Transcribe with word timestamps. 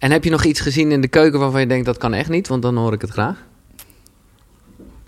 En 0.00 0.10
heb 0.10 0.24
je 0.24 0.30
nog 0.30 0.44
iets 0.44 0.60
gezien 0.60 0.92
in 0.92 1.00
de 1.00 1.08
keuken 1.08 1.38
waarvan 1.40 1.60
je 1.60 1.66
denkt 1.66 1.86
dat 1.86 1.98
kan 1.98 2.14
echt 2.14 2.28
niet? 2.28 2.48
Want 2.48 2.62
dan 2.62 2.76
hoor 2.76 2.92
ik 2.92 3.00
het 3.00 3.10
graag. 3.10 3.36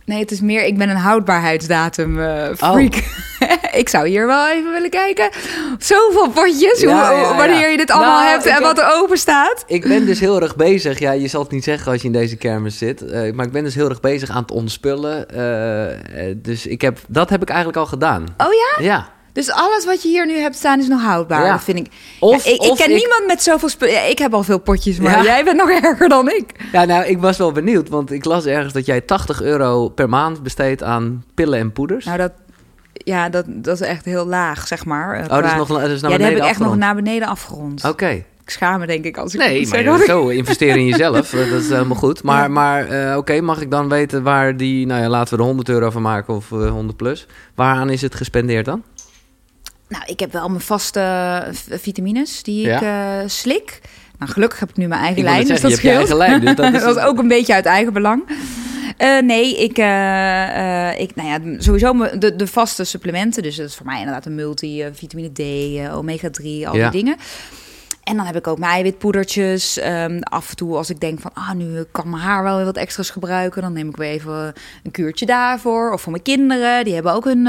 Nee, 0.05 0.19
het 0.21 0.31
is 0.31 0.41
meer, 0.41 0.65
ik 0.65 0.79
ben 0.79 0.89
een 0.91 0.97
houdbaarheidsdatum 0.97 2.21
eh, 2.21 2.49
freak. 2.57 2.95
ik 3.83 3.89
zou 3.89 4.09
hier 4.09 4.27
wel 4.27 4.49
even 4.49 4.73
willen 4.73 4.91
kijken. 4.91 5.31
Zoveel 5.79 6.29
potjes, 6.31 6.81
Ja, 6.81 6.87
hoe, 6.89 7.17
ja, 7.17 7.29
ja. 7.31 7.37
wanneer 7.37 7.71
je 7.71 7.77
dit 7.77 7.91
allemaal 7.91 8.19
Nou, 8.21 8.31
hebt 8.31 8.47
en 8.47 8.53
heb- 8.53 8.63
wat 8.63 8.79
er 8.79 8.93
open 8.93 9.19
staat. 9.19 9.65
Ik 9.67 9.83
ben 9.89 10.07
dus 10.07 10.21
heel 10.21 10.41
erg 10.43 10.57
bezig. 10.57 10.99
Ja, 10.99 11.13
je 11.13 11.29
zal 11.29 11.43
het 11.43 11.51
niet 11.51 11.65
zeggen 11.65 11.93
als 11.93 12.01
je 12.01 12.07
in 12.07 12.13
deze 12.13 12.37
kermis 12.37 12.79
zit. 12.79 13.03
eh, 13.03 13.33
maar 13.33 13.47
ik 13.47 13.53
ben 13.53 13.65
dus 13.65 13.75
heel 13.75 13.89
erg 13.89 14.01
bezig 14.01 14.31
aan 14.31 14.43
het 14.43 14.51
ontspullen. 14.51 15.29
eh, 15.31 16.35
dus 16.37 16.67
ik 16.67 16.81
heb, 16.81 16.99
dat 17.09 17.31
heb 17.31 17.43
ik 17.43 17.49
eigenlijk 17.49 17.79
al 17.79 17.87
gedaan. 17.87 18.23
Oh 18.37 18.47
ja? 18.53 18.85
Ja. 18.85 19.12
Dus 19.33 19.51
alles 19.51 19.85
wat 19.85 20.03
je 20.03 20.09
hier 20.09 20.27
nu 20.27 20.39
hebt 20.39 20.57
staan 20.57 20.79
is 20.79 20.89
nog 20.89 21.03
houdbaar, 21.03 21.45
Ja. 21.45 21.53
dat 21.53 21.63
vind 21.63 21.79
ik. 21.79 21.87
Of- 22.21 22.45
Ja, 22.45 22.51
ik, 22.53 22.63
ik 22.63 22.75
ken 22.77 22.91
ik- 22.91 22.97
niemand 22.97 23.27
met 23.27 23.43
zoveel 23.43 23.69
spullen. 23.69 23.95
Ja, 23.95 24.01
ik 24.01 24.19
heb 24.19 24.35
al 24.35 24.43
veel 24.43 24.59
potjes, 24.59 24.99
maar 24.99 25.17
Ja. 25.17 25.23
jij 25.23 25.45
bent 25.45 25.57
nog 25.57 25.71
erger 25.83 26.09
dan 26.09 26.31
ik. 26.31 26.45
Ja, 26.73 26.85
nou, 26.85 27.05
ik 27.05 27.19
was 27.19 27.37
wel 27.37 27.53
benieuwd. 27.53 27.89
Want 27.89 28.11
ik 28.13 28.25
las 28.25 28.45
ergens 28.47 28.73
dat 28.73 28.87
jij 28.87 29.01
80 29.01 29.43
euro 29.43 29.89
per 29.89 30.09
maand 30.09 30.43
besteedt 30.43 30.83
aan 30.83 31.25
pillen 31.35 31.59
en 31.59 31.73
poeders. 31.73 32.05
Nou, 32.05 32.19
dat, 32.19 32.33
ja, 32.93 33.29
dat, 33.29 33.45
dat 33.49 33.81
is 33.81 33.87
echt 33.87 34.05
heel 34.05 34.27
laag, 34.27 34.67
zeg 34.67 34.85
maar. 34.85 35.15
eh, 35.15 35.23
oh, 35.25 35.29
dat 35.29 35.45
is 35.45 35.55
nog, 35.55 35.69
dat 35.69 35.91
is 35.91 36.01
naar 36.01 36.11
ja, 36.11 36.17
die 36.17 36.27
heb 36.27 36.37
ik 36.37 36.43
echt 36.45 36.59
nog 36.59 36.77
naar 36.77 36.95
beneden 36.95 37.29
afgerond. 37.29 37.85
Oké. 37.85 38.23
Ik 38.45 38.51
schaam 38.51 38.81
me, 38.81 38.87
denk 38.87 39.05
ik, 39.05 39.17
als 39.17 39.35
ik 39.35 39.41
Nee, 39.41 39.69
maar 39.69 39.79
ik- 40.01 40.05
zo 40.07 40.29
investeren 40.29 40.77
in 40.77 40.87
jezelf, 40.87 41.33
eh, 41.35 41.51
dat 41.51 41.61
is 41.61 41.69
helemaal 41.69 41.97
goed. 41.97 42.23
Maar, 42.23 42.51
maar 42.51 42.89
eh, 42.89 43.17
oké, 43.17 43.41
mag 43.41 43.61
ik 43.61 43.71
dan 43.71 43.89
weten 43.89 44.23
waar 44.23 44.57
die, 44.57 44.87
nou 44.87 45.03
ja, 45.03 45.09
laten 45.09 45.35
we 45.35 45.41
er 45.41 45.47
100 45.47 45.69
euro 45.69 45.91
van 45.91 46.03
maken 46.03 46.35
of 46.35 46.53
eh, 46.53 46.71
100 46.71 46.97
plus. 46.97 47.27
Waaraan 47.55 47.91
is 47.91 48.03
het 48.03 48.15
gespendeerd 48.15 48.65
dan? 48.65 48.83
Nou, 49.93 50.05
ik 50.07 50.21
heb 50.21 50.33
wel 50.33 50.49
mijn 50.49 50.61
vaste 50.61 51.01
eh, 51.01 51.79
vitamines 51.79 52.43
die 52.43 52.61
ik 52.71 52.81
Ja. 52.81 53.21
eh, 53.21 53.29
slik. 53.29 53.81
Nou, 54.19 54.33
gelukkig 54.33 54.61
heb 54.61 54.71
ik 54.71 54.77
nu 54.77 54.87
mijn 54.87 55.01
eigen 55.01 55.19
Ik 55.19 55.25
wou 55.25 55.37
lijn, 55.37 55.49
dus 55.49 55.61
dat 55.61 55.73
scheelt. 55.73 56.09
lijn, 56.13 56.41
dus 56.41 56.55
dat 56.61 56.75
is- 56.75 56.81
dat 56.83 56.97
is 56.97 57.03
ook 57.03 57.19
een 57.19 57.29
beetje 57.29 57.55
uit 57.55 57.67
eigen 57.67 57.93
belang. 57.93 58.23
Eh, 58.97 59.19
nee, 59.19 59.57
ik, 59.57 59.79
eh, 59.79 61.01
ik, 61.01 61.15
nou 61.15 61.29
ja, 61.29 61.61
sowieso 61.61 62.19
de, 62.19 62.37
de 62.37 62.47
vaste 62.47 62.85
supplementen. 62.85 63.43
Dus 63.43 63.57
dat 63.57 63.69
is 63.69 63.75
voor 63.75 63.87
mij 63.87 63.99
inderdaad 63.99 64.27
een 64.27 64.35
multi, 64.35 64.85
vitamine 64.93 65.33
D, 65.33 65.39
eh, 65.39 65.97
omega-3, 65.99 66.67
al 66.69 66.77
Ja. 66.77 66.91
die 66.91 67.03
dingen. 67.03 67.17
En 68.03 68.17
dan 68.17 68.27
heb 68.27 68.37
ik 68.37 68.47
ook 68.47 68.59
mijn 68.59 68.73
eiwitpoedertjes. 68.73 69.79
Ehm, 69.79 70.19
af 70.21 70.51
en 70.51 70.57
toe 70.57 70.77
als 70.77 70.91
ik 70.91 71.01
denk 71.01 71.21
van, 71.21 71.31
ah, 71.35 71.53
nu 71.53 71.85
kan 71.93 72.11
mijn 72.11 72.23
haar 72.23 72.43
wel 72.43 72.57
weer 72.57 72.65
wat 72.65 72.77
extra's 72.77 73.11
gebruiken. 73.11 73.63
Dan 73.63 73.73
neem 73.73 73.89
ik 73.89 73.97
weer 73.97 74.11
even 74.11 74.53
een 74.85 74.91
kuurtje 74.91 75.27
daarvoor. 75.27 75.93
Of 75.93 76.01
voor 76.01 76.13
mijn 76.13 76.25
kinderen. 76.25 76.85
Die 76.85 76.95
hebben 76.95 77.13
ook 77.13 77.25
hun, 77.25 77.49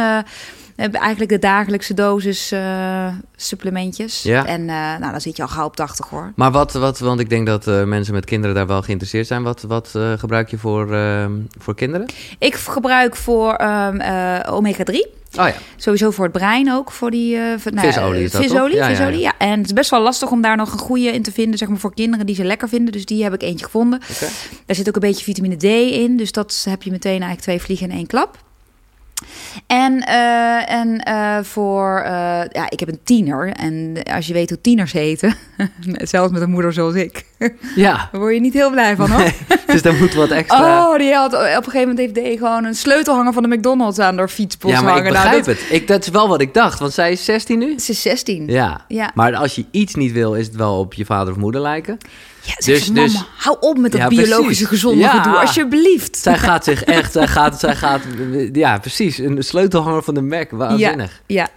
hebben 0.76 1.00
eigenlijk 1.00 1.32
de 1.32 1.40
dagelijkse 1.40 1.94
dosis 1.94 2.52
eh, 2.52 3.08
supplementjes. 3.36 4.24
Ja. 4.24 4.46
En 4.46 4.62
eh, 4.62 4.76
nou, 4.76 5.12
dan 5.12 5.22
zit 5.22 5.36
je 5.38 5.42
al 5.42 5.48
gauw 5.48 5.66
op 5.66 5.76
80 5.76 6.10
hoor. 6.10 6.32
Maar 6.36 6.52
wat, 6.52 6.74
wat 6.74 7.00
want 7.00 7.20
ik 7.20 7.30
denk 7.30 7.46
dat 7.48 7.68
eh, 7.68 7.84
mensen 7.84 8.14
met 8.14 8.26
kinderen 8.26 8.56
daar 8.56 8.68
wel 8.68 8.82
geïnteresseerd 8.82 9.28
zijn. 9.28 9.44
Wat, 9.44 9.62
wat 9.62 9.92
gebruik 10.18 10.50
je 10.50 10.58
voor, 10.58 10.94
eh, 10.94 11.26
voor 11.60 11.76
kinderen? 11.76 12.08
Ik 12.40 12.56
gebruik 12.56 13.16
voor 13.16 13.54
ehm, 13.54 14.00
eh, 14.00 14.54
omega-3. 14.54 15.22
Oh 15.40 15.48
ja, 15.48 15.54
Sowieso 15.76 16.12
voor 16.12 16.24
het 16.24 16.34
brein 16.34 16.72
ook, 16.72 16.92
voor 16.92 17.12
die... 17.12 17.38
voor- 17.58 17.74
nou, 17.74 17.88
Visolie 17.88 18.24
is 18.24 18.32
dat, 18.32 18.42
visolie, 18.42 18.78
toch? 18.78 18.88
Ja, 18.90 18.96
visolie, 18.96 19.20
ja. 19.20 19.34
ja, 19.40 19.46
En 19.48 19.58
het 19.58 19.66
is 19.66 19.74
best 19.74 19.90
wel 19.90 20.02
lastig 20.02 20.32
om 20.32 20.42
daar 20.42 20.58
nog 20.58 20.72
een 20.74 20.80
goede 20.80 21.12
in 21.12 21.22
te 21.24 21.32
vinden, 21.32 21.58
zeg 21.58 21.68
maar 21.68 21.78
voor 21.78 21.94
kinderen 21.94 22.26
die 22.26 22.36
ze 22.36 22.44
lekker 22.44 22.70
vinden. 22.70 22.92
Dus 22.92 23.06
die 23.06 23.24
heb 23.24 23.34
ik 23.34 23.42
eentje 23.42 23.66
gevonden. 23.66 24.00
oké. 24.12 24.26
Daar 24.66 24.76
zit 24.76 24.88
ook 24.88 24.96
een 24.96 25.02
beetje 25.02 25.24
vitamine 25.24 25.56
D 25.58 25.64
in, 25.64 26.18
dus 26.18 26.32
dat 26.32 26.66
heb 26.70 26.84
je 26.84 26.92
meteen 26.92 27.12
eigenlijk 27.12 27.42
twee 27.42 27.62
vliegen 27.62 27.90
in 27.90 27.96
één 27.96 28.08
klap. 28.08 28.38
En, 29.68 30.00
eh, 30.00 30.72
en 30.72 31.00
eh, 31.00 31.38
voor, 31.44 32.00
eh, 32.06 32.12
ja, 32.52 32.70
ik 32.70 32.80
heb 32.80 32.90
een 32.90 33.00
tiener. 33.04 33.50
En 33.52 33.94
als 34.14 34.28
je 34.28 34.34
weet 34.34 34.50
hoe 34.50 34.62
tieners 34.62 34.92
heten, 34.92 35.36
zelfs 36.14 36.32
met 36.32 36.42
een 36.42 36.50
moeder 36.50 36.74
zoals 36.74 36.96
ik, 36.96 37.26
Ja, 37.76 38.10
daar 38.12 38.22
word 38.22 38.34
je 38.34 38.40
niet 38.40 38.54
heel 38.54 38.72
blij 38.72 38.96
van 38.96 39.10
hoor. 39.12 39.32
dus 39.68 39.82
daar 39.82 39.94
moet 39.96 40.14
wat 40.14 40.30
extra... 40.30 40.90
Oh, 40.90 40.98
die 40.98 41.14
had 41.14 41.34
op 41.34 41.40
een 41.40 41.64
gegeven 41.64 41.80
moment 41.88 42.00
heeft 42.00 42.36
D 42.36 42.38
gewoon 42.38 42.64
een 42.64 42.76
sleutelhanger 42.76 43.34
van 43.34 43.44
de 43.44 43.56
McDonald's 43.56 44.00
aan 44.00 44.18
haar 44.18 44.30
fietspost 44.30 44.74
ja, 44.74 44.81
maar 44.81 44.97
ik 44.97 45.03
hangen. 45.03 45.14
Nou, 45.14 45.24
begrijp 45.26 45.46
dat- 45.46 45.68
het. 45.70 45.81
Ik, 45.81 45.88
dat 45.88 46.02
is 46.02 46.09
wel 46.09 46.28
wat 46.28 46.42
ik 46.42 46.53
dacht, 46.53 46.80
want 46.80 46.94
zij 46.94 47.12
is 47.12 47.26
16 47.26 47.59
nu. 47.59 47.80
Ze 47.80 47.92
is 47.92 48.02
16. 48.02 48.47
Ja. 48.47 48.86
Ja. 48.88 49.12
maar 49.14 49.36
als 49.36 49.56
je 49.56 49.66
iets 49.72 49.96
niet 49.96 50.12
wil, 50.12 50.34
is 50.36 50.46
het 50.46 50.56
wel 50.56 50.80
op 50.80 50.94
je 50.94 51.06
vader 51.06 51.34
of 51.34 51.40
moeder 51.40 51.62
lijken. 51.62 51.97
Ja, 52.46 52.54
Dus- 52.56 52.66
dus, 52.66 52.88
mama, 52.88 53.02
dus- 53.08 53.24
hou 53.38 53.58
op 53.59 53.78
met 53.78 53.92
dat 53.92 54.02
Ja, 54.02 54.08
biologische 54.08 54.44
precies. 54.44 54.68
gezonde 54.68 55.00
Ja. 55.02 55.22
gedoe, 55.22 55.40
alsjeblieft. 55.40 56.18
Zij 56.18 56.38
gaat 56.38 56.64
zich 56.64 56.84
echt, 57.00 57.12
zij 57.12 57.28
gaat, 57.28 57.59
zij 57.59 57.76
gaat, 57.76 58.02
ja 58.54 58.78
precies, 58.78 59.18
een 59.18 59.44
sleutelhanger 59.44 60.04
van 60.04 60.14
de 60.14 60.22
Mac, 60.22 60.52
waanzinnig. 60.52 61.22
Ja, 61.28 61.36
ja, 61.42 61.48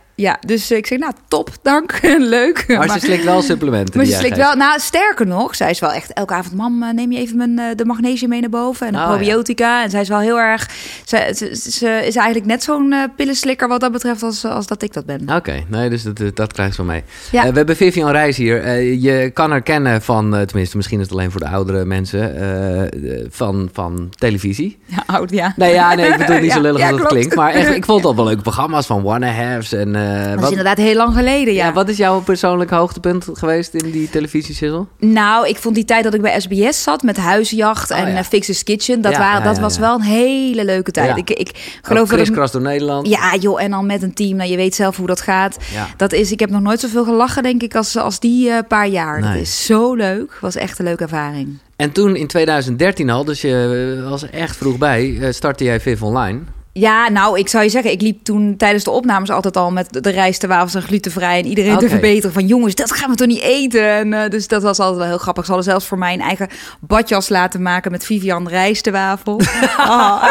dus 0.47 0.71
ik 0.71 0.87
zeg, 0.87 0.99
nou, 0.99 1.13
top, 1.29 1.51
dank, 1.63 1.99
leuk. 2.19 2.65
Maar, 2.69 2.91
ze 2.91 2.99
slikt 2.99 3.25
wel 3.25 3.43
supplementen. 3.43 3.97
maar 3.97 4.07
ze 4.07 4.13
slikt 4.13 4.37
wel, 4.37 4.55
nou, 4.57 4.81
sterker 4.81 5.27
nog, 5.27 5.55
zij 5.55 5.71
is 5.71 5.81
wel 5.81 5.93
echt 5.93 6.13
elke 6.13 6.35
avond, 6.35 6.55
mam, 6.55 6.83
eh, 6.83 6.91
neem 6.93 7.13
je 7.13 7.19
even 7.19 7.37
mijn, 7.37 7.59
eh, 7.59 7.65
de 7.77 7.85
magnesium 7.85 8.29
mee 8.29 8.41
naar 8.41 8.51
boven 8.51 8.87
en 8.87 8.93
de 8.93 8.99
Oh, 8.99 9.05
ja. 9.05 9.11
probiotica. 9.11 9.83
En 9.83 9.91
zij 9.91 10.01
is 10.01 10.09
wel 10.09 10.19
heel 10.19 10.39
erg, 10.39 10.71
ze, 11.05 11.33
ze, 11.37 11.71
ze 11.71 11.89
is 12.07 12.17
eigenlijk 12.17 12.47
net 12.47 12.63
zo'n 12.63 12.93
eh, 12.93 13.03
pillenslikker 13.17 13.69
wat 13.69 13.81
dat 13.81 13.93
betreft 13.93 14.23
als, 14.23 14.45
als 14.45 14.67
dat 14.67 14.83
ik 14.83 14.93
dat 14.93 15.05
ben. 15.07 15.29
Oké, 15.37 15.65
nee, 15.69 15.91
dus 15.91 16.03
dat, 16.03 16.21
dat 16.35 16.53
krijgt 16.53 16.71
ze 16.71 16.77
van 16.77 16.87
mij. 16.87 17.05
Ja. 17.33 17.45
Eh, 17.45 17.51
we 17.51 17.57
hebben 17.57 17.77
Vivian 17.77 18.11
Reis 18.11 18.37
hier. 18.37 18.63
Eh, 18.63 19.03
je 19.03 19.31
kan 19.31 19.51
haar 19.51 19.63
kennen 19.63 20.03
van, 20.03 20.37
eh, 20.37 20.43
tenminste, 20.43 20.77
misschien 20.77 20.99
is 20.99 21.05
het 21.05 21.15
alleen 21.15 21.31
voor 21.31 21.41
de 21.41 21.49
oudere 21.49 21.85
mensen, 21.85 22.37
eh, 22.37 22.83
eh, 22.83 23.27
van, 23.31 23.69
van 23.73 24.09
televisie. 24.19 24.79
Ja, 24.87 25.03
oud, 25.07 25.31
ja. 25.31 25.53
Nee, 25.57 25.73
ja, 25.73 25.95
nee, 25.95 26.09
ik 26.09 26.17
bedoel 26.17 26.39
niet 26.41 26.53
zo 26.53 26.57
Ja, 26.61 26.63
lullig 26.63 26.81
ja, 26.81 26.87
als 26.89 26.97
klopt. 26.97 27.13
klinkt. 27.13 27.35
Maar 27.35 27.53
echt, 27.53 27.75
ik 27.75 27.85
vond 27.85 27.99
het 27.99 28.07
al 28.09 28.17
wel 28.17 28.25
leuke 28.25 28.43
programma's 28.43 28.87
van 28.87 29.07
One 29.07 29.27
Halves. 29.31 29.73
En, 29.73 29.95
eh, 30.07 30.35
Dat 30.35 30.43
is 30.43 30.49
inderdaad 30.49 30.77
heel 30.77 30.95
lang 30.95 31.15
geleden, 31.15 31.55
ja. 31.55 31.67
ja, 31.67 31.73
wat 31.73 31.89
is 31.89 31.97
jouw 31.97 32.21
persoonlijke 32.21 32.75
hoogtepunt 32.75 33.27
geweest 33.33 33.75
in 33.75 33.91
die 33.91 34.11
televisiezissel? 34.11 34.89
Nou, 34.99 35.49
ik 35.49 35.57
vond 35.57 35.75
die 35.75 35.85
tijd 35.85 36.05
dat 36.05 36.15
ik 36.15 36.21
bij 36.21 36.41
SBS 36.41 36.83
zat 36.83 37.03
met 37.03 37.17
Huisjacht 37.17 37.91
Oh, 37.91 37.99
en 37.99 38.11
ja. 38.13 38.17
eh, 38.19 38.25
Fix's 38.25 38.63
Kitchen, 38.63 39.01
dat, 39.01 39.17
waren, 39.17 39.45
dat 39.45 39.59
was 39.59 39.79
wel 39.79 39.95
een 39.95 40.01
hele 40.01 40.65
leuke 40.65 40.91
tijd. 40.91 41.17
Ik, 41.17 41.31
ik 41.31 41.79
geloof 41.83 42.09
dat 42.09 42.29
ik, 42.29 42.53
door 42.53 42.61
Nederland. 42.61 43.09
Ja, 43.09 43.37
joh, 43.37 43.63
en 43.63 43.71
dan 43.71 43.87
met 43.87 44.03
een 44.03 44.15
team. 44.15 44.37
Nou, 44.37 44.51
je 44.51 44.57
weet 44.57 44.75
zelf 44.75 44.97
hoe 44.97 45.07
dat 45.07 45.21
gaat. 45.21 45.57
Dat 45.97 46.13
is, 46.13 46.33
ik 46.33 46.41
heb 46.41 46.51
nog 46.51 46.61
nooit 46.61 46.81
zoveel 46.81 47.05
gelachen, 47.05 47.43
denk 47.43 47.63
ik, 47.63 47.75
als, 47.75 47.97
als 47.97 48.21
die 48.21 48.51
eh, 48.51 48.59
paar 48.69 48.89
jaar. 48.89 49.21
Dat 49.21 49.35
is 49.35 49.65
zo 49.67 49.95
leuk. 49.95 50.39
Was 50.41 50.57
echt 50.57 50.79
een 50.79 50.85
leuke 50.85 51.03
ervaring. 51.03 51.59
En 51.77 51.93
toen 51.93 52.17
in 52.17 52.27
2013 52.27 53.11
al, 53.11 53.25
dus 53.25 53.41
je 53.41 54.05
was 54.09 54.31
echt 54.31 54.57
vroeg 54.57 54.79
bij, 54.79 55.33
startte 55.33 55.65
jij 55.65 55.81
Viv 55.81 56.03
Online. 56.03 56.41
Ja, 56.79 57.09
nou, 57.09 57.39
ik 57.39 57.49
zou 57.49 57.65
je 57.65 57.71
zeggen, 57.71 57.91
ik 57.91 58.01
liep 58.01 58.25
toen 58.25 58.57
tijdens 58.57 58.85
de 58.85 58.91
opnames 58.91 59.31
altijd 59.31 59.57
al 59.57 59.71
met 59.71 60.03
de 60.03 60.11
rijstewafels 60.11 60.75
en 60.75 60.83
glutenvrij 60.83 61.39
en 61.39 61.47
iedereen 61.47 61.79
te 61.79 61.89
verbeteren 61.89 62.33
van 62.33 62.47
jongens, 62.47 62.75
dat 62.75 62.93
gaan 62.93 63.11
we 63.11 63.17
toch 63.17 63.27
niet 63.27 63.41
eten. 63.41 63.91
En, 63.91 64.13
eh, 64.13 64.31
dus 64.31 64.49
dat 64.49 64.63
was 64.63 64.79
altijd 64.79 64.99
wel 64.99 65.07
heel 65.07 65.19
grappig. 65.19 65.45
Ze 65.45 65.51
hadden 65.51 65.71
zelfs 65.71 65.87
voor 65.87 65.99
mij 65.99 66.15
een 66.15 66.21
eigen 66.21 66.49
badjas 66.81 67.29
laten 67.29 67.63
maken 67.63 67.91
met 67.91 68.05
Vivian 68.05 68.49
rijstewafel. 68.49 69.41
Ah. 69.77 70.31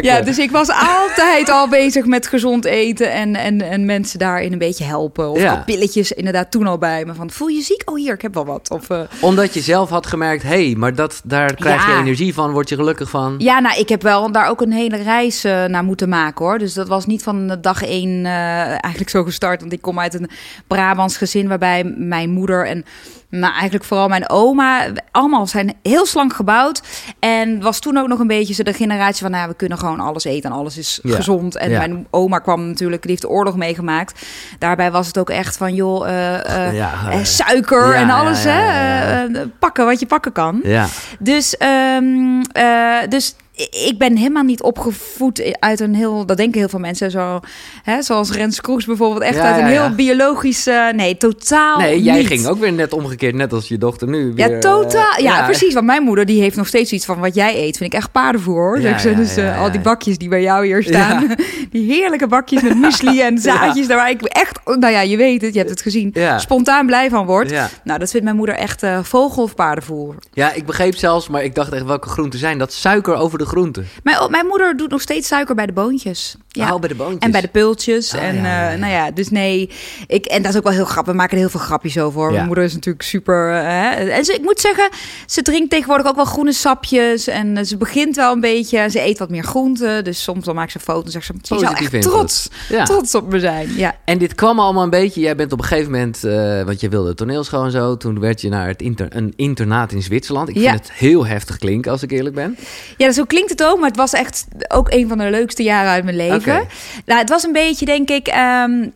Ja, 0.00 0.20
dus 0.20 0.38
ik 0.38 0.50
was 0.50 0.68
altijd 0.70 1.50
al 1.50 1.68
bezig 1.68 2.04
met 2.04 2.26
gezond 2.26 2.64
eten 2.64 3.12
en, 3.12 3.36
en, 3.36 3.62
en 3.62 3.84
mensen 3.84 4.18
daarin 4.18 4.52
een 4.52 4.58
beetje 4.58 4.84
helpen. 4.84 5.30
Of 5.30 5.40
Ja. 5.40 5.62
pilletjes 5.66 6.12
inderdaad 6.12 6.50
toen 6.50 6.66
al 6.66 6.78
bij 6.78 7.04
me 7.04 7.14
van, 7.14 7.30
voel 7.30 7.48
je 7.48 7.62
ziek? 7.62 7.82
Oh 7.84 7.96
hier, 7.96 8.14
ik 8.14 8.22
heb 8.22 8.34
wel 8.34 8.44
wat. 8.44 8.70
Of, 8.70 8.90
eh, 8.90 9.00
Omdat 9.20 9.54
je 9.54 9.60
zelf 9.60 9.88
had 9.90 10.06
gemerkt, 10.06 10.42
hé, 10.42 10.48
hey, 10.48 10.74
maar 10.76 10.94
dat, 10.94 11.20
daar 11.24 11.54
krijg 11.54 11.86
je 11.86 11.92
energie 11.92 12.34
van, 12.34 12.50
word 12.50 12.68
je 12.68 12.74
gelukkig 12.74 13.10
van. 13.10 13.34
Ja, 13.38 13.60
nou, 13.60 13.78
ik 13.78 13.88
heb 13.88 14.02
wel 14.02 14.32
daar 14.32 14.48
ook 14.48 14.60
een 14.60 14.72
hele 14.72 14.87
reis 14.94 15.44
eh, 15.44 15.64
naar 15.64 15.84
moeten 15.84 16.08
maken 16.08 16.44
hoor. 16.44 16.58
Dus 16.58 16.74
dat 16.74 16.88
was 16.88 17.06
niet 17.06 17.22
van 17.22 17.46
de 17.46 17.60
dag 17.60 17.82
één 17.84 18.26
eh, 18.26 18.32
eigenlijk 18.68 19.08
zo 19.10 19.22
gestart. 19.24 19.60
Want 19.60 19.72
ik 19.72 19.82
kom 19.82 19.98
uit 19.98 20.14
een 20.14 20.28
Brabants 20.66 21.16
gezin 21.16 21.48
waarbij 21.48 21.84
mijn 21.96 22.30
moeder 22.30 22.66
en 22.66 22.84
nou, 23.30 23.52
eigenlijk 23.52 23.84
vooral 23.84 24.08
mijn 24.08 24.30
oma 24.30 24.86
allemaal 25.10 25.46
zijn 25.46 25.74
heel 25.82 26.06
slank 26.06 26.32
gebouwd. 26.32 26.82
En 27.18 27.60
was 27.60 27.78
toen 27.78 27.96
ook 27.98 28.08
nog 28.08 28.18
een 28.18 28.26
beetje 28.26 28.54
zo 28.54 28.62
de 28.62 28.72
generatie 28.72 29.22
van, 29.22 29.30
nou, 29.30 29.48
we 29.48 29.54
kunnen 29.54 29.78
gewoon 29.78 30.00
alles 30.00 30.24
eten 30.24 30.50
en 30.50 30.56
alles 30.56 30.78
is 30.78 30.98
Ja. 31.02 31.14
gezond. 31.16 31.56
En 31.56 31.70
Ja. 31.70 31.78
mijn 31.78 32.06
oma 32.10 32.38
kwam 32.38 32.66
natuurlijk, 32.66 33.02
die 33.02 33.10
heeft 33.10 33.22
de 33.22 33.28
oorlog 33.28 33.56
meegemaakt. 33.56 34.26
Daarbij 34.58 34.90
was 34.90 35.06
het 35.06 35.18
ook 35.18 35.30
echt 35.30 35.56
van, 35.56 35.74
joh, 35.74 36.08
eh, 36.08 36.66
eh, 36.68 36.74
Ja, 36.74 36.92
eh, 37.10 37.18
eh, 37.18 37.24
suiker 37.24 37.94
en 37.94 38.10
alles, 38.10 38.44
hè. 38.44 38.50
Eh, 38.60 39.22
eh, 39.22 39.48
pakken 39.58 39.84
wat 39.84 40.00
je 40.00 40.06
pakken 40.06 40.32
kan. 40.32 40.60
Ja. 40.62 40.86
Dus, 41.18 41.56
ehm, 41.56 42.40
eh, 42.52 42.96
dus 43.08 43.34
ik 43.70 43.94
ben 43.98 44.16
helemaal 44.16 44.42
niet 44.42 44.62
opgevoed 44.62 45.56
uit 45.58 45.80
een 45.80 45.94
heel, 45.94 46.26
dat 46.26 46.36
denken 46.36 46.58
heel 46.60 46.68
veel 46.68 46.78
mensen, 46.78 47.10
zo, 47.10 47.40
hè, 47.82 48.02
zoals 48.02 48.30
Rens 48.32 48.60
Kroes 48.60 48.84
bijvoorbeeld, 48.84 49.22
echt 49.22 49.34
Ja, 49.36 49.42
uit 49.42 49.54
een 49.54 49.60
ja, 49.60 49.66
heel 49.68 49.82
ja. 49.82 49.90
biologisch, 49.94 50.66
eh, 50.66 50.88
nee, 50.92 51.16
totaal 51.16 51.78
Nee, 51.78 52.02
jij 52.02 52.16
niet. 52.18 52.26
ging 52.26 52.46
ook 52.46 52.58
weer 52.58 52.72
net 52.72 52.92
omgekeerd, 52.92 53.34
net 53.34 53.52
als 53.52 53.68
je 53.68 53.78
dochter 53.78 54.08
nu. 54.08 54.32
Weer, 54.34 54.50
Ja, 54.50 54.58
totaal. 54.58 55.12
eh, 55.16 55.22
ja, 55.22 55.44
precies. 55.44 55.74
Want 55.74 55.86
mijn 55.86 56.02
moeder 56.02 56.24
die 56.26 56.40
heeft 56.40 56.56
nog 56.56 56.66
steeds 56.66 56.92
iets 56.92 57.04
van 57.04 57.18
wat 57.18 57.34
jij 57.34 57.56
eet. 57.56 57.76
Vind 57.76 57.92
ik 57.92 57.98
echt 57.98 58.12
paardenvoer 58.12 58.54
hoor. 58.62 58.80
Dus 58.80 59.34
ja, 59.34 59.52
eh, 59.52 59.60
al 59.60 59.70
die 59.70 59.80
bakjes 59.80 60.18
die 60.18 60.28
bij 60.28 60.42
jou 60.42 60.66
hier 60.66 60.82
staan. 60.82 61.26
Die 61.70 61.92
heerlijke 61.92 62.26
bakjes 62.26 62.62
met 62.62 62.74
muesli 62.78 63.20
en 63.20 63.38
zaadjes. 63.48 63.86
Daar 63.86 63.96
waar 63.96 64.10
ik 64.10 64.22
echt, 64.22 64.58
nou 64.64 64.92
ja, 64.92 65.00
je 65.00 65.16
weet 65.16 65.42
het, 65.42 65.52
je 65.52 65.58
hebt 65.58 65.70
het 65.70 65.82
gezien. 65.82 66.10
Ja. 66.14 66.38
Spontaan 66.38 66.86
blij 66.86 67.08
van 67.10 67.26
word. 67.26 67.50
Nou, 67.84 67.98
dat 67.98 68.10
vindt 68.10 68.24
mijn 68.24 68.36
moeder 68.36 68.54
echt 68.54 68.82
eh, 68.82 68.98
vogel 69.02 69.42
of 69.42 69.54
paardenvoer. 69.54 70.14
Ja, 70.32 70.52
ik 70.52 70.66
begreep 70.66 70.94
zelfs, 70.96 71.28
maar 71.28 71.44
ik 71.44 71.54
dacht 71.54 71.72
echt 71.72 71.84
welke 71.84 72.08
groenten 72.08 72.38
zijn. 72.38 72.58
Dat 72.58 72.72
suiker 72.72 73.14
over 73.14 73.38
de 73.38 73.46
groenten. 73.48 73.86
Mijn, 74.02 74.30
mijn 74.30 74.46
moeder 74.46 74.76
doet 74.76 74.90
nog 74.90 75.00
steeds 75.00 75.28
suiker 75.28 75.54
bij 75.54 75.66
de 75.66 75.72
boontjes. 75.72 76.36
Ja. 76.48 76.74
Oh, 76.74 76.80
bij 76.80 76.88
de 76.88 76.94
boontjes. 76.94 77.18
En 77.22 77.30
bij 77.30 77.40
de 77.40 77.48
pultjes. 77.48 78.14
Ah, 78.14 78.22
en 78.22 78.34
ja, 78.34 78.40
eh, 78.66 78.72
ja. 78.72 78.76
nou 78.78 78.92
ja, 78.92 79.10
dus 79.10 79.30
nee. 79.30 79.70
Ik, 80.06 80.26
en 80.26 80.42
dat 80.42 80.50
is 80.52 80.58
ook 80.58 80.64
wel 80.64 80.72
heel 80.72 80.84
grappig. 80.84 81.12
We 81.12 81.18
maken 81.18 81.32
er 81.32 81.38
heel 81.38 81.48
veel 81.50 81.60
grapjes 81.60 81.98
over. 81.98 82.20
hoor. 82.20 82.32
Mijn 82.32 82.46
moeder 82.46 82.64
is 82.64 82.74
natuurlijk 82.74 83.04
super. 83.04 83.52
eh, 83.54 83.62
hè. 83.62 83.90
En 84.10 84.24
ze, 84.24 84.32
ik 84.34 84.42
moet 84.42 84.60
zeggen, 84.60 84.88
ze 85.26 85.42
drinkt 85.42 85.70
tegenwoordig 85.70 86.06
ook 86.06 86.16
wel 86.16 86.24
groene 86.24 86.52
sapjes. 86.52 87.26
En 87.26 87.56
eh, 87.56 87.64
ze 87.64 87.76
begint 87.76 88.16
wel 88.16 88.32
een 88.32 88.40
beetje. 88.40 88.90
Ze 88.90 89.02
eet 89.02 89.18
wat 89.18 89.30
meer 89.30 89.44
groenten. 89.44 90.04
Dus 90.04 90.22
soms 90.22 90.44
dan 90.44 90.54
maakt 90.54 90.72
ze 90.72 90.78
foto's 90.80 91.04
en 91.04 91.10
zegt 91.22 91.26
ze: 91.26 91.32
Je 91.32 91.40
zou 91.60 91.60
Positief 91.60 91.92
echt 91.92 92.02
trots, 92.02 92.48
trots 92.84 93.14
op 93.14 93.30
me 93.30 93.40
zijn. 93.40 93.74
Ja. 93.76 93.96
En 94.04 94.18
dit 94.18 94.34
kwam 94.34 94.60
allemaal 94.60 94.82
een 94.82 94.90
beetje. 94.90 95.20
Jij 95.20 95.36
bent 95.36 95.52
op 95.52 95.58
een 95.58 95.64
gegeven 95.64 95.90
moment, 95.92 96.20
want 96.66 96.80
je 96.80 96.88
wilde 96.88 97.14
toneelschool 97.14 97.64
en 97.64 97.70
zo. 97.70 97.96
Toen 97.96 98.20
werd 98.20 98.40
je 98.40 98.48
naar 98.48 98.66
het 98.68 98.82
inter, 98.82 99.06
een 99.10 99.32
internaat 99.36 99.92
in 99.92 100.02
Zwitserland. 100.02 100.48
Ik 100.48 100.56
Ja. 100.56 100.70
vind 100.70 100.82
het 100.88 100.92
heel 100.96 101.26
heftig 101.26 101.58
klinken, 101.58 101.90
als 101.92 102.02
ik 102.02 102.10
eerlijk 102.10 102.34
ben. 102.34 102.56
Ja, 102.96 103.12
zo 103.12 103.24
klinkt 103.44 103.58
het 103.58 103.68
ook, 103.70 103.78
maar 103.78 103.88
het 103.88 103.96
was 103.96 104.12
echt 104.12 104.46
ook 104.68 104.92
een 104.92 105.08
van 105.08 105.18
de 105.18 105.30
leukste 105.30 105.62
jaren 105.62 105.90
uit 105.90 106.04
mijn 106.04 106.16
leven. 106.16 106.66
Nou, 107.06 107.20
het 107.20 107.28
was 107.28 107.42
een 107.42 107.52
beetje, 107.52 107.84
denk 107.84 108.10
ik. 108.10 108.28
ehm, 108.28 108.88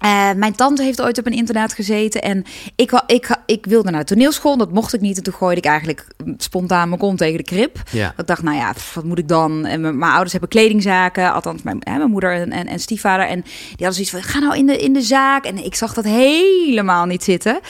eh, 0.00 0.32
mijn 0.36 0.54
tante 0.54 0.82
heeft 0.82 1.02
ooit 1.02 1.18
op 1.18 1.26
een 1.26 1.32
internaat 1.32 1.72
gezeten 1.72 2.22
en 2.22 2.44
ik, 2.76 3.02
ik, 3.06 3.38
ik 3.46 3.66
wilde 3.66 3.90
naar 3.90 4.00
de 4.00 4.06
toneelschool. 4.06 4.56
Dat 4.56 4.72
mocht 4.72 4.94
ik 4.94 5.00
niet 5.00 5.16
en 5.16 5.22
toen 5.22 5.34
gooide 5.34 5.60
ik 5.60 5.66
eigenlijk 5.66 6.06
spontaan 6.36 6.88
mijn 6.88 7.00
kont 7.00 7.18
tegen 7.18 7.36
de 7.36 7.42
krip. 7.42 7.82
Ja. 7.90 8.14
Ik 8.16 8.26
dacht, 8.26 8.42
nou 8.42 8.56
ja, 8.56 8.72
pff, 8.72 8.94
wat 8.94 9.04
moet 9.04 9.18
ik 9.18 9.28
dan? 9.28 9.66
En 9.66 9.80
mijn, 9.80 9.98
mijn 9.98 10.10
ouders 10.10 10.32
hebben 10.32 10.50
kledingzaken, 10.50 11.32
althans 11.32 11.62
mijn, 11.62 11.76
hè, 11.80 11.96
mijn 11.96 12.10
moeder 12.10 12.32
en, 12.32 12.52
en, 12.52 12.66
en 12.66 12.78
stiefvader. 12.78 13.26
En 13.26 13.40
die 13.40 13.86
hadden 13.86 13.92
zoiets 13.94 14.10
van, 14.10 14.22
ga 14.22 14.38
nou 14.38 14.56
in 14.56 14.66
de, 14.66 14.76
in 14.76 14.92
de 14.92 15.02
zaak. 15.02 15.44
En 15.44 15.64
ik 15.64 15.74
zag 15.74 15.94
dat 15.94 16.04
helemaal 16.04 17.06
niet 17.06 17.24
zitten. 17.24 17.60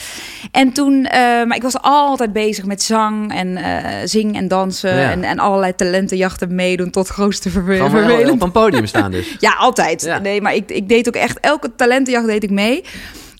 En 0.50 0.72
toen, 0.72 1.04
eh, 1.04 1.20
maar 1.20 1.56
ik 1.56 1.62
was 1.62 1.80
altijd 1.80 2.32
bezig 2.32 2.64
met 2.64 2.82
zang 2.82 3.34
en 3.34 3.56
eh 3.56 3.98
zingen 4.04 4.34
en 4.34 4.48
dansen. 4.48 4.96
Ja. 4.96 5.10
En, 5.10 5.24
en 5.24 5.38
allerlei 5.38 5.74
talentenjachten 5.74 6.54
meedoen 6.54 6.90
tot 6.90 7.08
grootste 7.08 7.50
vervelend. 7.50 8.30
op 8.30 8.42
een 8.42 8.50
podium 8.50 8.86
staan 8.86 9.10
dus. 9.10 9.36
Ja, 9.38 9.52
altijd. 9.52 10.02
Ja. 10.02 10.18
Nee, 10.18 10.40
maar 10.40 10.54
ik, 10.54 10.70
ik 10.70 10.88
deed 10.88 11.08
ook 11.08 11.14
echt 11.14 11.40
elke 11.40 11.74
talentenjacht 11.76 12.19
deed 12.26 12.42
ik 12.42 12.50
mee. 12.50 12.84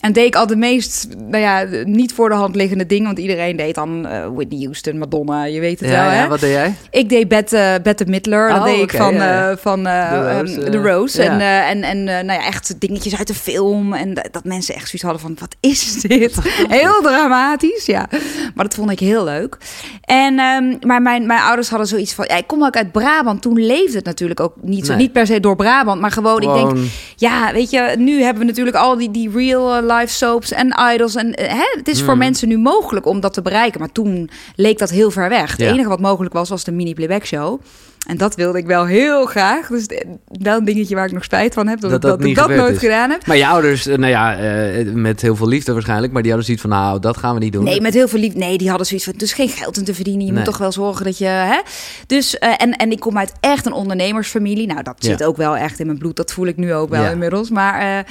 En 0.01 0.13
deed 0.13 0.27
ik 0.27 0.35
al 0.35 0.47
de 0.47 0.57
meest, 0.57 1.07
nou 1.19 1.43
ja, 1.43 1.65
niet 1.85 2.13
voor 2.15 2.29
de 2.29 2.35
hand 2.35 2.55
liggende 2.57 2.87
dingen. 2.87 3.07
Want 3.07 3.19
iedereen 3.19 3.57
deed 3.57 3.75
dan 3.75 4.07
eh, 4.07 4.27
Whitney 4.35 4.61
Houston, 4.63 4.99
Madonna, 4.99 5.45
je 5.45 5.61
weet 5.61 5.81
het 5.81 5.89
Ja, 5.89 6.01
wel, 6.03 6.11
hè? 6.11 6.23
ja, 6.23 6.29
wat 6.29 6.41
deed 6.41 6.51
jij? 6.53 6.75
Ik 6.91 7.09
deed 7.09 7.29
Bette, 7.29 7.81
Bette 7.83 8.05
Midler. 8.07 8.49
dat 8.49 8.59
Oh, 8.59 8.65
deed 8.65 8.83
ik 8.83 8.91
van, 8.91 9.15
ja, 9.15 9.51
eh, 9.51 9.57
van 9.57 9.87
eh, 9.87 10.11
The 10.11 10.17
ehm, 10.17 10.39
Rose, 10.47 10.63
eh, 10.63 10.85
Rose. 10.85 11.23
En, 11.23 11.41
en, 11.41 11.83
en 11.83 12.05
nou 12.27 12.41
ja, 12.41 12.47
echt 12.47 12.81
dingetjes 12.81 13.19
uit 13.19 13.27
de 13.27 13.35
film. 13.35 13.93
En 13.95 14.15
dat, 14.15 14.29
dat 14.31 14.45
mensen 14.45 14.75
echt 14.75 14.85
zoiets 14.85 15.03
hadden 15.03 15.21
van, 15.21 15.37
wat 15.41 15.57
is 15.61 16.01
dit? 16.01 16.37
heel 16.69 17.01
dramatisch, 17.03 17.87
ja. 17.87 18.09
Maar 18.55 18.65
dat 18.65 18.75
vond 18.75 18.91
ik 18.91 18.99
heel 19.01 19.25
leuk. 19.25 19.57
En, 20.05 20.39
ehm, 20.39 20.75
maar 20.87 21.03
mijn, 21.03 21.27
mijn 21.27 21.41
ouders 21.41 21.69
hadden 21.69 21.87
zoiets 21.89 22.15
van... 22.15 22.25
Ja, 22.29 22.37
ik 22.37 22.47
kom 22.47 22.65
ook 22.65 22.77
uit 22.77 22.93
Brabant. 22.93 23.43
Toen 23.43 23.67
leefde 23.67 23.97
het 23.97 24.05
natuurlijk 24.05 24.41
ook 24.41 24.55
niet, 24.63 24.87
zo, 24.87 24.95
niet 24.95 25.13
per 25.13 25.27
se 25.27 25.41
door 25.41 25.57
Brabant. 25.57 26.01
Maar 26.01 26.11
gewoon, 26.11 26.43
ik 26.43 26.53
denk... 26.53 26.69
Gewoon- 26.69 26.89
Ja, 27.17 27.53
weet 27.53 27.71
je, 27.71 27.95
nu 27.99 28.23
hebben 28.23 28.43
we 28.43 28.49
natuurlijk 28.49 28.77
al 28.77 28.97
die, 28.97 29.11
die 29.11 29.31
real 29.35 29.83
eh, 29.91 29.97
life 30.01 30.13
soaps 30.15 30.53
en 30.53 30.75
idols. 30.95 31.15
En 31.15 31.35
eh, 31.35 31.49
hè, 31.53 31.65
het 31.79 31.89
is 31.89 32.03
voor 32.03 32.13
Mm. 32.13 32.19
mensen 32.19 32.49
nu 32.49 32.59
mogelijk 32.59 33.07
om 33.07 33.21
dat 33.21 33.33
te 33.33 33.43
bereiken. 33.43 33.81
Maar 33.81 33.93
toen 33.93 34.31
leek 34.55 34.79
dat 34.79 34.91
heel 34.91 35.11
ver 35.11 35.29
weg. 35.29 35.51
Het 35.51 35.61
Ja. 35.61 35.73
enige 35.73 35.89
wat 35.89 36.01
mogelijk 36.01 36.35
was, 36.35 36.49
was 36.49 36.65
de 36.65 36.73
mini 36.73 36.95
playback 36.95 37.25
show. 37.27 37.61
En 38.07 38.17
dat 38.17 38.35
wilde 38.35 38.59
ik 38.59 38.67
wel 38.67 38.87
heel 38.87 39.27
graag. 39.27 39.67
Dus 39.69 39.87
eh, 39.87 40.01
wel 40.27 40.59
een 40.59 40.65
dingetje 40.65 40.95
waar 40.95 41.07
ik 41.07 41.13
nog 41.13 41.25
spijt 41.25 41.55
van 41.55 41.67
heb. 41.67 41.81
Dat, 41.81 41.91
Dat 41.91 42.03
ik- 42.05 42.09
dat 42.11 42.19
dat, 42.21 42.29
ik 42.29 42.35
dat 42.35 42.49
nooit 42.49 42.75
is. 42.75 42.79
gedaan 42.79 43.11
heb. 43.11 43.27
Maar 43.27 43.37
je 43.37 43.47
ouders, 43.47 43.87
eh, 43.87 43.97
nou 43.97 44.11
ja, 44.11 44.37
eh, 44.39 44.87
met 44.93 45.21
heel 45.21 45.37
veel 45.37 45.49
liefde 45.49 45.73
waarschijnlijk. 45.73 46.13
Maar 46.13 46.23
die 46.23 46.31
hadden 46.31 46.47
zoiets 46.57 46.69
van, 46.69 46.77
nou, 46.81 47.01
dat 47.01 47.17
gaan 47.17 47.35
we 47.35 47.41
niet 47.41 47.53
doen. 47.53 47.65
Nee, 47.65 47.81
met 47.81 47.95
heel 47.95 48.09
veel 48.09 48.19
liefde. 48.19 48.39
Nee, 48.39 48.59
die 48.59 48.69
hadden 48.69 48.87
zoiets 48.87 49.07
van, 49.07 49.15
dus 49.17 49.33
geen 49.33 49.49
geld 49.49 49.77
in 49.77 49.85
te 49.85 49.95
verdienen. 49.95 50.21
Je 50.23 50.27
Nee. 50.33 50.37
moet 50.37 50.45
toch 50.51 50.59
wel 50.59 50.73
zorgen 50.73 51.05
dat 51.05 51.19
je... 51.19 51.25
Hè? 51.27 51.61
Dus, 52.07 52.39
eh, 52.39 52.53
en, 52.57 52.77
en 52.77 52.91
ik 52.93 53.01
kom 53.01 53.19
uit 53.19 53.33
echt 53.41 53.67
een 53.67 53.73
ondernemersfamilie. 53.73 54.67
Nou, 54.67 54.83
dat 54.83 54.95
Ja. 54.99 55.09
zit 55.11 55.25
ook 55.25 55.37
wel 55.37 55.57
echt 55.57 55.79
in 55.81 55.87
mijn 55.87 55.99
bloed. 55.99 56.17
Dat 56.17 56.33
voel 56.33 56.47
ik 56.47 56.57
nu 56.57 56.75
ook 56.75 56.89
wel 56.91 57.03
Ja. 57.03 57.11
inmiddels. 57.11 57.51
Maar... 57.51 57.81
eh, 57.81 58.05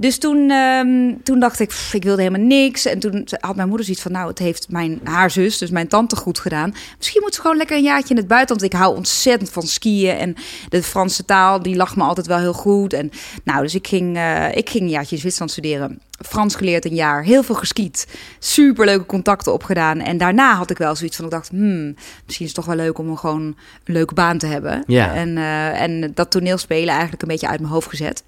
dus 0.00 0.18
toen, 0.18 0.50
ehm, 0.50 1.14
toen 1.22 1.40
dacht 1.40 1.60
ik, 1.60 1.68
pff, 1.68 1.94
ik 1.94 2.02
wilde 2.02 2.22
helemaal 2.22 2.46
niks. 2.46 2.84
En 2.84 2.98
toen 2.98 3.28
had 3.40 3.56
mijn 3.56 3.68
moeder 3.68 3.86
zoiets 3.86 4.02
van, 4.02 4.12
nou, 4.12 4.28
het 4.28 4.38
heeft 4.38 4.66
mijn, 4.70 5.00
haar 5.04 5.30
zus, 5.30 5.58
dus 5.58 5.70
mijn 5.70 5.88
tante, 5.88 6.16
goed 6.16 6.38
gedaan. 6.38 6.74
Misschien 6.96 7.20
moet 7.22 7.34
ze 7.34 7.40
gewoon 7.40 7.56
lekker 7.56 7.76
een 7.76 7.82
jaartje 7.82 8.10
in 8.14 8.20
het 8.20 8.28
buitenland. 8.28 8.72
Ik 8.72 8.78
hou 8.78 8.96
ontzettend 8.96 9.50
van 9.50 9.62
skiën. 9.62 10.16
En 10.16 10.34
de 10.68 10.82
Franse 10.82 11.24
taal, 11.24 11.62
die 11.62 11.76
lag 11.76 11.96
me 11.96 12.02
altijd 12.02 12.26
wel 12.26 12.38
heel 12.38 12.52
goed. 12.52 12.92
En 12.92 13.10
nou, 13.44 13.62
dus 13.62 13.74
ik 13.74 13.86
ging, 13.86 14.16
eh, 14.16 14.56
ik 14.56 14.70
ging 14.70 14.84
een 14.84 14.90
jaartje 14.90 15.14
in 15.14 15.20
Zwitserland 15.20 15.52
studeren. 15.52 16.00
Frans 16.26 16.54
geleerd 16.54 16.84
een 16.84 16.94
jaar, 16.94 17.24
heel 17.24 17.42
veel 17.42 17.54
geskiet. 17.54 18.06
Superleuke 18.38 19.06
contacten 19.06 19.52
opgedaan. 19.52 20.00
En 20.00 20.18
daarna 20.18 20.54
had 20.54 20.70
ik 20.70 20.78
wel 20.78 20.96
zoiets 20.96 21.16
van, 21.16 21.24
ik 21.24 21.30
dacht, 21.30 21.48
hmm, 21.48 21.94
misschien 22.24 22.46
is 22.46 22.52
het 22.52 22.64
toch 22.64 22.74
wel 22.74 22.84
leuk 22.84 22.98
om 22.98 23.08
een 23.08 23.18
gewoon 23.18 23.42
een 23.42 23.56
leuke 23.84 24.14
baan 24.14 24.38
te 24.38 24.46
hebben. 24.46 24.82
Ja. 24.86 25.14
En, 25.14 25.38
eh, 25.38 25.80
en 25.80 26.10
dat 26.14 26.30
toneelspelen 26.30 26.88
eigenlijk 26.88 27.22
een 27.22 27.28
beetje 27.28 27.48
uit 27.48 27.60
mijn 27.60 27.72
hoofd 27.72 27.88
gezet. 27.88 28.22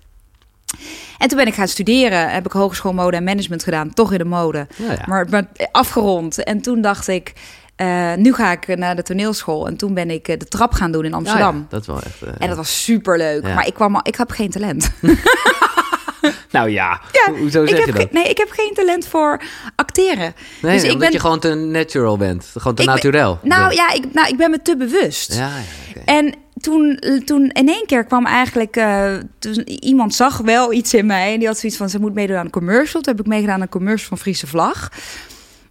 En 1.19 1.29
toen 1.29 1.39
ben 1.39 1.47
ik 1.47 1.55
gaan 1.55 1.69
studeren. 1.69 2.31
Heb 2.31 2.47
ik 2.47 2.53
hogeschool 2.53 2.93
mode 2.93 3.17
en 3.17 3.25
management 3.25 3.63
gedaan. 3.65 3.95
Toch 3.95 4.13
in 4.13 4.19
de 4.19 4.25
mode. 4.25 4.67
Ja. 4.77 4.99
Maar, 5.07 5.27
maar 5.31 5.45
afgerond. 5.73 6.45
En 6.45 6.61
toen 6.63 6.81
dacht 6.81 7.09
ik, 7.09 7.33
eh, 7.77 8.15
nu 8.15 8.35
ga 8.35 8.53
ik 8.53 8.77
naar 8.77 8.97
de 8.97 9.03
toneelschool. 9.03 9.67
En 9.67 9.77
toen 9.77 9.95
ben 9.95 10.11
ik 10.11 10.29
eh, 10.29 10.39
de 10.39 10.45
trap 10.49 10.73
gaan 10.73 10.93
doen 10.93 11.05
in 11.05 11.15
Amsterdam. 11.15 11.55
Ah 11.55 11.61
ja, 11.61 11.67
dat 11.69 11.87
wel 11.87 11.97
echt... 12.03 12.23
eh, 12.23 12.29
En 12.39 12.49
dat 12.49 12.57
was 12.57 12.85
super 12.85 13.17
leuk. 13.19 13.43
Maar 13.43 13.67
ik, 13.67 13.75
kwam 13.75 13.95
al, 13.95 14.01
ik 14.05 14.17
heb 14.17 14.31
geen 14.31 14.51
talent. 14.51 14.91
Nou 16.51 16.71
ja, 16.71 17.01
Ja, 17.27 17.33
Ho- 17.33 17.39
hoezo 17.39 17.67
zeg 17.67 17.87
je 17.87 17.93
dat? 17.93 18.13
nee, 18.13 18.25
ik 18.25 18.39
heb 18.39 18.51
geen 18.51 18.71
talent 18.75 19.07
voor 19.07 19.43
acteren. 19.77 20.19
Nee, 20.19 20.33
dus 20.61 20.63
nee, 20.63 20.77
ik 20.79 20.83
omdat 20.85 20.99
ben- 20.99 21.13
je 21.13 21.21
gewoon 21.21 21.39
te 21.39 21.55
natural 21.55 22.17
bent. 22.17 22.51
Gewoon 22.57 22.75
te 22.75 22.85
ben- 22.85 22.95
naturel. 22.95 23.39
Nou 23.43 23.75
ja, 23.75 23.93
ik, 23.93 24.05
nou, 24.13 24.29
ik 24.29 24.37
ben 24.37 24.51
me 24.51 24.63
te 24.63 24.77
bewust. 24.77 25.35
Ja, 25.35 25.51
ja. 25.95 26.01
En 26.05 26.35
toen, 26.61 27.03
toen 27.25 27.51
in 27.51 27.69
één 27.69 27.87
keer 27.87 28.05
kwam 28.05 28.27
eigenlijk... 28.27 28.77
eh, 28.77 29.15
iemand 29.81 30.15
zag 30.15 30.39
wel 30.39 30.73
iets 30.73 30.95
in 30.95 31.07
mij. 31.07 31.33
En 31.33 31.39
die 31.39 31.49
had 31.49 31.59
zoiets 31.59 31.79
van, 31.79 31.91
ze 31.91 32.01
moet 32.01 32.15
meedoen 32.15 32.37
aan 32.37 32.45
een 32.45 32.51
commercial. 32.51 33.03
Toen 33.03 33.15
heb 33.17 33.23
ik 33.25 33.31
meegedaan 33.31 33.55
aan 33.55 33.61
een 33.61 33.69
commercial 33.69 34.09
van 34.09 34.19
Friese 34.19 34.47
Vlag. 34.47 34.89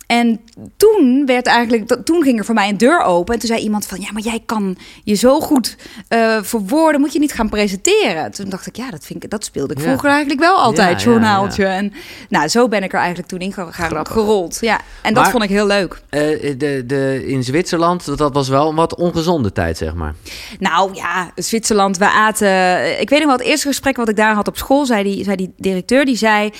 En 0.09 0.39
toen 0.77 1.23
werd 1.25 1.45
eigenlijk, 1.45 2.05
toen 2.05 2.23
ging 2.23 2.39
er 2.39 2.45
voor 2.45 2.53
mij 2.55 2.69
een 2.69 2.77
deur 2.77 3.01
open. 3.01 3.33
En 3.33 3.39
toen 3.39 3.49
zei 3.49 3.61
iemand 3.61 3.85
van, 3.85 4.01
ja, 4.01 4.11
maar 4.11 4.21
jij 4.21 4.41
kan 4.45 4.77
je 5.03 5.13
zo 5.15 5.39
goed 5.39 5.75
eh 6.07 6.37
verwoorden, 6.41 7.01
moet 7.01 7.13
je 7.13 7.19
niet 7.19 7.33
gaan 7.33 7.49
presenteren. 7.49 8.31
Toen 8.31 8.49
dacht 8.49 8.67
ik, 8.67 8.75
ja, 8.75 8.89
dat, 8.89 9.05
vind 9.05 9.23
ik, 9.23 9.29
dat 9.29 9.43
speelde 9.45 9.73
ik 9.73 9.79
Ja. 9.79 9.85
vroeger 9.85 10.09
eigenlijk 10.09 10.39
wel 10.39 10.55
altijd, 10.55 10.89
Ja, 10.89 10.97
ja, 10.97 11.11
journaaltje. 11.11 11.65
En 11.65 11.93
nou, 12.29 12.47
zo 12.47 12.67
ben 12.67 12.83
ik 12.83 12.91
er 12.93 12.99
eigenlijk 12.99 13.27
toen 13.27 13.39
in 13.39 13.53
gegaan, 13.53 13.89
Grappig. 13.89 14.13
gerold. 14.13 14.57
Ja, 14.61 14.79
en 15.01 15.13
dat 15.13 15.23
Maar- 15.23 15.31
vond 15.31 15.43
ik 15.43 15.49
heel 15.49 15.67
leuk. 15.67 16.01
Eh, 16.09 16.19
de, 16.57 16.83
de, 16.85 17.23
in 17.27 17.43
Zwitserland, 17.43 18.05
dat, 18.05 18.17
dat 18.17 18.33
was 18.33 18.47
wel 18.49 18.69
een 18.69 18.75
wat 18.75 18.95
ongezonde 18.95 19.51
tijd, 19.51 19.77
zeg 19.77 19.93
maar. 19.93 20.13
Nou 20.59 20.95
ja, 20.95 21.31
Zwitserland, 21.35 21.97
we 21.97 22.09
aten. 22.09 23.01
Ik 23.01 23.09
weet 23.09 23.19
nog 23.19 23.27
wel, 23.27 23.37
het 23.37 23.47
eerste 23.47 23.67
gesprek 23.67 23.97
wat 23.97 24.09
ik 24.09 24.15
daar 24.15 24.33
had 24.35 24.47
op 24.47 24.57
school, 24.57 24.85
zei 24.85 25.03
die, 25.03 25.23
zei 25.23 25.35
die 25.35 25.53
directeur, 25.57 26.05
die 26.05 26.17
zei. 26.17 26.51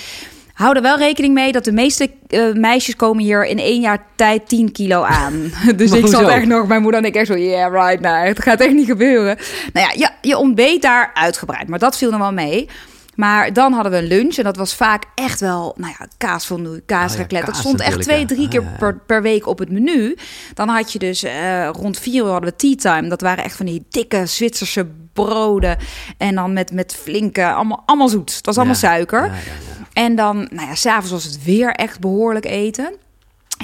Hou 0.60 0.76
er 0.76 0.82
wel 0.82 0.98
rekening 0.98 1.34
mee 1.34 1.52
dat 1.52 1.64
de 1.64 1.72
meeste 1.72 2.10
eh, 2.28 2.54
meisjes 2.54 2.96
komen 2.96 3.24
hier 3.24 3.46
in 3.46 3.60
één 3.60 3.82
jaar 3.82 4.06
tijd 4.16 4.48
10 4.48 4.72
kilo 4.72 5.04
aan. 5.04 5.34
dus 5.76 5.90
Maar 5.90 6.00
ik 6.00 6.08
zat 6.08 6.30
echt 6.30 6.46
nog, 6.46 6.68
mijn 6.68 6.82
moeder 6.82 7.00
en 7.00 7.06
ik 7.06 7.16
echt 7.16 7.28
zo, 7.28 7.38
yeah, 7.38 7.74
right, 7.74 8.00
nou, 8.00 8.28
het 8.28 8.42
gaat 8.42 8.60
echt 8.60 8.74
niet 8.74 8.86
gebeuren. 8.86 9.38
Nou 9.74 9.88
ja, 9.88 9.94
je, 9.96 10.28
je 10.30 10.38
ontbeet 10.38 10.82
daar 10.82 11.12
uitgebreid, 11.14 11.68
maar 11.68 11.80
dat 11.80 11.98
viel 11.98 12.12
nog 12.12 12.20
wel 12.20 12.34
mee. 12.34 12.70
Maar 13.20 13.54
dan 13.54 13.74
hadden 13.74 13.92
we 13.92 13.98
een 13.98 14.08
lunch 14.08 14.36
en 14.36 14.44
dat 14.44 14.58
was 14.58 14.76
vaak 14.76 15.04
echt 15.16 15.40
wel, 15.40 15.76
nou 15.78 15.94
ja, 16.00 16.08
kaasfondue, 16.18 16.82
kaasraclette. 16.86 17.36
Oh 17.36 17.40
ja, 17.40 17.46
dat 17.46 17.50
kaas 17.52 17.60
stond 17.60 17.80
echt 17.82 18.02
twee, 18.02 18.26
drie 18.26 18.48
keer 18.48 18.60
Ah, 18.60 18.66
ja, 18.72 18.78
per, 18.78 19.00
per 19.06 19.22
week 19.22 19.48
op 19.48 19.60
het 19.60 19.72
menu. 19.72 20.16
Dan 20.54 20.68
had 20.68 20.92
je 20.92 21.00
dus 21.00 21.24
eh, 21.24 21.70
rond 21.72 22.00
vier 22.00 22.24
uur 22.24 22.30
hadden 22.32 22.50
we 22.50 22.56
tea 22.56 22.76
time. 22.76 23.10
Dat 23.10 23.22
waren 23.22 23.44
echt 23.44 23.56
van 23.56 23.66
die 23.66 23.86
dikke 23.90 24.26
Zwitserse 24.26 24.88
broden. 25.14 25.78
En 26.18 26.36
dan 26.36 26.54
met, 26.54 26.72
met 26.72 26.96
flinke, 26.96 27.46
allemaal, 27.52 27.84
allemaal 27.86 28.10
zoet. 28.10 28.36
Het 28.36 28.46
was 28.46 28.56
allemaal 28.58 28.76
Ja, 28.76 28.80
suiker. 28.80 29.32
En 29.94 30.16
dan, 30.16 30.38
nou 30.52 30.68
ja, 30.68 30.76
s'avonds 30.76 31.12
was 31.12 31.24
het 31.24 31.44
weer 31.44 31.72
echt 31.72 32.00
behoorlijk 32.00 32.46
eten. 32.46 32.94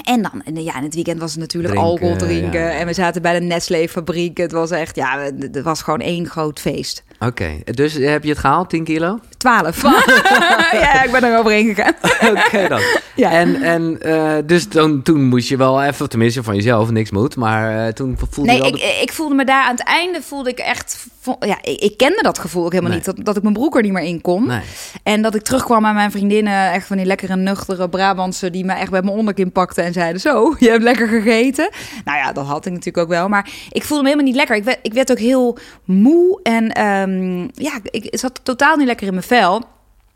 En 0.03 0.21
dan, 0.21 0.41
en 0.45 0.63
ja, 0.63 0.77
in 0.77 0.83
het 0.83 0.95
weekend 0.95 1.19
was 1.19 1.31
het 1.31 1.39
natuurlijk 1.39 1.74
Drinken, 1.74 1.91
alcohol 1.91 2.15
drinken. 2.17 2.59
ja. 2.62 2.69
En 2.69 2.88
we 2.88 2.93
zaten 2.93 3.21
bij 3.21 3.39
de 3.39 3.45
Nestlé-fabriek. 3.45 4.38
Het 4.38 4.51
was 4.51 4.71
echt, 4.71 4.95
ja, 4.95 5.19
het 5.39 5.62
was 5.62 5.81
gewoon 5.81 6.01
één 6.01 6.27
groot 6.27 6.59
feest. 6.59 7.03
Oké, 7.25 7.50
dus 7.74 7.94
heb 7.94 8.24
je 8.24 8.29
het 8.29 8.38
gehaald, 8.39 8.70
10 8.70 8.84
kilo? 8.84 9.20
Twaalf. 9.38 9.82
ja, 10.82 11.03
ik 11.03 11.10
ben 11.12 11.24
er 11.24 11.38
overheen 11.39 11.75
gegaan. 11.75 11.94
Oké 12.46 12.67
dan. 12.67 12.82
Ja. 13.15 13.32
En, 13.32 13.62
en 13.62 14.01
eh, 14.01 14.34
dus 14.46 14.67
toen, 14.67 15.01
toen 15.01 15.24
moest 15.24 15.50
je 15.50 15.58
wel 15.58 15.84
even, 15.84 16.10
tenminste 16.10 16.44
van 16.44 16.55
jezelf, 16.55 16.89
niks 16.91 17.12
moet. 17.12 17.36
Maar 17.36 17.86
eh, 17.86 17.94
toen 17.94 18.17
voelde 18.29 18.51
Nee, 18.51 18.55
je 18.63 18.63
wel... 18.63 18.74
ik, 18.74 18.79
de- 18.79 19.00
ik 19.01 19.12
voelde 19.13 19.36
me 19.36 19.46
daar 19.46 19.63
aan 19.63 19.75
het 19.75 19.84
einde 19.84 20.22
voelde 20.22 20.50
ik 20.50 20.60
echt. 20.60 21.05
Ja, 21.39 21.58
ik, 21.62 21.79
ik 21.79 21.98
kende 21.98 22.20
dat 22.22 22.39
gevoel 22.39 22.63
ook 22.65 22.72
helemaal 22.72 22.91
Nee. 22.91 23.01
niet. 23.05 23.15
Dat, 23.15 23.25
dat 23.25 23.36
ik 23.38 23.41
mijn 23.41 23.53
broek 23.53 23.75
er 23.75 23.82
niet 23.82 23.91
meer 23.91 24.03
in 24.03 24.22
kon. 24.22 24.48
Nee. 24.48 24.62
En 25.03 25.22
dat 25.22 25.36
ik 25.36 25.41
terugkwam 25.41 25.86
aan 25.86 25.96
mijn 25.96 26.12
vriendinnen, 26.12 26.72
echt 26.72 26.88
van 26.88 26.98
die 26.98 27.05
lekkere, 27.05 27.36
nuchtere 27.36 27.89
Brabantse, 27.89 28.50
die 28.50 28.65
me 28.65 28.74
echt 28.74 28.91
bij 28.91 29.01
mijn 29.01 29.15
onderkin 29.17 29.51
pakten 29.51 29.84
en 29.84 29.94
zeiden: 29.94 30.22
Zo, 30.22 30.53
je 30.60 30.70
hebt 30.70 30.84
lekker 30.84 31.08
gegeten. 31.08 31.70
Nou 32.05 32.17
ja, 32.17 32.32
dat 32.32 32.46
had 32.46 32.65
ik 32.65 32.72
natuurlijk 32.72 32.98
ook 33.03 33.10
wel. 33.10 33.27
Maar 33.29 33.50
ik 33.72 33.84
voelde 33.84 34.03
me 34.03 34.10
helemaal 34.10 34.27
niet 34.32 34.38
lekker. 34.38 34.55
Ik 34.55 34.63
werd, 34.63 34.79
ik 34.82 34.94
werd 34.94 35.12
ook 35.12 35.20
heel 35.20 35.58
moe 35.86 36.39
en 36.44 36.72
ehm, 37.17 37.63
ja, 37.65 37.79
ik 37.84 38.07
zat 38.12 38.39
totaal 38.43 38.75
niet 38.75 38.88
lekker 38.88 39.07
in 39.07 39.13
mijn 39.13 39.25
vel. 39.25 39.63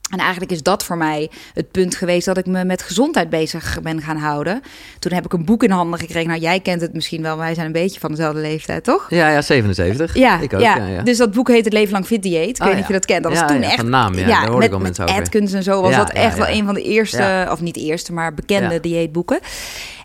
En 0.09 0.19
eigenlijk 0.19 0.51
is 0.51 0.63
dat 0.63 0.83
voor 0.83 0.97
mij 0.97 1.29
het 1.53 1.71
punt 1.71 1.95
geweest 1.95 2.25
dat 2.25 2.37
ik 2.37 2.45
me 2.45 2.65
met 2.65 2.81
gezondheid 2.81 3.29
bezig 3.29 3.79
ben 3.81 4.01
gaan 4.01 4.17
houden. 4.17 4.61
Toen 4.99 5.11
heb 5.13 5.25
ik 5.25 5.33
een 5.33 5.45
boek 5.45 5.63
in 5.63 5.71
handen 5.71 5.99
gekregen. 5.99 6.27
Nou, 6.27 6.41
jij 6.41 6.59
kent 6.59 6.81
het 6.81 6.93
misschien 6.93 7.21
wel, 7.21 7.37
wij 7.37 7.53
zijn 7.53 7.65
een 7.65 7.71
beetje 7.71 7.99
van 7.99 8.09
dezelfde 8.09 8.41
leeftijd, 8.41 8.83
toch? 8.83 9.05
Ja, 9.09 9.29
ja, 9.29 9.41
77. 9.41 10.15
Ja, 10.15 10.39
ik 10.39 10.53
ook. 10.53 10.61
ja. 10.61 10.75
Ja, 10.75 10.85
ja. 10.85 11.01
dus 11.01 11.17
dat 11.17 11.31
boek 11.31 11.47
heet 11.47 11.65
Het 11.65 11.73
Leven 11.73 11.91
Lang 11.91 12.05
Fit 12.05 12.23
Dieet. 12.23 12.49
Ik 12.49 12.59
Oh, 12.59 12.65
weet 12.65 12.73
niet 12.73 12.81
of 12.81 12.87
je 12.87 12.93
dat 12.93 13.05
kent. 13.05 13.23
Dat 13.23 13.31
was 13.31 13.47
toen 13.47 13.61
ja, 13.61 13.67
echt... 13.67 13.75
van 13.75 13.89
naam, 13.89 14.13
ja. 14.13 14.27
Daar 14.27 14.37
hoorde 14.37 14.55
met, 14.55 14.67
ik 14.67 14.73
al 14.73 14.79
mensen 14.79 15.03
over. 15.03 15.21
Atkins 15.21 15.53
en 15.53 15.63
zo 15.63 15.81
was 15.81 15.95
dat 15.95 16.09
echt 16.09 16.37
wel 16.37 16.47
een 16.47 16.65
van 16.65 16.73
de 16.73 16.83
eerste, 16.83 17.47
of 17.51 17.61
niet 17.61 17.77
eerste, 17.77 18.13
maar 18.13 18.33
bekende 18.33 18.79
dieetboeken. 18.79 19.39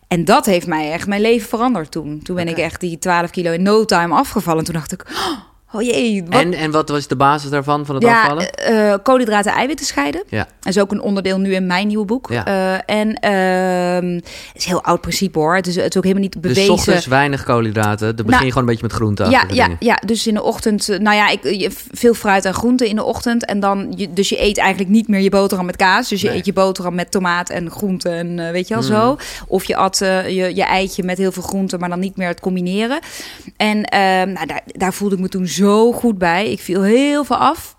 En 0.08 0.24
dat 0.24 0.46
heeft 0.46 0.66
mij 0.66 0.92
echt 0.92 1.06
mijn 1.06 1.20
leven 1.20 1.48
veranderd 1.48 1.90
toen. 1.90 2.20
Toen 2.22 2.36
ben 2.36 2.48
ik 2.48 2.58
echt 2.58 2.80
die 2.80 2.98
12 2.98 3.30
kilo 3.30 3.52
in 3.52 3.62
no 3.62 3.84
time 3.84 4.14
afgevallen. 4.14 4.64
Toen 4.64 4.74
dacht 4.74 4.92
ik, 4.92 5.04
oh 5.10 5.53
jee, 5.82 6.24
wat 6.24 6.40
En, 6.40 6.52
en 6.54 6.70
wat 6.70 6.88
was 6.88 7.06
de 7.06 7.16
basis 7.16 7.50
daarvan, 7.50 7.86
van 7.86 7.94
het 7.94 8.04
ja, 8.04 8.20
afvallen? 8.22 8.50
eh, 8.52 8.92
eh, 8.92 8.98
koolhydraten 9.02 9.50
en 9.50 9.56
eiwitten 9.56 9.86
scheiden. 9.86 10.22
Ja. 10.28 10.46
Dat 10.60 10.74
is 10.76 10.78
ook 10.82 10.90
een 10.92 11.00
onderdeel 11.00 11.38
nu 11.38 11.54
in 11.54 11.66
mijn 11.66 11.86
nieuwe 11.86 12.04
boek. 12.04 12.28
Ja. 12.30 12.46
Eh, 12.46 12.96
en 12.96 13.14
ehm, 13.14 14.14
het 14.14 14.24
is 14.54 14.64
een 14.64 14.70
heel 14.70 14.82
oud 14.84 15.00
principe 15.00 15.38
hoor. 15.38 15.54
Het 15.56 15.66
is, 15.66 15.76
het 15.76 15.84
is 15.90 15.96
ook 15.96 16.02
helemaal 16.02 16.22
niet 16.24 16.32
Dus 16.32 16.40
bewezen. 16.52 16.72
ochtends 16.72 17.06
weinig 17.06 17.44
koolhydraten. 17.44 18.06
Dan 18.06 18.14
begin 18.14 18.30
Nou, 18.30 18.44
je 18.44 18.48
gewoon 18.52 18.62
een 18.68 18.74
beetje 18.74 18.86
met 18.86 18.92
groenten. 18.96 19.30
ja, 19.30 19.44
ja, 19.50 19.68
ja, 19.78 19.98
dus 20.06 20.26
in 20.26 20.34
de 20.34 20.42
ochtend, 20.42 20.88
nou 20.88 21.16
ja, 21.16 21.28
ik, 21.28 21.42
je, 21.44 21.70
veel 21.92 22.14
fruit 22.14 22.44
en 22.44 22.54
groenten 22.54 22.86
in 22.86 22.96
de 22.96 23.04
ochtend. 23.04 23.44
En 23.44 23.60
dan, 23.60 23.92
je, 23.96 24.12
dus 24.12 24.28
je 24.28 24.42
eet 24.42 24.58
eigenlijk 24.58 24.90
niet 24.90 25.08
meer 25.08 25.20
je 25.20 25.30
boterham 25.30 25.66
met 25.66 25.76
kaas. 25.76 26.08
Dus 26.08 26.20
je 26.20 26.28
Nee. 26.28 26.36
eet 26.36 26.46
je 26.46 26.52
boterham 26.52 26.94
met 26.94 27.10
tomaat 27.10 27.50
en 27.50 27.70
groenten 27.70 28.12
en 28.12 28.52
weet 28.52 28.68
je 28.68 28.74
wel 28.74 28.82
Mm. 28.82 28.88
zo. 28.88 29.16
Of 29.46 29.64
je 29.64 29.76
at 29.76 29.98
je, 29.98 30.50
je 30.54 30.62
eitje 30.64 31.02
met 31.02 31.18
heel 31.18 31.32
veel 31.32 31.42
groenten, 31.42 31.80
maar 31.80 31.88
dan 31.88 31.98
niet 32.00 32.16
meer 32.16 32.28
het 32.28 32.40
combineren. 32.40 32.98
En 33.56 33.84
ehm, 33.84 34.32
nou, 34.32 34.46
daar, 34.46 34.62
daar 34.66 34.92
voelde 34.92 35.14
ik 35.14 35.20
me 35.20 35.28
toen 35.28 35.46
zo 35.46 35.63
goed 35.92 36.18
bij. 36.18 36.50
Ik 36.50 36.60
viel 36.60 36.82
heel 36.82 37.24
veel 37.24 37.36
af. 37.36 37.73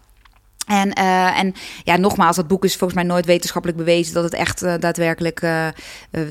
En, 0.65 0.93
eh, 0.93 1.39
en 1.39 1.53
ja, 1.84 1.98
nogmaals, 1.98 2.36
dat 2.36 2.48
boek 2.48 2.63
is 2.63 2.75
volgens 2.75 3.00
mij 3.00 3.10
nooit 3.10 3.25
wetenschappelijk 3.25 3.79
bewezen 3.79 4.13
dat 4.13 4.24
het 4.24 4.34
echt 4.34 4.62
eh, 4.62 4.74
daadwerkelijk 4.79 5.41
eh, 5.41 5.67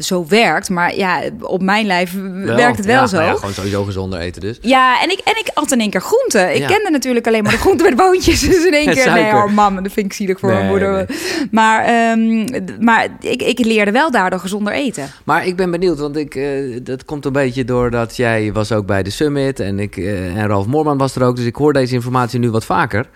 zo 0.00 0.26
werkt. 0.28 0.68
Maar 0.70 0.96
ja, 0.96 1.20
op 1.40 1.62
mijn 1.62 1.86
lijf 1.86 2.12
werkt 2.44 2.76
het 2.76 2.86
wel 2.86 3.00
ja, 3.00 3.06
zo. 3.06 3.20
ja, 3.20 3.34
gewoon 3.34 3.52
sowieso 3.52 3.84
gezonder 3.84 4.18
eten 4.18 4.40
dus. 4.40 4.58
Ja, 4.60 5.02
en 5.02 5.10
ik, 5.10 5.18
en 5.24 5.38
ik 5.38 5.50
at 5.54 5.72
in 5.72 5.80
één 5.80 5.90
keer 5.90 6.00
groenten. 6.00 6.54
Ik 6.54 6.60
Ja. 6.60 6.66
kende 6.66 6.90
natuurlijk 6.90 7.26
alleen 7.26 7.42
maar 7.42 7.52
de 7.52 7.58
groenten 7.58 7.86
met 7.86 7.96
boontjes. 7.96 8.40
Dus 8.54 8.64
in 8.66 8.74
één 8.74 8.94
keer, 8.94 9.12
nee 9.12 9.32
hoor, 9.32 9.52
mam, 9.52 9.82
dat 9.82 9.92
vind 9.92 10.06
ik 10.06 10.12
zielig 10.12 10.38
voor 10.38 10.48
mijn 10.48 10.60
Nee, 10.60 10.70
moeder. 10.70 11.06
Maar, 11.50 11.84
ehm, 11.84 12.84
maar 12.84 13.08
ik, 13.20 13.42
ik 13.42 13.58
leerde 13.58 13.90
wel 13.90 14.10
daardoor 14.10 14.40
gezonder 14.40 14.72
eten. 14.72 15.10
Maar 15.24 15.46
ik 15.46 15.56
ben 15.56 15.70
benieuwd, 15.70 15.98
want 15.98 16.16
ik, 16.16 16.40
dat 16.82 17.04
komt 17.04 17.24
een 17.24 17.32
beetje 17.32 17.64
doordat 17.64 18.16
jij 18.16 18.52
was 18.52 18.72
ook 18.72 18.86
bij 18.86 19.02
de 19.02 19.10
Summit 19.10 19.60
en, 19.60 19.78
ik, 19.78 19.96
en 19.96 20.46
Ralf 20.46 20.66
Moorman 20.66 20.98
was 20.98 21.14
er 21.16 21.22
ook. 21.22 21.36
Dus 21.36 21.44
ik 21.44 21.56
hoor 21.56 21.72
deze 21.72 21.94
informatie 21.94 22.38
nu 22.38 22.50
wat 22.50 22.64
vaker. 22.64 23.06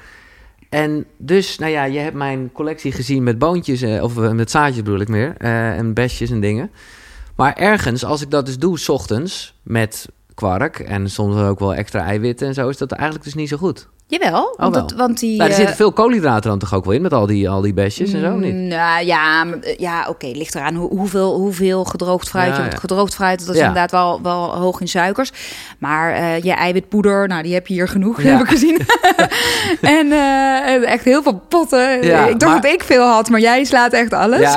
En 0.68 1.06
dus, 1.16 1.58
nou 1.58 1.72
ja, 1.72 1.84
je 1.84 1.98
hebt 1.98 2.16
mijn 2.16 2.52
collectie 2.52 2.92
gezien 2.92 3.22
met 3.22 3.38
boontjes, 3.38 3.82
eh, 3.82 4.02
of 4.02 4.18
eh, 4.18 4.30
met 4.30 4.50
zaadjes 4.50 4.82
bedoel 4.82 5.00
ik 5.00 5.08
meer, 5.08 5.34
eh, 5.38 5.76
en 5.76 5.94
besjes 5.94 6.30
en 6.30 6.40
dingen. 6.40 6.70
Maar 7.36 7.54
ergens, 7.54 8.04
als 8.04 8.22
ik 8.22 8.30
dat 8.30 8.46
dus 8.46 8.58
doe, 8.58 8.78
s 8.78 8.88
ochtends, 8.88 9.54
met 9.62 10.08
kwark 10.34 10.78
en 10.78 11.10
soms 11.10 11.36
ook 11.36 11.58
wel 11.58 11.74
extra 11.74 12.02
eiwitten 12.02 12.46
en 12.46 12.54
zo, 12.54 12.68
is 12.68 12.76
dat 12.76 12.92
eigenlijk 12.92 13.24
dus 13.24 13.34
niet 13.34 13.48
zo 13.48 13.56
goed. 13.56 13.88
Jawel, 14.10 14.54
want, 14.58 14.74
wel. 14.74 14.86
dat, 14.86 14.98
want 14.98 15.18
die... 15.20 15.36
Nou, 15.36 15.42
er 15.44 15.50
eh, 15.50 15.56
zitten 15.56 15.76
veel 15.76 15.92
koolhydraten 15.92 16.50
dan 16.50 16.58
toch 16.58 16.74
ook 16.74 16.84
wel 16.84 16.94
in, 16.94 17.02
met 17.02 17.12
al 17.12 17.26
die, 17.26 17.48
al 17.50 17.60
die 17.60 17.72
besjes 17.74 18.12
en 18.12 18.20
zo, 18.20 18.36
niet? 18.36 18.54
Mm, 18.54 18.66
Nou 18.66 19.04
ja, 19.04 19.44
eh, 19.60 19.76
ja 19.78 20.06
oké, 20.08 20.26
ligt 20.26 20.54
eraan 20.54 20.74
hoe, 20.74 20.88
hoeveel, 20.88 21.34
hoeveel 21.34 21.84
gedroogd 21.84 22.28
fruit. 22.28 22.56
Ja, 22.56 22.64
je 22.64 22.70
ja. 22.70 22.76
Gedroogd 22.76 23.14
fruit, 23.14 23.38
dat 23.46 23.54
is 23.54 23.60
Ja. 23.60 23.66
inderdaad 23.66 23.90
wel, 23.90 24.22
wel 24.22 24.56
hoog 24.56 24.80
in 24.80 24.88
suikers. 24.88 25.32
Maar 25.78 26.12
eh, 26.12 26.42
je 26.42 26.52
eiwitpoeder, 26.52 27.28
nou 27.28 27.42
die 27.42 27.54
heb 27.54 27.66
je 27.66 27.74
hier 27.74 27.88
genoeg, 27.88 28.22
heb 28.22 28.40
ik 28.40 28.48
gezien. 28.48 28.76
en 29.98 30.12
eh, 30.12 30.90
echt 30.92 31.04
heel 31.04 31.22
veel 31.22 31.42
potten. 31.48 32.02
Ik 32.02 32.10
dacht 32.40 32.52
maar- 32.52 32.60
dat 32.62 32.72
ik 32.72 32.82
veel 32.82 33.06
had, 33.06 33.28
maar 33.28 33.40
jij 33.40 33.64
slaat 33.64 33.92
echt 33.92 34.12
alles. 34.12 34.54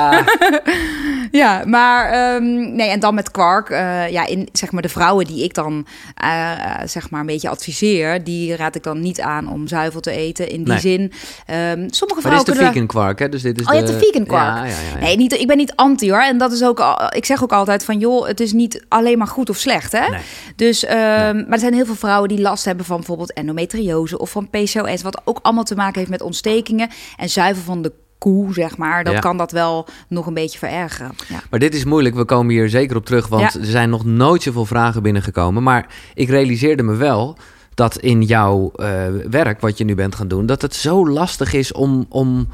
Ja, 1.32 1.62
maar 1.66 2.10
ehm, 2.10 2.74
nee, 2.76 2.88
en 2.90 3.00
dan 3.00 3.14
met 3.14 3.30
kwark. 3.30 3.70
eh, 3.70 4.08
ja, 4.10 4.26
in 4.26 4.48
zeg 4.52 4.72
maar 4.72 4.82
de 4.82 4.88
vrouwen 4.88 5.26
die 5.26 5.44
ik 5.44 5.54
dan 5.54 5.86
eh, 6.16 6.52
eh, 6.52 6.58
zeg 6.84 7.10
maar 7.10 7.20
een 7.20 7.26
beetje 7.26 7.48
adviseer, 7.48 8.24
die 8.24 8.56
raad 8.56 8.74
ik 8.74 8.82
dan 8.82 9.00
niet 9.00 9.20
aan 9.20 9.41
om 9.48 9.66
zuivel 9.68 10.00
te 10.00 10.10
eten. 10.10 10.48
In 10.48 10.56
die 10.64 10.72
Nee. 10.72 10.78
zin, 10.80 11.12
ehm, 11.46 11.58
sommige 11.90 11.98
maar 11.98 12.14
dit 12.14 12.22
vrouwen 12.22 12.46
is 12.52 12.58
de 12.58 12.64
vegan 12.64 12.86
kwark, 12.86 13.18
hè? 13.18 13.28
Dus 13.28 13.42
dit 13.42 13.60
is 13.60 13.66
Oh, 13.66 13.72
je 13.72 13.78
hebt 13.78 13.90
de 13.92 13.98
vegan 13.98 14.26
kwark. 14.26 14.44
Ja, 14.56 14.64
ja, 14.64 14.70
ja, 14.70 14.76
ja. 14.98 15.04
Nee, 15.04 15.16
niet, 15.16 15.32
ik 15.32 15.46
ben 15.46 15.56
niet 15.56 15.72
anti 15.76 16.10
hoor. 16.10 16.20
En 16.22 16.38
dat 16.38 16.52
is 16.52 16.64
ook, 16.64 16.80
al- 16.80 17.14
ik 17.14 17.24
zeg 17.24 17.42
ook 17.42 17.52
altijd 17.52 17.84
van 17.84 17.98
joh, 17.98 18.26
het 18.26 18.40
is 18.40 18.52
niet 18.52 18.84
alleen 18.88 19.18
maar 19.18 19.26
goed 19.26 19.50
of 19.50 19.56
slecht. 19.56 19.92
Hè? 19.92 20.08
Nee. 20.08 20.20
Dus, 20.56 20.84
ehm, 20.84 20.96
maar 21.36 21.46
er 21.50 21.58
zijn 21.58 21.74
heel 21.74 21.86
veel 21.86 21.94
vrouwen 21.94 22.28
die 22.28 22.40
last 22.40 22.64
hebben 22.64 22.84
van 22.84 22.96
bijvoorbeeld 22.96 23.32
endometriose 23.32 24.18
of 24.18 24.30
van 24.30 24.48
PCOS, 24.50 25.02
wat 25.02 25.20
ook 25.24 25.38
allemaal 25.42 25.64
te 25.64 25.74
maken 25.74 25.98
heeft 25.98 26.10
met 26.10 26.22
ontstekingen. 26.22 26.88
En 27.16 27.28
zuivel 27.28 27.62
van 27.62 27.82
de 27.82 27.92
koe, 28.18 28.52
zeg 28.52 28.76
maar, 28.76 29.04
dat 29.04 29.12
Ja. 29.12 29.18
kan 29.18 29.36
dat 29.36 29.52
wel 29.52 29.86
nog 30.08 30.26
een 30.26 30.34
beetje 30.34 30.58
verergeren. 30.58 31.10
Ja. 31.28 31.42
Maar 31.50 31.60
dit 31.60 31.74
is 31.74 31.84
moeilijk, 31.84 32.14
we 32.14 32.24
komen 32.24 32.52
hier 32.54 32.68
zeker 32.68 32.96
op 32.96 33.04
terug, 33.06 33.28
want 33.28 33.52
Ja. 33.52 33.60
er 33.60 33.66
zijn 33.66 33.90
nog 33.90 34.04
nooit 34.04 34.42
zoveel 34.42 34.64
vragen 34.66 35.02
binnengekomen. 35.02 35.62
Maar 35.62 35.86
ik 36.14 36.28
realiseerde 36.28 36.82
me 36.82 36.94
wel 36.96 37.36
dat 37.74 37.96
in 37.96 38.22
jouw 38.22 38.72
eh, 38.74 39.06
werk, 39.30 39.60
wat 39.60 39.78
je 39.78 39.84
nu 39.84 39.94
bent 39.94 40.14
gaan 40.14 40.28
doen, 40.28 40.46
dat 40.46 40.62
het 40.62 40.74
zo 40.74 41.08
lastig 41.08 41.52
is 41.52 41.72
om, 41.72 42.06
om 42.08 42.48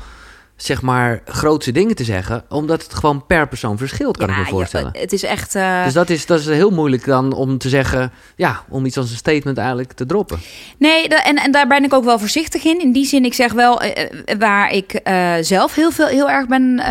zeg 0.63 0.83
maar, 0.83 1.21
grootse 1.25 1.73
dingen 1.73 1.95
te 1.95 2.05
zeggen, 2.05 2.45
omdat 2.49 2.83
het 2.83 2.95
gewoon 2.95 3.27
per 3.27 3.49
persoon 3.49 3.79
verschilt, 3.79 4.17
kan 4.17 4.27
Ja, 4.27 4.33
ik 4.33 4.39
me 4.39 4.45
ja, 4.45 4.51
voorstellen. 4.51 4.93
het 4.99 5.13
is 5.13 5.23
echt. 5.23 5.55
eh, 5.55 5.85
Dus 5.85 5.93
dat 5.93 6.11
is, 6.11 6.27
dat 6.27 6.39
is 6.41 6.47
heel 6.47 6.71
moeilijk 6.71 7.05
dan 7.05 7.33
om 7.33 7.59
te 7.59 7.69
zeggen, 7.69 8.13
ja, 8.37 8.61
om 8.69 8.85
iets 8.87 8.97
als 8.97 9.11
een 9.11 9.17
statement 9.17 9.59
eigenlijk 9.59 9.93
te 9.93 10.07
droppen. 10.07 10.39
Nee, 10.79 11.09
en, 11.09 11.37
en 11.37 11.53
daar 11.53 11.67
ben 11.67 11.85
ik 11.85 11.93
ook 11.95 12.05
wel 12.05 12.19
voorzichtig 12.19 12.65
in. 12.65 12.81
In 12.81 12.93
die 12.93 13.07
zin, 13.07 13.25
ik 13.25 13.35
zeg 13.35 13.53
wel 13.53 13.81
eh, 13.81 14.03
eh, 14.25 14.39
waar 14.39 14.73
ik 14.73 15.01
zelf 15.41 15.75
heel, 15.75 15.91
veel, 15.91 16.07
heel 16.07 16.31
erg 16.31 16.47
ben 16.47 16.83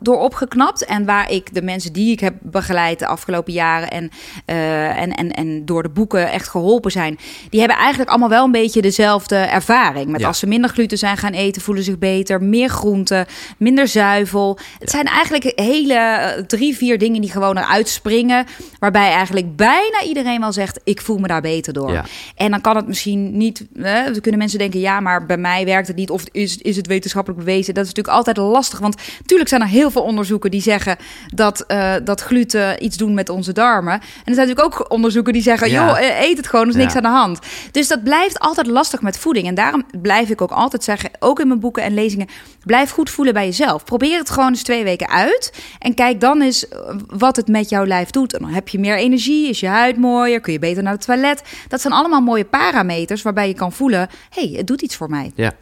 door 0.00 0.18
opgeknapt. 0.18 0.84
En 0.84 1.04
waar 1.04 1.30
ik 1.30 1.54
de 1.54 1.62
mensen 1.62 1.92
die 1.92 2.12
ik 2.12 2.20
heb 2.20 2.34
begeleid 2.42 2.98
de 2.98 3.06
afgelopen 3.06 3.52
jaren 3.52 3.90
en, 3.90 4.10
en, 4.46 5.12
en, 5.14 5.30
en 5.32 5.64
door 5.64 5.82
de 5.82 5.88
boeken 5.88 6.30
echt 6.30 6.48
geholpen 6.48 6.90
zijn. 6.90 7.18
Die 7.50 7.60
hebben 7.60 7.78
eigenlijk 7.78 8.10
allemaal 8.10 8.28
wel 8.28 8.44
een 8.44 8.50
beetje 8.50 8.82
dezelfde 8.82 9.36
ervaring. 9.36 10.10
Met 10.10 10.20
Ja. 10.20 10.26
als 10.26 10.38
ze 10.38 10.46
minder 10.46 10.70
gluten 10.70 10.98
zijn 10.98 11.16
gaan 11.16 11.32
eten, 11.32 11.62
voelen 11.62 11.84
ze 11.84 11.90
zich 11.90 11.98
beter. 11.98 12.42
Meer 12.42 12.70
groenten, 13.08 13.34
minder 13.58 13.88
zuivel. 13.88 14.58
Het 14.78 14.90
zijn 14.90 15.04
eigenlijk 15.04 15.52
hele 15.54 15.94
eh, 15.94 16.42
drie, 16.42 16.76
vier 16.76 16.98
dingen 16.98 17.20
die 17.20 17.30
gewoon 17.30 17.58
eruit 17.58 17.88
springen. 17.88 18.46
Waarbij 18.78 19.10
eigenlijk 19.10 19.56
bijna 19.56 20.02
iedereen 20.06 20.40
wel 20.40 20.52
zegt, 20.52 20.80
ik 20.84 21.00
voel 21.00 21.18
me 21.18 21.26
daar 21.26 21.40
beter 21.40 21.72
door. 21.72 21.92
Ja. 21.92 22.04
En 22.36 22.50
dan 22.50 22.60
kan 22.60 22.76
het 22.76 22.86
misschien 22.86 23.36
niet. 23.36 23.66
Dan 23.72 24.20
kunnen 24.20 24.38
mensen 24.38 24.58
denken: 24.58 24.80
ja, 24.80 25.00
maar 25.00 25.26
bij 25.26 25.36
mij 25.36 25.64
werkt 25.64 25.86
het 25.88 25.96
niet. 25.96 26.10
Of 26.10 26.24
is, 26.32 26.56
is 26.56 26.76
het 26.76 26.86
wetenschappelijk 26.86 27.44
bewezen? 27.44 27.74
Dat 27.74 27.84
is 27.84 27.94
natuurlijk 27.94 28.16
altijd 28.16 28.36
lastig. 28.36 28.78
Want 28.78 28.96
natuurlijk 29.18 29.48
zijn 29.48 29.60
er 29.60 29.66
heel 29.66 29.90
veel 29.90 30.02
onderzoeken 30.02 30.50
die 30.50 30.60
zeggen 30.60 30.96
dat, 31.34 31.60
eh, 31.66 31.94
dat 32.04 32.20
gluten 32.20 32.84
iets 32.84 32.96
doen 32.96 33.14
met 33.14 33.28
onze 33.28 33.52
darmen. 33.52 33.92
En 33.92 34.00
er 34.24 34.34
zijn 34.34 34.48
natuurlijk 34.48 34.80
ook 34.80 34.92
onderzoeken 34.92 35.32
die 35.32 35.42
zeggen: 35.42 35.70
Ja. 35.70 35.86
joh, 35.86 35.98
eh, 35.98 36.20
eet 36.20 36.36
het 36.36 36.46
gewoon, 36.46 36.64
er 36.64 36.70
is 36.70 36.76
niks 36.76 36.94
aan 36.94 37.02
de 37.02 37.08
hand. 37.08 37.38
Dus 37.70 37.88
dat 37.88 38.02
blijft 38.02 38.38
altijd 38.38 38.66
lastig 38.66 39.02
met 39.02 39.18
voeding. 39.18 39.46
En 39.46 39.54
daarom 39.54 39.84
blijf 40.00 40.28
ik 40.28 40.40
ook 40.40 40.50
altijd 40.50 40.84
zeggen, 40.84 41.10
ook 41.18 41.40
in 41.40 41.48
mijn 41.48 41.60
boeken 41.60 41.82
en 41.82 41.94
lezingen: 41.94 42.26
blijf 42.64 42.90
goed 42.98 43.10
voelen 43.10 43.34
bij 43.34 43.44
jezelf. 43.44 43.84
Probeer 43.84 44.18
het 44.18 44.30
gewoon 44.30 44.48
eens 44.48 44.62
twee 44.62 44.84
weken 44.84 45.08
uit. 45.08 45.52
En 45.78 45.94
kijk 45.94 46.20
dan 46.20 46.42
eens 46.42 46.68
eh, 46.68 46.78
wat 47.06 47.36
het 47.36 47.48
met 47.48 47.68
jouw 47.68 47.86
lijf 47.86 48.10
doet. 48.10 48.34
En 48.34 48.42
dan 48.42 48.50
heb 48.50 48.68
je 48.68 48.78
meer 48.78 48.96
energie, 48.96 49.48
is 49.48 49.60
je 49.60 49.66
huid 49.66 49.96
mooier, 49.96 50.40
kun 50.40 50.52
je 50.52 50.58
beter 50.58 50.82
naar 50.82 50.92
het 50.92 51.04
toilet. 51.04 51.42
Dat 51.68 51.80
zijn 51.80 51.94
allemaal 51.94 52.20
mooie 52.20 52.44
parameters 52.44 53.22
waarbij 53.22 53.48
je 53.48 53.54
kan 53.54 53.72
voelen: 53.72 54.08
hé, 54.30 54.48
hey, 54.48 54.56
het 54.56 54.66
doet 54.66 54.82
iets 54.82 54.96
voor 54.96 55.10
mij. 55.10 55.32
Ja. 55.34 55.52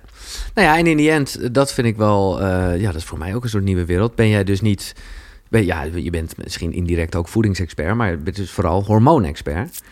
Nou 0.54 0.66
ja, 0.66 0.76
en 0.76 0.86
in 0.86 0.96
die 0.96 1.10
end, 1.10 1.54
dat 1.54 1.72
vind 1.72 1.86
ik 1.86 1.96
wel, 1.96 2.40
eh, 2.40 2.80
ja, 2.80 2.86
dat 2.86 3.00
is 3.00 3.04
voor 3.04 3.18
mij 3.18 3.34
ook 3.34 3.42
een 3.42 3.48
soort 3.48 3.64
nieuwe 3.64 3.84
wereld. 3.84 4.14
Ben 4.14 4.28
jij 4.28 4.44
dus 4.44 4.60
niet, 4.60 4.92
ben, 5.48 5.64
ja, 5.64 5.82
je 5.82 6.10
bent 6.10 6.36
misschien 6.36 6.72
indirect 6.72 7.16
ook 7.16 7.28
voedingsexpert, 7.28 7.94
maar 7.94 8.10
je 8.10 8.16
bent 8.16 8.36
dus 8.36 8.50
vooral 8.50 8.84
hormoonexpert. 8.84 9.82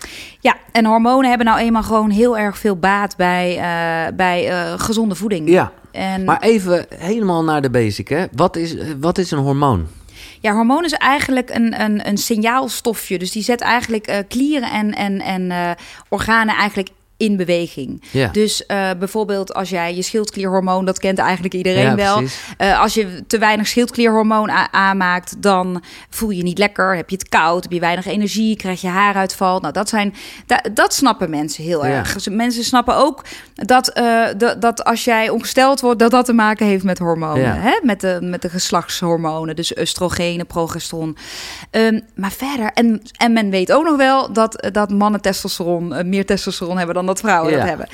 Ja, 0.41 0.57
en 0.73 0.85
hormonen 0.85 1.29
hebben 1.29 1.47
nou 1.47 1.59
eenmaal 1.59 1.83
gewoon 1.83 2.11
heel 2.11 2.39
erg 2.39 2.59
veel 2.59 2.77
baat 2.77 3.17
bij, 3.17 3.57
eh, 3.57 4.17
bij 4.17 4.49
eh, 4.49 4.73
gezonde 4.77 5.15
voeding. 5.15 5.49
Ja, 5.49 5.73
En 5.95 6.25
maar 6.25 6.43
even 6.43 6.87
helemaal 6.97 7.45
naar 7.45 7.63
de 7.63 7.71
basic, 7.71 8.09
hè. 8.09 8.25
Wat 8.33 8.57
is, 8.57 8.75
wat 9.01 9.19
is 9.19 9.31
een 9.31 9.39
hormoon? 9.39 9.87
Ja, 10.41 10.55
hormoon 10.55 10.85
is 10.85 10.93
eigenlijk 10.93 11.51
een, 11.51 11.81
een, 11.81 12.09
een 12.09 12.19
signaalstofje. 12.19 13.19
Dus 13.19 13.31
die 13.31 13.43
zet 13.43 13.61
eigenlijk 13.61 14.07
eh, 14.07 14.19
klieren 14.29 14.71
en, 14.71 14.95
en, 14.95 15.21
en 15.21 15.51
eh, 15.51 15.71
organen 16.09 16.55
eigenlijk 16.55 16.89
in 17.25 17.37
beweging. 17.37 18.03
Ja. 18.11 18.29
Dus 18.33 18.67
eh, 18.67 18.91
bijvoorbeeld 18.99 19.55
als 19.55 19.71
jij 19.71 19.95
je 19.95 20.03
schildklierhormoon, 20.03 20.85
dat 20.85 20.99
kent 20.99 21.19
eigenlijk 21.19 21.55
iedereen 21.55 21.83
Ja, 21.85 21.95
wel. 21.95 22.23
Eh, 22.57 22.81
als 22.81 22.95
je 22.95 23.27
te 23.27 23.39
weinig 23.39 23.67
schildklierhormoon 23.67 24.51
aanmaakt, 24.71 25.43
dan 25.43 25.83
voel 26.11 26.31
je 26.31 26.37
je 26.37 26.43
niet 26.43 26.59
lekker, 26.59 26.97
heb 26.97 27.11
je 27.11 27.17
het 27.17 27.29
koud, 27.29 27.63
heb 27.63 27.73
je 27.73 27.81
weinig 27.81 28.07
energie, 28.07 28.57
krijg 28.57 28.81
je 28.81 28.89
haaruitval. 28.89 29.61
Nou, 29.61 29.73
dat 29.73 29.89
zijn 29.89 30.15
da- 30.47 30.65
dat 30.75 30.95
snappen 30.95 31.31
mensen 31.31 31.65
heel 31.65 31.87
Ja. 31.87 31.91
erg. 31.93 32.13
Dus 32.13 32.29
Mensen 32.29 32.65
snappen 32.65 32.97
ook 32.97 33.25
dat, 33.55 33.89
eh, 33.89 34.25
dat 34.59 34.85
als 34.85 35.05
jij 35.05 35.29
ongesteld 35.29 35.81
wordt, 35.81 35.99
dat 35.99 36.11
dat 36.11 36.25
te 36.25 36.33
maken 36.33 36.67
heeft 36.67 36.85
met 36.85 36.99
hormonen, 36.99 37.61
hè? 37.61 37.79
Met, 37.83 38.01
de, 38.01 38.19
met 38.23 38.43
de 38.43 38.49
geslachtshormonen, 38.49 39.57
dus 39.57 39.79
oestrogenen, 39.79 40.47
progesteron. 40.47 41.17
Ehm, 41.71 42.01
maar 42.15 42.33
verder, 42.33 42.71
en, 42.75 43.03
en 43.17 43.33
men 43.33 43.51
weet 43.51 43.73
ook 43.73 43.85
nog 43.85 43.97
wel 43.97 44.33
dat, 44.33 44.69
dat 44.73 44.91
mannen 44.91 45.21
testosteron, 45.21 46.09
meer 46.09 46.27
testosteron 46.27 46.77
hebben 46.77 46.95
dan 46.95 47.07
dat 47.07 47.14
vrouwen 47.21 47.51
Ja. 47.53 47.59
dat 47.59 47.69
hebben. 47.69 47.89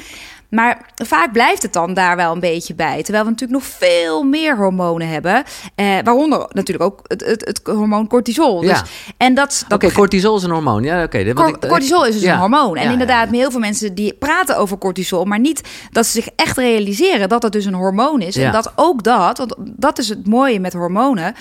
Maar 0.51 0.87
vaak 1.05 1.33
blijft 1.33 1.63
het 1.63 1.73
dan 1.73 1.95
daar 1.95 2.17
wel 2.17 2.33
een 2.33 2.41
beetje 2.41 2.75
bij. 2.75 3.03
Terwijl 3.03 3.25
we 3.25 3.31
natuurlijk 3.31 3.61
nog 3.61 3.69
veel 3.69 4.23
meer 4.23 4.57
hormonen 4.57 5.09
hebben. 5.09 5.43
Eh, 5.75 5.87
waaronder 6.05 6.39
natuurlijk 6.53 6.83
ook 6.93 7.01
het, 7.07 7.21
het, 7.27 7.45
het 7.45 7.61
hormoon 7.65 8.07
cortisol. 8.07 8.61
Dus, 8.61 8.71
Ja. 8.71 8.85
en 9.17 9.35
dat, 9.35 9.65
dat 9.69 9.83
Oké, 9.85 9.93
cortisol 9.95 10.37
is 10.37 10.43
een 10.43 10.51
hormoon. 10.51 10.83
Ja, 10.83 11.03
oké. 11.03 11.33
Cor- 11.33 11.49
ik- 11.49 11.69
cortisol 11.69 12.07
is 12.07 12.15
dus 12.15 12.23
ja. 12.23 12.33
een 12.33 12.39
hormoon. 12.39 12.77
En 12.77 12.85
Ja, 12.85 12.91
inderdaad, 12.93 13.31
heel 13.31 13.51
veel 13.51 13.61
mensen 13.61 13.95
die 13.95 14.15
praten 14.15 14.57
over 14.57 14.79
cortisol, 14.79 15.25
maar 15.25 15.41
niet 15.41 15.61
dat 15.91 16.07
ze 16.07 16.13
zich 16.13 16.29
echt 16.37 16.57
realiseren 16.57 17.29
dat 17.29 17.43
het 17.43 17.53
dus 17.53 17.65
een 17.65 17.75
hormoon 17.75 18.21
is. 18.21 18.37
En 18.37 18.53
dat 18.53 18.73
ook 18.77 19.03
dat, 19.03 19.39
want 19.39 19.55
dat 19.59 19.99
is 19.99 20.09
het 20.09 20.27
mooie 20.27 20.61
met 20.61 20.73
hormonen. 20.73 21.35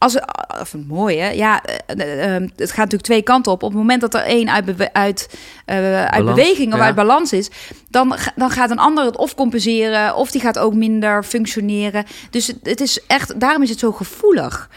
Als, 0.00 0.16
of 0.60 0.72
het 0.72 0.88
mooie, 0.88 1.36
ja, 1.36 1.62
eh, 1.62 1.74
eh, 1.86 2.34
eh, 2.36 2.42
het 2.56 2.68
gaat 2.68 2.76
natuurlijk 2.76 3.02
twee 3.02 3.22
kanten 3.22 3.52
op. 3.52 3.62
Op 3.62 3.68
het 3.70 3.78
moment 3.78 4.00
dat 4.00 4.14
er 4.14 4.20
één 4.22 4.50
uit, 4.50 4.64
bewe- 4.64 4.92
uit, 4.92 5.38
eh, 5.64 6.04
uit 6.04 6.24
beweging 6.24 6.72
of 6.72 6.78
ja. 6.78 6.84
uit 6.84 6.94
balans 6.94 7.32
is, 7.32 7.50
dan, 7.88 8.16
dan 8.36 8.50
gaat 8.50 8.70
een 8.70 8.78
ander 8.78 9.04
het 9.04 9.16
of 9.16 9.34
compenseren, 9.34 10.16
of 10.16 10.30
die 10.30 10.40
gaat 10.40 10.58
ook 10.58 10.74
minder 10.74 11.24
functioneren. 11.24 12.04
Dus 12.30 12.46
het, 12.46 12.56
het 12.62 12.80
is 12.80 13.00
echt, 13.06 13.40
daarom 13.40 13.62
is 13.62 13.70
het 13.70 13.78
zo 13.78 13.92
gevoelig. 13.92 14.68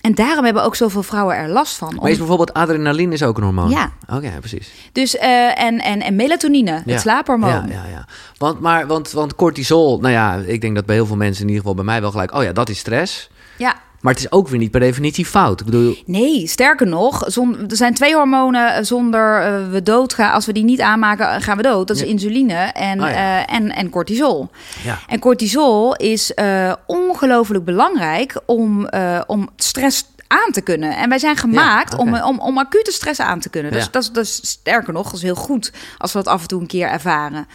En 0.00 0.14
daarom 0.14 0.44
hebben 0.44 0.62
ook 0.62 0.76
zoveel 0.76 1.02
vrouwen 1.02 1.36
er 1.36 1.48
last 1.48 1.76
van. 1.76 1.98
Maar 2.00 2.10
is 2.10 2.18
bijvoorbeeld 2.18 2.52
adrenaline 2.54 3.12
is 3.12 3.22
ook 3.22 3.36
een 3.36 3.42
hormoon? 3.44 3.70
Ja. 3.70 3.90
Oké, 4.12 4.30
precies. 4.38 4.72
Dus, 4.92 5.16
eh, 5.16 5.62
en, 5.62 5.78
en, 5.80 6.00
en 6.02 6.16
melatonine, 6.16 6.70
Ja. 6.70 6.92
het 6.92 7.00
slaaphormoon. 7.00 7.50
Ja, 7.50 7.64
ja, 7.68 7.84
ja. 7.90 8.06
Want, 8.38 8.60
maar, 8.60 8.86
want, 8.86 9.10
want 9.10 9.34
cortisol, 9.34 9.98
nou 10.00 10.12
ja, 10.12 10.34
ik 10.34 10.60
denk 10.60 10.74
dat 10.74 10.86
bij 10.86 10.94
heel 10.94 11.06
veel 11.06 11.16
mensen, 11.16 11.42
in 11.42 11.48
ieder 11.48 11.60
geval 11.62 11.76
bij 11.76 11.84
mij 11.84 12.00
wel 12.00 12.10
gelijk, 12.10 12.34
oh 12.34 12.42
ja, 12.42 12.52
dat 12.52 12.68
is 12.68 12.78
stress. 12.78 13.30
Ja. 13.58 13.74
Maar 14.00 14.12
het 14.14 14.22
is 14.24 14.32
ook 14.32 14.48
weer 14.48 14.58
niet 14.58 14.70
per 14.70 14.80
definitie 14.80 15.26
fout. 15.26 15.60
Ik 15.60 15.66
bedoel, 15.66 15.96
Nee, 16.06 16.46
sterker 16.46 16.86
nog, 16.86 17.22
zon, 17.26 17.56
er 17.70 17.76
zijn 17.76 17.94
twee 17.94 18.14
hormonen 18.14 18.74
eh, 18.74 18.82
zonder 18.84 19.40
eh, 19.42 19.70
we 19.70 19.82
doodgaan. 19.82 20.32
Als 20.32 20.46
we 20.46 20.52
die 20.52 20.64
niet 20.64 20.80
aanmaken, 20.80 21.30
eh, 21.30 21.42
gaan 21.42 21.56
we 21.56 21.62
dood. 21.62 21.86
Dat 21.88 21.96
is 21.96 22.02
Ja. 22.02 22.08
insuline 22.08 22.54
en, 22.54 23.02
Oh 23.02 23.08
ja. 23.10 23.44
eh, 23.46 23.54
en, 23.54 23.70
en 23.72 23.90
cortisol. 23.90 24.50
ja. 24.84 24.98
En 25.08 25.18
cortisol 25.18 25.94
is 25.96 26.34
eh, 26.34 26.72
ongelooflijk 26.86 27.64
belangrijk 27.64 28.40
om, 28.46 28.88
om 29.26 29.48
stress 29.56 30.04
aan 30.28 30.52
te 30.52 30.60
kunnen. 30.60 30.96
En 30.96 31.08
wij 31.08 31.18
zijn 31.18 31.36
gemaakt 31.36 31.92
Ja, 31.92 31.98
om, 31.98 32.14
om, 32.20 32.40
om 32.40 32.58
acute 32.58 32.90
stress 32.90 33.20
aan 33.20 33.40
te 33.40 33.48
kunnen. 33.48 33.72
Dus 33.72 33.84
Ja. 33.84 33.88
dat, 33.90 34.02
is, 34.02 34.10
dat 34.12 34.24
is 34.24 34.40
sterker 34.50 34.92
nog, 34.92 35.04
dat 35.04 35.14
is 35.14 35.22
heel 35.22 35.34
goed 35.34 35.72
als 35.98 36.12
we 36.12 36.18
dat 36.22 36.32
af 36.32 36.42
en 36.42 36.48
toe 36.48 36.60
een 36.60 36.66
keer 36.66 36.88
ervaren. 36.88 37.46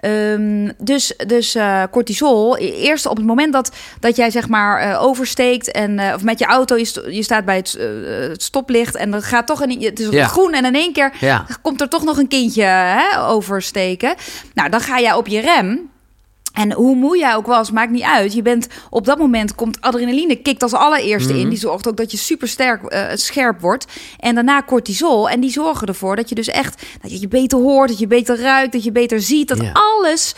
Ehm, 0.00 0.70
dus 0.78 1.12
dus 1.26 1.54
eh, 1.54 1.82
cortisol, 1.90 2.56
e- 2.56 2.60
eerst 2.60 3.06
op 3.06 3.16
het 3.16 3.26
moment 3.26 3.52
dat, 3.52 3.70
dat 4.00 4.16
jij 4.16 4.30
zeg 4.30 4.48
maar 4.48 4.80
eh, 4.80 5.02
oversteekt 5.02 5.70
en 5.70 5.98
eh, 5.98 6.14
of 6.14 6.22
met 6.22 6.38
je 6.38 6.44
auto, 6.44 6.76
je, 6.76 7.06
je 7.10 7.22
staat 7.22 7.44
bij 7.44 7.56
het, 7.56 7.78
het 8.30 8.42
stoplicht 8.42 8.96
en 8.96 9.10
dat 9.10 9.24
gaat 9.24 9.46
toch 9.46 9.62
in, 9.62 9.82
het 9.84 10.00
is 10.00 10.08
Ja. 10.08 10.26
groen 10.26 10.52
en 10.52 10.64
in 10.64 10.74
één 10.74 10.92
keer 10.92 11.12
Ja. 11.20 11.46
komt 11.62 11.80
er 11.80 11.88
toch 11.88 12.04
nog 12.04 12.18
een 12.18 12.28
kindje 12.28 12.62
hè, 12.64 13.20
oversteken. 13.26 14.14
Nou, 14.54 14.68
dan 14.70 14.80
ga 14.80 15.00
jij 15.00 15.12
op 15.12 15.26
je 15.26 15.40
rem. 15.40 15.90
En 16.52 16.72
hoe 16.72 16.96
moe 16.96 17.18
jij 17.18 17.34
ook 17.34 17.46
was, 17.46 17.70
maakt 17.70 17.90
niet 17.90 18.02
uit. 18.02 18.32
Je 18.32 18.42
bent 18.42 18.66
op 18.90 19.04
dat 19.04 19.18
moment 19.18 19.54
komt 19.54 19.80
adrenaline 19.80 20.36
kikt 20.36 20.62
als 20.62 20.72
allereerste 20.72 21.38
in. 21.38 21.48
Die 21.48 21.58
zorgt 21.58 21.88
ook 21.88 21.96
dat 21.96 22.10
je 22.10 22.16
super 22.16 22.48
sterk 22.48 22.82
eh, 22.82 23.04
scherp 23.14 23.60
wordt. 23.60 23.86
En 24.18 24.34
daarna 24.34 24.62
cortisol. 24.62 25.28
En 25.28 25.40
die 25.40 25.50
zorgen 25.50 25.86
ervoor 25.86 26.16
dat 26.16 26.28
je 26.28 26.34
dus 26.34 26.48
echt 26.48 26.82
dat 27.02 27.20
je 27.20 27.28
beter 27.28 27.58
hoort, 27.58 27.88
dat 27.88 27.98
je 27.98 28.06
beter 28.06 28.40
ruikt, 28.40 28.72
dat 28.72 28.84
je 28.84 28.92
beter 28.92 29.20
ziet. 29.20 29.48
Dat 29.48 29.62
alles. 29.72 30.34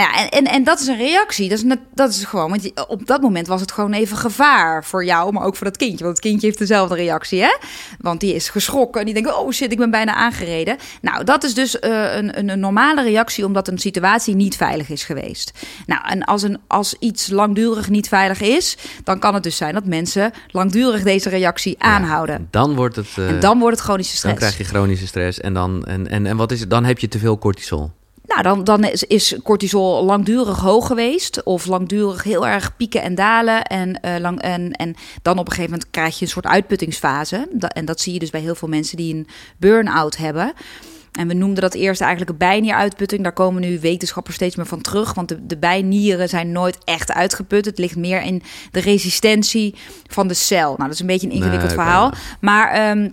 Nou 0.00 0.12
ja, 0.12 0.20
en, 0.22 0.28
en, 0.30 0.44
en 0.52 0.64
dat 0.64 0.80
is 0.80 0.86
een 0.86 0.96
reactie. 0.96 1.48
Dat 1.48 1.58
is, 1.58 1.64
net, 1.64 1.78
dat 1.94 2.10
is 2.10 2.24
gewoon. 2.24 2.50
Want 2.50 2.62
je- 2.62 2.86
op 2.88 3.06
dat 3.06 3.20
moment 3.20 3.46
was 3.46 3.60
het 3.60 3.72
gewoon 3.72 3.92
even 3.92 4.16
gevaar 4.16 4.84
voor 4.84 5.04
jou, 5.04 5.32
maar 5.32 5.44
ook 5.44 5.56
voor 5.56 5.66
dat 5.66 5.76
kindje. 5.76 6.04
Want 6.04 6.16
het 6.16 6.20
kindje 6.26 6.46
heeft 6.46 6.58
dezelfde 6.58 6.94
reactie, 6.94 7.40
hè? 7.42 7.56
Want 8.00 8.20
die 8.20 8.34
is 8.34 8.48
geschrokken 8.48 9.00
en 9.00 9.06
die 9.06 9.14
denkt: 9.22 9.34
oh 9.38 9.50
shit, 9.50 9.72
ik 9.72 9.78
ben 9.78 9.90
bijna 9.90 10.14
aangereden. 10.14 10.76
Nou, 11.00 11.24
dat 11.24 11.44
is 11.44 11.54
dus 11.54 11.78
eh, 11.78 12.16
een, 12.16 12.38
een, 12.38 12.48
een 12.48 12.60
normale 12.60 13.02
reactie 13.02 13.44
omdat 13.44 13.68
een 13.68 13.78
situatie 13.78 14.34
niet 14.34 14.56
veilig 14.56 14.88
is 14.88 15.04
geweest. 15.04 15.52
Nou, 15.86 16.00
en 16.08 16.24
als, 16.24 16.42
een, 16.42 16.58
als 16.66 16.94
iets 16.98 17.28
langdurig 17.30 17.88
niet 17.88 18.08
veilig 18.08 18.40
is, 18.40 18.76
dan 19.04 19.18
kan 19.18 19.34
het 19.34 19.42
dus 19.42 19.56
zijn 19.56 19.74
dat 19.74 19.84
mensen 19.84 20.32
langdurig 20.48 21.02
deze 21.02 21.28
reactie 21.28 21.74
aanhouden. 21.82 22.48
Dan 22.50 22.74
wordt 22.74 22.96
het. 22.96 23.06
eh, 23.16 23.28
En 23.28 23.40
dan 23.40 23.58
wordt 23.58 23.76
het 23.76 23.84
chronische 23.84 24.12
dan 24.22 24.30
stress. 24.36 24.38
krijg 24.54 24.68
je 24.68 24.74
chronische 24.74 25.06
stress. 25.06 25.40
En, 25.40 25.54
dan, 25.54 25.84
en, 25.84 26.08
en, 26.08 26.26
en 26.26 26.36
wat 26.36 26.52
is 26.52 26.60
het? 26.60 26.70
Dan 26.70 26.84
heb 26.84 26.98
je 26.98 27.08
te 27.08 27.18
veel 27.18 27.38
cortisol. 27.38 27.90
Nou, 28.30 28.42
dan, 28.42 28.64
dan 28.64 28.84
is, 28.84 29.02
is 29.02 29.36
cortisol 29.42 30.04
langdurig 30.04 30.58
hoog 30.58 30.86
geweest. 30.86 31.42
Of 31.42 31.66
langdurig 31.66 32.22
heel 32.22 32.46
erg 32.46 32.76
pieken 32.76 33.02
en 33.02 33.14
dalen. 33.14 33.62
En, 33.62 34.00
eh, 34.00 34.20
lang, 34.20 34.40
en, 34.40 34.72
en 34.72 34.94
dan 35.22 35.38
op 35.38 35.46
een 35.46 35.52
gegeven 35.52 35.70
moment 35.70 35.90
krijg 35.90 36.18
je 36.18 36.24
een 36.24 36.30
soort 36.30 36.46
uitputtingsfase. 36.46 37.48
En 37.68 37.84
dat 37.84 38.00
zie 38.00 38.12
je 38.12 38.18
dus 38.18 38.30
bij 38.30 38.40
heel 38.40 38.54
veel 38.54 38.68
mensen 38.68 38.96
die 38.96 39.14
een 39.14 39.26
burn-out 39.56 40.16
hebben. 40.16 40.52
En 41.12 41.28
we 41.28 41.34
noemden 41.34 41.62
dat 41.62 41.74
eerst 41.74 42.00
eigenlijk 42.00 42.30
een 42.30 42.36
bijnieruitputting. 42.36 43.22
Daar 43.22 43.32
komen 43.32 43.60
nu 43.60 43.80
wetenschappers 43.80 44.36
steeds 44.36 44.56
meer 44.56 44.66
van 44.66 44.80
terug. 44.80 45.14
Want 45.14 45.28
de, 45.28 45.46
de 45.46 45.56
bijnieren 45.56 46.28
zijn 46.28 46.52
nooit 46.52 46.78
echt 46.84 47.12
uitgeput. 47.12 47.64
Het 47.64 47.78
ligt 47.78 47.96
meer 47.96 48.22
in 48.22 48.42
de 48.70 48.80
resistentie 48.80 49.74
van 50.06 50.28
de 50.28 50.34
cel. 50.34 50.68
Nou, 50.68 50.82
dat 50.82 50.92
is 50.92 51.00
een 51.00 51.06
beetje 51.06 51.26
een 51.26 51.32
ingewikkeld 51.32 51.76
Nee, 51.76 51.78
verhaal. 51.78 52.12
Maar 52.40 52.70
ehm, 52.70 53.08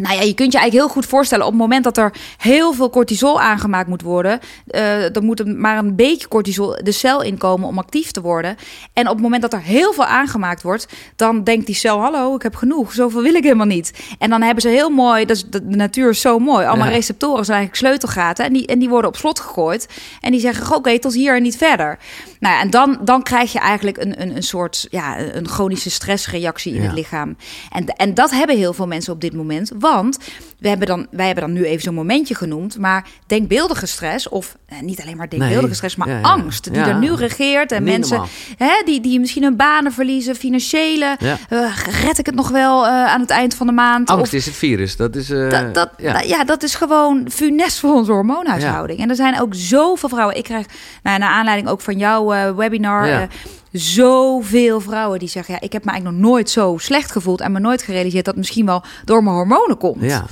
nou 0.00 0.14
ja, 0.14 0.22
je 0.22 0.34
kunt 0.34 0.52
je 0.52 0.58
eigenlijk 0.58 0.72
heel 0.72 0.88
goed 1.02 1.06
voorstellen... 1.06 1.44
op 1.44 1.50
het 1.52 1.60
moment 1.60 1.84
dat 1.84 1.96
er 1.96 2.12
heel 2.36 2.72
veel 2.72 2.90
cortisol 2.90 3.40
aangemaakt 3.40 3.88
moet 3.88 4.02
worden... 4.02 4.40
eh 4.66 4.86
dan 5.12 5.24
moet 5.24 5.40
er 5.40 5.46
maar 5.48 5.78
een 5.78 5.94
beetje 5.96 6.28
cortisol 6.28 6.78
de 6.82 6.92
cel 6.92 7.22
inkomen 7.22 7.68
om 7.68 7.78
actief 7.78 8.10
te 8.10 8.20
worden. 8.20 8.56
En 8.92 9.06
op 9.06 9.12
het 9.12 9.22
moment 9.22 9.42
dat 9.42 9.52
er 9.52 9.60
heel 9.60 9.92
veel 9.92 10.04
aangemaakt 10.04 10.62
wordt... 10.62 10.88
dan 11.16 11.44
denkt 11.44 11.66
die 11.66 11.74
cel, 11.74 12.00
hallo, 12.00 12.34
ik 12.34 12.42
heb 12.42 12.54
genoeg. 12.56 12.92
Zoveel 12.92 13.22
wil 13.22 13.34
ik 13.34 13.42
helemaal 13.42 13.66
niet. 13.66 13.92
En 14.18 14.30
dan 14.30 14.42
hebben 14.42 14.62
ze 14.62 14.68
heel 14.68 14.90
mooi... 14.90 15.24
Dat 15.24 15.36
is, 15.36 15.44
de 15.44 15.62
natuur 15.64 16.10
is 16.10 16.20
zo 16.20 16.38
mooi. 16.38 16.66
Allemaal 16.66 16.86
Ja. 16.86 16.92
receptoren 16.92 17.44
zijn 17.44 17.58
eigenlijk 17.58 17.86
sleutelgaten. 17.86 18.44
En 18.44 18.52
die, 18.52 18.66
en 18.66 18.78
die 18.78 18.88
worden 18.88 19.10
op 19.10 19.16
slot 19.16 19.40
gegooid. 19.40 19.88
En 20.20 20.30
die 20.30 20.40
zeggen, 20.40 20.76
oké, 20.76 20.98
tot 20.98 21.14
hier 21.14 21.36
en 21.36 21.42
niet 21.42 21.56
verder. 21.56 21.98
Nou 22.40 22.54
ja, 22.54 22.60
en 22.60 22.70
dan, 22.70 22.98
dan 23.04 23.22
krijg 23.22 23.52
je 23.52 23.58
eigenlijk 23.58 23.96
een, 23.96 24.20
een, 24.22 24.36
een 24.36 24.42
soort... 24.42 24.86
Ja, 24.90 25.18
een 25.18 25.48
chronische 25.48 25.90
stressreactie 25.90 26.72
in 26.74 26.80
Ja. 26.80 26.86
het 26.86 26.96
lichaam. 26.96 27.36
En, 27.70 27.86
en 27.86 28.14
dat 28.14 28.30
hebben 28.30 28.56
heel 28.56 28.72
veel 28.72 28.86
mensen 28.86 29.12
op 29.12 29.20
dit 29.20 29.32
moment. 29.34 29.72
Want 29.78 30.18
we 30.58 30.68
hebben 30.68 30.86
dan, 30.86 31.06
wij 31.10 31.26
hebben 31.26 31.44
dan 31.44 31.52
nu 31.52 31.64
even 31.64 31.82
zo'n 31.82 31.94
momentje 31.94 32.34
genoemd. 32.34 32.78
Maar 32.78 33.06
denkbeeldige 33.26 33.86
stress, 33.86 34.28
of 34.28 34.56
eh, 34.66 34.80
niet 34.80 35.00
alleen 35.02 35.16
maar 35.16 35.28
denkbeeldige 35.28 35.66
Nee. 35.66 35.74
stress, 35.74 35.96
maar 35.96 36.08
Ja, 36.08 36.20
angst. 36.20 36.72
Die 36.72 36.82
er 36.82 36.98
nu 36.98 37.12
regeert. 37.14 37.72
En 37.72 37.82
Niet 37.84 37.92
mensen 37.92 38.22
hè, 38.56 38.82
die, 38.84 39.00
die 39.00 39.20
misschien 39.20 39.42
hun 39.42 39.56
banen 39.56 39.92
verliezen, 39.92 40.34
financiële. 40.36 41.16
Eh, 41.48 41.76
red 42.02 42.18
ik 42.18 42.26
het 42.26 42.34
nog 42.34 42.48
wel 42.48 42.86
eh, 42.86 42.90
aan 43.04 43.20
het 43.20 43.30
eind 43.30 43.54
van 43.54 43.66
de 43.66 43.72
maand? 43.72 44.08
Angst 44.10 44.24
Of- 44.26 44.32
is 44.32 44.46
het 44.46 44.54
virus. 44.54 44.96
Dat 44.96 45.16
is. 45.16 45.26
dat, 45.26 45.74
dat, 45.74 45.90
ja. 46.24 46.44
dat 46.44 46.62
is 46.62 46.74
gewoon 46.74 47.26
funest 47.30 47.78
voor 47.78 47.92
onze 47.94 48.12
hormoonhuishouding. 48.12 48.98
En 49.00 49.08
er 49.08 49.14
zijn 49.16 49.40
ook 49.40 49.54
zoveel 49.54 50.08
vrouwen. 50.08 50.36
Ik 50.36 50.44
krijg, 50.44 50.66
nou, 51.02 51.18
naar 51.18 51.30
aanleiding 51.30 51.68
ook 51.68 51.80
van 51.80 51.98
jouw 51.98 52.27
eh, 52.34 52.56
webinar, 52.56 53.06
Ja. 53.06 53.22
eh, 53.22 53.28
zoveel 53.72 54.80
vrouwen 54.80 55.18
die 55.18 55.28
zeggen: 55.28 55.54
ja, 55.54 55.60
ik 55.60 55.72
heb 55.72 55.84
me 55.84 55.90
eigenlijk 55.90 56.20
nog 56.20 56.30
nooit 56.30 56.50
zo 56.50 56.76
slecht 56.78 57.12
gevoeld 57.12 57.40
en 57.40 57.52
me 57.52 57.58
nooit 57.60 57.82
gerealiseerd 57.82 58.24
dat 58.24 58.34
het 58.34 58.42
misschien 58.42 58.66
wel 58.66 58.82
door 59.04 59.22
mijn 59.22 59.36
hormonen 59.36 59.78
komt. 59.78 60.02
ja. 60.02 60.24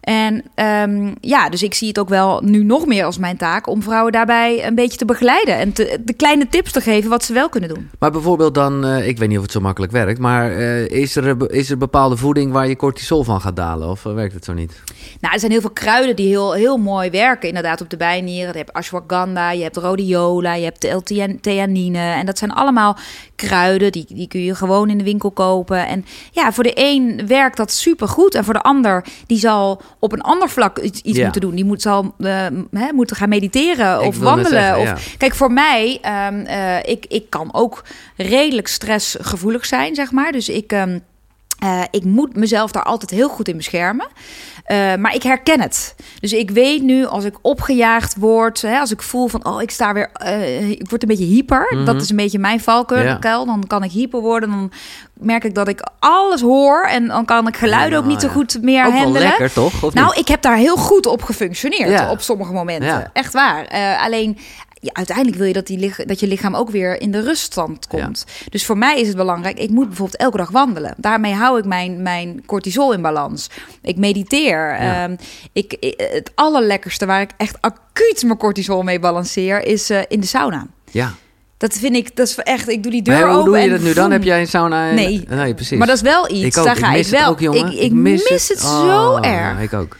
En 0.00 0.42
ehm, 0.54 1.14
ja, 1.20 1.48
dus 1.48 1.62
ik 1.62 1.74
zie 1.74 1.88
het 1.88 1.98
ook 1.98 2.08
wel 2.08 2.40
nu 2.44 2.64
nog 2.64 2.86
meer 2.86 3.04
als 3.04 3.18
mijn 3.18 3.36
taak 3.36 3.66
om 3.66 3.82
vrouwen 3.82 4.12
daarbij 4.12 4.66
een 4.66 4.74
beetje 4.74 4.98
te 4.98 5.04
begeleiden 5.04 5.54
en 5.56 5.72
te, 5.72 5.98
de 6.04 6.12
kleine 6.12 6.48
tips 6.48 6.72
te 6.72 6.80
geven 6.80 7.10
wat 7.10 7.24
ze 7.24 7.32
wel 7.32 7.48
kunnen 7.48 7.68
doen. 7.68 7.90
Maar 7.98 8.10
bijvoorbeeld 8.10 8.54
dan, 8.54 8.84
eh, 8.84 9.08
ik 9.08 9.18
weet 9.18 9.28
niet 9.28 9.36
of 9.36 9.42
het 9.42 9.52
zo 9.52 9.60
makkelijk 9.60 9.92
werkt, 9.92 10.18
maar 10.18 10.50
eh, 10.50 10.86
is, 10.86 11.16
er, 11.16 11.50
is 11.50 11.70
er 11.70 11.78
bepaalde 11.78 12.16
voeding 12.16 12.52
waar 12.52 12.68
je 12.68 12.76
cortisol 12.76 13.24
van 13.24 13.40
gaat 13.40 13.56
dalen? 13.56 13.88
Of 13.88 14.06
eh, 14.06 14.14
werkt 14.14 14.34
het 14.34 14.44
zo 14.44 14.52
niet? 14.52 14.82
Nou, 15.20 15.34
er 15.34 15.40
zijn 15.40 15.52
heel 15.52 15.60
veel 15.60 15.70
kruiden 15.70 16.16
die 16.16 16.28
heel, 16.28 16.52
heel 16.52 16.76
mooi 16.76 17.10
werken, 17.10 17.48
inderdaad, 17.48 17.80
op 17.80 17.90
de 17.90 17.96
bijnieren. 17.96 18.52
Je 18.52 18.58
hebt 18.58 18.72
ashwagandha, 18.72 19.50
je 19.50 19.62
hebt 19.62 19.76
rhodiola, 19.76 20.54
je 20.54 20.64
hebt 20.64 20.92
L-theanine. 20.92 21.98
En 21.98 22.26
dat 22.26 22.38
zijn 22.38 22.52
allemaal 22.52 22.96
kruiden, 23.36 23.92
die, 23.92 24.04
die 24.08 24.28
kun 24.28 24.44
je 24.44 24.54
gewoon 24.54 24.90
in 24.90 24.98
de 24.98 25.04
winkel 25.04 25.30
kopen. 25.30 25.86
En 25.86 26.04
ja, 26.30 26.52
voor 26.52 26.64
de 26.64 26.72
een 26.74 27.26
werkt 27.26 27.56
dat 27.56 27.72
supergoed. 27.72 28.34
En 28.34 28.44
voor 28.44 28.54
de 28.54 28.62
ander, 28.62 29.04
die 29.26 29.38
zal 29.38 29.82
op 30.00 30.12
een 30.12 30.20
ander 30.20 30.48
vlak 30.48 30.78
iets, 30.78 31.00
iets 31.00 31.16
Ja. 31.18 31.22
moeten 31.24 31.40
doen. 31.40 31.54
Die 31.54 31.64
moet, 31.64 31.82
zal 31.82 32.14
eh, 32.18 32.46
hè, 32.70 32.92
moeten 32.92 33.16
gaan 33.16 33.28
mediteren 33.28 34.00
of 34.00 34.18
wandelen. 34.18 34.50
zeggen, 34.50 34.78
of, 34.78 34.84
ja. 34.84 34.96
Kijk, 35.18 35.34
voor 35.34 35.52
mij, 35.52 35.98
eh, 36.02 36.78
ik, 36.92 37.04
ik 37.08 37.30
kan 37.30 37.54
ook 37.54 37.84
redelijk 38.16 38.68
stressgevoelig 38.68 39.66
zijn, 39.66 39.94
zeg 39.94 40.10
maar. 40.12 40.32
Dus 40.32 40.48
ik... 40.48 40.72
ehm, 40.72 40.98
eh, 41.60 41.82
ik 41.90 42.04
moet 42.04 42.36
mezelf 42.36 42.70
daar 42.70 42.82
altijd 42.82 43.10
heel 43.10 43.28
goed 43.28 43.48
in 43.48 43.56
beschermen. 43.56 44.06
Eh, 44.64 44.94
maar 44.94 45.14
ik 45.14 45.22
herken 45.22 45.60
het. 45.60 45.94
Dus 46.20 46.32
ik 46.32 46.50
weet 46.50 46.82
nu 46.82 47.04
als 47.06 47.24
ik 47.24 47.34
opgejaagd 47.42 48.16
word, 48.18 48.62
hè, 48.62 48.78
als 48.78 48.90
ik 48.90 49.02
voel 49.02 49.28
van 49.28 49.44
oh, 49.46 49.62
ik 49.62 49.70
sta 49.70 49.92
weer, 49.92 50.10
eh, 50.12 50.70
ik 50.70 50.88
word 50.90 51.02
een 51.02 51.08
beetje 51.08 51.24
hyper. 51.24 51.82
Dat 51.84 52.00
is 52.02 52.10
een 52.10 52.16
beetje 52.16 52.38
mijn 52.38 52.60
valkuil. 52.60 53.02
Ja. 53.04 53.44
Dan 53.44 53.64
kan 53.66 53.82
ik 53.84 53.90
hyper 53.90 54.20
worden. 54.20 54.50
Dan 54.50 54.72
merk 55.14 55.44
ik 55.44 55.54
dat 55.54 55.68
ik 55.68 55.88
alles 55.98 56.40
hoor 56.40 56.82
en 56.82 57.06
dan 57.06 57.24
kan 57.24 57.46
ik 57.46 57.56
geluiden 57.56 57.98
ook 57.98 58.04
niet 58.04 58.20
zo 58.20 58.28
goed 58.28 58.58
meer 58.62 58.84
Ook 58.86 58.92
wel 58.92 59.00
handelen. 59.00 59.28
lekker, 59.28 59.52
toch? 59.52 59.82
Of 59.82 59.94
Nou, 59.94 60.06
niet? 60.06 60.16
ik 60.18 60.28
heb 60.28 60.42
daar 60.42 60.56
heel 60.56 60.76
goed 60.76 61.06
op 61.06 61.22
gefunctioneerd 61.22 61.90
Ja. 61.90 62.10
op 62.10 62.20
sommige 62.20 62.52
momenten. 62.52 62.88
Ja. 62.88 63.10
Echt 63.12 63.32
waar. 63.32 63.68
Alleen, 64.00 64.38
ja, 64.80 64.90
uiteindelijk 64.92 65.36
wil 65.36 65.46
je 65.46 65.52
dat, 65.52 65.66
die, 65.66 65.92
dat 66.06 66.20
je 66.20 66.26
lichaam 66.26 66.54
ook 66.54 66.70
weer 66.70 67.00
in 67.00 67.10
de 67.10 67.20
ruststand 67.20 67.86
komt. 67.86 68.24
Dus 68.48 68.66
voor 68.66 68.78
mij 68.78 69.00
is 69.00 69.06
het 69.08 69.16
belangrijk, 69.16 69.58
ik 69.58 69.70
moet 69.70 69.86
bijvoorbeeld 69.86 70.20
elke 70.20 70.36
dag 70.36 70.50
wandelen. 70.50 70.94
Daarmee 70.96 71.32
hou 71.32 71.58
ik 71.58 71.64
mijn, 71.64 72.02
mijn 72.02 72.42
cortisol 72.46 72.92
in 72.92 73.02
balans. 73.02 73.50
Ik 73.82 73.96
mediteer. 73.96 74.82
Ja. 74.82 75.04
Ehm, 75.04 75.16
ik, 75.52 75.94
het 76.12 76.30
allerlekkerste 76.34 77.06
waar 77.06 77.20
ik 77.20 77.30
echt 77.36 77.56
acuut 77.60 78.22
mijn 78.22 78.38
cortisol 78.38 78.82
mee 78.82 78.98
balanceer, 78.98 79.64
is 79.64 79.90
eh, 79.90 80.00
in 80.08 80.20
de 80.20 80.26
sauna. 80.26 80.66
Ja. 80.90 81.12
Dat 81.56 81.72
vind 81.72 81.96
ik, 81.96 82.16
dat 82.16 82.28
is 82.28 82.36
echt, 82.36 82.68
ik 82.68 82.82
doe 82.82 82.92
die 82.92 83.02
deur 83.02 83.14
Maar 83.14 83.28
hoe 83.28 83.32
open 83.38 83.52
doe 83.52 83.60
je 83.60 83.68
dat 83.70 83.80
nu 83.80 83.92
dan? 83.92 84.10
Heb 84.10 84.22
jij 84.22 84.40
een 84.40 84.46
sauna? 84.46 84.88
en- 84.88 84.94
Nee. 84.94 85.24
Nee, 85.28 85.54
precies. 85.54 85.78
Maar 85.78 85.86
dat 85.86 85.96
is 85.96 86.02
wel 86.02 86.30
iets, 86.30 86.56
ik 86.56 86.56
ook. 86.58 86.64
daar 86.64 86.76
ga 86.76 86.86
ik 86.86 86.92
ik, 86.92 86.96
mis 86.98 87.10
wel. 87.10 87.20
het 87.20 87.30
ook, 87.30 87.40
jongen. 87.40 87.72
ik, 87.72 87.78
ik 87.78 87.92
mis, 87.92 88.28
het 88.28 88.58
zo 88.60 88.66
Oh, 88.66 89.18
erg. 89.26 89.60
Ik 89.60 89.72
ook. 89.72 89.96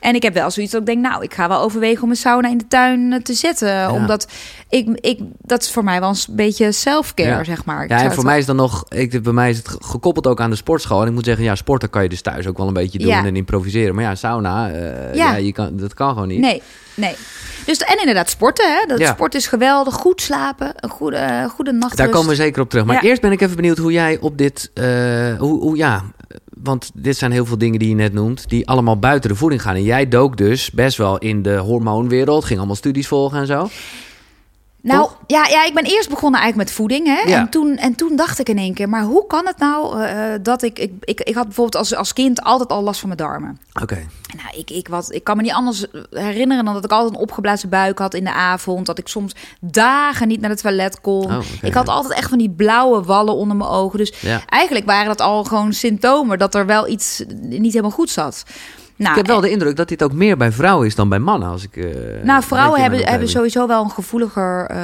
En 0.00 0.14
ik 0.14 0.22
heb 0.22 0.34
wel 0.34 0.50
zoiets 0.50 0.72
dat 0.72 0.80
ik 0.80 0.86
denk, 0.86 1.00
nou, 1.02 1.22
ik 1.22 1.34
ga 1.34 1.48
wel 1.48 1.60
overwegen 1.60 2.02
om 2.02 2.10
een 2.10 2.16
sauna 2.16 2.48
in 2.48 2.58
de 2.58 2.66
tuin 2.68 3.12
eh, 3.12 3.20
te 3.20 3.32
zetten. 3.34 3.90
Omdat 3.90 4.28
ik, 4.68 4.88
ik, 5.00 5.18
dat 5.40 5.62
is 5.62 5.70
voor 5.70 5.84
mij 5.84 6.00
wel 6.00 6.08
eens 6.08 6.28
een 6.28 6.36
beetje 6.36 6.72
self-care, 6.72 7.28
Ja. 7.28 7.44
zeg 7.44 7.64
maar. 7.64 7.82
Ik 7.84 7.90
Ja, 7.90 7.96
en 7.96 8.04
voor 8.06 8.14
wel- 8.14 8.24
mij 8.24 8.38
is 8.38 8.46
dan 8.46 8.56
nog, 8.56 8.84
ik, 8.88 9.22
bij 9.22 9.32
mij 9.32 9.50
is 9.50 9.56
het 9.56 9.68
ge- 9.68 9.78
gekoppeld 9.80 10.26
ook 10.26 10.40
aan 10.40 10.50
de 10.50 10.56
sportschool. 10.56 11.00
En 11.02 11.06
ik 11.08 11.12
moet 11.12 11.24
zeggen, 11.24 11.44
ja, 11.44 11.54
sporten 11.54 11.90
kan 11.90 12.02
je 12.02 12.08
dus 12.08 12.20
thuis 12.22 12.46
ook 12.46 12.56
wel 12.56 12.66
een 12.66 12.72
beetje 12.72 12.98
doen 12.98 13.08
Ja. 13.08 13.24
en 13.24 13.36
improviseren. 13.36 13.94
Maar 13.94 14.04
ja, 14.04 14.14
sauna, 14.14 14.70
eh, 14.70 15.14
Ja. 15.14 15.36
je 15.36 15.52
kan, 15.52 15.76
dat 15.76 15.94
kan 15.94 16.08
gewoon 16.12 16.28
niet. 16.28 16.40
Nee, 16.40 16.62
nee. 16.94 17.14
Dus, 17.66 17.78
en 17.78 17.98
inderdaad, 17.98 18.30
sporten. 18.30 18.72
Hè? 18.78 18.86
Dat 18.86 18.98
Ja. 18.98 19.12
Sport 19.12 19.34
is 19.34 19.46
geweldig. 19.46 19.94
Goed 19.94 20.20
slapen. 20.20 20.72
Een 20.76 20.90
goede, 20.90 21.46
goede 21.50 21.72
nachtrust. 21.72 21.96
Daar 21.96 22.08
komen 22.08 22.28
we 22.28 22.34
zeker 22.34 22.62
op 22.62 22.70
terug. 22.70 22.84
Maar 22.84 23.02
eerst 23.02 23.20
ben 23.20 23.32
ik 23.32 23.40
even 23.40 23.56
benieuwd 23.56 23.78
hoe 23.78 23.92
jij 23.92 24.18
op 24.20 24.38
dit, 24.38 24.70
eh, 24.74 24.84
hoe, 25.38 25.60
hoe, 25.60 25.76
ja, 25.76 26.02
want 26.62 26.90
dit 26.94 27.16
zijn 27.16 27.32
heel 27.32 27.46
veel 27.46 27.58
dingen 27.58 27.78
die 27.78 27.88
je 27.88 27.94
net 27.94 28.12
noemt, 28.12 28.48
die 28.48 28.68
allemaal 28.68 28.98
buiten 28.98 29.30
de 29.30 29.36
voeding 29.36 29.62
gaan. 29.62 29.74
En 29.74 29.82
jij 29.82 30.08
dook 30.08 30.36
dus 30.36 30.70
best 30.70 30.96
wel 30.96 31.18
in 31.18 31.42
de 31.42 31.56
hormoonwereld, 31.56 32.44
ging 32.44 32.58
allemaal 32.58 32.76
studies 32.76 33.08
volgen 33.08 33.38
en 33.38 33.46
zo. 33.46 33.68
Nou, 34.88 35.02
Toch? 35.02 35.18
ja, 35.26 35.46
ja, 35.46 35.64
ik 35.64 35.74
ben 35.74 35.84
eerst 35.84 36.08
begonnen 36.08 36.40
eigenlijk 36.40 36.70
met 36.70 36.78
voeding. 36.78 37.06
Hè? 37.06 37.30
Ja. 37.30 37.38
En, 37.38 37.48
toen, 37.48 37.76
en 37.76 37.94
toen 37.94 38.16
dacht 38.16 38.38
ik 38.38 38.48
in 38.48 38.58
één 38.58 38.74
keer, 38.74 38.88
maar 38.88 39.02
hoe 39.02 39.26
kan 39.26 39.46
het 39.46 39.58
nou 39.58 40.02
eh, 40.02 40.34
eh, 40.34 40.40
dat 40.42 40.62
ik, 40.62 40.78
ik, 40.78 40.92
ik... 41.00 41.20
Ik 41.20 41.34
had 41.34 41.44
bijvoorbeeld 41.44 41.76
als, 41.76 41.94
als 41.94 42.12
kind 42.12 42.42
altijd 42.42 42.68
al 42.68 42.82
last 42.82 43.00
van 43.00 43.08
mijn 43.08 43.20
darmen. 43.20 43.58
Oké. 43.82 44.06
Nou, 44.36 44.58
ik, 44.58 44.70
ik, 44.70 44.88
wat, 44.88 45.12
ik 45.12 45.24
kan 45.24 45.36
me 45.36 45.42
niet 45.42 45.52
anders 45.52 45.86
herinneren 46.10 46.64
dan 46.64 46.74
dat 46.74 46.84
ik 46.84 46.90
altijd 46.90 47.14
een 47.14 47.20
opgeblazen 47.20 47.68
buik 47.68 47.98
had 47.98 48.14
in 48.14 48.24
de 48.24 48.32
avond. 48.32 48.86
Dat 48.86 48.98
ik 48.98 49.08
soms 49.08 49.32
dagen 49.60 50.28
niet 50.28 50.40
naar 50.40 50.50
het 50.50 50.62
toilet 50.62 51.00
kon. 51.00 51.24
Oh, 51.24 51.44
ik 51.62 51.74
had 51.74 51.86
ja. 51.86 51.92
altijd 51.92 52.14
echt 52.14 52.28
van 52.28 52.38
die 52.38 52.50
blauwe 52.50 53.02
wallen 53.02 53.34
onder 53.34 53.56
mijn 53.56 53.70
ogen. 53.70 53.98
Dus 53.98 54.12
Ja. 54.20 54.42
eigenlijk 54.46 54.86
waren 54.86 55.06
dat 55.06 55.20
al 55.20 55.44
gewoon 55.44 55.72
symptomen 55.72 56.38
dat 56.38 56.54
er 56.54 56.66
wel 56.66 56.88
iets 56.88 57.22
niet 57.40 57.72
helemaal 57.72 57.90
goed 57.90 58.10
zat. 58.10 58.44
Nou, 58.98 59.10
Ik 59.10 59.16
heb 59.16 59.26
wel 59.26 59.40
de 59.40 59.50
indruk 59.50 59.76
dat 59.76 59.88
dit 59.88 60.02
ook 60.02 60.12
meer 60.12 60.36
bij 60.36 60.52
vrouwen 60.52 60.86
is 60.86 60.94
dan 60.94 61.08
bij 61.08 61.18
mannen. 61.18 61.48
Als 61.48 61.64
ik, 61.64 61.76
eh, 61.76 61.84
nou, 62.22 62.42
vrouwen 62.42 62.80
hebben, 62.80 63.06
hebben 63.06 63.28
sowieso 63.28 63.66
wel 63.66 63.84
een 63.84 63.90
gevoeliger 63.90 64.66
eh, 64.66 64.78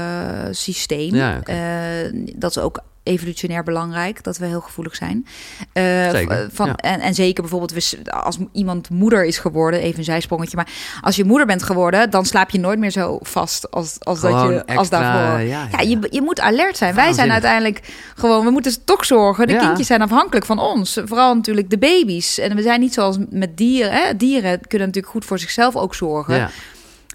systeem. 0.50 1.14
Ja. 1.14 1.40
Eh, 1.42 2.12
dat 2.36 2.50
is 2.50 2.58
ook 2.58 2.80
evolutionair 3.04 3.62
belangrijk, 3.62 4.22
dat 4.22 4.38
we 4.38 4.46
heel 4.46 4.60
gevoelig 4.60 4.96
zijn. 4.96 5.26
Eh, 5.72 6.10
Zeker, 6.10 6.48
van, 6.52 6.66
ja. 6.66 6.76
en, 6.76 7.00
en 7.00 7.14
zeker 7.14 7.42
bijvoorbeeld 7.42 7.94
als 8.10 8.38
iemand 8.52 8.90
moeder 8.90 9.24
is 9.24 9.38
geworden, 9.38 9.80
even 9.80 9.98
een 9.98 10.04
zijsprongetje, 10.04 10.56
maar 10.56 10.68
als 11.00 11.16
je 11.16 11.24
moeder 11.24 11.46
bent 11.46 11.62
geworden, 11.62 12.10
dan 12.10 12.24
slaap 12.24 12.50
je 12.50 12.60
nooit 12.60 12.78
meer 12.78 12.90
zo 12.90 13.18
vast 13.22 13.70
als, 13.70 13.96
als 14.00 14.20
dat 14.20 14.30
je 14.30 14.66
als 14.66 14.88
daarvoor. 14.88 15.38
ja, 15.38 15.38
ja, 15.38 15.68
ja, 15.70 15.80
je, 15.80 15.98
je 16.10 16.22
moet 16.22 16.40
alert 16.40 16.76
zijn. 16.76 16.94
Wij 16.94 17.12
zijn 17.12 17.30
uiteindelijk 17.30 17.80
gewoon, 18.14 18.44
we 18.44 18.50
moeten 18.50 18.84
toch 18.84 19.04
zorgen. 19.04 19.46
De 19.46 19.56
kindjes 19.56 19.86
zijn 19.86 20.02
afhankelijk 20.02 20.46
van 20.46 20.58
ons. 20.58 21.00
Vooral 21.04 21.34
natuurlijk 21.34 21.70
de 21.70 21.78
baby's. 21.78 22.38
En 22.38 22.56
we 22.56 22.62
zijn 22.62 22.80
niet 22.80 22.94
zoals 22.94 23.16
met 23.30 23.56
dieren. 23.56 23.92
Hè? 23.92 24.16
Dieren 24.16 24.60
kunnen 24.60 24.86
natuurlijk 24.86 25.14
goed 25.14 25.24
voor 25.24 25.38
zichzelf 25.38 25.76
ook 25.76 25.94
zorgen. 25.94 26.50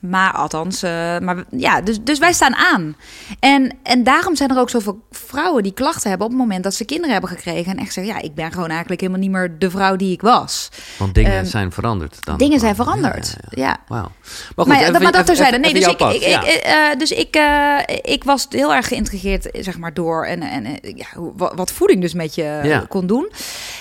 Maar 0.01 0.31
althans, 0.33 0.83
eh, 0.83 0.91
maar 1.19 1.43
ja, 1.49 1.81
dus, 1.81 1.97
dus 2.03 2.19
wij 2.19 2.33
staan 2.33 2.55
aan. 2.55 2.95
En, 3.39 3.77
en 3.83 4.03
daarom 4.03 4.35
zijn 4.35 4.49
er 4.49 4.59
ook 4.59 4.69
zoveel 4.69 4.99
vrouwen 5.12 5.63
die 5.63 5.73
klachten 5.73 6.09
hebben 6.09 6.27
op 6.27 6.33
het 6.33 6.41
moment 6.41 6.63
dat 6.63 6.73
ze 6.73 6.85
kinderen 6.85 7.12
hebben 7.12 7.29
gekregen. 7.29 7.71
En 7.71 7.77
echt 7.77 7.93
zeggen, 7.93 8.13
ja, 8.13 8.21
ik 8.21 8.35
ben 8.35 8.51
gewoon 8.51 8.69
eigenlijk 8.69 9.01
helemaal 9.01 9.21
niet 9.21 9.31
meer 9.31 9.55
de 9.59 9.69
vrouw 9.69 9.95
die 9.95 10.12
ik 10.12 10.21
was. 10.21 10.69
Want 10.97 11.13
dingen 11.15 11.31
Ehm, 11.31 11.45
zijn 11.45 11.71
veranderd. 11.71 12.25
Dan 12.25 12.38
dingen 12.38 12.59
zijn 12.59 12.75
veranderd. 12.75 13.27
Ja, 13.27 13.35
ja, 13.49 13.62
ja. 13.62 13.67
Ja. 13.69 13.77
Wauw. 13.88 14.12
Maar 14.55 14.67
maar, 14.67 14.81
even- 14.81 15.01
maar 15.01 15.12
dat 15.12 15.25
terzijde. 15.25 15.57
Nee, 15.57 15.73
dus 15.73 15.88
ik, 15.88 15.99
ik, 16.01 16.21
eh, 16.23 16.73
dus 16.97 17.12
ik, 17.12 17.35
eh, 17.35 17.77
ik 18.01 18.23
was 18.23 18.45
heel 18.49 18.73
erg 18.73 18.88
geïntegreerd, 18.88 19.49
zeg 19.59 19.77
maar, 19.77 19.93
door 19.93 20.25
en, 20.25 20.41
en 20.41 20.65
ja, 20.81 21.07
wat, 21.35 21.71
voeding 21.71 22.01
dus 22.01 22.13
met 22.13 22.35
je 22.35 22.85
kon 22.89 23.07
doen. 23.07 23.31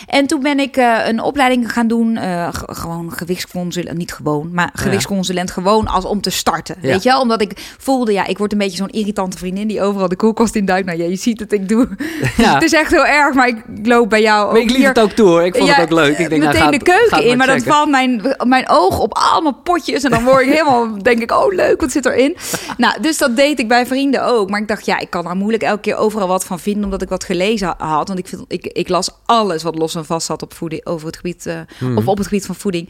En 0.07 0.27
toen 0.27 0.43
ben 0.43 0.59
ik 0.61 0.77
een 1.07 1.21
opleiding 1.23 1.73
gaan 1.73 1.87
doen, 1.89 2.19
gewoon 2.67 3.13
gewichtsconsulent, 3.13 3.99
niet 3.99 4.13
gewoon, 4.13 4.51
maar 4.53 4.71
gewichtsconsulent 4.73 5.51
gewoon 5.51 5.87
als 5.87 6.05
om 6.09 6.21
te 6.21 6.31
starten. 6.31 6.77
Ja. 6.81 6.89
Weet 6.89 7.03
je 7.03 7.09
wel? 7.09 7.21
Omdat 7.21 7.41
ik 7.41 7.75
voelde, 7.79 8.13
ja, 8.13 8.27
ik 8.27 8.39
word 8.39 8.53
een 8.53 8.59
beetje 8.59 8.77
zo'n 8.77 8.89
irritante 8.89 9.39
vriendin 9.39 9.69
die 9.69 9.83
overal 9.83 10.09
de 10.09 10.17
koelkast 10.17 10.55
in 10.55 10.65
duikt. 10.65 10.87
Nou 10.87 10.99
ja, 10.99 11.05
je 11.09 11.17
ziet 11.17 11.41
het, 11.41 11.53
ik 11.53 11.69
doe. 11.69 11.89
Ja. 12.37 12.55
het 12.55 12.63
is 12.63 12.73
echt 12.73 12.91
heel 12.91 13.07
erg, 13.07 13.35
maar 13.35 13.49
ik 13.49 13.63
loop 13.83 14.11
bij 14.11 14.21
jou 14.23 14.47
Maar 14.47 14.57
ook 14.57 14.63
ik 14.63 14.69
liet 14.69 14.77
hier 14.79 14.89
het 14.89 14.99
ook 14.99 15.11
toe 15.11 15.27
hoor. 15.29 15.45
Ik 15.45 15.57
vond 15.57 15.71
het 15.71 15.81
ook 15.81 15.91
leuk. 15.91 16.19
Ik 16.19 16.29
denk, 16.29 16.31
nou, 16.43 16.45
meteen 16.47 16.61
gaat- 16.63 16.73
de 16.73 16.83
keuken 16.83 17.25
in, 17.25 17.37
maar 17.37 17.47
dan 17.47 17.57
checken. 17.57 17.73
valt 17.73 17.89
mijn, 17.91 18.35
mijn 18.47 18.69
oog 18.69 18.99
op 18.99 19.15
allemaal 19.15 19.53
potjes 19.55 20.03
en 20.03 20.11
dan 20.11 20.25
word 20.25 20.41
ik 20.41 20.49
helemaal, 20.57 21.03
denk 21.03 21.23
ik, 21.23 21.33
oh 21.33 21.55
leuk, 21.55 21.81
wat 21.81 21.91
zit 21.93 22.07
erin? 22.07 22.37
Nou, 22.77 23.01
dus 23.01 23.19
dat 23.19 23.37
deed 23.37 23.59
ik 23.59 23.69
bij 23.69 23.87
vrienden 23.87 24.25
ook. 24.25 24.51
Maar 24.51 24.61
ik 24.61 24.69
dacht, 24.69 24.87
ja, 24.87 24.99
ik 24.99 25.11
kan 25.11 25.25
daar 25.25 25.37
moeilijk 25.37 25.63
elke 25.63 25.81
keer 25.81 25.97
overal 25.97 26.29
wat 26.29 26.45
van 26.45 26.59
vinden, 26.61 26.85
omdat 26.85 27.03
ik 27.03 27.09
wat 27.09 27.25
gelezen 27.25 27.75
had. 27.79 28.09
Want 28.09 28.19
ik, 28.21 28.29
vind, 28.29 28.45
ik, 28.49 28.67
ik 28.67 28.89
las 28.89 29.11
alles 29.27 29.63
wat 29.63 29.79
los 29.79 29.95
en 29.95 30.05
vast 30.05 30.27
zat 30.27 30.43
op 30.43 30.55
voeding, 30.55 30.87
over 30.87 31.07
het 31.07 31.17
gebied, 31.17 31.47
eh, 31.47 31.55
Hmm. 31.79 31.97
of 31.97 32.07
op 32.07 32.17
het 32.19 32.27
gebied 32.27 32.47
van 32.47 32.55
voeding. 32.55 32.89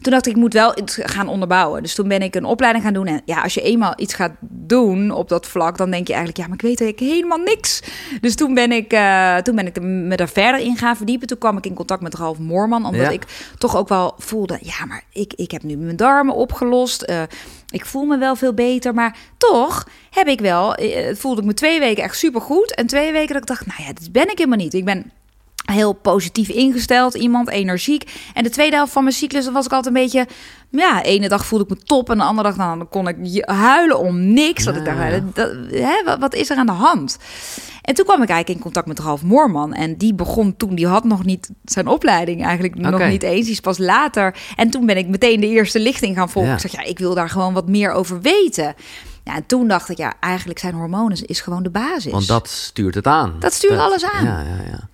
Toen 0.00 0.12
dacht 0.12 0.26
ik, 0.26 0.32
ik 0.32 0.38
moet 0.38 0.52
wel 0.52 0.70
het 0.74 0.98
gaan 1.02 1.28
onderbouwen. 1.28 1.82
Dus 1.82 1.94
toen 1.94 2.08
ben 2.08 2.22
ik 2.22 2.34
een 2.34 2.44
opleiding 2.44 2.84
gaan 2.84 2.92
doen. 2.94 3.06
En 3.06 3.22
ja, 3.24 3.42
als 3.42 3.54
je 3.54 3.62
eenmaal 3.62 3.92
iets 3.96 4.14
gaat 4.14 4.32
doen 4.40 5.10
op 5.10 5.28
dat 5.28 5.46
vlak, 5.46 5.76
dan 5.76 5.90
denk 5.90 6.06
je 6.06 6.12
eigenlijk, 6.14 6.42
ja, 6.42 6.46
maar 6.46 6.56
ik 6.56 6.62
weet 6.62 6.80
eigenlijk 6.80 7.12
helemaal 7.12 7.38
niks. 7.38 7.82
Dus 8.20 8.34
toen 8.34 8.54
ben 8.54 8.72
ik, 8.72 8.92
eh, 8.92 9.36
toen 9.36 9.54
ben 9.56 9.66
ik 9.66 9.80
me 9.80 10.16
daar 10.16 10.28
verder 10.28 10.60
in 10.60 10.76
gaan 10.76 10.96
verdiepen. 10.96 11.26
Toen 11.26 11.38
kwam 11.38 11.56
ik 11.56 11.66
in 11.66 11.74
contact 11.74 12.02
met 12.02 12.14
Ralf 12.14 12.38
Moorman, 12.38 12.84
omdat 12.86 13.00
Ja. 13.00 13.10
ik 13.10 13.52
toch 13.58 13.76
ook 13.76 13.88
wel 13.88 14.14
voelde, 14.18 14.58
ja, 14.62 14.84
maar 14.86 15.02
ik, 15.12 15.32
ik 15.36 15.50
heb 15.50 15.62
nu 15.62 15.76
mijn 15.76 15.96
darmen 15.96 16.34
opgelost. 16.34 17.02
Eh, 17.02 17.22
ik 17.70 17.84
voel 17.86 18.04
me 18.04 18.18
wel 18.18 18.36
veel 18.36 18.54
beter, 18.54 18.94
maar 18.94 19.16
toch 19.38 19.86
heb 20.10 20.26
ik 20.26 20.40
wel, 20.40 20.74
eh, 20.74 21.14
voelde 21.16 21.40
ik 21.40 21.46
me 21.46 21.54
twee 21.54 21.78
weken 21.80 22.02
echt 22.02 22.16
supergoed. 22.18 22.74
En 22.74 22.86
twee 22.86 23.12
weken 23.12 23.32
dat 23.32 23.42
ik 23.42 23.48
dacht, 23.48 23.66
nou 23.66 23.82
ja, 23.82 23.92
dit 23.92 24.12
ben 24.12 24.30
ik 24.30 24.38
helemaal 24.38 24.58
niet. 24.58 24.74
Ik 24.74 24.84
ben 24.84 25.10
heel 25.64 25.92
positief 25.92 26.48
ingesteld, 26.48 27.14
iemand 27.14 27.48
energiek. 27.48 28.12
En 28.34 28.42
de 28.42 28.50
tweede 28.50 28.76
helft 28.76 28.92
van 28.92 29.02
mijn 29.02 29.14
cyclus 29.14 29.50
was 29.50 29.64
ik 29.66 29.72
altijd 29.72 29.94
een 29.96 30.02
beetje... 30.02 30.26
Ja, 30.70 30.96
de 31.02 31.08
ene 31.08 31.28
dag 31.28 31.46
voelde 31.46 31.64
ik 31.64 31.70
me 31.70 31.76
top 31.76 32.10
en 32.10 32.18
de 32.18 32.24
andere 32.24 32.48
dag 32.48 32.56
nou, 32.56 32.78
dan 32.78 32.88
kon 32.88 33.08
ik 33.08 33.44
huilen 33.48 33.98
om 33.98 34.32
niks. 34.32 34.64
Dat 34.64 34.76
ik 34.76 34.84
dacht, 34.84 34.96
Ja, 34.98 35.06
ja. 35.06 35.10
dat, 35.20 35.34
dat- 35.34 35.52
hè, 35.70 36.02
wat, 36.04 36.18
wat 36.18 36.34
is 36.34 36.50
er 36.50 36.56
aan 36.56 36.66
de 36.66 36.72
hand? 36.72 37.18
En 37.82 37.94
toen 37.94 38.04
kwam 38.04 38.22
ik 38.22 38.28
eigenlijk 38.28 38.58
in 38.58 38.64
contact 38.64 38.86
met 38.86 38.98
Ralf 38.98 39.22
Moorman. 39.22 39.72
En 39.74 39.96
die 39.96 40.14
begon 40.14 40.56
toen, 40.56 40.74
die 40.74 40.86
had 40.86 41.04
nog 41.04 41.24
niet 41.24 41.50
zijn 41.64 41.86
opleiding 41.86 42.44
eigenlijk 42.44 42.74
nog 42.74 43.08
niet 43.08 43.22
eens. 43.22 43.42
Die 43.44 43.52
is 43.52 43.60
pas 43.60 43.78
later. 43.78 44.36
En 44.56 44.70
toen 44.70 44.86
ben 44.86 44.96
ik 44.96 45.08
meteen 45.08 45.40
de 45.40 45.46
eerste 45.48 45.80
lichting 45.80 46.16
gaan 46.16 46.30
volgen. 46.30 46.50
Ja. 46.50 46.56
Ik 46.56 46.62
zeg, 46.62 46.72
ja, 46.72 46.82
ik 46.82 46.98
wil 46.98 47.14
daar 47.14 47.28
gewoon 47.30 47.54
wat 47.54 47.68
meer 47.68 47.92
over 47.92 48.20
weten. 48.20 48.74
Ja, 49.24 49.34
en 49.34 49.46
toen 49.46 49.68
dacht 49.68 49.88
ik, 49.88 49.96
ja, 49.96 50.12
eigenlijk 50.20 50.58
zijn 50.58 50.74
hormonen 50.74 51.26
is 51.26 51.40
gewoon 51.40 51.62
de 51.62 51.70
basis. 51.70 52.12
Want 52.12 52.26
dat 52.26 52.48
stuurt 52.48 52.94
het 52.94 53.06
aan. 53.06 53.34
Dat 53.38 53.52
stuurt 53.52 53.78
alles 53.78 54.04
aan. 54.04 54.24
Ja, 54.24 54.40
ja, 54.40 54.70
ja. 54.70 54.88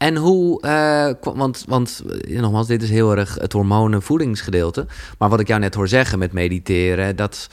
En 0.00 0.16
hoe, 0.16 0.60
eh, 0.60 1.34
want, 1.34 1.64
want 1.68 2.02
eh, 2.20 2.40
nogmaals, 2.40 2.66
dit 2.66 2.82
is 2.82 2.90
heel 2.90 3.16
erg 3.16 3.34
het 3.34 3.52
hormonen-voedingsgedeelte. 3.52 4.86
Maar 5.18 5.28
wat 5.28 5.40
ik 5.40 5.48
jou 5.48 5.60
net 5.60 5.74
hoor 5.74 5.88
zeggen 5.88 6.18
met 6.18 6.32
mediteren, 6.32 7.16
dat, 7.16 7.48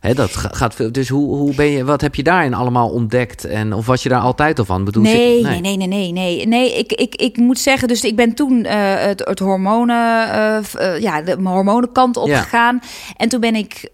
dat 0.00 0.36
ga- 0.36 0.48
gaat 0.52 0.74
veel. 0.74 0.92
Dus 0.92 1.08
hoe, 1.08 1.36
hoe 1.36 1.54
ben 1.54 1.66
je, 1.66 1.84
wat 1.84 2.00
heb 2.00 2.14
je 2.14 2.22
daarin 2.22 2.54
allemaal 2.54 2.88
ontdekt? 2.90 3.44
En, 3.44 3.72
of 3.72 3.86
was 3.86 4.02
je 4.02 4.08
daar 4.08 4.20
altijd 4.20 4.58
al 4.58 4.64
van? 4.64 4.84
Bedoel, 4.84 5.02
Nee, 5.02 5.42
nee, 5.42 5.60
nee, 5.60 5.76
nee, 5.76 5.86
nee, 5.88 6.12
nee. 6.12 6.46
Nee, 6.46 6.78
ik, 6.78 6.92
ik, 6.92 7.14
ik 7.14 7.36
moet 7.36 7.58
zeggen, 7.58 7.88
dus 7.88 8.04
ik 8.04 8.16
ben 8.16 8.34
toen 8.34 8.64
eh, 8.64 8.76
het, 8.94 9.24
het 9.24 9.38
hormonen, 9.38 10.28
eh, 10.32 10.56
eh, 10.94 11.00
ja, 11.00 11.22
de 11.22 11.36
hormonenkant 11.42 12.16
op 12.16 12.26
Ja. 12.28 12.40
gegaan. 12.42 12.80
En 13.16 13.28
toen 13.28 13.40
ben 13.40 13.54
ik 13.54 13.90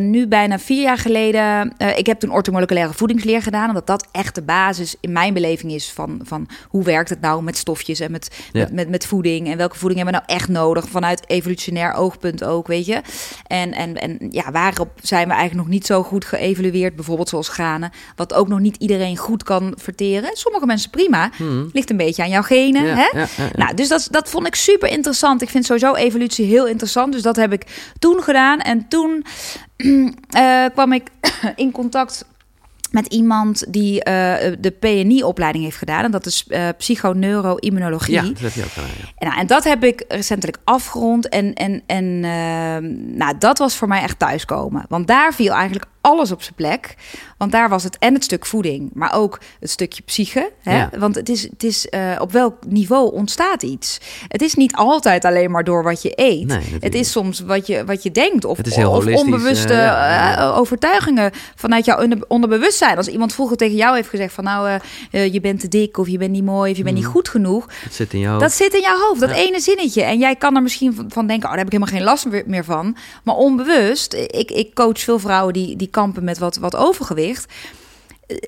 nu 0.00 0.28
bijna 0.28 0.58
vier 0.58 0.82
jaar 0.82 0.98
geleden, 0.98 1.72
ik 1.96 2.06
heb 2.06 2.20
toen 2.20 2.32
ortomoleculaire 2.32 2.92
voedingsleer 2.92 3.42
gedaan, 3.42 3.68
omdat 3.68 3.86
dat 3.86 4.06
echt 4.12 4.34
de 4.34 4.42
basis 4.42 4.94
in 5.00 5.12
mijn 5.12 5.34
beleving 5.34 5.72
is 5.72 5.90
van, 5.92 6.20
van 6.22 6.48
hoe 6.68 6.84
werkt 6.84 7.08
het 7.10 7.20
nou 7.20 7.42
met 7.42 7.56
stofjes 7.56 8.00
en 8.00 8.10
met, 8.10 8.36
Ja. 8.52 8.60
met, 8.60 8.72
met, 8.72 8.88
met 8.88 9.06
voeding 9.06 9.48
en 9.50 9.56
welke 9.56 9.78
voeding 9.78 10.02
hebben 10.02 10.20
we 10.20 10.24
nou 10.26 10.38
echt 10.40 10.48
nodig 10.48 10.88
vanuit 10.88 11.22
evolutionair 11.26 11.92
oogpunt 11.92 12.44
ook, 12.44 12.66
weet 12.66 12.86
je. 12.86 13.00
En, 13.46 13.72
en, 13.72 13.94
en 13.96 14.18
ja, 14.30 14.50
waarop 14.50 14.88
zijn 15.02 15.28
we 15.28 15.34
eigenlijk 15.48 15.68
nog 15.68 15.78
niet 15.78 15.86
zo 15.86 16.02
goed 16.02 16.24
geëvalueerd, 16.24 16.96
bijvoorbeeld 16.96 17.28
zoals 17.28 17.48
granen, 17.48 17.90
wat 18.16 18.34
ook 18.34 18.48
nog 18.48 18.60
niet 18.60 18.76
iedereen 18.76 19.16
goed 19.16 19.42
kan 19.42 19.74
verteren. 19.76 20.30
Sommige 20.32 20.66
mensen 20.66 20.90
prima, 20.90 21.30
Hmm. 21.36 21.68
ligt 21.72 21.90
een 21.90 21.96
beetje 21.96 22.22
aan 22.22 22.28
jouw 22.28 22.42
genen. 22.42 22.84
Ja, 22.84 22.94
hè? 22.94 23.18
ja, 23.18 23.26
ja, 23.36 23.44
ja. 23.44 23.50
Nou, 23.52 23.74
dus 23.74 23.88
dat, 23.88 24.08
dat 24.10 24.30
vond 24.30 24.46
ik 24.46 24.54
super 24.54 24.88
interessant. 24.88 25.42
Ik 25.42 25.48
vind 25.48 25.64
sowieso 25.64 25.94
evolutie 25.94 26.46
heel 26.46 26.66
interessant. 26.66 27.12
Dus 27.12 27.22
dat 27.22 27.36
heb 27.36 27.52
ik 27.52 27.92
toen 27.98 28.22
gedaan. 28.22 28.60
En 28.60 28.88
toen 28.88 29.24
eh, 30.28 30.64
kwam 30.72 30.92
ik 30.92 31.08
in 31.56 31.70
contact 31.72 32.24
met 32.90 33.06
iemand 33.06 33.72
die 33.72 34.02
eh, 34.02 34.52
de 34.58 34.70
PNI-opleiding 34.70 35.64
heeft 35.64 35.76
gedaan. 35.76 36.04
En 36.04 36.10
dat 36.10 36.26
is 36.26 36.44
eh 36.48 36.68
psychoneuroimmunologie. 36.78 38.14
Ja, 38.14 38.22
dat 38.22 38.38
heb 38.38 38.52
je 38.52 38.62
ook 38.64 38.70
gedaan. 38.70 38.88
ja. 38.98 39.12
En, 39.16 39.26
nou, 39.26 39.40
en 39.40 39.46
dat 39.46 39.64
heb 39.64 39.84
ik 39.84 40.04
recentelijk 40.08 40.58
afgerond. 40.64 41.28
En, 41.28 41.54
en, 41.54 41.82
en 41.86 42.24
eh, 42.24 42.90
nou, 43.16 43.38
dat 43.38 43.58
was 43.58 43.76
voor 43.76 43.88
mij 43.88 44.02
echt 44.02 44.18
thuiskomen. 44.18 44.84
Want 44.88 45.06
daar 45.06 45.34
viel 45.34 45.52
eigenlijk 45.52 45.86
alles 46.08 46.32
op 46.32 46.42
zijn 46.42 46.54
plek. 46.54 46.94
Want 47.38 47.52
daar 47.52 47.68
was 47.68 47.84
het 47.84 47.98
en 47.98 48.14
het 48.14 48.24
stuk 48.24 48.46
voeding, 48.46 48.90
maar 48.94 49.14
ook 49.14 49.38
het 49.60 49.70
stukje 49.70 50.02
psyche. 50.02 50.50
Hè? 50.62 50.76
Ja. 50.76 50.90
Want 50.98 51.14
het 51.14 51.28
is, 51.28 51.42
het 51.42 51.62
is 51.64 51.86
uh, 51.90 52.00
op 52.18 52.32
welk 52.32 52.54
niveau 52.66 53.12
ontstaat 53.12 53.62
iets. 53.62 53.98
Het 54.28 54.42
is 54.42 54.54
niet 54.54 54.74
altijd 54.74 55.24
alleen 55.24 55.50
maar 55.50 55.64
door 55.64 55.82
wat 55.82 56.02
je 56.02 56.12
eet. 56.14 56.46
Nee, 56.46 56.76
het 56.80 56.94
is 56.94 57.10
soms 57.10 57.40
wat 57.40 57.66
je, 57.66 57.84
wat 57.84 58.02
je 58.02 58.10
denkt 58.10 58.44
of, 58.44 58.56
Het 58.56 58.66
is 58.66 58.76
heel 58.76 58.90
of 58.90 59.06
onbewuste 59.06 59.72
uh, 59.72 59.78
ja, 59.78 60.08
ja. 60.08 60.38
uh, 60.38 60.58
overtuigingen 60.58 61.30
vanuit 61.54 61.84
jouw 61.84 62.02
onder, 62.02 62.18
onderbewustzijn. 62.28 62.96
Als 62.96 63.06
iemand 63.08 63.32
vroeger 63.34 63.56
tegen 63.56 63.76
jou 63.76 63.94
heeft 63.96 64.08
gezegd 64.08 64.34
van 64.34 64.44
nou, 64.44 64.78
uh, 65.12 65.32
je 65.32 65.40
bent 65.40 65.60
te 65.60 65.68
dik 65.68 65.98
of 65.98 66.08
je 66.08 66.18
bent 66.18 66.30
niet 66.30 66.44
mooi 66.44 66.70
of 66.70 66.76
je 66.76 66.82
bent 66.82 66.96
Mm. 66.96 67.02
niet 67.02 67.10
goed 67.10 67.28
genoeg. 67.28 67.66
Dat 67.84 67.92
zit 67.92 68.12
in 68.12 68.20
jou. 68.20 68.38
Dat 68.38 68.52
zit 68.52 68.74
in 68.74 68.80
jouw 68.80 68.98
hoofd, 68.98 69.20
dat 69.20 69.30
ene 69.30 69.60
zinnetje. 69.60 70.02
En 70.02 70.18
jij 70.18 70.36
kan 70.36 70.56
er 70.56 70.62
misschien 70.62 70.94
van- 70.94 71.06
van 71.08 71.26
denken, 71.26 71.44
oh, 71.48 71.54
daar 71.54 71.64
heb 71.64 71.72
ik 71.72 71.72
helemaal 71.80 71.94
geen 71.94 72.04
last 72.04 72.46
meer 72.46 72.64
van. 72.64 72.96
Maar 73.24 73.34
onbewust, 73.34 74.12
ik, 74.14 74.50
ik 74.50 74.74
coach 74.74 75.00
veel 75.00 75.18
vrouwen 75.18 75.52
die, 75.52 75.76
die 75.76 75.90
kampen 75.98 76.24
met 76.24 76.38
wat, 76.38 76.56
wat 76.56 76.76
overgewicht. 76.76 77.52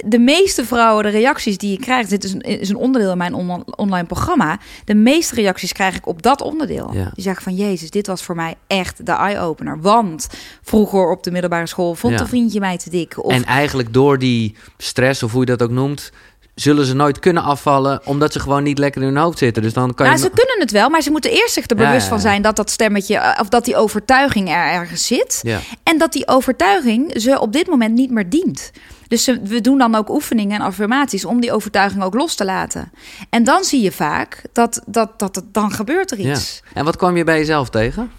De 0.07 0.19
meeste 0.19 0.65
vrouwen, 0.65 1.05
de 1.05 1.11
reacties 1.11 1.59
die 1.59 1.71
je 1.71 1.79
krijgt, 1.79 2.11
dit 2.11 2.25
is 2.25 2.33
een, 2.33 2.41
is 2.41 2.69
een 2.69 2.77
onderdeel 2.77 3.11
in 3.11 3.19
mijn 3.19 3.35
on- 3.35 3.75
online 3.77 4.07
programma. 4.07 4.59
De 4.85 4.95
meeste 4.95 5.35
reacties 5.35 5.73
krijg 5.73 5.97
ik 5.97 6.07
op 6.07 6.23
dat 6.23 6.41
onderdeel. 6.43 6.91
Ja. 6.93 7.11
Die 7.15 7.23
zeggen 7.25 7.43
van, 7.43 7.55
jezus, 7.55 7.91
dit 7.91 8.07
was 8.07 8.23
voor 8.23 8.35
mij 8.35 8.55
echt 8.67 9.07
de 9.07 9.13
eye-opener. 9.13 9.81
Want 9.81 10.29
vroeger 10.63 11.11
op 11.11 11.23
de 11.23 11.31
middelbare 11.31 11.67
school 11.67 11.95
vond 11.95 12.15
Ja. 12.15 12.21
een 12.21 12.27
vriendje 12.29 12.61
mij 12.61 12.79
te 12.79 12.91
dik. 12.91 13.25
Of, 13.25 13.33
En 13.33 13.45
eigenlijk 13.45 13.93
door 13.93 14.19
die 14.19 14.55
stress, 14.77 15.23
of 15.23 15.33
hoe 15.33 15.41
je 15.41 15.47
dat 15.47 15.63
ook 15.63 15.71
noemt, 15.71 16.13
zullen 16.55 16.85
ze 16.87 16.95
nooit 16.95 17.19
kunnen 17.19 17.43
afvallen, 17.43 18.01
omdat 18.05 18.33
ze 18.33 18.41
gewoon 18.41 18.63
niet 18.63 18.79
lekker 18.79 19.03
in 19.03 19.09
hun 19.09 19.17
hoofd 19.17 19.39
zitten. 19.39 19.63
Dus 19.63 19.73
dan 19.73 19.95
kan 19.95 20.07
Nou, 20.07 20.19
je. 20.19 20.25
ze 20.25 20.31
kunnen 20.35 20.57
het 20.61 20.71
wel, 20.71 20.89
maar 20.89 21.03
ze 21.03 21.11
moeten 21.11 21.31
eerst 21.31 21.53
zich 21.53 21.65
er 21.71 21.79
Ja, 21.79 21.85
bewust 21.87 22.03
ja, 22.05 22.09
van 22.09 22.21
zijn 22.21 22.43
dat 22.43 22.57
dat 22.57 22.71
stemmetje, 22.71 23.17
eh, 23.17 23.41
of 23.41 23.49
dat 23.49 23.65
die 23.65 23.77
overtuiging 23.77 24.49
er 24.49 24.71
ergens 24.73 25.07
zit. 25.07 25.43
En 25.83 25.99
dat 25.99 26.13
die 26.13 26.29
overtuiging 26.29 27.13
ze 27.21 27.41
op 27.41 27.53
dit 27.53 27.67
moment 27.67 27.95
niet 27.95 28.11
meer 28.11 28.29
dient. 28.31 28.71
Dus 29.09 29.25
ze- 29.25 29.41
we 29.43 29.61
doen 29.61 29.79
dan 29.79 29.95
ook 29.95 30.09
oefeningen 30.11 30.61
en 30.61 30.67
affirmaties 30.67 31.25
om 31.25 31.41
die 31.41 31.53
overtuiging 31.53 32.03
ook 32.03 32.15
los 32.15 32.35
te 32.35 32.45
laten. 32.45 32.93
En 33.31 33.45
dan 33.45 33.65
zie 33.65 33.81
je 33.83 33.93
vaak 33.93 34.43
dat, 34.53 34.83
dat, 34.87 35.19
dat, 35.19 35.35
het- 35.35 35.55
dan 35.55 35.73
gebeurt 35.73 36.11
er 36.11 36.19
iets. 36.19 36.63
En 36.75 36.85
wat 36.85 36.97
kwam 36.97 37.17
je 37.17 37.25
bij 37.25 37.39
jezelf 37.39 37.71
tegen? 37.71 38.11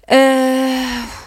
Eh, 0.00 0.18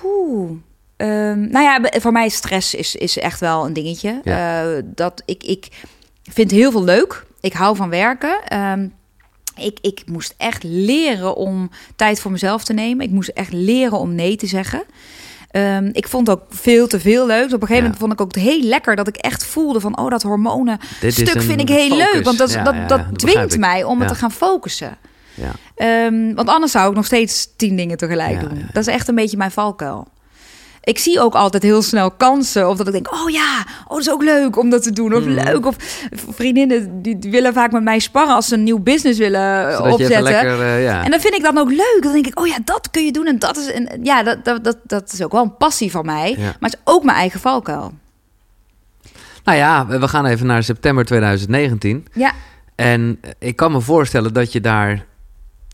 oeh. 0.04 0.52
Ehm, 0.97 1.47
nou 1.49 1.63
ja, 1.63 1.99
voor 1.99 2.12
mij 2.12 2.29
stress 2.29 2.73
is, 2.75 2.95
is 2.95 3.17
echt 3.17 3.39
wel 3.39 3.65
een 3.65 3.73
dingetje. 3.73 4.19
Ja. 4.23 4.63
Eh, 4.63 4.82
dat 4.86 5.21
ik, 5.25 5.43
ik 5.43 5.67
vind 6.32 6.51
heel 6.51 6.71
veel 6.71 6.84
leuk. 6.84 7.25
Ik 7.41 7.53
hou 7.53 7.75
van 7.75 7.89
werken. 7.89 8.38
Ehm, 8.47 8.88
ik, 9.58 9.77
ik 9.82 10.03
moest 10.06 10.34
echt 10.38 10.63
leren 10.63 11.36
om 11.36 11.69
tijd 11.95 12.19
voor 12.19 12.32
mezelf 12.32 12.63
te 12.63 12.73
nemen. 12.73 13.06
Ik 13.06 13.12
moest 13.12 13.29
echt 13.29 13.53
leren 13.53 13.99
om 13.99 14.15
nee 14.15 14.36
te 14.36 14.47
zeggen. 14.47 14.84
Ehm, 15.51 15.89
ik 15.91 16.08
vond 16.08 16.29
ook 16.29 16.41
veel 16.49 16.88
te 16.88 16.99
veel 16.99 17.25
leuk. 17.25 17.45
Op 17.45 17.51
een 17.51 17.67
gegeven 17.67 17.75
Ja. 17.75 17.82
moment 17.82 17.99
vond 17.99 18.13
ik 18.13 18.21
ook 18.21 18.36
heel 18.36 18.62
lekker 18.62 18.95
dat 18.95 19.08
ik 19.08 19.15
echt 19.15 19.45
voelde 19.45 19.79
van... 19.79 19.97
oh, 19.97 20.10
dat 20.10 20.21
hormonen 20.23 20.79
Dit 21.01 21.13
stuk 21.13 21.41
vind 21.41 21.62
ik 21.62 21.69
heel 21.69 21.89
focus. 21.89 22.13
leuk. 22.13 22.23
Want 22.23 22.38
dat, 22.38 22.51
Ja, 22.51 22.63
dat, 22.63 22.89
dat 22.89 23.19
dwingt 23.19 23.58
mij 23.58 23.84
om 23.84 23.99
het 23.99 24.08
Ja. 24.10 24.13
te 24.15 24.19
gaan 24.19 24.32
focussen. 24.32 24.97
Ja. 25.34 25.51
Want 26.36 26.49
anders 26.49 26.71
zou 26.71 26.89
ik 26.89 26.95
nog 26.95 27.06
steeds 27.06 27.49
tien 27.58 27.75
dingen 27.75 27.97
tegelijk 27.97 28.39
doen. 28.39 28.65
Dat 28.71 28.88
is 28.88 28.93
echt 28.93 29.08
een 29.08 29.15
beetje 29.15 29.38
mijn 29.38 29.51
valkuil. 29.51 30.08
Ik 30.84 30.98
zie 30.98 31.19
ook 31.19 31.34
altijd 31.34 31.63
heel 31.63 31.82
snel 31.82 32.12
kansen. 32.12 32.69
Of 32.69 32.78
dat 32.78 32.88
ik 32.88 32.93
denk, 32.93 33.13
oh 33.13 33.30
ja, 33.30 33.65
oh, 33.84 33.89
dat 33.89 34.00
is 34.00 34.10
ook 34.12 34.24
leuk 34.24 34.58
om 34.58 34.69
dat 34.69 34.84
te 34.84 34.91
doen. 34.91 35.13
Of 35.13 35.24
Mhm. 35.26 35.30
leuk. 35.43 35.65
Of 35.65 35.76
vriendinnen 36.30 37.02
die, 37.02 37.17
willen 37.19 37.54
vaak 37.54 37.72
met 37.72 37.84
mij 37.84 38.00
sparren 38.00 38.36
als 38.36 38.48
ze 38.48 38.54
een 38.54 38.63
nieuw 38.63 38.80
business 38.80 39.19
willen 39.19 39.67
eh, 39.69 39.76
Zodat 39.76 39.91
opzetten. 39.93 40.24
lekker. 40.24 40.62
eh, 40.62 40.84
ja. 40.84 41.04
En 41.04 41.12
dan 41.12 41.19
vind 41.19 41.34
ik 41.34 41.43
dat 41.43 41.58
ook 41.58 41.69
leuk. 41.69 42.00
Dan 42.02 42.12
denk 42.12 42.28
ik, 42.28 42.39
oh 42.39 42.48
ja, 42.48 42.58
dat 42.65 42.91
kun 42.91 43.06
je 43.06 43.12
doen. 43.12 43.26
En 43.26 43.39
dat 43.39 43.58
is, 43.58 43.72
en 43.72 44.00
ja, 44.04 44.24
dat, 44.24 44.46
dat, 44.46 44.63
dat, 44.63 44.78
dat 44.84 45.12
is 45.13 45.22
ook 45.24 45.32
wel 45.32 45.43
een 45.43 45.58
passie 45.58 45.91
van 45.91 46.06
mij. 46.06 46.30
Ja. 46.38 46.43
Maar 46.60 46.69
het 46.69 46.74
is 46.74 46.93
ook 46.93 47.04
mijn 47.04 47.17
eigen 47.17 47.39
valkuil. 47.39 47.93
Nou 49.43 49.58
ja, 49.58 49.88
we 49.88 50.00
we 50.00 50.08
gaan 50.08 50.26
even 50.26 50.46
naar 50.48 50.63
september 50.63 51.06
2019. 51.06 52.08
Ja, 52.13 52.32
En 52.76 53.19
ik 53.39 53.56
kan 53.56 53.72
me 53.72 53.82
voorstellen 53.82 54.34
dat 54.34 54.52
je 54.52 54.62
daar, 54.62 55.06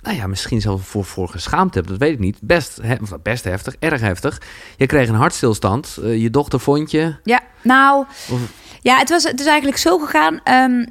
nou 0.02 0.16
ja, 0.18 0.28
misschien 0.28 0.62
zelf 0.62 0.88
voor, 0.88 1.06
voor 1.06 1.30
geschaamd 1.30 1.74
hebt. 1.76 1.88
Dat 1.88 1.98
weet 1.98 2.14
ik 2.14 2.20
niet. 2.20 2.38
Best, 2.42 2.80
he- 2.82 2.98
of 3.02 3.22
best 3.24 3.44
heftig, 3.44 3.76
erg 3.80 4.02
heftig. 4.02 4.42
Je 4.78 4.86
kreeg 4.86 5.08
een 5.10 5.16
hartstilstand. 5.16 5.98
Eh, 6.04 6.22
je 6.22 6.30
dochter 6.30 6.60
vond 6.60 6.92
je. 6.92 7.16
ja. 7.24 7.40
Nou, 7.62 8.06
Of, 8.32 8.40
Ja, 8.82 8.98
het, 8.98 9.10
was, 9.10 9.24
het 9.24 9.40
is 9.40 9.46
eigenlijk 9.46 9.78
zo 9.78 9.98
gegaan. 9.98 10.40
Ehm, 10.44 10.86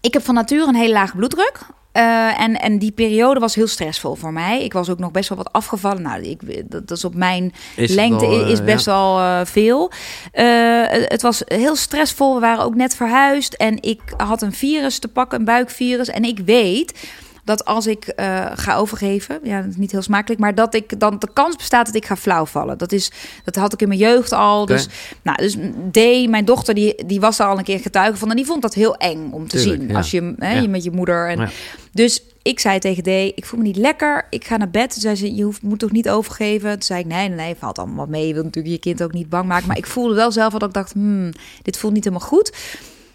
ik 0.00 0.12
heb 0.12 0.24
van 0.24 0.34
nature 0.34 0.66
een 0.66 0.74
hele 0.74 0.92
lage 0.92 1.16
bloeddruk. 1.16 1.58
Eh, 1.92 2.40
en, 2.40 2.60
en 2.60 2.78
die 2.78 2.90
periode 2.92 3.40
was 3.40 3.54
heel 3.54 3.66
stressvol 3.66 4.14
voor 4.14 4.32
mij. 4.32 4.64
Ik 4.64 4.72
was 4.72 4.88
ook 4.90 4.98
nog 4.98 5.10
best 5.10 5.28
wel 5.28 5.38
wat 5.38 5.52
afgevallen. 5.52 6.02
Nou, 6.02 6.22
ik, 6.22 6.70
dat, 6.70 6.88
dat 6.88 6.96
is 6.96 7.04
op 7.04 7.14
mijn 7.14 7.52
is 7.76 7.90
lengte 7.94 8.26
wel, 8.26 8.44
eh, 8.44 8.50
is 8.50 8.64
best 8.64 8.84
ja. 8.84 8.92
wel 8.92 9.18
eh, 9.18 9.40
veel. 9.46 9.90
Eh, 10.32 10.44
het 10.88 11.22
was 11.22 11.42
heel 11.44 11.76
stressvol. 11.76 12.34
We 12.34 12.40
waren 12.40 12.64
ook 12.64 12.74
net 12.74 12.96
verhuisd. 12.96 13.54
En 13.54 13.82
ik 13.82 14.00
had 14.16 14.42
een 14.42 14.52
virus 14.52 14.98
te 14.98 15.08
pakken, 15.08 15.38
een 15.38 15.44
buikvirus. 15.44 16.08
En 16.08 16.24
ik 16.24 16.38
weet 16.44 17.08
dat 17.44 17.64
als 17.64 17.86
ik 17.86 18.04
eh, 18.06 18.46
ga 18.54 18.76
overgeven, 18.76 19.40
ja, 19.42 19.60
dat 19.60 19.70
is 19.70 19.76
niet 19.76 19.90
heel 19.90 20.02
smakelijk, 20.02 20.40
maar 20.40 20.54
dat 20.54 20.74
ik 20.74 21.00
dan 21.00 21.18
de 21.18 21.28
kans 21.32 21.56
bestaat 21.56 21.86
dat 21.86 21.94
ik 21.94 22.04
ga 22.06 22.16
flauwvallen. 22.16 22.78
Dat 22.78 22.92
is, 22.92 23.10
dat 23.44 23.54
had 23.56 23.72
ik 23.72 23.82
in 23.82 23.88
mijn 23.88 24.00
jeugd 24.00 24.32
al. 24.32 24.66
Dus, 24.66 24.88
nou, 25.22 25.36
dus 25.36 25.56
D, 25.90 26.28
mijn 26.28 26.44
dochter, 26.44 26.74
die, 26.74 27.06
die 27.06 27.20
was 27.20 27.36
daar 27.36 27.48
al 27.48 27.58
een 27.58 27.64
keer 27.64 27.80
getuige 27.80 28.16
van 28.16 28.30
en 28.30 28.36
die 28.36 28.46
vond 28.46 28.62
dat 28.62 28.74
heel 28.74 28.96
eng 28.96 29.30
om 29.32 29.48
te 29.48 29.56
Tuurlijk, 29.56 29.80
zien 29.80 29.90
ja. 29.90 29.96
als 29.96 30.10
je, 30.10 30.34
hè, 30.38 30.52
Ja. 30.54 30.60
je 30.60 30.68
met 30.68 30.84
je 30.84 30.90
moeder 30.90 31.28
en 31.28 31.38
Ja. 31.38 31.48
dus 31.92 32.22
ik 32.42 32.60
zei 32.60 32.78
tegen 32.78 33.02
D, 33.02 33.06
ik 33.06 33.44
voel 33.46 33.58
me 33.58 33.64
niet 33.66 33.76
lekker, 33.76 34.26
ik 34.30 34.44
ga 34.44 34.56
naar 34.56 34.70
bed. 34.70 34.92
Toen 34.92 35.00
zei 35.00 35.14
ze, 35.14 35.34
je 35.34 35.42
hoeft, 35.42 35.62
moet 35.62 35.78
toch 35.78 35.90
niet 35.92 36.08
overgeven? 36.10 36.70
Toen 36.70 36.82
zei 36.82 37.00
ik, 37.00 37.06
nee, 37.06 37.28
nee, 37.28 37.36
nee, 37.36 37.54
valt 37.58 37.78
allemaal 37.78 37.96
wat 37.96 38.08
mee. 38.08 38.26
Je 38.26 38.32
wilt 38.32 38.44
natuurlijk 38.44 38.74
je 38.74 38.80
kind 38.80 39.02
ook 39.02 39.12
niet 39.12 39.28
bang 39.28 39.46
maken. 39.46 39.66
Maar 39.66 39.76
ik 39.76 39.86
voelde 39.86 40.14
wel 40.14 40.32
zelf 40.32 40.52
dat 40.52 40.62
ik 40.62 40.72
dacht, 40.72 40.92
hmm, 40.92 41.32
dit 41.62 41.76
voelt 41.76 41.92
niet 41.92 42.04
helemaal 42.04 42.26
goed. 42.28 42.52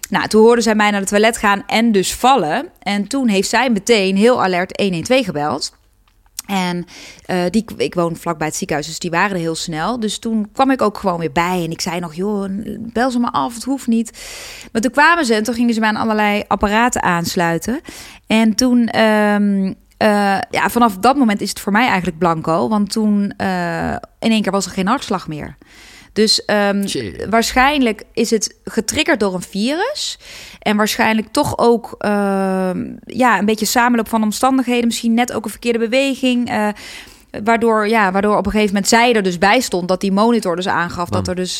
Nou, 0.09 0.27
toen 0.27 0.41
hoorde 0.41 0.61
zij 0.61 0.75
mij 0.75 0.91
naar 0.91 0.99
het 0.99 1.09
toilet 1.09 1.37
gaan 1.37 1.63
en 1.67 1.91
dus 1.91 2.13
vallen. 2.13 2.69
En 2.79 3.07
toen 3.07 3.27
heeft 3.27 3.49
zij 3.49 3.69
meteen 3.69 4.15
heel 4.15 4.43
alert 4.43 4.79
112 4.81 5.25
gebeld. 5.25 5.73
En 6.45 6.85
eh, 7.25 7.43
die, 7.49 7.65
ik 7.77 7.93
woon 7.93 8.15
vlakbij 8.15 8.47
het 8.47 8.55
ziekenhuis, 8.55 8.87
dus 8.87 8.99
die 8.99 9.09
waren 9.09 9.31
er 9.31 9.41
heel 9.41 9.55
snel. 9.55 9.99
Dus 9.99 10.19
toen 10.19 10.49
kwam 10.53 10.71
ik 10.71 10.81
ook 10.81 10.97
gewoon 10.97 11.19
weer 11.19 11.31
bij. 11.31 11.63
En 11.63 11.71
ik 11.71 11.81
zei 11.81 11.99
nog, 11.99 12.13
joh, 12.13 12.45
bel 12.79 13.11
ze 13.11 13.19
maar 13.19 13.31
af, 13.31 13.53
het 13.53 13.63
hoeft 13.63 13.87
niet. 13.87 14.11
Maar 14.71 14.81
toen 14.81 14.91
kwamen 14.91 15.25
ze 15.25 15.33
en 15.33 15.43
toen 15.43 15.53
gingen 15.53 15.73
ze 15.73 15.79
mij 15.79 15.89
aan 15.89 15.95
allerlei 15.95 16.43
apparaten 16.47 17.03
aansluiten. 17.03 17.81
En 18.27 18.55
toen, 18.55 18.87
ehm, 18.87 19.73
eh, 19.97 20.37
ja, 20.49 20.69
vanaf 20.69 20.97
dat 20.97 21.15
moment 21.17 21.41
is 21.41 21.49
het 21.49 21.59
voor 21.59 21.71
mij 21.71 21.87
eigenlijk 21.87 22.17
blanco. 22.17 22.69
Want 22.69 22.91
toen, 22.91 23.33
eh, 23.37 23.91
in 24.19 24.31
één 24.31 24.41
keer 24.41 24.51
was 24.51 24.65
er 24.65 24.71
geen 24.71 24.87
hartslag 24.87 25.27
meer. 25.27 25.57
Dus 26.15 26.45
ehm, 26.45 26.87
waarschijnlijk 27.29 28.03
is 28.13 28.29
het 28.29 28.55
getriggerd 28.63 29.19
door 29.19 29.33
een 29.33 29.41
virus. 29.41 30.17
En 30.59 30.77
waarschijnlijk 30.77 31.27
toch 31.31 31.57
ook 31.57 31.95
ehm, 31.97 32.95
ja, 33.05 33.39
een 33.39 33.45
beetje 33.45 33.65
samenloop 33.65 34.09
van 34.09 34.23
omstandigheden. 34.23 34.85
Misschien 34.85 35.13
net 35.13 35.33
ook 35.33 35.45
een 35.45 35.49
verkeerde 35.51 35.79
beweging. 35.79 36.49
eh, 36.49 36.67
waardoor, 37.43 37.87
ja, 37.87 38.11
waardoor 38.11 38.37
op 38.37 38.45
een 38.45 38.51
gegeven 38.51 38.73
moment 38.73 38.87
zij 38.91 39.13
er 39.13 39.23
dus 39.23 39.37
bij 39.37 39.59
stond. 39.59 39.87
Dat 39.87 40.01
die 40.01 40.11
monitor 40.11 40.55
dus 40.55 40.67
aangaf 40.67 41.09
dat 41.09 41.27
er 41.27 41.35
dus 41.35 41.57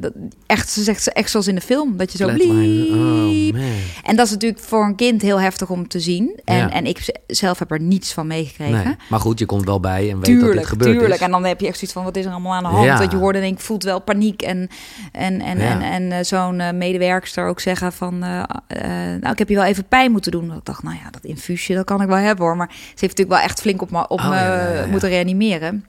dat, 0.00 0.12
echt, 0.46 0.70
ze 0.70 0.82
zegt 0.82 1.12
echt 1.12 1.30
zoals 1.30 1.46
in 1.46 1.54
de 1.54 1.60
film. 1.60 1.96
Dat 1.96 2.12
je 2.12 2.18
zo. 2.18 2.26
Oh, 2.28 2.34
bliep. 2.34 3.56
En 4.04 4.16
dat 4.16 4.26
is 4.26 4.32
natuurlijk 4.32 4.62
voor 4.62 4.84
een 4.84 4.94
kind 4.94 5.22
heel 5.22 5.40
heftig 5.40 5.70
om 5.70 5.88
te 5.88 6.00
zien. 6.00 6.40
En, 6.44 6.56
Ja. 6.56 6.70
en 6.70 6.86
ik 6.86 7.20
zelf 7.26 7.58
heb 7.58 7.70
er 7.70 7.80
niets 7.80 8.12
van 8.12 8.26
meegekregen. 8.26 8.84
Nee. 8.84 8.96
Maar 9.08 9.20
goed, 9.20 9.38
je 9.38 9.46
komt 9.46 9.64
wel 9.64 9.80
bij 9.80 10.00
en 10.00 10.04
weet 10.06 10.14
dat 10.14 10.24
dit 10.24 10.38
Tuurlijk, 10.40 10.66
gebeurd 10.66 10.90
tuurlijk. 10.90 11.14
is. 11.14 11.20
En 11.20 11.30
dan 11.30 11.44
heb 11.44 11.60
je 11.60 11.66
echt 11.66 11.74
zoiets 11.78 11.92
van, 11.92 12.04
wat 12.04 12.16
is 12.16 12.24
er 12.24 12.30
allemaal 12.30 12.54
aan 12.54 12.62
de 12.62 12.68
hand? 12.68 12.84
Ja. 12.84 12.98
Dat 12.98 13.10
je 13.10 13.16
hoorde 13.16 13.38
en 13.38 13.44
ik 13.44 13.60
voelt 13.60 13.82
wel 13.82 14.00
paniek. 14.00 14.42
En, 14.42 14.68
en, 15.12 15.40
en, 15.40 15.58
Ja. 15.58 15.64
en, 15.70 15.82
en 15.82 16.12
eh, 16.12 16.24
zo'n 16.24 16.60
eh, 16.60 16.72
medewerkster 16.72 17.46
ook 17.48 17.60
zeggen 17.60 17.92
van... 17.92 18.18
nou, 18.18 19.32
ik 19.32 19.38
heb 19.38 19.48
je 19.48 19.54
wel 19.54 19.64
even 19.64 19.84
pijn 19.88 20.10
moeten 20.12 20.30
doen. 20.32 20.52
Ik 20.52 20.64
dacht, 20.64 20.82
nou 20.82 20.96
ja, 21.04 21.10
dat 21.10 21.24
infuusje, 21.24 21.74
dat 21.74 21.84
kan 21.84 22.00
ik 22.02 22.08
wel 22.08 22.16
hebben 22.16 22.44
hoor. 22.44 22.56
Maar 22.56 22.68
ze 22.70 22.76
heeft 22.86 23.00
natuurlijk 23.00 23.28
wel 23.28 23.38
echt 23.38 23.60
flink 23.60 23.82
op 23.82 23.90
me, 23.90 24.08
op 24.08 24.20
Oh, 24.20 24.28
me 24.30 24.85
ja, 24.86 24.92
moeten 24.92 25.08
reanimeren. 25.08 25.84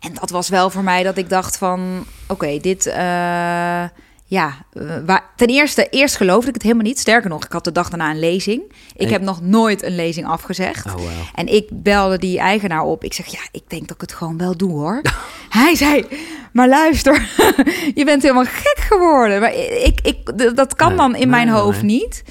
En 0.00 0.14
dat 0.14 0.30
was 0.30 0.48
wel 0.48 0.70
voor 0.70 0.82
mij 0.82 1.02
dat 1.02 1.16
ik 1.16 1.28
dacht 1.28 1.56
van... 1.56 2.04
Oké, 2.28 2.58
dit... 2.58 2.86
eh, 2.86 3.84
ja, 4.32 4.54
eh, 4.72 4.96
waar, 5.06 5.24
ten 5.36 5.46
eerste, 5.46 5.88
eerst 5.88 6.16
geloofde 6.16 6.48
ik 6.48 6.54
het 6.54 6.62
helemaal 6.62 6.84
niet. 6.84 6.98
Sterker 6.98 7.30
nog, 7.30 7.44
ik 7.44 7.52
had 7.52 7.64
de 7.64 7.72
dag 7.72 7.88
daarna 7.88 8.10
een 8.10 8.18
lezing. 8.18 8.72
Ik 8.96 9.10
heb 9.10 9.22
nog 9.22 9.40
nooit 9.40 9.82
een 9.82 9.94
lezing 9.94 10.26
afgezegd. 10.26 10.86
Oh, 10.86 10.92
wow. 10.92 11.06
En 11.34 11.46
ik 11.46 11.68
belde 11.70 12.18
die 12.18 12.38
eigenaar 12.38 12.82
op. 12.82 13.04
Ik 13.04 13.12
zeg, 13.12 13.26
ja, 13.26 13.40
ik 13.50 13.62
denk 13.66 13.82
dat 13.82 13.94
ik 13.94 14.00
het 14.00 14.12
gewoon 14.12 14.38
wel 14.38 14.56
doe, 14.56 14.70
hoor. 14.70 15.00
Hij 15.48 15.74
zei, 15.74 16.06
maar 16.52 16.68
luister, 16.68 17.14
je 17.94 18.04
bent 18.04 18.22
helemaal 18.22 18.44
gek 18.44 18.78
geworden. 18.78 19.40
Maar 19.40 19.54
ik, 19.54 20.00
ik, 20.02 20.56
dat 20.56 20.74
kan 20.74 20.96
dan 20.96 21.12
in 21.12 21.18
nee, 21.18 21.26
mijn 21.26 21.48
hoofd 21.48 21.82
nee. 21.82 22.00
niet. 22.00 22.22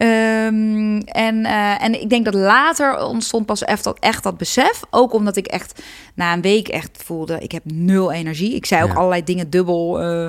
Ehm, 0.00 0.98
en, 1.00 1.44
eh, 1.44 1.82
en 1.84 2.00
ik 2.00 2.10
denk 2.10 2.24
dat 2.24 2.34
later 2.34 2.98
ontstond 3.04 3.46
pas 3.46 3.64
echt 3.64 3.84
dat, 3.84 3.98
echt 3.98 4.22
dat 4.22 4.36
besef. 4.36 4.80
Ook 4.90 5.12
omdat 5.12 5.36
ik 5.36 5.46
echt 5.46 5.82
na 6.14 6.32
een 6.32 6.40
week 6.40 6.68
echt 6.68 7.02
voelde, 7.04 7.38
ik 7.40 7.52
heb 7.52 7.62
nul 7.64 8.12
energie. 8.12 8.54
Ik 8.54 8.66
zei 8.66 8.82
ook 8.82 8.88
Ja. 8.88 8.94
allerlei 8.94 9.24
dingen 9.24 9.50
dubbel. 9.50 10.00
eh, 10.00 10.26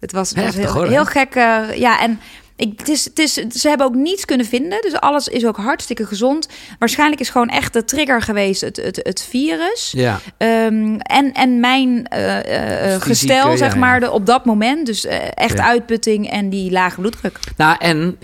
het 0.00 0.12
was, 0.12 0.28
het 0.30 0.38
was 0.38 0.44
Heftig, 0.54 0.72
heel, 0.72 0.72
hoor, 0.82 0.90
heel 0.90 1.04
gek. 1.04 1.34
eh, 1.34 1.60
ja, 1.74 2.00
en 2.00 2.20
Ik, 2.56 2.78
het 2.78 2.88
is, 2.88 3.04
het 3.04 3.18
is, 3.18 3.32
ze 3.34 3.68
hebben 3.68 3.86
ook 3.86 3.94
niets 3.94 4.24
kunnen 4.24 4.46
vinden. 4.46 4.82
Dus 4.82 4.94
alles 4.94 5.28
is 5.28 5.46
ook 5.46 5.56
hartstikke 5.56 6.06
gezond. 6.06 6.48
Waarschijnlijk 6.78 7.20
is 7.20 7.28
gewoon 7.28 7.48
echt 7.48 7.72
de 7.72 7.84
trigger 7.84 8.22
geweest 8.22 8.60
het, 8.60 8.76
het, 8.76 9.00
het 9.02 9.22
virus. 9.22 9.92
Ja. 9.96 10.20
Ehm, 10.36 10.96
en, 10.98 11.32
en 11.32 11.60
mijn 11.60 12.06
eh, 12.06 12.94
eh, 12.94 13.00
gestel, 13.02 13.56
zeg 13.56 13.72
ja. 13.72 13.78
maar, 13.78 14.00
de, 14.00 14.10
op 14.10 14.26
dat 14.26 14.44
moment. 14.44 14.86
Dus 14.86 15.04
eh, 15.04 15.18
echt 15.34 15.56
Ja. 15.56 15.64
uitputting 15.64 16.30
en 16.30 16.48
die 16.48 16.70
lage 16.70 17.00
bloeddruk. 17.00 17.38
Nou, 17.56 17.76
en 17.78 18.18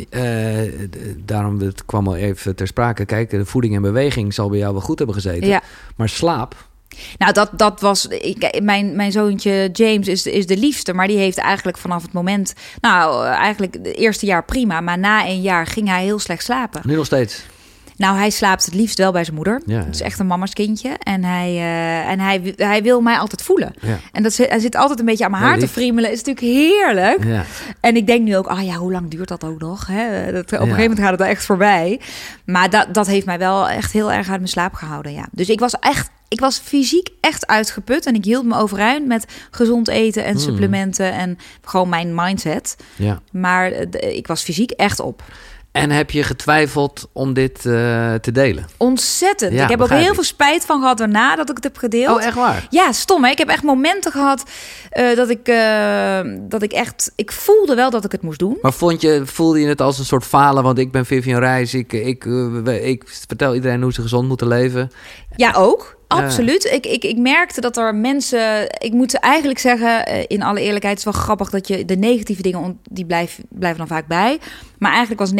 daarom 1.24 1.60
het 1.60 1.84
kwam 1.84 2.06
al 2.06 2.16
even 2.16 2.56
ter 2.56 2.66
sprake. 2.66 3.04
Kijk, 3.04 3.30
de 3.30 3.44
voeding 3.44 3.74
en 3.74 3.82
beweging 3.82 4.34
zal 4.34 4.48
bij 4.48 4.58
jou 4.58 4.72
wel 4.72 4.82
goed 4.82 4.98
hebben 4.98 5.16
gezeten. 5.16 5.48
Ja. 5.48 5.60
Maar 5.96 6.08
slaap, 6.08 6.54
Nou, 7.18 7.32
dat, 7.32 7.50
dat 7.52 7.80
was. 7.80 8.06
Ik, 8.06 8.60
mijn, 8.62 8.96
mijn 8.96 9.12
zoontje 9.12 9.68
James 9.72 10.08
is, 10.08 10.26
is 10.26 10.46
de 10.46 10.56
liefste. 10.56 10.92
Maar 10.92 11.06
die 11.06 11.18
heeft 11.18 11.38
eigenlijk 11.38 11.78
vanaf 11.78 12.02
het 12.02 12.12
moment. 12.12 12.54
Nou, 12.80 13.26
eigenlijk 13.26 13.74
het 13.74 13.96
eerste 13.96 14.26
jaar 14.26 14.44
prima. 14.44 14.80
Maar 14.80 14.98
na 14.98 15.26
een 15.26 15.40
jaar 15.40 15.66
ging 15.66 15.88
hij 15.88 16.02
heel 16.02 16.18
slecht 16.18 16.44
slapen. 16.44 16.82
nu 16.84 16.94
nog 16.94 17.06
steeds. 17.06 17.44
Nou, 18.00 18.16
hij 18.16 18.30
slaapt 18.30 18.64
het 18.64 18.74
liefst 18.74 18.98
wel 18.98 19.12
bij 19.12 19.24
zijn 19.24 19.36
moeder. 19.36 19.62
Ja, 19.66 19.78
Het 19.78 19.94
is 19.94 20.00
echt 20.00 20.18
een 20.18 20.26
mama's 20.26 20.52
kindje. 20.52 20.88
En 20.98 21.24
hij, 21.24 21.48
eh, 21.56 22.10
en 22.10 22.20
hij, 22.20 22.54
hij 22.56 22.82
wil 22.82 23.00
mij 23.00 23.16
altijd 23.18 23.42
voelen. 23.42 23.72
Ja. 23.80 23.98
En 24.12 24.22
dat, 24.22 24.36
hij 24.36 24.58
zit 24.58 24.76
altijd 24.76 24.98
een 24.98 25.04
beetje 25.04 25.24
aan 25.24 25.30
mijn 25.30 25.42
haar 25.42 25.58
te 25.58 25.68
friemelen. 25.68 26.10
Is 26.12 26.22
natuurlijk 26.22 26.46
heerlijk. 26.46 27.24
Ja. 27.24 27.44
En 27.80 27.96
ik 27.96 28.06
denk 28.06 28.24
nu 28.24 28.36
ook, 28.36 28.46
ah 28.46 28.64
ja, 28.64 28.74
hoe 28.74 28.92
lang 28.92 29.10
duurt 29.10 29.28
dat 29.28 29.44
ook 29.44 29.60
nog? 29.60 29.86
Hè? 29.86 30.32
Dat, 30.32 30.44
op 30.44 30.52
een 30.52 30.58
gegeven 30.58 30.80
moment 30.80 30.98
gaat 31.00 31.10
het 31.10 31.18
wel 31.20 31.28
echt 31.28 31.44
voorbij. 31.44 32.00
Maar 32.44 32.70
dat, 32.70 32.94
dat 32.94 33.06
heeft 33.06 33.26
mij 33.26 33.38
wel 33.38 33.68
echt 33.68 33.92
heel 33.92 34.12
erg 34.12 34.28
uit 34.28 34.36
mijn 34.38 34.48
slaap 34.48 34.74
gehouden. 34.74 35.12
Ja. 35.12 35.26
Dus 35.32 35.48
ik 35.48 35.60
was 35.60 35.74
echt, 35.78 36.10
ik 36.28 36.40
was 36.40 36.58
fysiek 36.58 37.08
echt 37.20 37.46
uitgeput. 37.46 38.06
En 38.06 38.14
ik 38.14 38.24
hield 38.24 38.44
me 38.44 38.56
overeind 38.56 39.06
met 39.06 39.24
gezond 39.50 39.88
eten 39.88 40.24
en 40.24 40.32
Mm. 40.34 40.38
supplementen. 40.40 41.12
En 41.12 41.38
gewoon 41.64 41.88
mijn 41.88 42.14
mindset. 42.14 42.76
ja. 42.96 43.20
Maar 43.32 43.70
eh, 43.72 44.16
ik 44.16 44.26
was 44.26 44.42
fysiek 44.42 44.70
echt 44.70 45.00
op. 45.00 45.22
En 45.72 45.90
heb 45.90 46.10
je 46.10 46.22
getwijfeld 46.22 47.08
om 47.12 47.32
dit 47.32 47.56
eh, 47.56 48.14
te 48.14 48.32
delen? 48.32 48.66
Ontzettend. 48.76 49.52
Ja, 49.52 49.62
ik 49.62 49.70
heb 49.70 49.80
ook 49.80 49.88
heel 49.88 50.08
ik. 50.08 50.14
veel 50.14 50.22
spijt 50.22 50.66
van 50.66 50.80
gehad 50.80 50.98
daarna 50.98 51.36
dat 51.36 51.48
ik 51.50 51.54
het 51.54 51.64
heb 51.64 51.76
gedeeld. 51.76 52.16
Oh, 52.16 52.24
echt 52.24 52.34
waar? 52.34 52.66
Ja, 52.70 52.92
stom. 52.92 53.24
Hè? 53.24 53.30
Ik 53.30 53.38
heb 53.38 53.48
echt 53.48 53.62
momenten 53.62 54.12
gehad 54.12 54.44
eh, 54.90 55.16
dat, 55.16 55.30
ik, 55.30 55.48
eh, 55.48 56.20
dat 56.38 56.62
ik 56.62 56.72
echt... 56.72 57.12
Ik 57.16 57.32
voelde 57.32 57.74
wel 57.74 57.90
dat 57.90 58.04
ik 58.04 58.12
het 58.12 58.22
moest 58.22 58.38
doen. 58.38 58.58
Maar 58.62 58.72
vond 58.72 59.00
je, 59.00 59.22
voelde 59.24 59.60
je 59.60 59.68
het 59.68 59.80
als 59.80 59.98
een 59.98 60.04
soort 60.04 60.24
falen? 60.24 60.62
Want 60.62 60.78
ik 60.78 60.92
ben 60.92 61.06
Vivian 61.06 61.40
Reis. 61.40 61.74
Ik, 61.74 61.92
ik, 61.92 62.24
ik 62.82 63.02
vertel 63.06 63.54
iedereen 63.54 63.82
hoe 63.82 63.92
ze 63.92 64.02
gezond 64.02 64.28
moeten 64.28 64.48
leven. 64.48 64.90
Ja, 65.36 65.52
ook. 65.52 65.98
Absoluut. 66.18 66.64
Ik, 66.64 66.86
ik, 66.86 67.04
ik 67.04 67.16
merkte 67.16 67.60
dat 67.60 67.76
er 67.76 67.94
mensen... 67.94 68.66
Ik 68.78 68.92
moet 68.92 69.14
eigenlijk 69.14 69.58
zeggen, 69.58 70.06
eh, 70.06 70.24
in 70.26 70.42
alle 70.42 70.60
eerlijkheid... 70.60 70.98
het 70.98 71.06
is 71.06 71.12
wel 71.12 71.22
grappig 71.22 71.50
dat 71.50 71.68
je 71.68 71.84
de 71.84 71.96
negatieve 71.96 72.42
dingen... 72.42 72.80
die 72.90 73.06
blijf, 73.06 73.40
blijven 73.48 73.78
dan 73.78 73.86
vaak 73.86 74.06
bij. 74.06 74.38
Maar 74.78 74.92
eigenlijk 74.92 75.20
was 75.20 75.32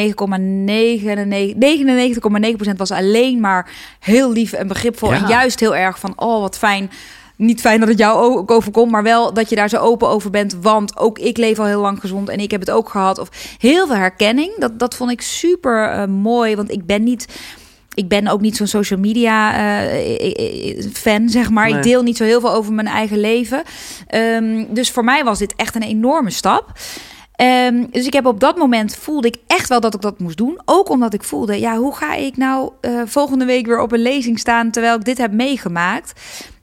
9,99% 2.70 2.76
was 2.76 2.90
alleen 2.90 3.40
maar 3.40 3.70
heel 4.00 4.32
lief 4.32 4.52
en 4.52 4.68
begripvol. 4.68 5.12
Ja. 5.12 5.16
En 5.16 5.28
juist 5.28 5.60
heel 5.60 5.76
erg 5.76 5.98
van, 5.98 6.12
oh 6.16 6.40
wat 6.40 6.58
fijn... 6.58 6.90
Niet 7.36 7.60
fijn 7.60 7.80
dat 7.80 7.88
het 7.88 7.98
jou 7.98 8.22
ook 8.22 8.50
overkomt, 8.50 8.90
maar 8.90 9.02
wel 9.02 9.32
dat 9.32 9.48
je 9.48 9.56
daar 9.56 9.68
zo 9.68 9.76
open 9.76 10.08
over 10.08 10.30
bent. 10.30 10.56
Want 10.60 10.98
ook 10.98 11.18
ik 11.18 11.36
leef 11.36 11.58
al 11.58 11.64
heel 11.64 11.80
lang 11.80 12.00
gezond 12.00 12.28
en 12.28 12.40
ik 12.40 12.50
heb 12.50 12.60
het 12.60 12.70
ook 12.70 12.88
gehad. 12.88 13.18
Of 13.18 13.28
heel 13.58 13.86
veel 13.86 13.96
herkenning. 13.96 14.58
Dat, 14.58 14.78
dat 14.78 14.94
vond 14.94 15.10
ik 15.10 15.20
super 15.20 15.90
eh, 15.90 16.06
mooi. 16.06 16.56
Want 16.56 16.70
ik 16.70 16.86
ben 16.86 17.02
niet 17.02 17.26
ik 17.94 18.08
ben 18.08 18.28
ook 18.28 18.40
niet 18.40 18.56
zo'n 18.56 18.66
social 18.66 19.00
media 19.00 19.54
eh, 19.54 20.84
fan, 20.92 21.28
zeg 21.28 21.50
maar. 21.50 21.68
Nee. 21.68 21.76
Ik 21.76 21.82
deel 21.82 22.02
niet 22.02 22.16
zo 22.16 22.24
heel 22.24 22.40
veel 22.40 22.52
over 22.52 22.72
mijn 22.72 22.86
eigen 22.86 23.20
leven. 23.20 23.62
Ehm, 24.06 24.64
dus 24.68 24.90
voor 24.90 25.04
mij 25.04 25.24
was 25.24 25.38
dit 25.38 25.54
echt 25.56 25.74
een 25.74 25.82
enorme 25.82 26.30
stap. 26.30 26.72
Ehm, 27.40 27.84
dus 27.90 28.06
ik 28.06 28.12
heb 28.12 28.26
op 28.26 28.40
dat 28.40 28.56
moment 28.56 28.96
voelde 28.96 29.28
ik 29.28 29.36
echt 29.46 29.68
wel 29.68 29.80
dat 29.80 29.94
ik 29.94 30.00
dat 30.00 30.18
moest 30.18 30.36
doen. 30.36 30.60
Ook 30.64 30.88
omdat 30.88 31.14
ik 31.14 31.22
voelde, 31.22 31.60
ja, 31.60 31.76
hoe 31.76 31.96
ga 31.96 32.14
ik 32.14 32.36
nou 32.36 32.72
eh, 32.80 32.92
volgende 33.06 33.44
week 33.44 33.66
weer 33.66 33.80
op 33.80 33.92
een 33.92 34.02
lezing 34.02 34.38
staan 34.38 34.70
terwijl 34.70 34.96
ik 34.96 35.04
dit 35.04 35.18
heb 35.18 35.32
meegemaakt? 35.32 36.12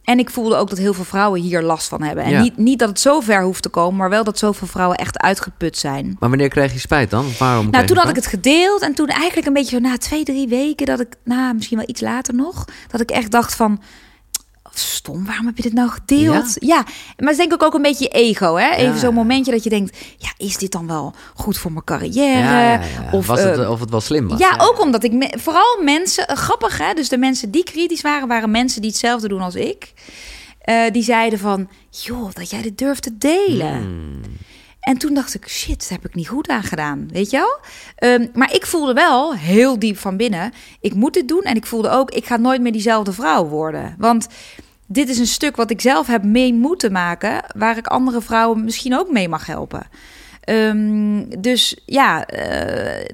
En 0.07 0.19
ik 0.19 0.29
voelde 0.29 0.55
ook 0.55 0.69
dat 0.69 0.77
heel 0.77 0.93
veel 0.93 1.03
vrouwen 1.03 1.41
hier 1.41 1.61
last 1.61 1.87
van 1.87 2.01
hebben. 2.01 2.23
En 2.23 2.31
Ja. 2.31 2.41
niet, 2.41 2.57
niet 2.57 2.79
dat 2.79 2.89
het 2.89 2.99
zo 2.99 3.19
ver 3.19 3.43
hoeft 3.43 3.61
te 3.61 3.69
komen, 3.69 3.95
maar 3.97 4.09
wel 4.09 4.23
dat 4.23 4.37
zoveel 4.37 4.67
vrouwen 4.67 4.97
echt 4.97 5.19
uitgeput 5.19 5.77
zijn. 5.77 6.15
Maar 6.19 6.29
wanneer 6.29 6.49
kreeg 6.49 6.73
je 6.73 6.79
spijt 6.79 7.09
dan? 7.09 7.25
Waarom 7.39 7.69
Nou, 7.69 7.85
toen 7.85 7.97
had 7.97 8.09
ik 8.09 8.15
het 8.15 8.27
gedeeld 8.27 8.81
en 8.81 8.93
toen 8.93 9.07
eigenlijk 9.07 9.47
een 9.47 9.53
beetje 9.53 9.75
zo 9.75 9.81
na 9.81 9.97
twee, 9.97 10.23
drie 10.23 10.47
weken 10.47 10.85
dat 10.85 10.99
ik, 10.99 11.15
nou, 11.23 11.53
misschien 11.53 11.77
wel 11.77 11.89
iets 11.89 12.01
later 12.01 12.33
nog, 12.33 12.65
dat 12.87 13.01
ik 13.01 13.09
echt 13.09 13.31
dacht 13.31 13.55
van, 13.55 13.81
stom, 14.79 15.25
waarom 15.25 15.45
heb 15.45 15.57
je 15.57 15.63
dit 15.63 15.73
nou 15.73 15.89
gedeeld? 15.89 16.55
Ja, 16.59 16.75
maar 16.75 16.93
het 17.17 17.29
is 17.29 17.37
denk 17.37 17.53
ik 17.53 17.63
ook 17.63 17.73
een 17.73 17.81
beetje 17.81 18.03
je 18.03 18.09
ego, 18.09 18.55
hè? 18.55 18.69
Even 18.75 18.93
Ja. 18.93 18.99
zo'n 18.99 19.13
momentje 19.13 19.51
dat 19.51 19.63
je 19.63 19.69
denkt, 19.69 19.97
ja, 20.17 20.29
is 20.37 20.57
dit 20.57 20.71
dan 20.71 20.87
wel 20.87 21.13
goed 21.35 21.57
voor 21.57 21.71
mijn 21.71 21.83
carrière? 21.83 22.39
Ja. 22.39 22.81
Of, 23.11 23.27
was 23.27 23.41
het, 23.43 23.59
eh, 23.59 23.69
of 23.71 23.79
het 23.79 23.89
wel 23.89 24.01
slim 24.01 24.27
was? 24.27 24.39
ja, 24.39 24.55
ook 24.57 24.81
omdat 24.81 25.03
ik 25.03 25.11
me- 25.11 25.37
vooral 25.39 25.79
mensen, 25.83 26.27
eh, 26.27 26.35
grappig 26.37 26.77
hè, 26.77 26.93
dus 26.93 27.09
de 27.09 27.17
mensen 27.17 27.51
die 27.51 27.63
kritisch 27.63 28.01
waren, 28.01 28.27
waren 28.27 28.51
mensen 28.51 28.81
die 28.81 28.89
hetzelfde 28.89 29.27
doen 29.27 29.41
als 29.41 29.55
ik. 29.55 29.93
Eh, 30.61 30.91
die 30.91 31.03
zeiden 31.03 31.39
van, 31.39 31.69
joh, 31.89 32.29
dat 32.33 32.49
jij 32.49 32.61
dit 32.61 32.77
durft 32.77 33.01
te 33.01 33.17
delen. 33.17 33.73
Hmm. 33.75 34.21
En 34.79 34.97
toen 34.97 35.13
dacht 35.13 35.33
ik, 35.33 35.47
shit, 35.49 35.79
dat 35.79 35.89
heb 35.89 36.05
ik 36.05 36.15
niet 36.15 36.27
goed 36.27 36.47
aan 36.47 36.63
gedaan, 36.63 37.09
weet 37.11 37.29
je 37.29 37.37
wel? 37.37 37.57
Ehm, 37.95 38.27
maar 38.33 38.53
ik 38.53 38.65
voelde 38.65 38.93
wel 38.93 39.33
heel 39.35 39.79
diep 39.79 39.97
van 39.97 40.17
binnen, 40.17 40.53
ik 40.81 40.93
moet 40.93 41.13
dit 41.13 41.27
doen. 41.27 41.41
En 41.41 41.55
ik 41.55 41.65
voelde 41.65 41.89
ook, 41.89 42.11
ik 42.11 42.25
ga 42.25 42.37
nooit 42.37 42.61
meer 42.61 42.71
diezelfde 42.71 43.13
vrouw 43.13 43.45
worden. 43.45 43.95
Want 43.97 44.27
dit 44.87 45.09
is 45.09 45.19
een 45.19 45.27
stuk 45.27 45.55
wat 45.55 45.71
ik 45.71 45.81
zelf 45.81 46.07
heb 46.07 46.23
mee 46.23 46.53
moeten 46.53 46.91
maken, 46.91 47.43
waar 47.55 47.77
ik 47.77 47.87
andere 47.87 48.21
vrouwen 48.21 48.63
misschien 48.63 48.95
ook 48.95 49.11
mee 49.11 49.29
mag 49.29 49.45
helpen. 49.45 49.87
Ehm, 50.41 51.23
dus 51.39 51.81
ja, 51.85 52.25
eh, 52.25 53.05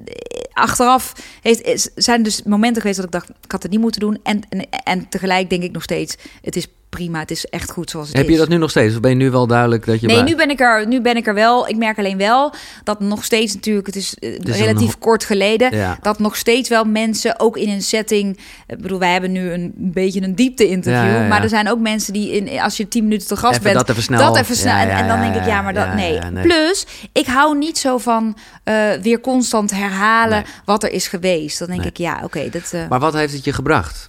achteraf 0.52 1.12
heeft, 1.42 1.90
zijn 1.94 2.22
dus 2.22 2.42
momenten 2.42 2.80
geweest 2.80 2.96
dat 2.96 3.06
ik 3.06 3.12
dacht, 3.12 3.28
ik 3.28 3.52
had 3.52 3.62
het 3.62 3.72
niet 3.72 3.80
moeten 3.80 4.00
doen. 4.00 4.18
En, 4.22 4.40
en, 4.48 4.68
en 4.84 5.08
tegelijk 5.08 5.50
denk 5.50 5.62
ik 5.62 5.72
nog 5.72 5.82
steeds, 5.82 6.16
het 6.42 6.56
is 6.56 6.68
prima, 6.94 7.18
het 7.18 7.30
is 7.30 7.44
echt 7.44 7.70
goed 7.70 7.90
zoals 7.90 8.08
het 8.08 8.16
Heb 8.16 8.26
is. 8.26 8.32
je 8.32 8.38
dat 8.38 8.48
nu 8.48 8.56
nog 8.56 8.70
steeds? 8.70 8.94
Of 8.94 9.00
ben 9.00 9.10
je 9.10 9.16
nu 9.16 9.30
wel 9.30 9.46
duidelijk 9.46 9.86
dat 9.86 10.00
je... 10.00 10.06
Nee, 10.06 10.16
bij- 10.16 10.24
nu 10.24 10.36
ben, 10.36 10.50
ik 10.50 10.60
er, 10.60 10.86
nu 10.86 11.00
ben 11.00 11.16
ik 11.16 11.26
er 11.26 11.34
wel. 11.34 11.68
Ik 11.68 11.76
merk 11.76 11.98
alleen 11.98 12.16
wel 12.18 12.52
dat 12.84 13.00
nog 13.00 13.24
steeds 13.24 13.54
natuurlijk, 13.54 13.86
het 13.86 13.96
is, 13.96 14.14
eh, 14.18 14.38
is 14.38 14.56
relatief 14.58 14.92
een- 14.92 14.98
kort 14.98 15.24
geleden, 15.24 15.76
Ja. 15.76 15.98
dat 16.02 16.18
nog 16.18 16.36
steeds 16.36 16.68
wel 16.68 16.84
mensen, 16.84 17.40
ook 17.40 17.56
in 17.56 17.68
een 17.68 17.82
setting, 17.82 18.38
ik 18.66 18.78
bedoel, 18.82 18.98
wij 18.98 19.12
hebben 19.12 19.32
nu 19.32 19.52
een 19.52 19.72
beetje 19.76 20.22
een 20.22 20.34
diepte-interview, 20.34 21.04
Ja, 21.10 21.14
ja, 21.16 21.22
ja. 21.22 21.28
maar 21.28 21.42
er 21.42 21.48
zijn 21.48 21.70
ook 21.70 21.78
mensen 21.78 22.12
die, 22.12 22.30
in, 22.30 22.60
als 22.60 22.76
je 22.76 22.88
tien 22.88 23.02
minuten 23.02 23.26
te 23.28 23.36
gast 23.36 23.52
Even 23.52 23.62
bent, 23.64 23.76
dat 23.76 23.88
even 23.88 24.02
snel. 24.02 24.18
dat 24.32 24.36
even 24.36 24.56
snel. 24.56 24.76
En, 24.76 25.08
dan 25.08 25.20
denk 25.20 25.34
ik, 25.34 25.44
ja, 25.46 25.62
maar 25.62 25.74
dat, 25.74 25.94
nee. 25.94 26.18
Plus, 26.42 26.86
ik 27.12 27.26
hou 27.26 27.58
niet 27.58 27.78
zo 27.78 27.98
van 27.98 28.36
eh, 28.64 28.74
weer 29.02 29.20
constant 29.20 29.70
herhalen 29.70 30.42
Nee. 30.42 30.52
wat 30.64 30.82
er 30.82 30.90
is 30.92 31.08
geweest. 31.08 31.58
Dan 31.58 31.68
denk 31.68 31.80
Nee. 31.80 31.88
ik, 31.90 31.96
ja, 31.96 32.20
oké, 32.24 32.48
dat... 32.50 32.70
eh, 32.72 32.88
Maar 32.88 33.00
wat 33.00 33.14
heeft 33.14 33.32
het 33.32 33.44
je 33.44 33.52
gebracht? 33.52 34.08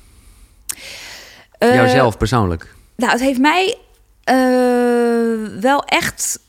Jouzelf 1.60 2.18
persoonlijk? 2.18 2.75
Nou, 2.96 3.12
het 3.12 3.22
heeft 3.22 3.40
mij 3.40 3.78
eh, 4.24 5.60
wel 5.60 5.84
echt 5.84 6.40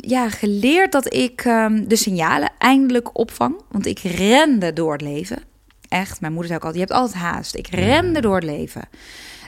ja, 0.00 0.28
geleerd 0.28 0.92
dat 0.92 1.14
ik 1.14 1.40
ehm, 1.44 1.84
de 1.86 1.96
signalen 1.96 2.50
eindelijk 2.58 3.18
opvang. 3.18 3.60
Want 3.70 3.86
ik 3.86 3.98
rende 3.98 4.72
door 4.72 4.92
het 4.92 5.00
leven. 5.00 5.42
Echt, 5.88 6.20
mijn 6.20 6.32
moeder 6.32 6.50
zei 6.50 6.60
ook 6.60 6.66
altijd, 6.66 6.88
je 6.88 6.94
hebt 6.94 7.02
altijd 7.02 7.22
haast. 7.22 7.54
Ik 7.54 7.66
rende 7.66 8.20
door 8.20 8.34
het 8.34 8.44
leven. 8.44 8.82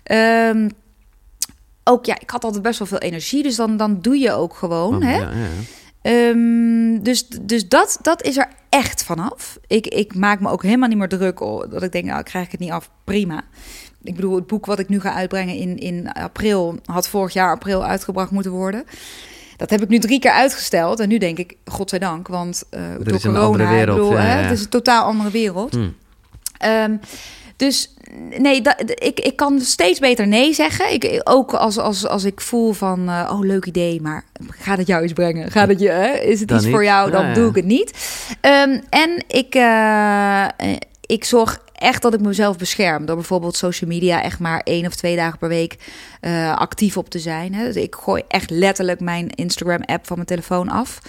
Ehm, 0.03 0.68
ook 1.85 2.05
ja, 2.05 2.20
ik 2.20 2.31
had 2.31 2.44
altijd 2.44 2.62
best 2.62 2.79
wel 2.79 2.88
veel 2.88 2.98
energie, 2.98 3.42
dus 3.42 3.57
dan, 3.57 3.76
dan 3.76 4.00
doe 4.00 4.18
je 4.18 4.33
ook 4.33 4.55
gewoon. 4.55 5.03
Hè? 5.03 5.16
ja, 5.16 5.31
ja. 5.31 5.48
Ehm, 6.03 7.03
dus 7.03 7.29
dus 7.29 7.68
dat, 7.68 7.98
dat 8.03 8.22
is 8.22 8.37
er 8.37 8.48
echt 8.68 9.05
vanaf. 9.05 9.59
Ik, 9.66 9.87
ik 9.87 10.14
maak 10.14 10.40
me 10.40 10.48
ook 10.48 10.62
helemaal 10.62 10.88
niet 10.88 10.98
meer 10.98 11.09
druk 11.09 11.40
op 11.40 11.70
dat 11.70 11.83
ik 11.83 11.92
denk, 11.92 12.05
nou, 12.05 12.22
krijg 12.22 12.44
ik 12.44 12.50
het 12.50 12.61
niet 12.61 12.70
af, 12.70 12.90
prima. 13.05 13.42
Ik 14.02 14.14
bedoel, 14.14 14.34
het 14.34 14.46
boek 14.46 14.66
wat 14.66 14.78
ik 14.78 14.88
nu 14.88 15.00
ga 15.00 15.14
uitbrengen 15.14 15.54
in, 15.54 15.78
in 15.78 16.12
april 16.12 16.78
had 16.84 17.08
vorig 17.08 17.32
jaar 17.32 17.52
april 17.52 17.84
uitgebracht 17.84 18.30
moeten 18.30 18.52
worden. 18.52 18.84
Dat 19.56 19.70
heb 19.70 19.82
ik 19.82 19.88
nu 19.88 19.98
drie 19.98 20.18
keer 20.18 20.30
uitgesteld 20.30 21.00
en 21.00 21.08
nu 21.08 21.18
denk 21.18 21.38
ik, 21.38 21.56
godzijdank, 21.64 22.28
want 22.28 22.62
eh 22.70 22.80
door 22.98 23.14
is 23.14 23.24
een 23.24 23.32
corona, 23.32 23.46
andere 23.46 23.68
wereld, 23.68 23.98
bedoel, 23.98 24.12
ja, 24.12 24.20
hè, 24.20 24.42
het 24.42 24.52
is 24.52 24.62
een 24.62 24.68
totaal 24.68 25.04
andere 25.04 25.30
wereld. 25.30 25.74
Hm. 25.74 25.88
Ehm, 26.58 26.96
dus 27.56 27.94
nee, 28.38 28.60
dat, 28.60 28.82
ik, 28.86 29.20
ik 29.20 29.36
kan 29.36 29.60
steeds 29.60 29.98
beter 29.98 30.26
nee 30.26 30.54
zeggen. 30.54 30.92
Ik, 30.92 31.20
ook 31.24 31.54
als, 31.54 31.78
als, 31.78 32.06
als 32.06 32.24
ik 32.24 32.40
voel 32.40 32.72
van, 32.72 33.08
eh, 33.08 33.30
oh 33.32 33.40
leuk 33.40 33.66
idee, 33.66 34.00
maar 34.00 34.24
gaat 34.48 34.78
het 34.78 34.86
jou 34.86 35.04
iets 35.04 35.12
brengen? 35.12 35.50
Gaat 35.50 35.68
het 35.68 35.80
je, 35.80 35.90
hè? 35.90 36.12
is 36.12 36.40
het 36.40 36.48
Dan 36.48 36.58
iets 36.58 36.68
voor 36.68 36.84
jou? 36.84 37.10
Dan 37.10 37.26
Ja, 37.26 37.34
doe 37.34 37.48
ik 37.48 37.54
het 37.54 37.64
niet. 37.64 37.92
Ehm, 38.40 38.80
en 38.88 39.24
ik, 39.28 39.54
eh, 39.54 40.46
ik 41.06 41.24
zorg 41.24 41.60
echt 41.80 42.02
dat 42.02 42.14
ik 42.14 42.20
mezelf 42.20 42.56
bescherm. 42.56 43.06
Door 43.06 43.16
bijvoorbeeld 43.16 43.56
social 43.56 43.90
media 43.90 44.22
echt 44.22 44.38
maar 44.38 44.60
één 44.60 44.86
of 44.86 44.94
twee 44.94 45.16
dagen 45.16 45.38
per 45.38 45.48
week 45.48 45.76
eh, 46.20 46.56
actief 46.56 46.96
op 46.96 47.10
te 47.10 47.18
zijn. 47.18 47.54
Hè. 47.54 47.64
Dus 47.64 47.82
ik 47.82 47.94
gooi 47.94 48.22
echt 48.28 48.50
letterlijk 48.50 49.00
mijn 49.00 49.30
Instagram-app 49.30 50.06
van 50.06 50.16
mijn 50.16 50.28
telefoon 50.28 50.68
af. 50.68 51.00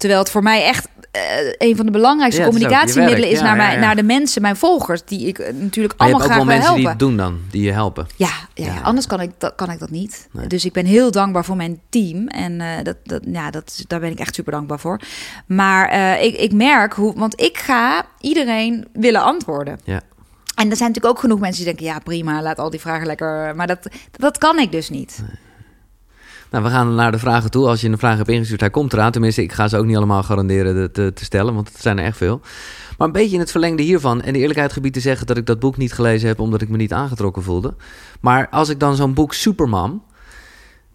Terwijl 0.00 0.20
het 0.20 0.30
voor 0.30 0.42
mij 0.42 0.64
echt 0.64 0.88
eh, 1.10 1.22
een 1.58 1.76
van 1.76 1.86
de 1.86 1.92
belangrijkste 1.92 2.40
Ja, 2.40 2.48
is 2.48 2.54
communicatiemiddelen 2.54 3.28
is 3.30 3.38
Ja, 3.38 3.44
naar, 3.44 3.56
ja, 3.56 3.62
mij, 3.62 3.74
ja. 3.74 3.80
naar 3.80 3.96
de 3.96 4.02
mensen, 4.02 4.42
mijn 4.42 4.56
volgers, 4.56 5.04
die 5.04 5.26
ik 5.26 5.38
eh, 5.38 5.52
natuurlijk 5.54 5.98
Maar 5.98 6.06
allemaal 6.08 6.26
graag 6.26 6.36
wel 6.36 6.46
wil 6.46 6.54
mensen 6.54 6.74
die 6.74 6.86
helpen. 6.86 6.90
het 6.90 6.98
doen 6.98 7.16
dan, 7.16 7.40
die 7.50 7.62
je 7.62 7.72
helpen. 7.72 8.06
Ja, 8.16 8.30
ja, 8.54 8.80
anders 8.80 9.06
kan 9.06 9.20
ik, 9.20 9.30
dat, 9.38 9.54
kan 9.54 9.70
ik 9.70 9.78
dat 9.78 9.90
niet. 9.90 10.28
Nee. 10.32 10.46
Dus 10.46 10.64
ik 10.64 10.72
ben 10.72 10.86
heel 10.86 11.10
dankbaar 11.10 11.44
voor 11.44 11.56
mijn 11.56 11.80
team. 11.88 12.28
En 12.28 12.60
eh, 12.60 12.68
dat, 12.82 12.96
dat, 13.02 13.22
ja, 13.26 13.50
dat, 13.50 13.84
daar 13.86 14.00
ben 14.00 14.10
ik 14.10 14.18
echt 14.18 14.34
super 14.34 14.52
dankbaar 14.52 14.78
voor. 14.80 15.00
Maar 15.46 16.20
ik, 16.22 16.36
ik 16.36 16.52
merk 16.52 16.92
hoe... 16.92 17.12
Want 17.16 17.40
ik 17.40 17.58
ga 17.58 18.04
iedereen 18.20 18.88
willen 18.92 19.22
antwoorden. 19.22 19.80
Ja. 19.84 20.00
En 20.54 20.70
er 20.70 20.76
zijn 20.76 20.88
natuurlijk 20.88 21.14
ook 21.14 21.18
genoeg 21.18 21.40
mensen 21.40 21.64
die 21.64 21.74
denken... 21.74 21.94
ja, 21.94 21.98
prima, 21.98 22.42
laat 22.42 22.58
al 22.58 22.70
die 22.70 22.80
vragen 22.80 23.06
lekker... 23.06 23.56
Maar 23.56 23.66
dat, 23.66 23.88
dat 24.10 24.38
kan 24.38 24.58
ik 24.58 24.72
dus 24.72 24.90
niet. 24.90 25.22
Nou, 26.50 26.64
we 26.64 26.70
gaan 26.70 26.94
naar 26.94 27.12
de 27.12 27.18
vragen 27.18 27.50
toe. 27.50 27.66
Als 27.68 27.80
je 27.80 27.88
een 27.88 27.98
vraag 27.98 28.16
hebt 28.16 28.28
ingestuurd, 28.28 28.60
hij 28.60 28.70
komt 28.70 28.92
eraan. 28.92 29.10
Tenminste, 29.12 29.42
ik 29.42 29.52
ga 29.52 29.68
ze 29.68 29.76
ook 29.76 29.84
niet 29.84 29.96
allemaal 29.96 30.22
garanderen 30.22 30.74
te, 30.74 30.90
te, 30.90 31.12
te 31.12 31.24
stellen, 31.24 31.54
want 31.54 31.68
het 31.72 31.80
zijn 31.82 31.98
er 31.98 32.04
echt 32.04 32.16
veel. 32.16 32.40
Maar 32.98 33.06
een 33.06 33.12
beetje 33.12 33.34
in 33.34 33.40
het 33.40 33.50
verlengde 33.50 33.82
hiervan, 33.82 34.22
en 34.22 34.32
de 34.32 34.38
eerlijkheid 34.38 34.72
gebied 34.72 34.92
te 34.92 35.00
zeggen 35.00 35.26
dat 35.26 35.36
ik 35.36 35.46
dat 35.46 35.58
boek 35.58 35.76
niet 35.76 35.92
gelezen 35.92 36.28
heb 36.28 36.40
omdat 36.40 36.60
ik 36.62 36.68
me 36.68 36.76
niet 36.76 36.92
aangetrokken 36.92 37.42
voelde. 37.42 37.74
Maar 38.20 38.48
als 38.50 38.68
ik 38.68 38.80
dan 38.80 38.96
zo'n 38.96 39.14
boek 39.14 39.34
Superman, 39.34 40.02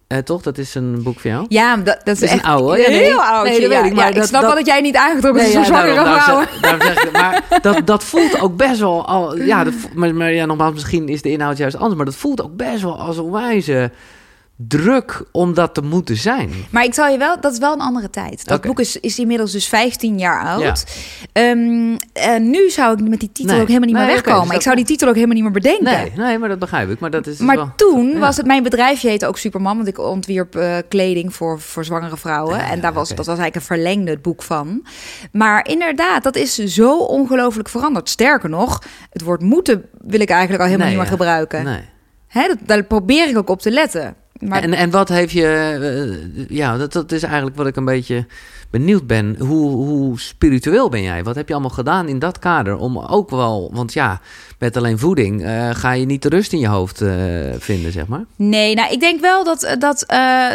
eh, 0.07 0.17
toch? 0.17 0.41
Dat 0.41 0.57
is 0.57 0.75
een 0.75 1.03
boek 1.03 1.19
van 1.19 1.31
jou? 1.31 1.45
Ja, 1.49 1.77
dat, 1.77 2.01
dat 2.03 2.15
is, 2.15 2.21
is 2.21 2.31
een 2.31 2.43
oude, 2.43 2.81
ja, 2.81 2.89
nee. 2.89 2.99
heel 3.03 3.21
oud. 3.23 3.45
Nee, 3.45 3.59
dat 3.61 3.69
weet 3.69 3.85
ik, 3.85 3.93
maar 3.95 4.09
ik 4.09 4.15
dat- 4.15 4.27
snap 4.27 4.41
dat- 4.41 4.49
wel 4.49 4.59
dat 4.59 4.67
jij 4.67 4.81
niet 4.81 4.95
aangetrokken 4.95 5.41
bent 5.41 5.53
Nee, 5.53 5.61
ja, 5.61 5.67
zwangere 5.67 5.93
daarom, 5.95 6.45
zeg, 6.81 7.11
maar 7.11 7.43
dat, 7.61 7.87
dat 7.87 8.03
voelt 8.03 8.39
ook 8.41 8.57
best 8.57 8.79
wel 8.79 9.05
al. 9.07 9.37
Ja, 9.37 9.63
dat, 9.63 9.73
maar, 9.93 10.15
maar 10.15 10.33
ja, 10.33 10.45
nogmaals, 10.45 10.73
misschien 10.73 11.07
is 11.07 11.21
de 11.21 11.31
inhoud 11.31 11.57
juist 11.57 11.75
anders. 11.75 11.95
Maar 11.95 12.05
dat 12.05 12.15
voelt 12.15 12.41
ook 12.43 12.55
best 12.55 12.81
wel 12.81 12.99
als 12.99 13.17
een 13.17 13.31
wijze 13.31 13.91
druk 14.57 15.23
om 15.31 15.53
dat 15.53 15.73
te 15.73 15.81
moeten 15.81 16.15
zijn. 16.17 16.49
Maar 16.69 16.83
ik 16.83 16.93
zal 16.93 17.07
je 17.07 17.17
wel, 17.17 17.41
dat 17.41 17.51
is 17.51 17.57
wel 17.57 17.73
een 17.73 17.79
andere 17.79 18.09
tijd. 18.09 18.45
Dat 18.45 18.61
boek 18.61 18.79
is, 18.79 18.99
is 18.99 19.19
inmiddels 19.19 19.51
dus 19.51 19.67
15 19.67 20.17
jaar 20.17 20.45
oud. 20.45 20.61
Ja. 20.61 20.73
Ehm, 21.33 21.95
en 22.13 22.49
nu 22.49 22.69
zou 22.69 22.93
ik 23.01 23.07
met 23.07 23.19
die 23.19 23.31
titel 23.31 23.51
Nee. 23.53 23.61
ook 23.61 23.67
helemaal 23.67 23.87
niet 23.89 23.97
Nee, 23.97 24.05
meer 24.05 24.15
wegkomen. 24.15 24.47
dus 24.47 24.55
ik 24.55 24.61
zou 24.61 24.75
die 24.75 24.85
titel 24.85 25.07
ook 25.07 25.13
helemaal 25.13 25.35
niet 25.35 25.43
meer 25.43 25.53
bedenken. 25.53 25.83
Nee, 25.83 26.11
nee, 26.15 26.37
maar 26.37 26.49
dat 26.49 26.59
begrijp 26.59 26.89
ik. 26.89 26.99
Maar 26.99 27.09
dat 27.09 27.27
is 27.27 27.37
Maar 27.39 27.55
wel... 27.55 27.71
toen 27.75 28.09
Ja. 28.09 28.19
was 28.19 28.37
het 28.37 28.45
mijn 28.45 28.63
bedrijfje 28.63 29.09
heette 29.09 29.27
ook 29.27 29.37
Superman, 29.37 29.75
want 29.75 29.87
ik 29.87 29.99
ontwierp 29.99 30.55
eh, 30.55 30.77
kleding 30.87 31.35
voor, 31.35 31.59
voor 31.59 31.85
zwangere 31.85 32.17
vrouwen. 32.17 32.55
Ah, 32.59 32.71
en 32.71 32.81
daar 32.81 32.93
was, 32.93 33.07
dat 33.09 33.17
was 33.17 33.27
eigenlijk 33.27 33.55
een 33.55 33.61
verlengde 33.75 34.11
het 34.11 34.21
boek 34.21 34.43
van. 34.43 34.85
Maar 35.31 35.67
inderdaad, 35.67 36.23
dat 36.23 36.35
is 36.35 36.53
zo 36.55 36.97
ongelooflijk 36.97 37.69
veranderd. 37.69 38.09
Sterker 38.09 38.49
nog, 38.49 38.81
het 39.09 39.21
woord 39.21 39.41
moeten 39.41 39.85
wil 40.01 40.19
ik 40.19 40.29
eigenlijk 40.29 40.61
al 40.61 40.67
helemaal 40.67 40.87
niet 40.89 40.97
meer 40.97 41.07
gebruiken. 41.07 41.63
Nee. 41.63 41.81
Hè, 42.27 42.47
dat, 42.47 42.57
daar 42.65 42.83
probeer 42.83 43.29
ik 43.29 43.37
ook 43.37 43.49
op 43.49 43.61
te 43.61 43.71
letten. 43.71 44.15
Maar 44.39 44.61
En, 44.63 44.73
en 44.73 44.89
wat 44.89 45.09
heeft 45.09 45.31
je... 45.31 45.47
eh, 46.37 46.45
ja, 46.57 46.77
dat, 46.77 46.93
dat 46.93 47.11
is 47.11 47.23
eigenlijk 47.23 47.55
wat 47.55 47.67
ik 47.67 47.75
een 47.75 47.85
beetje 47.85 48.25
benieuwd 48.69 49.07
ben. 49.07 49.35
Hoe, 49.39 49.71
hoe 49.71 50.19
spiritueel 50.19 50.89
ben 50.89 51.01
jij? 51.01 51.23
Wat 51.23 51.35
heb 51.35 51.47
je 51.47 51.53
allemaal 51.53 51.71
gedaan 51.71 52.07
in 52.07 52.19
dat 52.19 52.39
kader? 52.39 52.77
Om 52.77 52.99
ook 52.99 53.29
wel... 53.29 53.69
Want 53.73 53.93
ja, 53.93 54.21
met 54.59 54.77
alleen 54.77 54.99
voeding 54.99 55.43
eh, 55.43 55.69
ga 55.73 55.91
je 55.91 56.05
niet 56.05 56.21
de 56.21 56.29
rust 56.29 56.53
in 56.53 56.59
je 56.59 56.67
hoofd 56.67 57.01
eh, 57.01 57.09
vinden, 57.57 57.91
zeg 57.91 58.07
maar. 58.07 58.25
Nee, 58.35 58.75
nou, 58.75 58.91
ik 58.93 58.99
denk 58.99 59.21
wel 59.21 59.43
dat, 59.43 59.75
dat 59.79 60.05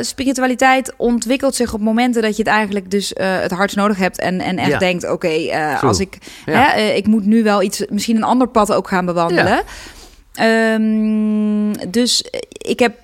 spiritualiteit 0.01 0.95
ontwikkelt 0.97 1.55
zich 1.55 1.75
op 1.75 1.81
momenten 1.81 2.23
dat 2.23 2.37
je 2.37 2.43
het 2.43 2.53
eigenlijk 2.53 2.91
dus 2.91 3.13
het 3.17 3.51
hardst 3.51 3.77
nodig 3.77 3.97
hebt. 3.99 4.19
En, 4.19 4.41
en 4.41 4.59
echt 4.59 4.69
Ja. 4.71 4.79
denkt, 4.79 5.11
oké, 5.11 5.29
als 5.83 6.01
ik, 6.01 6.19
Ja. 6.47 6.53
hè, 6.75 6.81
ik 6.83 7.07
moet 7.07 7.25
nu 7.27 7.43
wel 7.43 7.63
iets, 7.63 7.85
misschien 7.91 8.17
een 8.17 8.23
ander 8.23 8.49
pad 8.49 8.73
ook 8.73 8.89
gaan 8.89 9.07
bewandelen. 9.07 9.63
Ehm, 10.35 11.91
dus 11.91 12.25
ik 12.51 12.79
heb 12.79 12.95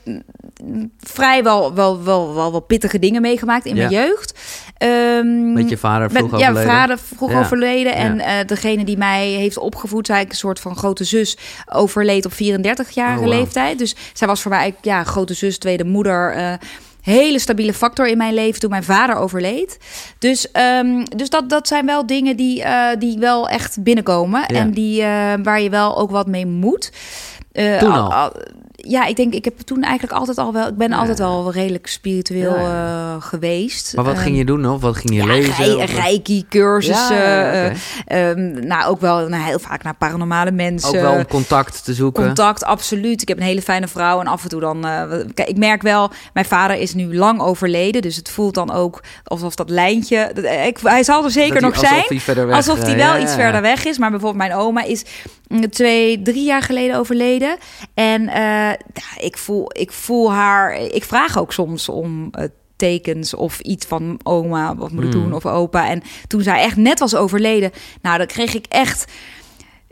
vrijwel 0.98 1.74
wel, 1.74 2.02
wel, 2.04 2.34
wel, 2.34 2.50
wel 2.50 2.61
pittige 2.61 2.98
dingen 2.98 3.22
meegemaakt 3.22 3.64
in 3.66 3.76
mijn 3.76 3.90
Ja. 3.90 4.00
jeugd. 4.04 4.38
Ehm, 4.78 5.52
Met 5.52 5.68
je 5.68 5.76
vader 5.78 6.11
vroeg 6.11 6.30
met, 6.30 6.40
ja, 6.40 6.48
overleden. 6.48 6.74
vader 6.74 6.98
vroeg 6.98 7.30
Ja. 7.30 7.38
overleden. 7.40 7.94
En 7.94 8.20
eh, 8.20 8.32
degene 8.46 8.84
die 8.84 8.96
mij 8.98 9.28
heeft 9.28 9.59
opgevoed, 9.59 10.07
zei 10.07 10.20
ik, 10.20 10.28
een 10.30 10.36
soort 10.36 10.61
van 10.61 10.76
grote 10.76 11.04
zus, 11.04 11.36
overleed 11.72 12.24
op 12.26 12.32
34-jarige 12.32 13.20
Oh, 13.20 13.26
wauw. 13.26 13.38
leeftijd. 13.38 13.78
Dus 13.78 13.94
zij 14.12 14.26
was 14.28 14.42
voor 14.42 14.50
mij 14.50 14.74
ja, 14.82 15.04
grote 15.04 15.34
zus, 15.34 15.59
tweede 15.59 15.84
moeder. 15.84 16.32
eh, 16.32 16.52
hele 17.00 17.38
stabiele 17.38 17.74
factor 17.74 18.07
in 18.09 18.16
mijn 18.16 18.34
leven 18.34 18.61
toen 18.61 18.70
mijn 18.70 18.84
vader 18.84 19.16
overleed. 19.16 19.78
Dus, 20.18 20.50
ehm, 20.50 21.04
dus 21.16 21.30
dat, 21.30 21.50
dat 21.50 21.68
zijn 21.68 21.86
wel 21.86 22.07
dingen 22.07 22.36
die, 22.36 22.62
eh, 22.62 22.88
die 22.98 23.18
wel 23.18 23.48
echt 23.48 23.82
binnenkomen. 23.82 24.40
Ja. 24.40 24.46
En 24.61 24.70
die, 24.70 25.02
waar 25.42 25.61
je 25.61 25.70
wel 25.70 25.98
ook 25.98 26.11
wat 26.11 26.26
mee 26.26 26.46
moet. 26.46 26.92
Toen 27.78 27.92
al? 27.92 28.32
Ja, 28.89 29.05
ik 29.07 29.16
denk, 29.16 29.32
ik 29.34 29.45
heb 29.45 29.59
toen 29.61 29.82
eigenlijk 29.82 30.18
altijd 30.18 30.39
al 30.39 30.53
wel, 30.53 30.66
ik 30.68 30.76
ben 30.76 30.91
Ja. 30.91 30.97
altijd 30.97 31.20
al 31.20 31.53
redelijk 31.53 31.87
spiritueel 31.87 32.57
Ja, 32.59 33.14
eh, 33.14 33.22
geweest. 33.22 33.93
Maar 33.97 34.05
wat 34.05 34.14
Ehm, 34.14 34.22
ging 34.22 34.37
je 34.37 34.45
doen 34.45 34.66
of 34.68 34.80
wat 34.80 34.97
ging 34.97 35.11
je 35.11 35.16
ja, 35.20 35.26
lezen? 35.26 35.55
rei- 35.55 35.74
Of- 35.82 35.95
reiki-cursussen. 35.95 37.16
Ja, 37.16 37.53
ja, 37.53 37.70
eh, 38.07 38.30
ehm, 38.30 38.66
nou, 38.66 38.84
ook 38.91 39.01
wel 39.01 39.28
nou, 39.28 39.43
heel 39.43 39.59
vaak 39.59 39.82
naar 39.82 39.95
paranormale 39.95 40.51
mensen. 40.51 40.89
Ook 40.89 40.95
wel 41.01 41.12
om 41.12 41.26
contact 41.26 41.84
te 41.84 41.95
zoeken. 41.95 42.24
Contact, 42.24 42.64
absoluut. 42.64 43.22
Ik 43.22 43.28
heb 43.28 43.37
een 43.37 43.43
hele 43.45 43.62
fijne 43.62 43.89
vrouw 43.89 44.20
en 44.20 44.26
af 44.26 44.43
en 44.43 44.49
toe 44.49 44.61
dan... 44.61 44.87
eh, 44.87 45.03
kijk, 45.34 45.49
ik 45.49 45.57
merk 45.57 45.82
wel, 45.82 46.11
mijn 46.32 46.47
vader 46.47 46.76
is 46.76 46.95
nu 46.95 47.16
lang 47.16 47.41
overleden. 47.41 48.03
Dus 48.03 48.16
het 48.16 48.28
voelt 48.30 48.55
dan 48.55 48.72
ook 48.72 49.03
alsof 49.24 49.55
dat 49.55 49.70
lijntje... 49.70 50.30
dat- 50.34 50.45
ik, 50.45 50.78
hij 50.82 51.03
zal 51.05 51.24
er 51.24 51.30
zeker 51.30 51.61
Dat 51.61 51.62
hij- 51.62 51.70
nog 51.70 51.78
zijn. 51.78 51.93
Alsof 51.95 52.09
hij 52.09 52.20
verder 52.20 52.47
weg, 52.47 52.57
Alsof 52.57 52.78
die 52.78 52.95
wel 52.97 53.14
ja, 53.14 53.18
iets 53.20 53.30
ja, 53.30 53.39
verder 53.39 53.61
weg 53.62 53.84
is. 53.84 53.99
Maar 53.99 54.11
bijvoorbeeld 54.11 54.49
mijn 54.49 54.59
oma 54.61 54.82
is 54.82 55.05
twee, 55.70 56.22
drie 56.22 56.44
jaar 56.44 56.62
geleden 56.62 56.97
overleden. 56.97 57.57
En 57.94 58.28
eh, 58.28 58.70
ik, 59.18 59.38
voel, 59.38 59.70
ik 59.72 59.92
voel 59.92 60.32
haar... 60.32 60.74
Ik 60.80 61.05
vraag 61.05 61.38
ook 61.38 61.53
soms 61.53 61.88
om... 61.88 62.28
eh, 62.32 62.44
tekens 62.76 63.34
of 63.34 63.61
iets 63.61 63.86
van 63.86 64.20
oma, 64.22 64.74
wat 64.76 64.90
moet 64.90 65.05
ik 65.05 65.12
Hmm. 65.12 65.22
doen, 65.22 65.34
of 65.34 65.47
opa. 65.47 65.88
En 65.88 66.03
toen 66.26 66.42
zij 66.42 66.61
echt 66.62 66.76
net 66.76 66.99
was 66.99 67.14
overleden, 67.14 67.70
nou, 68.03 68.18
dan 68.18 68.26
kreeg 68.26 68.55
ik 68.55 68.66
echt 68.68 69.05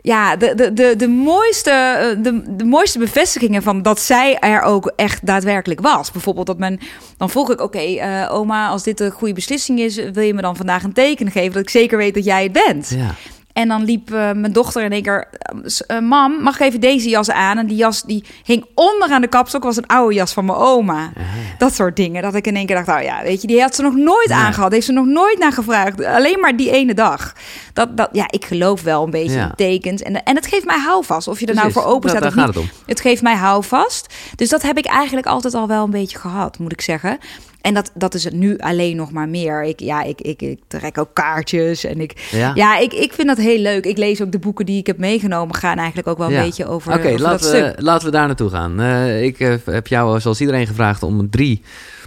ja, 0.01 0.35
de, 0.35 0.55
de, 0.55 0.73
de, 0.73 0.93
de, 0.97 1.07
mooiste, 1.07 1.69
eh, 1.71 2.23
de, 2.23 2.55
de 2.55 2.65
mooiste 2.65 2.99
bevestigingen 2.99 3.63
van 3.63 3.81
dat 3.81 3.99
zij 3.99 4.39
er 4.39 4.61
ook 4.61 4.93
echt 4.95 5.25
daadwerkelijk 5.25 5.81
was. 5.81 6.11
Bijvoorbeeld 6.11 6.47
dat 6.47 6.57
men, 6.57 6.79
dan 7.17 7.29
vroeg 7.29 7.51
ik, 7.51 7.61
oké, 7.61 8.27
oma, 8.31 8.67
als 8.67 8.83
dit 8.83 8.99
een 8.99 9.11
goede 9.11 9.33
beslissing 9.33 9.79
is, 9.79 9.95
wil 9.95 10.23
je 10.23 10.33
me 10.33 10.41
dan 10.41 10.55
vandaag 10.55 10.83
een 10.83 10.93
teken 10.93 11.31
geven 11.31 11.53
dat 11.53 11.61
ik 11.61 11.69
zeker 11.69 11.97
weet 11.97 12.13
dat 12.13 12.25
jij 12.25 12.43
het 12.43 12.51
bent? 12.51 12.89
Ja. 12.89 13.15
En 13.55 13.67
dan 13.67 13.83
liep 13.83 14.11
eh, 14.13 14.31
mijn 14.31 14.51
dochter 14.53 14.91
eh, 14.91 15.21
s- 15.63 15.85
eh, 15.85 15.99
mam, 15.99 16.41
mag 16.41 16.55
ik 16.55 16.61
even 16.67 16.79
deze 16.79 17.09
jas 17.09 17.29
aan? 17.31 17.57
En 17.57 17.67
die 17.67 17.75
jas 17.77 18.01
die 18.03 18.23
hing 18.43 18.65
onder 18.73 19.09
aan 19.09 19.21
de 19.21 19.27
kapstok, 19.27 19.63
was 19.63 19.77
een 19.77 19.87
oude 19.87 20.13
jas 20.15 20.33
van 20.33 20.45
mijn 20.45 20.57
oma. 20.57 21.11
Dat 21.57 21.73
soort 21.75 21.95
dingen. 21.95 22.21
Dat 22.21 22.35
ik 22.35 22.47
in 22.47 22.55
één 22.55 22.65
keer 22.65 22.75
dacht, 22.75 22.87
nou 22.87 23.01
ja, 23.03 23.21
weet 23.23 23.41
je, 23.41 23.47
die 23.47 23.61
had 23.61 23.75
ze 23.75 23.81
nog 23.81 23.95
nooit 23.95 24.31
aangehad. 24.31 24.71
Heeft 24.71 24.85
ze 24.85 24.91
nog 24.91 25.05
nooit 25.05 25.39
naar 25.39 25.51
gevraagd. 25.51 26.03
Alleen 26.05 26.39
maar 26.39 26.55
die 26.57 26.71
ene 26.71 26.93
dag. 26.93 27.33
Dat, 27.73 27.97
dat, 27.97 28.09
ja, 28.11 28.25
ik 28.29 28.45
geloof 28.45 28.81
wel 28.81 29.03
een 29.03 29.09
beetje 29.09 29.37
Ja. 29.37 29.43
in 29.43 29.51
tekens. 29.55 30.01
En, 30.01 30.23
en 30.23 30.35
het 30.35 30.47
geeft 30.47 30.65
mij 30.65 30.79
houvast. 30.79 31.27
Of 31.27 31.39
je 31.39 31.45
er 31.45 31.55
nou 31.55 31.71
voor 31.71 31.85
open 31.85 32.09
Dat- 32.09 32.17
staat 32.17 32.29
of 32.29 32.35
niet. 32.35 32.45
het 32.47 32.57
om. 32.57 32.69
Het 32.85 33.01
geeft 33.01 33.21
mij 33.21 33.35
houvast. 33.35 34.13
Dus 34.35 34.49
dat 34.49 34.61
heb 34.61 34.77
ik 34.77 34.85
eigenlijk 34.85 35.27
altijd 35.27 35.53
al 35.53 35.67
wel 35.67 35.83
een 35.83 35.89
beetje 35.91 36.17
gehad, 36.19 36.59
moet 36.59 36.71
ik 36.71 36.81
zeggen. 36.81 37.17
En 37.65 37.73
dat, 37.73 37.91
dat 37.93 38.13
is 38.13 38.23
het 38.23 38.33
nu 38.33 38.57
alleen 38.57 38.95
nog 38.95 39.11
maar 39.11 39.29
meer. 39.29 39.63
Ik, 39.63 39.79
ja, 39.79 40.03
ik, 40.03 40.21
ik, 40.21 40.41
ik 40.41 40.59
trek 40.67 40.97
ook 40.97 41.09
kaartjes 41.13 41.83
en 41.83 42.01
ik, 42.01 42.29
Ja? 42.31 42.51
ja, 42.55 42.77
ik, 42.77 42.93
ik 42.93 43.13
vind 43.13 43.27
dat 43.27 43.37
heel 43.37 43.59
leuk. 43.59 43.85
Ik 43.85 43.97
lees 43.97 44.21
ook 44.21 44.31
de 44.31 44.39
boeken 44.39 44.65
die 44.65 44.77
ik 44.79 44.87
heb 44.87 44.97
meegenomen, 44.97 45.55
gaan 45.55 45.77
eigenlijk 45.77 46.07
ook 46.07 46.17
wel 46.17 46.29
Ja. 46.29 46.37
een 46.39 46.45
beetje 46.45 46.65
over, 46.67 46.93
Oké, 46.93 47.15
laten, 47.17 47.51
we, 47.51 47.73
laten 47.77 48.05
we 48.05 48.11
daar 48.11 48.27
naartoe 48.27 48.49
gaan. 48.49 48.79
Eh, 48.81 49.23
ik 49.23 49.39
eh, 49.39 49.53
heb 49.65 49.87
jou, 49.87 50.19
zoals 50.19 50.39
iedereen, 50.41 50.67
gevraagd 50.67 51.03
om 51.03 51.29
drie 51.29 51.61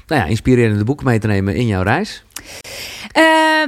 nou 0.06 0.20
ja, 0.22 0.26
inspirerende 0.26 0.84
boeken 0.84 1.06
mee 1.06 1.18
te 1.18 1.26
nemen 1.26 1.54
in 1.54 1.66
jouw 1.66 1.82
reis. 1.82 2.24
Eh, 3.12 3.22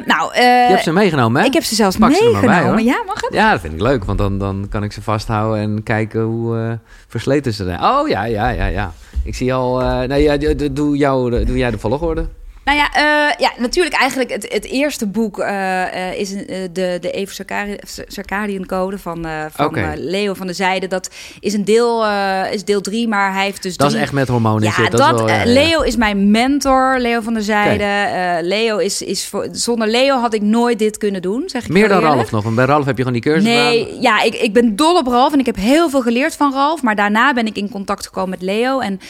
nou, 0.07 0.35
eh, 0.35 0.43
Je 0.43 0.67
hebt 0.69 0.83
ze 0.83 0.93
meegenomen, 0.93 1.41
hè? 1.41 1.47
ik 1.47 1.53
heb 1.55 1.63
ze 1.63 1.75
zelfs 1.75 1.97
Pak 1.97 2.13
ze 2.15 2.17
er 2.17 2.23
maar 2.23 2.33
meegenomen. 2.33 2.63
bij, 2.63 2.85
hoor. 2.85 2.95
ja, 2.95 3.03
mag 3.07 3.21
het? 3.21 3.33
Ja, 3.35 3.51
dat 3.51 3.61
vind 3.61 3.73
ik 3.73 3.81
leuk, 3.81 4.05
want 4.05 4.19
dan, 4.19 4.39
dan 4.39 4.67
kan 4.71 4.83
ik 4.83 4.93
ze 4.93 5.03
vasthouden 5.03 5.63
en 5.63 5.83
kijken 5.83 6.21
hoe 6.23 6.59
eh, 6.59 6.73
versleten 7.09 7.53
ze 7.55 7.65
zijn. 7.65 7.83
Oh 7.83 8.09
ja, 8.09 8.25
ja, 8.25 8.49
ja, 8.49 8.67
ja. 8.67 8.93
Ik 9.25 9.35
zie 9.35 9.55
al. 9.55 9.81
eh 9.83 10.01
nee, 10.01 10.23
ja, 10.23 10.57
doe, 10.73 10.97
jou, 10.97 11.45
doe 11.45 11.57
jij 11.57 11.71
de 11.71 11.79
volgorde? 11.79 12.27
Nou 12.65 12.79
ja, 12.79 12.93
eh, 12.93 13.39
ja, 13.39 13.53
natuurlijk 13.59 13.95
eigenlijk 13.95 14.31
het, 14.31 14.53
het 14.53 14.65
eerste 14.65 15.07
boek 15.07 15.39
eh, 15.39 16.11
eh, 16.11 16.19
is 16.19 16.31
de, 16.73 16.99
de 17.01 17.79
Circadian 18.07 18.67
Code 18.67 18.99
van, 18.99 19.27
van 19.53 19.95
Leo 19.97 20.35
van 20.35 20.47
der 20.47 20.55
Zijde. 20.55 20.87
Dat 20.87 21.11
is 21.41 21.55
een 21.55 21.65
deel, 21.65 22.07
is 22.53 22.65
deel 22.65 22.81
drie, 22.81 23.09
maar 23.09 23.33
hij 23.33 23.45
heeft 23.45 23.63
dus 23.63 23.77
Dat 23.77 23.93
is 23.93 24.01
echt 24.01 24.13
met 24.13 24.29
hormonen. 24.29 24.63
Ja, 24.63 24.89
dat, 24.89 25.01
is 25.01 25.21
wel, 25.21 25.29
ja. 25.29 25.45
Leo 25.45 25.81
is 25.81 25.97
mijn 25.97 26.31
mentor, 26.31 26.99
Leo 26.99 27.21
van 27.21 27.35
der 27.35 27.43
Zijde. 27.43 28.39
Leo 28.47 28.77
is, 28.77 29.03
is 29.03 29.27
voor, 29.27 29.49
zonder 29.53 29.89
Leo 29.89 30.21
had 30.21 30.35
ik 30.35 30.43
nooit 30.43 30.79
dit 30.79 30.99
kunnen 30.99 31.23
doen, 31.23 31.43
zeg 31.47 31.63
ik 31.63 31.69
Meer 31.69 31.89
dan 31.89 31.97
eerlijk. 31.99 32.15
Ralf 32.15 32.31
nog, 32.31 32.45
want 32.45 32.57
bij 32.57 32.65
Ralf 32.65 32.85
heb 32.85 32.97
je 32.97 33.03
gewoon 33.03 33.21
die 33.21 33.33
cursus 33.33 33.49
gedaan. 33.49 33.65
Nee, 33.65 34.01
ja, 34.01 34.23
ik, 34.23 34.35
ik 34.35 34.53
ben 34.53 34.77
dol 34.77 34.97
op 34.97 35.07
Ralf 35.07 35.33
en 35.33 35.39
ik 35.39 35.47
heb 35.47 35.57
heel 35.57 35.91
veel 35.91 36.03
geleerd 36.03 36.37
van 36.37 36.53
Ralf. 36.53 36.83
Maar 36.83 36.97
daarna 36.97 37.33
ben 37.33 37.47
ik 37.47 37.57
in 37.57 37.71
contact 37.71 38.07
gekomen 38.07 38.31
met 38.31 38.43
Leo. 38.43 38.79
En 38.79 39.01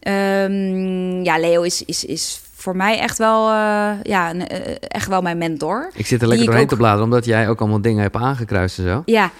ehm, 0.00 1.22
ja, 1.24 1.38
Leo 1.38 1.62
is, 1.62 1.84
is, 1.84 2.04
is 2.04 2.40
voor 2.58 2.76
mij 2.76 2.98
echt 2.98 3.18
wel, 3.18 3.48
eh, 3.48 3.90
ja, 4.02 4.30
een, 4.30 4.48
eh, 4.48 4.74
echt 4.80 5.08
wel 5.08 5.22
mijn 5.22 5.38
mentor. 5.38 5.90
Ik 5.94 6.06
zit 6.06 6.22
er 6.22 6.28
lekker 6.28 6.46
doorheen 6.46 6.62
ook- 6.64 6.68
te 6.68 6.76
bladeren, 6.76 7.04
omdat 7.04 7.24
jij 7.24 7.48
ook 7.48 7.60
allemaal 7.60 7.80
dingen 7.80 8.02
hebt 8.02 8.16
aangekruist 8.16 8.78
en 8.78 8.84
zo. 8.84 9.02
Ja, 9.04 9.30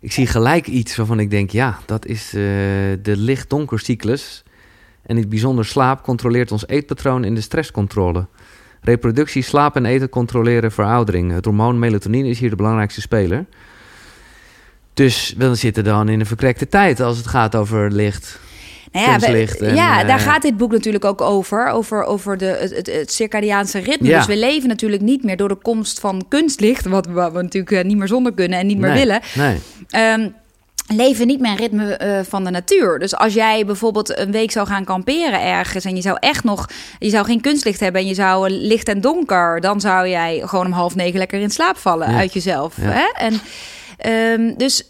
Ik 0.00 0.12
zie 0.12 0.26
gelijk 0.26 0.66
iets 0.66 0.96
waarvan 0.96 1.20
ik 1.20 1.30
denk, 1.30 1.50
ja, 1.50 1.78
dat 1.86 2.06
is 2.06 2.24
eh, 2.26 2.40
de 3.02 3.16
licht-donker 3.16 3.78
cyclus. 3.78 4.42
En 5.02 5.14
in 5.14 5.20
het 5.20 5.28
bijzonder 5.28 5.64
slaap 5.64 6.02
controleert 6.02 6.52
ons 6.52 6.66
eetpatroon 6.68 7.24
en 7.24 7.34
de 7.34 7.40
stresscontrole. 7.40 8.26
Reproductie, 8.80 9.42
slaap 9.42 9.76
en 9.76 9.84
eten 9.84 10.08
controleren 10.08 10.72
veroudering. 10.72 11.32
Het 11.32 11.44
hormoon 11.44 11.78
melatonine 11.78 12.28
is 12.28 12.38
hier 12.38 12.50
de 12.50 12.56
belangrijkste 12.56 13.00
speler. 13.00 13.46
Dus 14.94 15.34
we 15.36 15.54
zitten 15.54 15.84
dan 15.84 16.08
in 16.08 16.20
een 16.20 16.26
verkrekte 16.26 16.68
tijd 16.68 17.00
als 17.00 17.16
het 17.16 17.26
gaat 17.26 17.56
over 17.56 17.90
licht. 17.92 18.38
Nou 18.92 19.06
ja, 19.06 19.12
we- 19.14 19.18
kunstlicht 19.18 19.60
en, 19.60 19.74
ja, 19.74 20.04
daar 20.04 20.18
eh, 20.18 20.24
gaat 20.24 20.42
dit 20.42 20.56
boek 20.56 20.72
natuurlijk 20.72 21.04
ook 21.04 21.20
over. 21.20 21.68
Over, 21.68 22.04
over 22.04 22.36
de, 22.36 22.44
het, 22.60 22.76
het, 22.76 22.86
het 22.86 23.12
circadiaanse 23.12 23.78
ritme. 23.78 24.08
Ja. 24.08 24.16
Dus 24.16 24.26
we 24.26 24.36
leven 24.36 24.68
natuurlijk 24.68 25.02
niet 25.02 25.24
meer 25.24 25.36
door 25.36 25.48
de 25.48 25.54
komst 25.62 26.00
van 26.00 26.24
kunstlicht. 26.28 26.84
Wat 26.86 27.06
we, 27.06 27.12
wat 27.12 27.32
we 27.32 27.42
natuurlijk 27.42 27.72
eh, 27.72 27.84
niet 27.84 27.96
meer 27.96 28.08
zonder 28.08 28.32
kunnen 28.34 28.58
en 28.58 28.66
niet 28.66 28.78
meer 28.78 28.90
nee, 28.90 28.98
willen. 28.98 29.20
Nee. 29.34 29.58
Ehm, 29.90 30.28
leven 30.96 31.26
niet 31.26 31.40
meer 31.40 31.50
een 31.50 31.56
ritme 31.56 31.94
eh, 31.94 32.20
van 32.28 32.44
de 32.44 32.50
natuur. 32.50 32.98
Dus 32.98 33.16
als 33.16 33.34
jij 33.34 33.66
bijvoorbeeld 33.66 34.18
een 34.18 34.32
week 34.32 34.50
zou 34.50 34.66
gaan 34.66 34.84
kamperen 34.84 35.42
ergens 35.42 35.84
en 35.84 35.96
je 35.96 36.02
zou 36.02 36.16
echt 36.20 36.44
nog, 36.44 36.68
je 36.98 37.10
zou 37.10 37.24
geen 37.24 37.40
kunstlicht 37.40 37.80
hebben 37.80 38.00
en 38.00 38.06
je 38.06 38.14
zou 38.14 38.50
licht 38.50 38.88
en 38.88 39.00
donker, 39.00 39.60
dan 39.60 39.80
zou 39.80 40.08
jij 40.08 40.42
gewoon 40.44 40.66
om 40.66 40.72
half 40.72 40.94
negen 40.94 41.18
lekker 41.18 41.40
in 41.40 41.50
slaap 41.50 41.76
vallen 41.76 42.10
Ja. 42.10 42.18
uit 42.18 42.32
jezelf. 42.32 42.74
Ja. 42.76 42.90
Hè? 42.90 43.06
En 43.26 43.40
ehm, 43.98 44.54
dus 44.56 44.88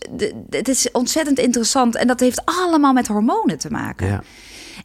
het 0.50 0.68
is 0.68 0.90
ontzettend 0.90 1.38
interessant 1.38 1.96
en 1.96 2.06
dat 2.06 2.20
heeft 2.20 2.42
allemaal 2.44 2.92
met 2.92 3.06
hormonen 3.06 3.59
te 3.59 3.70
maken. 3.70 4.06
Ja. 4.06 4.22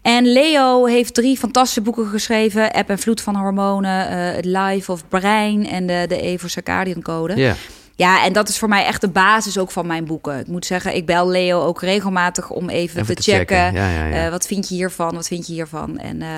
En 0.01 0.32
Leo 0.32 0.86
heeft 0.86 1.13
drie 1.13 1.38
fantastische 1.38 1.82
boeken 1.82 2.07
geschreven: 2.07 2.71
App 2.71 2.89
en 2.89 2.99
Vloed 2.99 3.21
van 3.21 3.36
Hormonen, 3.36 4.07
eh, 4.09 4.36
het 4.36 4.45
Life 4.45 4.91
of 4.91 5.07
Brein 5.07 5.67
en 5.67 5.88
de, 5.88 6.05
de 6.07 6.21
Evo 6.21 6.47
Circadian 6.47 7.01
Code. 7.01 7.36
Ja. 7.36 7.55
Ja, 7.95 8.26
en 8.26 8.34
dat 8.34 8.49
is 8.49 8.57
voor 8.57 8.69
mij 8.69 8.86
echt 8.86 9.01
de 9.01 9.09
basis 9.09 9.57
ook 9.57 9.71
van 9.71 9.88
mijn 9.88 10.05
boeken. 10.05 10.39
Ik 10.39 10.47
moet 10.47 10.65
zeggen, 10.65 10.95
ik 10.95 11.05
bel 11.05 11.28
Leo 11.30 11.61
ook 11.61 11.82
regelmatig 11.82 12.49
om 12.49 12.69
even, 12.69 13.01
Even 13.01 13.15
te, 13.15 13.21
te 13.24 13.32
checken. 13.32 13.57
checken. 13.57 13.82
Ja, 13.82 13.89
ja, 13.89 14.05
ja. 14.05 14.26
eh, 14.26 14.32
wat 14.32 14.45
vind 14.45 14.69
je 14.69 14.76
hiervan? 14.76 15.15
Wat 15.15 15.28
vind 15.28 15.47
je 15.47 15.53
hiervan? 15.53 15.97
En 15.97 16.21
eh, 16.21 16.30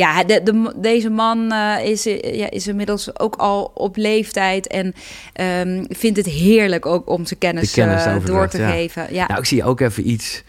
ja, 0.00 0.24
de, 0.24 0.40
de, 0.44 0.72
deze 0.76 1.10
man 1.10 1.52
eh, 1.52 1.84
is, 1.84 2.06
eh, 2.06 2.38
ja, 2.38 2.50
is 2.50 2.66
inmiddels 2.66 3.18
ook 3.18 3.36
al 3.36 3.70
op 3.74 3.96
leeftijd 3.96 4.66
en 4.66 4.94
ehm, 5.32 5.84
vindt 5.88 6.16
het 6.16 6.26
heerlijk 6.26 6.86
ook 6.86 7.08
om 7.08 7.26
zijn 7.26 7.38
kennis, 7.38 7.76
eh, 7.76 8.16
door 8.24 8.48
te 8.48 8.58
ja. 8.58 8.70
geven. 8.70 9.14
Ja. 9.14 9.26
Nou, 9.26 9.40
ik 9.40 9.46
zie 9.46 9.64
ook 9.64 9.80
even 9.80 10.08
iets. 10.10 10.42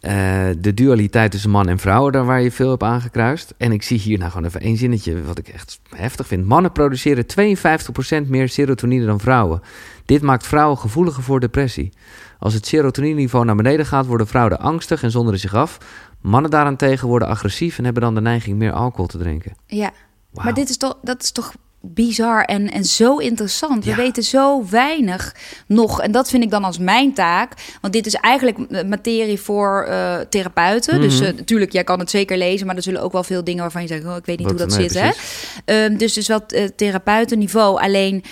eh, 0.00 0.46
de 0.58 0.74
dualiteit 0.74 1.30
tussen 1.30 1.50
man 1.50 1.68
en 1.68 1.78
vrouw, 1.78 2.10
daar 2.10 2.24
waar 2.24 2.42
je 2.42 2.50
veel 2.50 2.70
hebt 2.70 2.82
aangekruist. 2.82 3.54
En 3.56 3.72
ik 3.72 3.82
zie 3.82 3.98
hier 3.98 4.18
nou 4.18 4.30
gewoon 4.30 4.46
even 4.46 4.60
één 4.60 4.76
zinnetje, 4.76 5.22
wat 5.22 5.38
ik 5.38 5.48
echt 5.48 5.80
heftig 5.96 6.26
vind. 6.26 6.44
Mannen 6.46 6.72
produceren 6.72 7.26
52% 7.26 8.28
meer 8.28 8.48
serotonine 8.48 9.06
dan 9.06 9.20
vrouwen. 9.20 9.62
Dit 10.04 10.22
maakt 10.22 10.46
vrouwen 10.46 10.78
gevoeliger 10.78 11.22
voor 11.22 11.40
depressie. 11.40 11.92
Als 12.38 12.54
het 12.54 12.66
serotonineniveau 12.66 13.44
naar 13.44 13.56
beneden 13.56 13.86
gaat, 13.86 14.06
worden 14.06 14.26
vrouwen 14.26 14.58
angstig 14.58 15.02
en 15.02 15.10
zonderen 15.10 15.40
zich 15.40 15.54
af. 15.54 15.78
Mannen 16.20 16.50
daarentegen 16.50 17.08
worden 17.08 17.28
agressief 17.28 17.78
en 17.78 17.84
hebben 17.84 18.02
dan 18.02 18.14
de 18.14 18.20
neiging 18.20 18.56
meer 18.58 18.72
alcohol 18.72 19.06
te 19.06 19.18
drinken. 19.18 19.52
ja. 19.66 19.90
Maar 20.32 20.54
dit 20.54 20.68
is 20.68 20.76
toch, 20.76 20.98
dat 21.02 21.22
is 21.22 21.30
toch 21.32 21.52
bizar 21.80 22.44
en, 22.44 22.70
en 22.72 22.84
zo 22.84 23.16
interessant. 23.16 23.84
We 23.84 23.90
Ja. 23.90 23.96
weten 23.96 24.22
zo 24.22 24.64
weinig 24.70 25.34
nog. 25.66 26.00
En 26.02 26.12
dat 26.12 26.28
vind 26.30 26.42
ik 26.42 26.50
dan 26.50 26.64
als 26.64 26.78
mijn 26.78 27.12
taak. 27.14 27.52
Want 27.80 27.92
dit 27.92 28.06
is 28.06 28.14
eigenlijk 28.14 28.84
materie 28.86 29.40
voor 29.40 29.84
eh, 29.88 30.16
therapeuten. 30.30 31.00
Dus 31.00 31.20
Mhm. 31.20 31.24
eh, 31.30 31.36
natuurlijk, 31.36 31.72
jij 31.72 31.84
kan 31.84 31.98
het 31.98 32.10
zeker 32.10 32.36
lezen. 32.38 32.66
Maar 32.66 32.76
er 32.76 32.82
zullen 32.82 33.02
ook 33.02 33.12
wel 33.12 33.22
veel 33.24 33.44
dingen 33.44 33.60
waarvan 33.62 33.82
je 33.82 33.88
zegt... 33.88 34.04
Oh, 34.04 34.16
ik 34.16 34.24
weet 34.26 34.38
niet 34.38 34.46
Wat- 34.50 34.58
hoe 34.58 34.68
dat 34.68 34.78
nee, 34.78 34.88
zit. 34.88 35.00
Hè? 35.02 35.10
Ehm, 35.84 35.96
dus 35.96 36.12
dus 36.12 36.28
wel 36.28 36.40
eh, 36.46 36.64
therapeutenniveau. 36.76 37.80
Alleen... 37.80 38.22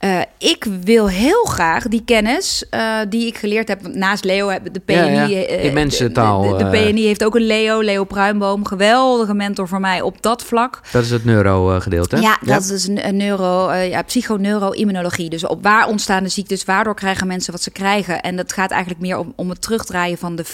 eh, 0.00 0.20
ik 0.38 0.66
wil 0.82 1.08
heel 1.08 1.44
graag 1.44 1.88
die 1.88 2.02
kennis 2.04 2.64
eh, 2.70 2.98
die 3.08 3.26
ik 3.26 3.38
geleerd 3.38 3.68
heb. 3.68 3.86
naast 3.86 4.24
Leo 4.24 4.48
hebben 4.48 4.72
de 4.72 4.80
PNI. 4.80 4.94
Ja, 4.96 5.24
ja. 5.24 5.42
eh, 5.44 5.72
mensentaal, 5.72 6.42
De, 6.42 6.64
de, 6.64 6.70
de. 6.70 6.70
PNI 6.90 7.02
heeft 7.06 7.24
ook 7.24 7.34
een 7.34 7.46
Leo, 7.46 7.80
Leo 7.82 8.04
Pruimboom. 8.04 8.66
Geweldige 8.66 9.34
mentor 9.34 9.68
voor 9.68 9.80
mij 9.80 10.00
op 10.00 10.22
dat 10.22 10.42
vlak. 10.42 10.80
Dat 10.92 11.02
is 11.02 11.10
het 11.10 11.24
neuro-gedeelte. 11.24 12.16
Ja, 12.20 12.38
dat 12.42 12.64
is 12.70 12.86
een, 12.88 13.06
een 13.08 13.16
neuro, 13.16 13.72
ja, 13.72 14.02
psychoneuroimmunologie. 14.02 15.30
Dus 15.30 15.46
op 15.46 15.62
waar 15.62 15.86
ontstaan 15.86 16.22
de 16.22 16.28
ziektes, 16.28 16.64
waardoor 16.64 16.94
krijgen 16.94 17.26
mensen 17.26 17.52
wat 17.52 17.62
ze 17.62 17.70
krijgen. 17.70 18.20
En 18.22 18.36
dat 18.36 18.52
gaat 18.52 18.70
eigenlijk 18.70 19.00
meer 19.00 19.18
om, 19.18 19.32
om 19.36 19.48
het 19.48 19.62
terugdraaien 19.62 20.18
van 20.18 20.36
de, 20.36 20.44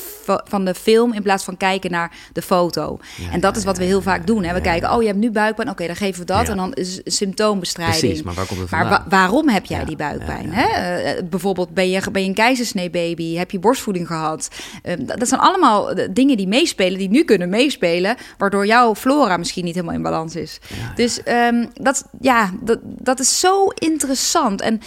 van 0.44 0.64
de 0.64 0.74
film 0.74 1.12
in 1.12 1.22
plaats 1.22 1.44
van 1.44 1.56
kijken 1.56 1.90
naar 1.90 2.12
de 2.32 2.42
foto. 2.42 2.98
en 3.32 3.40
dat 3.40 3.56
is 3.56 3.64
wat 3.64 3.78
we 3.78 3.84
heel 3.84 4.02
vaak 4.02 4.26
doen. 4.26 4.44
Hè. 4.44 4.54
We 4.54 4.60
kijken, 4.60 4.92
oh 4.92 5.00
je 5.00 5.06
hebt 5.06 5.18
nu 5.20 5.30
buikpijn, 5.30 5.70
oké, 5.70 5.86
dan 5.86 5.96
geven 5.96 6.20
we 6.20 6.26
dat. 6.26 6.48
En 6.48 6.56
dan 6.56 6.72
is 6.72 7.00
symptoombestrijding. 7.04 7.98
Precies, 8.00 8.22
maar 8.22 8.34
waar 8.34 8.46
komt 8.46 8.60
het 8.60 8.70
Maar 8.70 8.80
vandaan? 8.80 9.02
wa- 9.08 9.16
waarom 9.16 9.31
heb 9.50 9.64
jij 9.64 9.78
Ja, 9.78 9.84
die 9.84 9.96
buikpijn? 9.96 10.46
ja, 10.46 10.52
Hè? 10.52 10.66
Eh, 11.00 11.22
bijvoorbeeld 11.30 11.74
ben 11.74 11.90
je, 11.90 12.00
ben 12.12 12.22
je 12.22 12.28
een 12.28 12.34
keizersnee-baby? 12.34 13.34
Heb 13.36 13.50
je 13.50 13.58
borstvoeding 13.58 14.06
gehad? 14.06 14.48
Eh, 14.82 14.94
dat, 14.98 15.18
dat 15.18 15.28
zijn 15.28 15.40
allemaal 15.40 15.90
eh, 15.92 16.08
dingen 16.10 16.36
die 16.36 16.48
meespelen, 16.48 16.98
die 16.98 17.08
nu 17.10 17.22
kunnen 17.24 17.48
meespelen, 17.48 18.16
waardoor 18.38 18.66
jouw 18.66 18.94
flora 18.94 19.36
misschien 19.36 19.64
niet 19.64 19.74
helemaal 19.74 19.94
in 19.94 20.02
balans 20.02 20.36
is. 20.36 20.58
Dus 20.94 21.22
ehm, 21.22 21.66
dat, 21.74 22.04
ja, 22.20 22.50
dat, 22.60 22.78
dat 22.82 23.20
is 23.20 23.40
zo 23.40 23.66
interessant. 23.68 24.60
En 24.60 24.80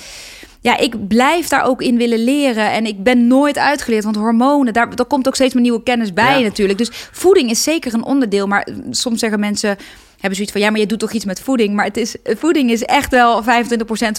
ja, 0.61 0.77
ik 0.77 1.07
blijf 1.07 1.47
daar 1.47 1.63
ook 1.65 1.81
in 1.81 1.97
willen 1.97 2.23
leren. 2.23 2.71
En 2.71 2.85
ik 2.85 3.03
ben 3.03 3.27
nooit 3.27 3.57
uitgeleerd, 3.57 4.03
want 4.03 4.15
hormonen, 4.15 4.73
daar, 4.73 4.95
daar 4.95 5.05
komt 5.05 5.27
ook 5.27 5.35
steeds 5.35 5.53
meer 5.53 5.63
nieuwe 5.63 5.83
kennis 5.83 6.13
bij 6.13 6.37
Ja. 6.39 6.43
natuurlijk. 6.47 6.77
Dus 6.77 6.89
voeding 7.11 7.49
is 7.49 7.63
zeker 7.63 7.93
een 7.93 8.03
onderdeel. 8.03 8.47
Maar 8.47 8.67
soms 8.89 9.19
zeggen 9.19 9.39
mensen, 9.39 9.77
hebben 10.25 10.35
zoiets 10.35 10.51
van... 10.51 10.61
ja, 10.61 10.69
maar 10.69 10.79
je 10.79 10.85
doet 10.85 10.99
toch 10.99 11.11
iets 11.11 11.25
met 11.25 11.41
voeding? 11.41 11.75
Maar 11.75 11.85
het 11.85 11.97
is, 11.97 12.15
voeding 12.23 12.71
is 12.71 12.83
echt 12.83 13.11
wel 13.11 13.43
25% 13.43 13.45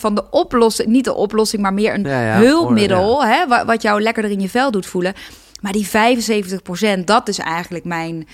van 0.00 0.14
de 0.14 0.30
oplossing. 0.30 0.88
Niet 0.88 1.04
de 1.04 1.14
oplossing, 1.14 1.62
maar 1.62 1.74
meer 1.74 1.94
een 1.94 2.02
Ja, 2.02 2.20
ja, 2.26 2.38
hulpmiddel... 2.38 3.24
Hè, 3.24 3.46
wa- 3.48 3.64
wat 3.64 3.82
jou 3.82 4.00
lekkerder 4.02 4.30
in 4.32 4.40
je 4.40 4.48
vel 4.48 4.70
doet 4.70 4.86
voelen. 4.86 5.14
Maar 5.60 5.72
die 5.72 5.88
75%, 7.00 7.04
dat 7.04 7.28
is 7.28 7.38
eigenlijk 7.38 7.84
mijn 7.84 8.26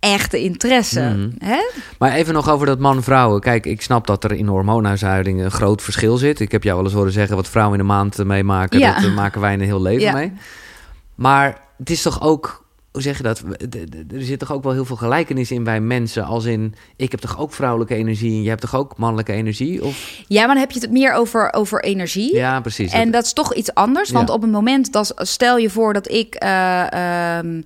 echte 0.00 0.42
interesse. 0.42 1.00
Mhm. 1.00 1.30
Hè? 1.38 1.58
Maar 1.98 2.12
even 2.12 2.34
nog 2.34 2.50
over 2.50 2.66
dat 2.66 2.78
man-vrouwen. 2.78 3.40
Kijk, 3.40 3.66
ik 3.66 3.82
snap 3.82 4.06
dat 4.06 4.24
er 4.24 4.32
in 4.32 4.46
hormoonhuishouding 4.46 5.40
een 5.40 5.50
groot 5.50 5.82
verschil 5.82 6.16
zit. 6.16 6.40
Ik 6.40 6.52
heb 6.52 6.62
jou 6.62 6.76
wel 6.76 6.84
eens 6.84 6.94
horen 6.94 7.12
zeggen 7.12 7.36
wat 7.36 7.48
vrouwen 7.48 7.78
in 7.78 7.86
de 7.86 7.92
maand 7.92 8.24
meemaken. 8.24 8.78
Ja. 8.78 8.94
Dat 8.94 9.04
eh, 9.04 9.14
maken 9.14 9.40
wij 9.40 9.52
een 9.52 9.60
heel 9.60 9.82
leven 9.82 10.14
mee. 10.14 10.32
Maar 11.14 11.60
het 11.78 11.90
is 11.90 12.02
toch 12.02 12.22
ook, 12.22 12.63
hoe 12.94 13.02
zeg 13.02 13.16
je 13.16 13.22
dat? 13.22 13.42
Er 14.14 14.22
zit 14.22 14.38
toch 14.38 14.52
ook 14.52 14.62
wel 14.62 14.72
heel 14.72 14.84
veel 14.84 14.96
gelijkenis 14.96 15.50
in 15.50 15.64
bij 15.64 15.80
mensen. 15.80 16.24
Als 16.24 16.44
in, 16.44 16.74
ik 16.96 17.10
heb 17.10 17.20
toch 17.20 17.38
ook 17.38 17.52
vrouwelijke 17.52 17.94
energie 17.94 18.30
en 18.32 18.42
je 18.42 18.48
hebt 18.48 18.60
toch 18.60 18.74
ook 18.74 18.96
mannelijke 18.96 19.32
energie? 19.32 19.84
Of, 19.84 20.22
Ja, 20.28 20.38
maar 20.38 20.54
dan 20.54 20.56
heb 20.64 20.70
je 20.70 20.80
het 20.80 20.90
meer 20.90 21.12
over, 21.12 21.52
over 21.52 21.82
energie. 21.84 22.34
ja, 22.34 22.60
precies. 22.60 22.92
En 22.92 23.10
dat 23.10 23.24
is 23.24 23.32
toch 23.32 23.54
iets 23.54 23.74
anders. 23.74 24.10
Want 24.10 24.28
Ja. 24.28 24.34
op 24.34 24.42
het 24.42 24.50
moment 24.50 24.92
dat 24.92 25.12
stel 25.16 25.56
je 25.56 25.70
voor 25.70 25.92
dat 25.92 26.10
ik 26.10 26.34
eh, 26.34 26.92
ehm, 26.92 27.56
eh, 27.56 27.62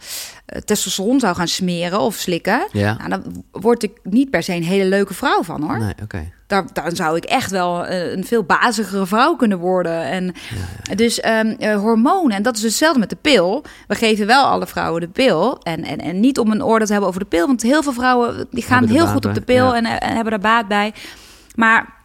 testosteron 0.64 1.20
zou 1.20 1.34
gaan 1.36 1.48
smeren 1.48 2.00
of 2.00 2.14
slikken, 2.14 2.66
Ja. 2.72 2.96
nou, 2.96 3.08
dan 3.10 3.44
word 3.50 3.82
ik 3.82 3.90
niet 4.02 4.30
per 4.30 4.42
se 4.42 4.54
een 4.54 4.62
hele 4.62 4.84
leuke 4.84 5.14
vrouw 5.14 5.42
van 5.42 5.62
hoor. 5.62 5.78
Nee, 5.78 5.94
oké. 6.02 6.32
Daar, 6.46 6.64
dan 6.72 6.96
zou 6.96 7.16
ik 7.16 7.24
echt 7.24 7.50
wel 7.50 7.86
eh, 7.86 8.12
een 8.12 8.24
veel 8.24 8.42
bazigere 8.42 9.06
vrouw 9.06 9.36
kunnen 9.36 9.58
worden. 9.58 10.02
En 10.04 10.34
dus 10.94 11.20
ehm, 11.20 11.46
eh, 11.46 11.76
hormonen, 11.76 12.36
en 12.36 12.42
dat 12.42 12.56
is 12.56 12.62
hetzelfde 12.62 12.98
met 12.98 13.10
de 13.10 13.16
pil. 13.16 13.64
We 13.86 13.94
geven 13.94 14.26
wel 14.26 14.44
alle 14.44 14.66
vrouwen 14.66 15.00
de 15.00 15.08
pil. 15.08 15.58
En, 15.62 15.84
en, 15.84 15.98
en 15.98 16.20
niet 16.20 16.38
om 16.38 16.50
een 16.50 16.64
oordeel 16.64 16.86
te 16.86 16.92
hebben 16.92 17.10
over 17.10 17.22
de 17.22 17.28
pil, 17.28 17.46
want 17.46 17.62
heel 17.62 17.82
veel 17.82 17.92
vrouwen 17.92 18.46
die 18.50 18.62
gaan 18.62 18.86
heel 18.86 19.06
goed 19.06 19.26
op 19.26 19.34
de 19.34 19.40
pil 19.40 19.74
en, 19.74 19.84
eh, 19.84 20.08
en 20.08 20.14
hebben 20.14 20.32
er 20.32 20.38
baat 20.38 20.68
bij. 20.68 20.92
Maar 21.54 21.96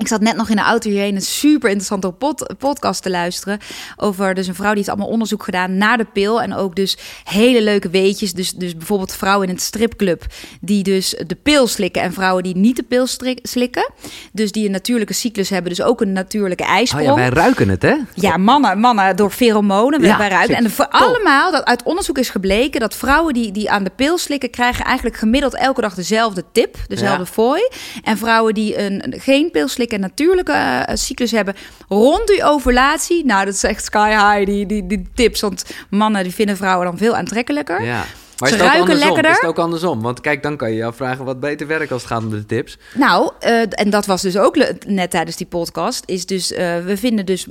ik 0.00 0.08
zat 0.08 0.20
net 0.20 0.36
nog 0.36 0.48
in 0.48 0.56
de 0.56 0.62
auto 0.62 0.90
hierheen 0.90 1.14
een 1.14 1.20
super 1.22 1.68
interessante 1.68 2.10
pod- 2.12 2.54
podcast 2.58 3.02
te 3.02 3.10
luisteren. 3.10 3.58
Over 3.96 4.34
dus 4.34 4.46
een 4.46 4.54
vrouw 4.54 4.68
die 4.68 4.76
heeft 4.76 4.88
allemaal 4.88 5.08
onderzoek 5.08 5.42
gedaan 5.42 5.76
naar 5.76 5.96
de 5.98 6.06
pil. 6.12 6.42
En 6.42 6.54
ook 6.54 6.76
dus 6.76 6.98
hele 7.24 7.62
leuke 7.62 7.88
weetjes. 7.90 8.32
Dus, 8.32 8.52
dus 8.52 8.76
bijvoorbeeld 8.76 9.14
vrouwen 9.14 9.48
in 9.48 9.54
het 9.54 9.62
stripclub 9.62 10.24
die 10.60 10.82
dus 10.82 11.14
de 11.26 11.34
pil 11.34 11.66
slikken. 11.66 12.02
En 12.02 12.12
vrouwen 12.12 12.42
die 12.42 12.56
niet 12.56 12.76
de 12.76 12.82
pil 12.82 13.06
slikken. 13.42 13.90
Dus 14.32 14.52
die 14.52 14.64
een 14.66 14.70
natuurlijke 14.70 15.12
cyclus 15.14 15.48
hebben. 15.48 15.70
Dus 15.70 15.82
ook 15.82 16.00
een 16.00 16.12
natuurlijke 16.12 16.62
Oh 16.64 16.70
ijsprong. 16.70 17.04
ja, 17.06 17.14
wij 17.14 17.28
ruiken 17.28 17.68
het, 17.68 17.82
hè? 17.82 17.94
Ja, 18.14 18.36
mannen, 18.36 18.78
mannen 18.78 19.16
door 19.16 19.30
pheromonen 19.30 20.02
Ja, 20.02 20.16
bij 20.16 20.28
ruiken. 20.28 20.56
En 20.56 20.70
voor 20.70 20.88
allemaal, 20.88 21.52
dat 21.52 21.64
uit 21.64 21.82
onderzoek 21.82 22.18
is 22.18 22.30
gebleken 22.30 22.80
dat 22.80 22.94
vrouwen 22.96 23.34
die, 23.34 23.52
die 23.52 23.70
aan 23.70 23.84
de 23.84 23.90
pil 23.96 24.18
slikken, 24.18 24.50
krijgen 24.50 24.84
eigenlijk 24.84 25.16
gemiddeld 25.16 25.54
elke 25.56 25.80
dag 25.80 25.94
dezelfde 25.94 26.44
tip, 26.52 26.76
dezelfde 26.86 27.24
Ja. 27.24 27.30
fooi. 27.30 27.68
En 28.02 28.18
vrouwen 28.18 28.54
die 28.54 28.78
een, 28.78 29.04
een- 29.04 29.20
geen 29.20 29.50
pil 29.50 29.68
slikken 29.68 29.89
en 29.92 30.00
natuurlijke 30.00 30.52
eh, 30.52 30.94
cyclus 30.94 31.30
hebben 31.30 31.54
rond 31.88 32.26
die 32.26 32.44
ovulatie, 32.44 33.24
nou 33.24 33.44
dat 33.44 33.54
is 33.54 33.62
echt 33.62 33.84
sky 33.84 34.08
high, 34.08 34.46
die, 34.46 34.66
die, 34.66 34.86
die 34.86 35.08
tips. 35.14 35.40
Want 35.40 35.64
mannen 35.90 36.22
die 36.22 36.34
vinden 36.34 36.56
vrouwen 36.56 36.86
dan 36.86 36.98
veel 36.98 37.16
aantrekkelijker. 37.16 37.82
Ja. 37.82 38.04
Ze 38.36 38.44
is 38.44 38.50
het 38.50 38.60
ruiken 38.60 38.80
andersom? 38.80 39.06
lekkerder. 39.06 39.30
Is 39.30 39.36
het 39.36 39.46
ook 39.46 39.58
andersom? 39.58 40.02
Want 40.02 40.20
kijk, 40.20 40.42
dan 40.42 40.56
kan 40.56 40.70
je 40.70 40.76
je 40.76 40.84
afvragen 40.84 41.24
wat 41.24 41.40
beter 41.40 41.66
werkt 41.66 41.92
als 41.92 42.02
het 42.02 42.10
gaat 42.10 42.22
om 42.22 42.30
de 42.30 42.46
tips. 42.46 42.78
Nou, 42.94 43.32
eh, 43.38 43.62
en 43.70 43.90
dat 43.90 44.06
was 44.06 44.22
dus 44.22 44.36
ook 44.36 44.56
net 44.86 45.10
tijdens 45.10 45.36
die 45.36 45.46
podcast. 45.46 46.02
Is 46.06 46.26
dus, 46.26 46.52
eh, 46.52 46.78
we 46.78 46.96
vinden 46.96 47.26
dus, 47.26 47.46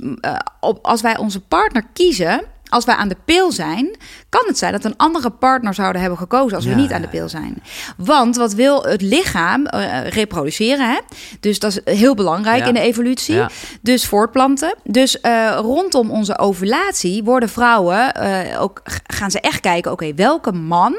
op, 0.60 0.78
als 0.86 1.00
wij 1.00 1.16
onze 1.16 1.40
partner 1.40 1.84
kiezen. 1.92 2.42
Als 2.70 2.84
wij 2.84 2.94
aan 2.94 3.08
de 3.08 3.16
pil 3.24 3.52
zijn, 3.52 3.96
kan 4.28 4.42
het 4.46 4.58
zijn 4.58 4.72
dat 4.72 4.84
een 4.84 4.96
andere 4.96 5.30
partner 5.30 5.74
zouden 5.74 6.00
hebben 6.00 6.18
gekozen 6.18 6.56
als 6.56 6.66
we 6.66 6.74
niet 6.74 6.92
aan 6.92 7.00
de 7.02 7.08
pil 7.08 7.28
zijn. 7.28 7.62
Want 7.96 8.36
wat 8.36 8.52
wil 8.54 8.82
het 8.82 9.02
lichaam 9.02 9.66
eh, 9.66 10.08
reproduceren? 10.08 10.90
Hè? 10.90 10.98
Dus 11.40 11.58
dat 11.58 11.70
is 11.84 11.94
heel 11.94 12.14
belangrijk 12.14 12.60
Ja. 12.60 12.66
in 12.66 12.74
de 12.74 12.80
evolutie. 12.80 13.34
Ja. 13.34 13.50
Dus 13.80 14.06
voortplanten. 14.06 14.74
Dus 14.84 15.20
eh, 15.20 15.58
rondom 15.60 16.10
onze 16.10 16.38
ovulatie 16.38 17.22
worden 17.24 17.48
vrouwen 17.48 18.14
eh, 18.14 18.62
ook 18.62 18.80
gaan 19.06 19.30
ze 19.30 19.40
echt 19.40 19.60
kijken: 19.60 19.92
oké, 19.92 20.14
welke 20.14 20.52
man 20.52 20.96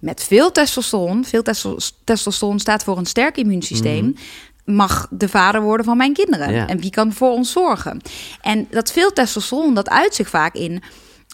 met 0.00 0.22
veel 0.24 0.52
testosteron, 0.52 1.24
veel 1.24 1.42
testos- 1.42 1.98
testosteron 2.04 2.58
staat 2.58 2.84
voor 2.84 2.98
een 2.98 3.06
sterk 3.06 3.36
immuunsysteem. 3.36 4.14
Mag 4.64 5.06
de 5.10 5.28
vader 5.28 5.60
worden 5.62 5.86
van 5.86 5.96
mijn 5.96 6.12
kinderen? 6.12 6.46
Mhm. 6.48 6.56
Ja. 6.56 6.66
En 6.66 6.80
wie 6.80 6.90
kan 6.90 7.12
voor 7.12 7.30
ons 7.30 7.52
zorgen? 7.52 8.00
En 8.40 8.66
dat 8.70 8.92
veel 8.92 9.12
testosteron, 9.12 9.74
dat 9.74 9.88
uit 9.90 10.14
zich 10.14 10.28
vaak 10.28 10.54
in 10.54 10.72
eh, 10.72 10.88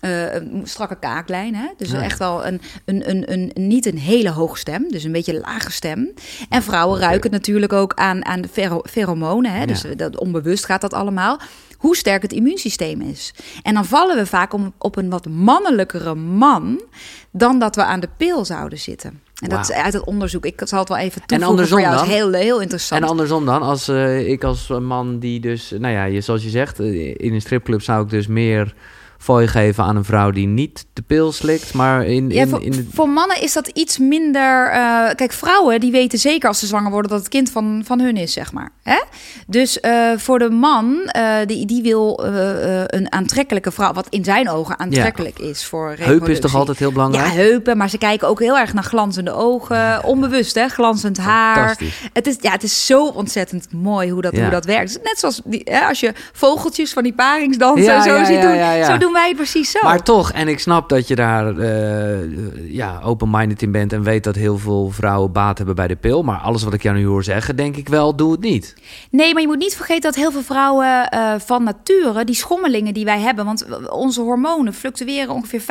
een 0.09 0.61
strakke 0.65 0.99
kaaklijn. 0.99 1.55
Hè? 1.55 1.67
Dus 1.77 1.91
Ja. 1.91 2.03
echt 2.03 2.19
wel 2.19 2.47
een, 2.47 2.61
een, 2.85 3.11
een, 3.11 3.33
een, 3.33 3.53
niet 3.55 3.87
een 3.87 3.99
hele 3.99 4.31
hoge 4.31 4.59
stem, 4.59 4.91
dus 4.91 5.05
een 5.05 5.13
beetje 5.13 5.41
lage 5.41 5.73
stem. 5.73 6.13
En 6.49 6.63
vrouwen 6.63 7.01
ruiken 7.01 7.31
natuurlijk 7.31 7.73
ook 7.73 7.95
aan, 7.95 8.25
aan 8.25 8.41
de 8.41 8.81
pheromonen. 8.91 9.53
Hè? 9.53 9.67
Dus 9.67 9.83
Ja. 9.83 9.95
dat 9.95 10.19
onbewust 10.19 10.65
gaat 10.65 10.81
dat 10.81 10.93
allemaal. 10.95 11.41
Hoe 11.79 11.97
sterk 11.97 12.23
het 12.23 12.33
immuunsysteem 12.33 13.01
is. 13.01 13.35
En 13.63 13.75
dan 13.75 13.85
vallen 13.85 14.17
we 14.17 14.27
vaak 14.27 14.53
om, 14.53 14.73
op 14.79 14.97
een 14.97 15.11
wat 15.11 15.29
mannelijkere 15.29 16.15
man 16.15 16.83
dan 17.31 17.59
dat 17.59 17.77
we 17.77 17.85
aan 17.85 18.01
de 18.01 18.09
pil 18.17 18.45
zouden 18.45 18.79
zitten. 18.79 19.21
En 19.43 19.49
dat 19.49 19.61
is 19.61 19.73
uit 19.73 19.93
het 19.93 20.05
onderzoek. 20.05 20.45
Ik 20.47 20.61
zal 20.65 20.79
het 20.79 20.89
wel 20.89 20.99
even 20.99 21.21
toevoegen 21.27 21.49
andersom 21.49 21.79
voor 21.79 21.87
jou. 21.89 21.95
Is 22.03 22.09
dan? 22.09 22.11
heel, 22.19 22.33
heel 22.33 22.61
interessant. 22.61 23.03
En 23.03 23.09
andersom 23.09 23.45
dan, 23.47 23.63
als 23.63 23.89
eh, 23.89 24.29
ik 24.29 24.45
als 24.45 24.69
man 24.69 25.19
die 25.19 25.41
dus, 25.41 25.71
nou 25.79 25.95
ja, 25.95 26.05
je, 26.05 26.21
zoals 26.21 26.43
je 26.43 26.49
zegt, 26.51 26.81
eh, 26.81 27.09
in 27.09 27.35
een 27.35 27.41
stripclub 27.41 27.83
zou 27.83 28.05
ik 28.05 28.11
dus 28.11 28.27
meer 28.27 28.75
fooi 29.25 29.47
geven 29.49 29.85
aan 29.85 29.97
een 29.97 30.05
vrouw 30.05 30.31
die 30.31 30.47
niet 30.47 30.87
de 30.93 31.03
pil 31.03 31.33
slikt, 31.33 31.75
maar 31.75 32.05
in, 32.07 32.31
Ja, 32.31 32.43
in, 32.43 32.49
voor, 32.49 32.63
in 32.63 32.71
de, 32.71 32.87
voor 32.93 33.09
mannen 33.09 33.43
is 33.43 33.53
dat 33.53 33.69
iets 33.69 33.99
minder. 33.99 34.71
eh, 34.71 35.15
kijk, 35.15 35.33
vrouwen 35.33 35.81
die 35.81 35.93
weten 35.93 36.19
zeker 36.19 36.49
als 36.49 36.59
ze 36.59 36.67
zwanger 36.67 36.91
worden 36.91 37.11
dat 37.11 37.19
het 37.21 37.29
kind 37.29 37.51
van, 37.51 37.83
van 37.87 38.01
hun 38.01 38.17
is, 38.17 38.33
zeg 38.33 38.53
maar. 38.53 38.71
Hè? 38.83 39.01
Dus 39.47 39.81
eh, 39.81 40.11
voor 40.17 40.39
de 40.39 40.51
man, 40.51 41.05
eh, 41.05 41.37
die, 41.47 41.67
die 41.67 41.83
wil 41.83 42.21
een 42.87 43.13
aantrekkelijke 43.13 43.71
vrouw, 43.71 43.93
wat 43.93 44.07
in 44.11 44.25
zijn 44.25 44.51
ogen 44.51 44.79
aantrekkelijk 44.79 45.39
is 45.39 45.65
voor 45.65 45.95
heup 45.99 46.29
is 46.29 46.41
toch 46.41 46.55
altijd 46.55 46.79
heel 46.79 46.89
Ja, 46.89 46.95
belangrijk? 46.95 47.33
heupen, 47.33 47.77
maar 47.77 47.91
ze 47.91 47.99
kijken 47.99 48.29
ook 48.29 48.41
heel 48.41 48.59
erg 48.59 48.75
naar 48.75 48.83
glanzende 48.85 49.33
ogen. 49.33 50.05
Onbewust, 50.05 50.55
hè? 50.55 50.69
Glanzend 50.69 51.19
haar. 51.19 51.79
Het 52.13 52.27
is, 52.27 52.37
ja, 52.41 52.51
het 52.51 52.63
is 52.63 52.87
zo 52.87 53.07
ontzettend 53.07 53.73
mooi 53.73 54.11
hoe 54.11 54.23
dat, 54.23 54.33
Ja. 54.37 54.41
hoe 54.43 54.51
dat 54.51 54.65
werkt. 54.65 54.99
Net 55.03 55.19
zoals 55.19 55.41
die, 55.45 55.61
hè, 55.65 55.81
als 55.81 56.01
je 56.01 56.13
vogeltjes 56.33 56.93
van 56.93 57.03
die 57.03 57.13
paringsdansen 57.15 57.85
Ja, 57.85 57.97
en 57.97 58.03
zo 58.03 58.15
ja, 58.15 58.25
ziet 58.25 58.35
ja, 58.37 58.43
doen. 58.43 58.55
ja, 58.57 58.73
ja. 58.73 58.85
Zo 58.87 58.99
doen 58.99 59.13
wij 59.15 59.35
precies 59.35 59.71
zo. 59.71 59.79
Maar 59.83 60.03
toch, 60.03 60.33
en 60.33 60.49
ik 60.49 60.59
snap 60.61 60.89
dat 60.89 61.09
je 61.09 61.15
daar 61.15 61.59
eh, 61.59 62.73
ja, 62.73 63.01
open-minded 63.05 63.63
in 63.63 63.73
bent 63.73 63.93
en 63.93 64.03
weet 64.03 64.25
dat 64.25 64.35
heel 64.35 64.59
veel 64.59 64.91
vrouwen 64.91 65.33
baat 65.33 65.57
hebben 65.57 65.75
bij 65.75 65.89
de 65.89 65.97
pil. 65.97 66.23
Maar 66.23 66.39
alles 66.39 66.63
wat 66.63 66.73
ik 66.75 66.83
jou 66.83 66.97
nu 66.97 67.07
hoor 67.07 67.25
zeggen, 67.25 67.57
denk 67.57 67.77
ik 67.77 67.89
wel, 67.89 68.17
doe 68.17 68.33
het 68.33 68.41
niet. 68.41 68.75
Nee, 69.11 69.33
maar 69.33 69.43
je 69.43 69.49
moet 69.49 69.59
niet 69.59 69.77
vergeten 69.77 70.03
dat 70.03 70.15
heel 70.15 70.33
veel 70.33 70.43
vrouwen 70.43 71.09
eh, 71.09 71.35
van 71.39 71.63
nature, 71.65 72.25
die 72.25 72.35
schommelingen 72.35 72.95
die 72.95 73.05
wij 73.05 73.21
hebben, 73.21 73.45
want 73.45 73.89
onze 73.91 74.21
hormonen 74.21 74.75
fluctueren 74.75 75.35
ongeveer 75.35 75.61
25% 75.61 75.65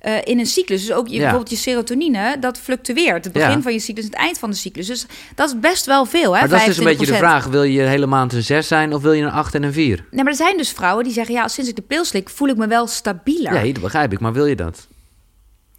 eh, 0.00 0.12
in 0.24 0.38
een 0.38 0.46
cyclus. 0.46 0.86
Dus 0.86 0.92
ook 0.96 1.06
je, 1.08 1.12
Ja. 1.14 1.18
bijvoorbeeld 1.20 1.50
je 1.50 1.56
serotonine, 1.56 2.36
dat 2.40 2.58
fluctueert. 2.58 3.24
Het 3.24 3.32
begin 3.32 3.50
Ja. 3.50 3.62
van 3.62 3.72
je 3.72 3.78
cyclus 3.78 4.04
en 4.04 4.10
het 4.10 4.20
eind 4.20 4.38
van 4.38 4.50
de 4.50 4.56
cyclus. 4.56 4.86
Dus 4.86 5.06
dat 5.34 5.48
is 5.48 5.60
best 5.60 5.86
wel 5.86 6.04
veel, 6.06 6.32
hè? 6.34 6.40
Maar 6.40 6.48
dat 6.48 6.58
is 6.60 6.64
dus 6.66 6.78
een 6.78 6.84
beetje 6.84 7.06
de 7.06 7.12
25%. 7.12 7.18
vraag. 7.18 7.44
Wil 7.46 7.62
je 7.62 7.80
hele 7.82 8.06
maand 8.06 8.32
een 8.32 8.42
6 8.42 8.68
zijn 8.68 8.94
of 8.94 9.02
wil 9.02 9.12
je 9.12 9.22
een 9.22 9.30
8 9.30 9.54
en 9.54 9.62
een 9.62 9.72
4? 9.72 10.04
Nee, 10.10 10.22
maar 10.22 10.32
er 10.32 10.38
zijn 10.38 10.56
dus 10.56 10.70
vrouwen 10.72 11.04
die 11.04 11.12
zeggen, 11.12 11.34
ja, 11.34 11.48
sinds 11.48 11.70
ik 11.70 11.76
de 11.76 11.82
pil 11.82 12.04
slik, 12.06 12.28
voel 12.28 12.48
ik 12.48 12.56
me 12.56 12.66
wel 12.66 12.86
stabieler. 12.86 13.52
Nee, 13.52 13.72
dat 13.72 13.82
begrijp 13.82 14.12
ik. 14.12 14.20
Maar 14.20 14.32
wil 14.32 14.46
je 14.46 14.56
dat? 14.56 14.86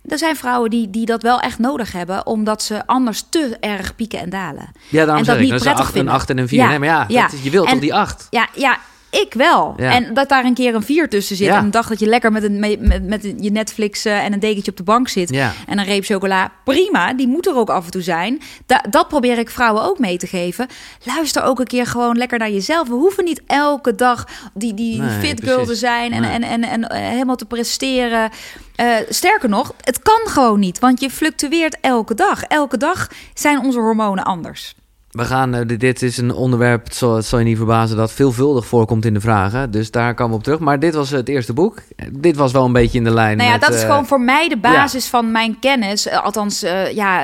Er 0.07 0.17
zijn 0.17 0.35
vrouwen 0.35 0.69
die, 0.69 0.89
die 0.89 1.05
dat 1.05 1.21
wel 1.21 1.39
echt 1.39 1.59
nodig 1.59 1.91
hebben, 1.91 2.25
omdat 2.25 2.63
ze 2.63 2.85
anders 2.87 3.23
te 3.29 3.57
erg 3.59 3.95
pieken 3.95 4.19
en 4.19 4.29
dalen. 4.29 4.71
Ja, 4.89 4.97
daarom 5.05 5.17
En 5.17 5.25
zeg 5.25 5.33
dat 5.33 5.35
ik. 5.35 5.41
niet 5.41 5.49
Dat 5.51 5.59
is 5.61 5.65
een 5.67 5.73
prettig 5.73 5.79
8, 5.85 5.87
een 5.87 5.93
vinden. 5.93 6.13
8 6.13 6.29
en 6.29 6.37
een 6.37 6.47
4. 6.47 6.59
Ja, 6.59 6.67
Nee, 6.67 6.79
maar 6.79 6.87
ja, 6.87 7.05
ja. 7.07 7.27
Dat 7.27 7.43
je 7.43 7.49
wilt 7.49 7.65
En- 7.65 7.71
toch 7.71 7.81
die 7.81 7.93
8? 7.93 8.27
Ja, 8.29 8.47
ja, 8.55 8.77
ik 9.09 9.33
wel. 9.33 9.73
Ja. 9.77 9.91
En 9.91 10.13
dat 10.13 10.29
daar 10.29 10.45
een 10.45 10.53
keer 10.53 10.75
een 10.75 10.83
vier 10.83 11.09
tussen 11.09 11.35
zit. 11.35 11.47
Ja. 11.47 11.57
En 11.57 11.63
een 11.63 11.71
dag 11.71 11.87
dat 11.87 11.99
je 11.99 12.05
lekker 12.05 12.31
met, 12.31 12.43
een, 12.43 12.59
met, 12.59 13.03
met, 13.07 13.33
je 13.39 13.51
Netflix 13.51 14.05
eh, 14.05 14.23
en 14.25 14.33
een 14.33 14.39
dekentje 14.39 14.71
op 14.71 14.77
de 14.77 14.83
bank 14.83 15.07
zit. 15.07 15.29
Ja. 15.29 15.53
En 15.67 15.79
een 15.79 15.85
reep 15.85 16.03
chocola. 16.05 16.51
Prima, 16.63 17.13
die 17.13 17.27
moet 17.27 17.47
er 17.47 17.55
ook 17.55 17.69
af 17.69 17.85
en 17.85 17.91
toe 17.91 18.01
zijn. 18.01 18.41
Da- 18.65 18.83
dat 18.89 19.07
probeer 19.07 19.37
ik 19.37 19.49
vrouwen 19.49 19.83
ook 19.83 19.99
mee 19.99 20.17
te 20.17 20.27
geven. 20.27 20.67
Luister 21.03 21.43
ook 21.43 21.59
een 21.59 21.67
keer 21.67 21.85
gewoon 21.85 22.17
lekker 22.17 22.39
naar 22.39 22.51
jezelf. 22.51 22.87
We 22.87 22.93
hoeven 22.93 23.23
niet 23.23 23.41
elke 23.47 23.95
dag 23.95 24.27
die, 24.53 24.73
die 24.73 25.01
Nee, 25.01 25.19
fit 25.19 25.41
girl 25.43 25.55
precies. 25.55 25.71
te 25.71 25.75
zijn 25.85 26.11
en, 26.13 26.21
Nee. 26.21 26.31
en, 26.31 26.43
en, 26.43 26.63
en, 26.63 26.89
eh, 26.89 27.07
helemaal 27.07 27.35
te 27.35 27.45
presteren. 27.45 28.29
Eh, 28.75 28.95
sterker 29.09 29.49
nog, 29.49 29.73
het 29.81 29.99
kan 29.99 30.19
gewoon 30.23 30.59
niet. 30.59 30.79
Want 30.79 30.99
je 31.01 31.09
fluctueert 31.09 31.77
elke 31.81 32.13
dag. 32.13 32.43
Elke 32.43 32.77
dag 32.77 33.07
zijn 33.33 33.59
onze 33.59 33.79
hormonen 33.79 34.23
anders. 34.23 34.75
We 35.17 35.25
gaan, 35.25 35.53
eh, 35.53 35.77
dit- 35.77 36.01
is 36.01 36.17
een 36.17 36.33
onderwerp, 36.33 36.83
het 36.83 36.95
zal, 36.95 37.15
het 37.15 37.25
zal 37.25 37.39
je 37.39 37.45
niet 37.45 37.57
verbazen, 37.57 37.97
dat 37.97 38.11
veelvuldig 38.11 38.65
voorkomt 38.65 39.05
in 39.05 39.13
de 39.13 39.19
vragen. 39.19 39.71
Dus 39.71 39.91
daar 39.91 40.13
komen 40.13 40.31
we 40.31 40.37
op 40.37 40.43
terug. 40.43 40.59
Maar 40.59 40.79
dit 40.79 40.93
was 40.93 41.09
het 41.09 41.29
eerste 41.29 41.53
boek. 41.53 41.77
Dit 42.11 42.35
was 42.35 42.51
wel 42.51 42.65
een 42.65 42.71
beetje 42.71 42.97
in 42.97 43.03
de 43.03 43.13
lijn 43.13 43.37
Nou 43.37 43.49
ja, 43.49 43.55
met, 43.55 43.65
dat 43.65 43.73
is 43.75 43.81
eh, 43.81 43.89
gewoon 43.89 44.05
voor 44.07 44.21
mij 44.21 44.47
de 44.49 44.57
basis 44.57 45.07
van 45.07 45.31
mijn 45.31 45.59
kennis. 45.59 46.07
Eh, 46.07 46.23
althans, 46.23 46.59
ja, 46.93 47.21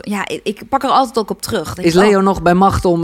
ja, 0.00 0.24
ik- 0.42 0.62
pak 0.68 0.82
er 0.82 0.90
altijd 0.90 1.18
ook 1.18 1.30
op 1.30 1.42
terug. 1.42 1.74
Is 1.78 1.94
ik, 1.94 2.00
oh, 2.00 2.06
Leo 2.08 2.20
nog 2.20 2.42
bij 2.42 2.54
macht 2.54 2.84
om 2.84 3.02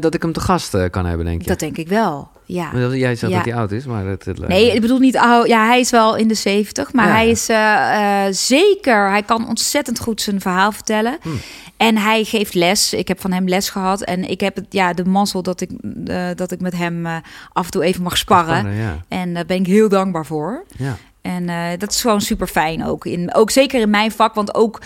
dat 0.00 0.14
ik 0.14 0.22
hem 0.22 0.32
te 0.32 0.40
gast 0.40 0.90
kan 0.90 1.06
hebben, 1.06 1.26
denk 1.26 1.42
je? 1.42 1.48
Dat 1.48 1.58
denk 1.58 1.76
ik 1.76 1.88
wel, 1.88 2.28
ja. 2.48 2.70
Jij 2.92 3.14
zegt 3.16 3.32
Ja. 3.32 3.36
dat 3.38 3.46
hij 3.46 3.54
oud 3.56 3.70
is, 3.72 3.84
maar 3.86 4.06
het, 4.06 4.24
het 4.24 4.48
Nee, 4.48 4.74
ik 4.74 4.80
bedoel 4.80 4.98
niet 4.98 5.16
oud. 5.16 5.46
Ja, 5.46 5.66
hij 5.66 5.80
is 5.80 5.90
wel 5.90 6.16
in 6.16 6.28
de 6.28 6.34
70, 6.34 6.92
maar 6.92 7.06
Ja. 7.06 7.12
hij 7.12 7.28
is 7.30 7.48
eh, 7.48 8.26
eh, 8.26 8.32
zeker. 8.34 9.08
Hij 9.10 9.22
kan 9.22 9.48
ontzettend 9.48 9.98
goed 10.00 10.20
zijn 10.20 10.40
verhaal 10.40 10.72
vertellen. 10.72 11.18
Hm. 11.22 11.28
En 11.76 11.96
hij 11.96 12.24
geeft 12.24 12.54
les. 12.54 12.92
Ik 12.92 13.08
heb 13.08 13.20
van 13.20 13.32
hem 13.32 13.48
les 13.48 13.70
gehad. 13.70 14.02
En 14.02 14.30
ik 14.30 14.40
heb 14.40 14.54
het, 14.54 14.66
ja, 14.70 14.92
de 14.92 15.04
mazzel 15.04 15.42
dat 15.42 15.60
ik, 15.60 15.70
eh, 16.06 16.26
dat 16.34 16.52
ik 16.52 16.60
met 16.60 16.76
hem 16.76 17.06
af 17.52 17.64
en 17.64 17.70
toe 17.70 17.84
even 17.84 18.02
mag 18.02 18.16
sparren. 18.16 18.74
Ja, 18.74 19.04
En 19.08 19.34
daar 19.34 19.46
ben 19.46 19.56
ik 19.56 19.66
heel 19.66 19.88
dankbaar 19.88 20.26
voor. 20.26 20.64
ja. 20.76 20.96
En 21.22 21.78
dat 21.78 21.90
is 21.92 22.00
gewoon 22.00 22.20
super 22.20 22.46
fijn 22.46 22.84
ook. 22.84 23.06
In, 23.06 23.34
ook 23.34 23.50
zeker 23.50 23.80
in 23.80 23.90
mijn 23.90 24.10
vak, 24.12 24.34
want 24.34 24.54
ook 24.54 24.80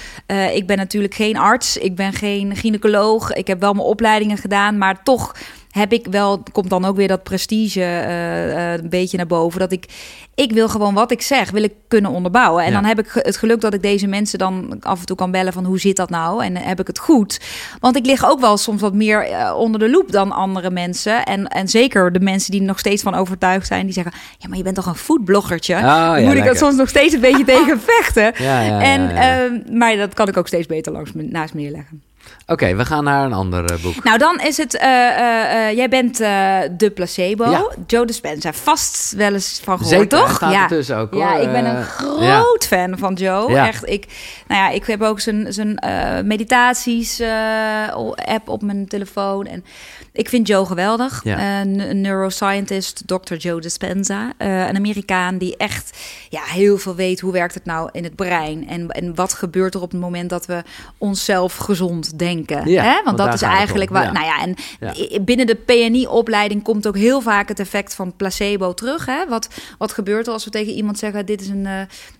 ik 0.54 0.66
ben 0.66 0.76
natuurlijk 0.76 1.14
geen 1.14 1.36
arts, 1.36 1.76
ik 1.76 1.96
ben 1.96 2.12
geen 2.12 2.56
gynaecoloog. 2.56 3.32
Ik 3.32 3.46
heb 3.46 3.60
wel 3.60 3.72
mijn 3.72 3.86
opleidingen 3.86 4.36
gedaan, 4.36 4.78
maar 4.78 5.02
toch 5.02 5.34
heb 5.72 5.92
ik 5.92 6.06
wel, 6.10 6.42
komt 6.52 6.70
dan 6.70 6.84
ook 6.84 6.96
weer 6.96 7.08
dat 7.08 7.22
prestige 7.22 7.80
eh, 7.80 8.72
eh, 8.74 8.80
een 8.80 8.88
beetje 8.88 9.16
naar 9.16 9.26
boven. 9.26 9.60
Dat 9.60 9.72
ik, 9.72 9.86
ik 10.34 10.52
wil 10.52 10.68
gewoon 10.68 10.94
wat 10.94 11.10
ik 11.10 11.22
zeg, 11.22 11.50
wil 11.50 11.62
ik 11.62 11.72
kunnen 11.88 12.10
onderbouwen. 12.10 12.62
En 12.64 12.68
Ja. 12.68 12.74
dan 12.80 12.84
heb 12.84 12.98
ik 12.98 13.10
het 13.12 13.36
geluk 13.36 13.60
dat 13.60 13.74
ik 13.74 13.82
deze 13.82 14.06
mensen 14.06 14.38
dan 14.38 14.76
af 14.80 15.00
en 15.00 15.06
toe 15.06 15.16
kan 15.16 15.30
bellen 15.30 15.52
van 15.52 15.64
hoe 15.64 15.78
zit 15.80 15.96
dat 15.96 16.10
nou? 16.10 16.44
En 16.44 16.56
eh, 16.56 16.66
heb 16.66 16.80
ik 16.80 16.86
het 16.86 16.98
goed? 16.98 17.40
Want 17.80 17.96
ik 17.96 18.06
lig 18.06 18.24
ook 18.30 18.40
wel 18.40 18.56
soms 18.56 18.80
wat 18.80 18.94
meer 18.94 19.52
onder 19.54 19.80
de 19.80 19.90
loep 19.90 20.12
dan 20.12 20.32
andere 20.32 20.70
mensen. 20.70 21.24
En, 21.24 21.46
en 21.48 21.68
zeker 21.68 22.12
de 22.12 22.20
mensen 22.20 22.50
die 22.50 22.60
er 22.60 22.66
nog 22.66 22.78
steeds 22.78 23.02
van 23.02 23.14
overtuigd 23.14 23.66
zijn, 23.66 23.84
die 23.84 23.94
zeggen: 23.94 24.12
Ja, 24.38 24.48
maar 24.48 24.56
je 24.56 24.64
bent 24.64 24.76
toch 24.76 24.86
een 24.86 24.94
foodbloggertje? 24.94 25.74
Oh, 25.74 25.80
ja, 25.80 26.18
moet 26.20 26.34
ik 26.34 26.44
dat 26.44 26.58
soms 26.58 26.76
nog 26.76 26.88
steeds 26.88 27.14
een 27.14 27.20
beetje 27.20 27.44
tegen 27.54 27.80
vechten. 27.80 28.44
Ja, 28.44 28.80
en, 28.80 29.16
ehm, 29.16 29.78
maar 29.78 29.96
dat 29.96 30.14
kan 30.14 30.28
ik 30.28 30.36
ook 30.36 30.46
steeds 30.46 30.66
beter 30.66 30.92
langs 30.92 31.12
me, 31.12 31.22
naast 31.22 31.54
me 31.54 31.60
neerleggen. 31.60 32.02
Oké, 32.46 32.74
we 32.76 32.84
gaan 32.84 33.04
naar 33.04 33.24
een 33.24 33.32
ander 33.32 33.64
eh, 33.72 33.82
boek. 33.82 34.04
Nou, 34.04 34.18
dan 34.18 34.40
is 34.40 34.56
het... 34.56 34.76
eh, 34.76 35.68
eh, 35.68 35.76
jij 35.76 35.88
bent 35.88 36.16
de 36.78 36.90
placebo. 36.94 37.50
Ja. 37.50 37.66
Joe 37.86 38.06
Dispenza. 38.06 38.52
Vast 38.52 39.12
wel 39.16 39.32
eens 39.32 39.60
van 39.64 39.78
gehoord, 39.78 39.96
Zeker, 39.96 40.18
toch? 40.18 40.34
staat 40.34 40.52
ja. 40.52 40.62
ertussen 40.62 40.96
ook, 40.96 41.14
Ja, 41.14 41.32
hoor. 41.32 41.42
ik 41.42 41.52
ben 41.52 41.64
een 41.64 41.84
groot 41.84 42.66
fan 42.66 42.98
van 42.98 43.14
Joe. 43.14 43.50
Ja. 43.50 43.66
Echt, 43.66 43.88
ik, 43.88 44.06
nou 44.48 44.60
ja, 44.60 44.70
ik 44.70 44.86
heb 44.86 45.02
ook 45.02 45.20
zijn, 45.20 45.52
zijn 45.52 45.76
eh, 45.76 46.22
meditaties 46.24 47.20
eh, 47.20 47.28
app 48.14 48.48
op 48.48 48.62
mijn 48.62 48.88
telefoon. 48.88 49.46
En 49.46 49.64
ik 50.12 50.28
vind 50.28 50.46
Joe 50.48 50.66
geweldig. 50.66 51.20
Ja. 51.24 51.60
Een, 51.60 52.00
neuroscientist, 52.00 53.02
Dr. 53.06 53.34
Joe 53.34 53.60
Dispenza. 53.60 54.32
Een 54.38 54.76
Amerikaan 54.76 55.38
die 55.38 55.56
echt 55.56 55.98
ja, 56.28 56.42
heel 56.42 56.78
veel 56.78 56.94
weet 56.94 57.20
hoe 57.20 57.32
werkt 57.32 57.54
het 57.54 57.64
nou 57.64 57.88
in 57.92 58.04
het 58.04 58.16
brein. 58.16 58.68
En, 58.68 58.88
en 58.88 59.14
wat 59.14 59.32
gebeurt 59.32 59.74
er 59.74 59.82
op 59.82 59.90
het 59.90 60.00
moment 60.00 60.30
dat 60.30 60.46
we 60.46 60.62
onszelf 60.98 61.56
gezond 61.56 62.11
denken. 62.16 62.70
Ja, 62.70 62.82
Hè? 62.82 63.00
want 63.04 63.18
dat 63.18 63.34
is 63.34 63.42
eigenlijk 63.42 63.90
waar. 63.90 64.02
ja. 64.04 64.12
Nou 64.12 64.24
ja, 64.26 64.40
en 64.42 64.54
Ja. 64.80 65.20
binnen 65.20 65.46
de 65.46 65.54
PNI-opleiding 65.54 66.62
komt 66.62 66.86
ook 66.86 66.96
heel 66.96 67.20
vaak 67.20 67.48
het 67.48 67.60
effect 67.60 67.94
van 67.94 68.16
placebo 68.16 68.74
terug. 68.74 69.06
Hè? 69.06 69.26
Wat, 69.28 69.48
wat 69.78 69.92
gebeurt 69.92 70.26
er 70.26 70.32
als 70.32 70.44
we 70.44 70.50
tegen 70.50 70.72
iemand 70.72 70.98
zeggen: 70.98 71.26
dit 71.26 71.40
is, 71.40 71.48
een, 71.48 71.66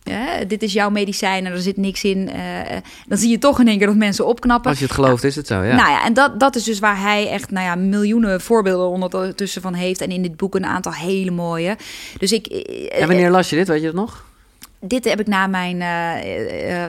eh, 0.02 0.16
dit 0.48 0.62
is 0.62 0.72
jouw 0.72 0.90
medicijn 0.90 1.46
en 1.46 1.52
er 1.52 1.60
zit 1.60 1.76
niks 1.76 2.04
in? 2.04 2.28
eh, 2.28 2.60
eh, 2.60 2.82
dan 3.06 3.18
zie 3.18 3.30
je 3.30 3.38
toch 3.38 3.60
in 3.60 3.68
één 3.68 3.78
keer 3.78 3.86
dat 3.86 3.96
mensen 3.96 4.26
opknappen. 4.26 4.70
Als 4.70 4.78
je 4.78 4.84
het 4.84 4.94
gelooft, 4.94 5.24
is 5.24 5.36
het 5.36 5.46
zo, 5.46 5.62
ja. 5.62 5.74
Nou 5.74 5.90
ja, 5.90 6.04
en 6.04 6.12
dat, 6.14 6.40
dat 6.40 6.56
is 6.56 6.64
dus 6.64 6.78
waar 6.78 7.00
hij 7.00 7.28
echt 7.28 7.50
nou 7.50 7.66
ja, 7.66 7.74
miljoenen 7.74 8.40
voorbeelden 8.40 8.86
ondertussen 8.88 9.62
van 9.62 9.74
heeft. 9.74 10.00
En 10.00 10.10
in 10.10 10.22
dit 10.22 10.36
boek 10.36 10.54
een 10.54 10.66
aantal 10.66 10.92
hele 10.92 11.30
mooie. 11.30 11.76
Dus 12.18 12.32
ik. 12.32 12.46
en 12.46 13.06
wanneer 13.06 13.30
las 13.30 13.50
je 13.50 13.56
dit, 13.56 13.68
weet 13.68 13.80
je 13.80 13.86
het 13.86 13.96
nog? 13.96 14.24
dit 14.84 15.04
heb 15.04 15.20
ik 15.20 15.26
na 15.26 15.46
mijn, 15.46 15.76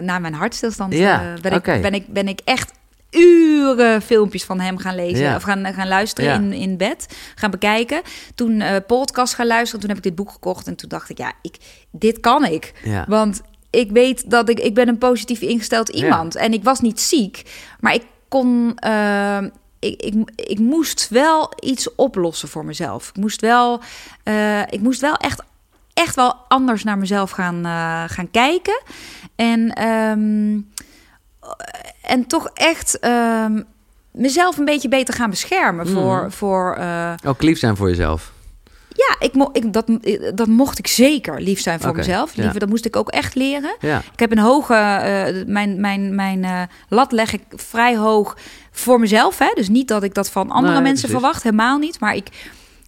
na 0.06 0.20
mijn 0.20 0.34
hartstilstand. 0.34 0.94
Ja, 0.94 1.22
eh, 1.22 1.42
ben, 1.42 1.54
oké. 1.54 1.74
ik, 1.74 1.82
ben, 1.82 1.94
ik, 1.94 2.08
ben 2.08 2.28
ik 2.28 2.40
echt 2.44 2.72
uren 3.16 4.02
filmpjes 4.02 4.44
van 4.44 4.60
hem 4.60 4.78
gaan 4.78 4.96
lezen 4.96 5.24
Ja. 5.26 5.36
of 5.36 5.44
gaan, 5.44 5.74
gaan 5.74 5.88
luisteren 5.88 6.30
Ja. 6.30 6.36
in, 6.36 6.54
in 6.54 6.78
bed, 6.78 7.08
gaan 7.36 7.52
bekijken. 7.52 8.02
Toen 8.36 8.62
eh 8.62 8.76
podcast 8.88 9.34
gaan 9.34 9.48
luisteren, 9.48 9.80
toen 9.80 9.90
heb 9.90 9.98
ik 9.98 10.04
dit 10.04 10.16
boek 10.16 10.32
gekocht 10.32 10.68
en 10.68 10.76
toen 10.76 10.90
dacht 10.90 11.10
ik, 11.10 11.18
ja, 11.18 11.32
ik, 11.42 11.56
dit 11.92 12.20
kan 12.20 12.46
ik. 12.46 12.74
Ja. 12.84 13.06
Want 13.08 13.42
ik 13.70 13.92
weet 13.92 14.30
dat 14.30 14.50
ik, 14.50 14.60
ik 14.60 14.74
ben 14.74 14.88
een 14.88 14.98
positief 14.98 15.42
ingesteld 15.42 15.90
iemand. 15.90 16.36
En 16.36 16.54
ik 16.54 16.64
was 16.64 16.80
niet 16.80 17.02
ziek, 17.02 17.42
maar 17.80 17.94
ik 17.94 18.04
kon. 18.28 18.74
eh, 18.76 19.38
ik, 19.80 20.02
ik, 20.02 20.14
ik 20.36 20.60
moest 20.60 21.10
wel 21.10 21.52
iets 21.60 21.96
oplossen 21.96 22.48
voor 22.50 22.66
mezelf. 22.66 23.10
Ik 23.10 23.16
moest 23.16 23.42
wel, 23.42 23.82
eh, 24.24 24.62
ik 24.62 24.80
moest 24.80 25.02
wel 25.02 25.16
echt, 25.16 25.42
echt 25.94 26.16
wel 26.16 26.36
anders 26.48 26.84
naar 26.84 26.98
mezelf 26.98 27.32
gaan, 27.32 27.66
eh, 27.66 28.04
gaan 28.08 28.32
kijken. 28.32 28.82
En, 29.36 29.74
ehm, 29.74 30.60
en 32.02 32.28
toch 32.28 32.50
echt 32.54 33.00
ehm, 33.00 33.62
mezelf 34.12 34.58
een 34.58 34.66
beetje 34.66 34.90
beter 34.90 35.14
gaan 35.14 35.30
beschermen 35.30 35.88
voor. 35.88 36.18
Mhm. 36.22 36.30
voor 36.30 36.76
eh, 36.80 37.14
Ook 37.26 37.42
lief 37.42 37.60
zijn 37.60 37.76
voor 37.76 37.90
jezelf. 37.90 38.32
ja, 38.90 39.16
ik 39.20 39.34
mo 39.34 39.50
ik, 39.54 39.74
dat, 39.74 39.86
dat 40.36 40.48
mocht 40.48 40.80
ik 40.80 40.88
zeker 40.88 41.42
lief 41.42 41.60
zijn 41.62 41.80
voor 41.80 41.96
mezelf. 41.96 42.36
ja. 42.36 42.42
Lieve, 42.44 42.60
Dat 42.60 42.70
moest 42.70 42.86
ik 42.86 42.96
ook 42.96 43.10
echt 43.10 43.36
leren. 43.36 43.76
Ja. 43.80 43.98
Ik 44.14 44.20
heb 44.20 44.32
een 44.32 44.40
hoge, 44.40 44.74
eh, 44.74 45.46
mijn, 45.46 45.82
mijn, 45.82 46.16
mijn 46.16 46.44
eh, 46.44 46.62
lat 46.90 47.12
leg 47.12 47.34
ik 47.34 47.42
vrij 47.56 47.98
hoog 47.98 48.38
voor 48.72 49.00
mezelf. 49.00 49.38
Hè? 49.38 49.52
Dus 49.56 49.70
niet 49.70 49.88
dat 49.88 50.04
ik 50.04 50.14
dat 50.14 50.30
van 50.30 50.50
andere 50.52 50.74
Nee, 50.74 50.82
mensen 50.82 51.02
precies. 51.08 51.20
verwacht, 51.20 51.44
helemaal 51.44 51.78
niet. 51.78 52.00
Maar 52.00 52.16
ik, 52.16 52.28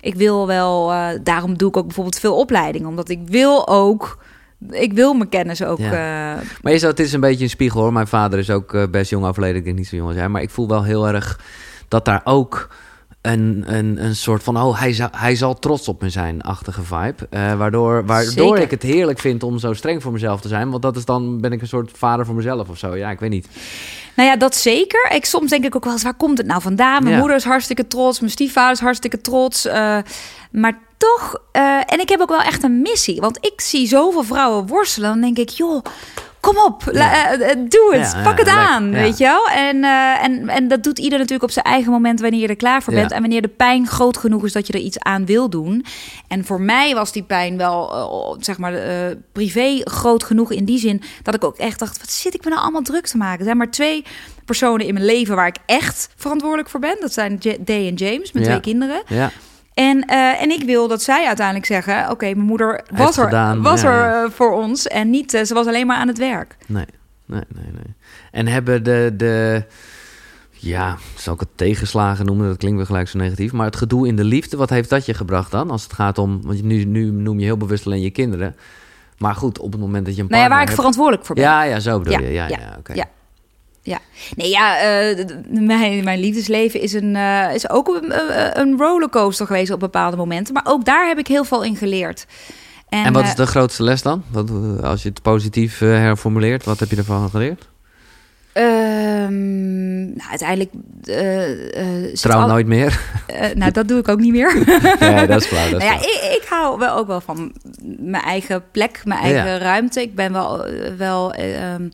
ik 0.01 0.16
wil 0.16 0.47
wel, 0.47 0.91
eh, 0.91 1.08
daarom 1.24 1.58
doe 1.58 1.70
ik 1.70 1.78
ook 1.78 1.86
bijvoorbeeld 1.86 2.20
veel 2.20 2.36
opleiding. 2.38 2.86
Omdat 2.86 3.10
ik 3.10 3.20
wil 3.26 3.68
ook, 3.68 4.18
ik 4.70 4.93
wil 4.93 5.14
mijn 5.14 5.30
kennis 5.30 5.64
ook. 5.64 5.78
Ja. 5.80 5.86
eh, 6.38 6.41
Maar 6.62 6.74
is 6.74 6.82
dat, 6.82 6.97
het 6.97 6.99
is 7.08 7.14
een 7.14 7.20
beetje 7.20 7.43
een 7.43 7.49
spiegel 7.49 7.82
hoor. 7.82 7.93
Mijn 7.93 8.08
vader 8.08 8.39
is 8.39 8.49
ook 8.49 8.74
eh, 8.74 8.84
best 8.91 9.10
jong 9.10 9.26
overleden. 9.26 9.56
Ik 9.58 9.64
denk 9.64 9.78
niet 9.78 9.88
zo 9.88 9.95
jong 9.95 10.08
als 10.10 10.18
hij. 10.18 10.30
Maar 10.30 10.41
ik 10.41 10.49
voel 10.49 10.68
wel 10.68 10.84
heel 10.84 11.08
erg 11.08 11.39
dat 11.88 12.06
daar 12.06 12.22
ook 12.24 12.68
een, 13.22 13.64
een, 13.68 14.03
een 14.06 14.16
soort 14.16 14.43
van... 14.43 14.58
Oh, 14.62 14.80
hij, 14.80 14.93
zal, 14.93 15.08
hij 15.12 15.36
zal 15.36 15.53
trots 15.60 15.88
op 15.88 16.01
me 16.01 16.10
zijn, 16.10 16.41
achtige 16.41 16.82
vibe. 16.84 17.28
Eh, 17.30 17.53
waardoor 17.58 18.06
waardoor 18.06 18.32
Zeker. 18.47 18.62
ik 18.62 18.72
het 18.72 18.84
heerlijk 18.84 19.20
vind 19.20 19.43
om 19.43 19.58
zo 19.60 19.74
streng 19.74 20.01
voor 20.01 20.12
mezelf 20.12 20.41
te 20.41 20.47
zijn. 20.47 20.70
Want 20.70 20.82
dat 20.82 20.95
is 20.95 21.06
dan, 21.06 21.41
ben 21.41 21.51
ik 21.51 21.62
een 21.62 21.68
soort 21.68 21.91
vader 21.95 22.26
voor 22.26 22.36
mezelf 22.36 22.70
of 22.70 22.78
zo. 22.78 22.95
Ja, 22.95 23.10
ik 23.10 23.20
weet 23.20 23.30
niet. 23.30 23.47
Nou 24.16 24.30
ja, 24.30 24.36
dat 24.38 24.56
zeker. 24.56 25.12
Ik, 25.12 25.26
soms 25.26 25.49
denk 25.49 25.66
ik 25.66 25.76
ook 25.76 25.84
wel 25.84 25.93
eens, 25.93 26.03
waar 26.03 26.14
komt 26.18 26.38
het 26.38 26.47
nou 26.47 26.62
vandaan? 26.62 26.99
Mijn 27.03 27.14
Ja. 27.16 27.20
moeder 27.20 27.38
is 27.38 27.43
hartstikke 27.43 27.88
trots, 27.88 28.20
mijn 28.20 28.32
stiefvader 28.32 28.72
is 28.74 28.80
hartstikke 28.80 29.22
trots. 29.22 29.68
maar 30.51 30.80
toch, 30.98 31.41
eh, 31.52 31.80
en 31.86 32.00
ik 32.00 32.10
heb 32.10 32.20
ook 32.20 32.30
wel 32.30 32.41
echt 32.41 32.64
een 32.64 32.82
missie. 32.82 33.20
Want 33.22 33.38
ik 33.41 33.62
zie 33.62 33.88
zoveel 33.88 34.24
vrouwen 34.24 34.68
worstelen. 34.68 35.10
Dan 35.10 35.22
denk 35.22 35.38
ik, 35.38 35.50
joh, 35.50 35.84
kom 36.39 36.58
op, 36.58 36.88
eh, 36.88 37.34
eh, 37.34 37.58
doe 37.70 37.96
het, 37.96 38.12
Ja, 38.12 38.24
pak 38.24 38.38
ja, 38.38 38.43
het 38.43 38.54
aan, 38.54 38.91
weet 38.91 39.18
je 39.18 39.24
wel? 39.24 39.48
En, 39.48 39.84
en, 40.22 40.50
en 40.50 40.68
dat 40.68 40.84
doet 40.84 41.00
ieder 41.00 41.18
natuurlijk 41.18 41.43
op 41.43 41.52
zijn 41.52 41.66
eigen 41.66 41.91
moment 41.91 42.20
wanneer 42.20 42.39
je 42.39 42.48
er 42.48 42.56
klaar 42.56 42.84
voor 42.84 42.93
bent. 42.93 43.12
En 43.12 43.22
wanneer 43.22 43.41
de 43.41 43.48
pijn 43.48 43.88
groot 43.88 44.18
genoeg 44.18 44.46
is 44.46 44.54
dat 44.54 44.68
je 44.68 44.74
er 44.74 44.80
iets 44.80 45.00
aan 45.00 45.26
wil 45.26 45.50
doen. 45.50 45.86
En 46.28 46.46
voor 46.46 46.62
mij 46.62 46.93
was 46.93 47.12
die 47.12 47.24
pijn 47.24 47.58
wel, 47.58 48.38
zeg 48.39 48.58
maar, 48.58 48.74
privé 49.32 49.82
groot 49.84 50.24
genoeg 50.24 50.52
in 50.52 50.66
die 50.66 50.80
zin... 50.80 51.02
dat 51.24 51.36
ik 51.36 51.43
ook 51.43 51.58
echt 51.58 51.80
dacht, 51.80 52.00
wat 52.00 52.12
zit 52.12 52.34
ik 52.34 52.43
me 52.43 52.50
nou 52.50 52.62
allemaal 52.62 52.82
druk 52.82 53.08
te 53.08 53.18
maken? 53.18 53.39
Er 53.39 53.46
zijn 53.46 53.58
maar 53.58 53.72
twee 53.72 54.04
personen 54.46 54.86
in 54.86 54.93
mijn 54.93 55.06
leven 55.06 55.36
waar 55.36 55.48
ik 55.48 55.58
echt 55.66 56.10
verantwoordelijk 56.16 56.70
voor 56.70 56.80
ben. 56.80 56.98
Dat 57.00 57.14
zijn 57.14 57.39
Day 57.60 57.88
en 57.88 57.96
James, 57.96 58.32
mijn 58.32 58.46
twee 58.46 58.60
kinderen. 58.60 59.04
En, 59.76 60.02
eh, 60.06 60.42
en 60.42 60.50
ik 60.50 60.64
wil 60.64 60.88
dat 60.88 61.02
zij 61.02 61.26
uiteindelijk 61.28 61.66
zeggen... 61.66 62.10
oké, 62.10 62.26
mijn 62.26 62.40
moeder 62.40 62.84
was 62.94 63.18
er, 63.18 63.24
gedaan, 63.24 63.62
was 63.62 63.82
ja, 63.82 63.88
er 63.92 64.24
eh, 64.26 64.32
voor 64.32 64.54
ons... 64.54 64.88
en 64.88 65.10
niet, 65.10 65.34
eh, 65.34 65.44
ze 65.44 65.54
was 65.54 65.68
alleen 65.68 65.88
maar 65.88 65.98
aan 65.98 66.08
het 66.08 66.18
werk. 66.18 66.56
nee, 66.68 66.86
nee, 67.26 67.42
nee, 67.56 67.72
nee. 67.72 67.94
En 68.32 68.48
hebben 68.48 68.84
de... 68.84 69.14
de 69.18 69.64
ja, 70.52 70.98
zal 71.16 71.34
ik 71.34 71.40
het 71.40 71.50
tegenslagen 71.56 72.26
noemen? 72.26 72.48
Dat 72.48 72.58
klinkt 72.58 72.78
weer 72.78 72.86
gelijk 72.86 73.08
zo 73.08 73.18
negatief. 73.18 73.52
Maar 73.52 73.66
het 73.66 73.76
gedoe 73.76 74.08
in 74.08 74.16
de 74.16 74.24
liefde, 74.24 74.58
wat 74.58 74.70
heeft 74.70 74.90
dat 74.90 75.06
je 75.06 75.14
gebracht 75.14 75.52
dan? 75.52 75.72
Als 75.72 75.84
het 75.84 75.94
gaat 75.94 76.18
om... 76.18 76.42
Want 76.44 76.64
nu, 76.64 76.84
nu 76.84 77.12
noem 77.12 77.40
je 77.40 77.46
heel 77.46 77.58
bewust 77.58 77.86
alleen 77.86 78.02
je 78.02 78.10
kinderen. 78.10 78.56
Maar 79.18 79.36
goed, 79.36 79.60
op 79.60 79.72
het 79.72 79.82
moment 79.82 80.06
dat 80.06 80.16
je 80.16 80.22
een 80.22 80.28
Nou 80.30 80.42
ja, 80.42 80.48
partner 80.48 80.50
waar 80.50 80.62
ik 80.62 80.66
hebt- 80.68 80.76
verantwoordelijk 80.80 81.26
voor 81.26 81.36
ben. 81.36 81.44
Ja, 81.44 81.64
ja, 81.64 81.80
zo 81.80 82.00
bedoel 82.00 82.14
Ja, 82.20 82.20
je. 82.28 82.34
Ja, 82.34 82.48
ja, 82.48 82.58
ja, 82.60 82.76
oké. 82.80 82.94
ja. 82.94 83.06
Ja, 83.86 84.00
nee, 84.36 84.50
ja, 84.50 84.78
eh, 84.80 85.26
mijn, 85.50 86.04
mijn 86.04 86.20
liefdesleven 86.20 86.82
is, 86.82 86.94
een, 86.94 87.16
eh, 87.16 87.54
is 87.54 87.70
ook 87.70 87.88
een, 87.88 88.12
eh, 88.12 88.50
een 88.54 88.78
rollercoaster 88.78 89.46
geweest 89.46 89.72
op 89.72 89.80
bepaalde 89.80 90.18
momenten. 90.18 90.54
Maar 90.54 90.66
ook 90.68 90.86
daar 90.86 91.08
heb 91.08 91.18
ik 91.18 91.28
heel 91.28 91.44
veel 91.44 91.64
in 91.64 91.76
geleerd. 91.76 92.26
En 92.90 93.14
wat 93.14 93.24
is 93.24 93.36
de 93.36 93.46
grootste 93.48 93.84
les 93.84 94.02
dan? 94.02 94.24
Wat, 94.32 94.50
als 94.84 95.04
je 95.04 95.10
het 95.10 95.22
positief 95.22 95.80
herformuleert, 95.80 96.64
wat 96.64 96.80
heb 96.80 96.90
je 96.90 96.96
ervan 96.96 97.30
geleerd? 97.30 97.68
ehm, 98.54 100.04
nou, 100.14 100.30
uiteindelijk. 100.30 100.72
zit 102.10 102.22
Trouw 102.22 102.42
al- 102.42 102.48
nooit 102.48 102.68
meer. 102.68 103.00
nou, 103.56 103.72
dat 103.72 103.88
doe 103.88 104.00
ik 104.00 104.08
ook 104.08 104.20
niet 104.20 104.32
meer. 104.32 104.54
nee, 105.00 105.28
dat 105.28 105.42
is 105.42 105.48
flauw. 105.48 105.70
Dat 105.70 105.82
is 105.82 105.88
Nou 105.88 106.00
ja, 106.00 106.08
ik, 106.08 106.38
ik 106.42 106.46
hou 106.50 106.80
wel 106.80 106.96
ook 106.98 107.08
wel 107.08 107.22
van 107.22 107.54
mijn 107.98 108.24
eigen 108.24 108.64
plek, 108.72 109.02
mijn 109.06 109.20
eigen 109.20 109.46
Ja. 109.52 109.58
ruimte. 109.58 110.02
Ik 110.02 110.16
ben 110.16 110.34
wel, 110.34 110.66
wel 110.98 111.34
eh, 111.34 111.74
ehm, 111.74 111.90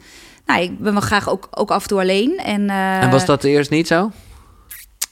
nou, 0.45 0.61
ik 0.61 0.79
ben 0.79 0.91
wel 0.93 1.01
graag 1.01 1.29
ook, 1.29 1.47
ook 1.51 1.71
af 1.71 1.81
en 1.81 1.87
toe 1.87 1.99
alleen. 1.99 2.37
En, 2.37 2.69
eh, 2.69 3.01
en 3.03 3.09
was 3.09 3.25
dat 3.25 3.43
eerst 3.43 3.69
niet 3.69 3.87
zo? 3.87 4.11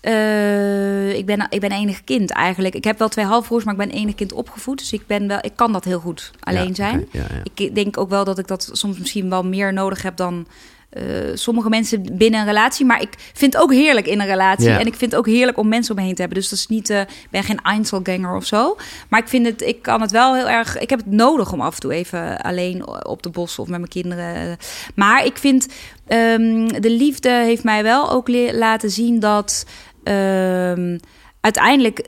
eh, 0.01 1.17
ik, 1.17 1.25
ben, 1.25 1.47
ik 1.49 1.59
ben 1.59 1.71
enig 1.71 2.03
kind 2.03 2.31
eigenlijk. 2.31 2.75
Ik 2.75 2.83
heb 2.83 2.99
wel 2.99 3.07
twee 3.09 3.25
halfbroers, 3.25 3.63
maar 3.63 3.73
ik 3.73 3.79
ben 3.79 3.89
enig 3.89 4.15
kind 4.15 4.33
opgevoed. 4.33 4.77
Dus 4.77 4.93
ik, 4.93 5.07
ben 5.07 5.27
wel, 5.27 5.37
ik 5.41 5.51
kan 5.55 5.71
dat 5.73 5.83
heel 5.83 5.99
goed 5.99 6.31
alleen 6.39 6.67
Ja, 6.67 6.73
zijn. 6.73 6.99
oké, 6.99 7.17
ja, 7.17 7.25
ja. 7.33 7.41
Ik 7.55 7.75
denk 7.75 7.97
ook 7.97 8.09
wel 8.09 8.23
dat 8.23 8.39
ik 8.39 8.47
dat 8.47 8.69
soms 8.71 8.97
misschien 8.99 9.29
wel 9.29 9.43
meer 9.43 9.73
nodig 9.73 10.01
heb 10.01 10.15
dan 10.15 10.47
eh, 10.89 11.03
sommige 11.33 11.69
mensen 11.69 12.05
binnen 12.11 12.39
een 12.39 12.45
relatie. 12.45 12.85
Maar 12.85 13.01
ik 13.01 13.09
vind 13.33 13.53
het 13.53 13.61
ook 13.61 13.73
heerlijk 13.73 14.07
in 14.07 14.19
een 14.19 14.25
relatie. 14.27 14.69
En 14.69 14.85
ik 14.85 14.95
vind 14.95 15.11
het 15.11 15.15
ook 15.15 15.27
heerlijk 15.27 15.57
om 15.57 15.67
mensen 15.67 15.91
om 15.95 15.99
me 15.99 16.05
heen 16.05 16.15
te 16.15 16.21
hebben. 16.21 16.39
Dus 16.39 16.49
dat 16.49 16.59
is 16.59 16.67
niet, 16.67 16.89
ik 16.89 17.27
ben 17.29 17.43
geen 17.43 17.61
Einzelganger 17.61 18.35
of 18.35 18.45
zo. 18.45 18.77
Maar 19.09 19.19
ik 19.19 19.27
vind 19.27 19.45
het, 19.45 19.61
ik 19.61 19.81
kan 19.81 20.01
het 20.01 20.11
wel 20.11 20.35
heel 20.35 20.49
erg. 20.49 20.79
Ik 20.79 20.89
heb 20.89 20.99
het 20.99 21.11
nodig 21.11 21.53
om 21.53 21.61
af 21.61 21.73
en 21.73 21.79
toe 21.79 21.93
even 21.93 22.41
alleen 22.41 23.05
op 23.05 23.23
de 23.23 23.29
bos 23.29 23.59
of 23.59 23.67
met 23.67 23.77
mijn 23.79 23.89
kinderen. 23.91 24.57
Maar 24.95 25.25
ik 25.25 25.37
vind 25.37 25.67
ehm, 26.07 26.67
de 26.67 26.89
liefde 26.91 27.29
heeft 27.29 27.63
mij 27.63 27.83
wel 27.83 28.11
ook 28.11 28.27
laten 28.51 28.89
zien 28.89 29.19
dat. 29.19 29.65
ehm, 30.03 30.97
Uiteindelijk 31.41 32.07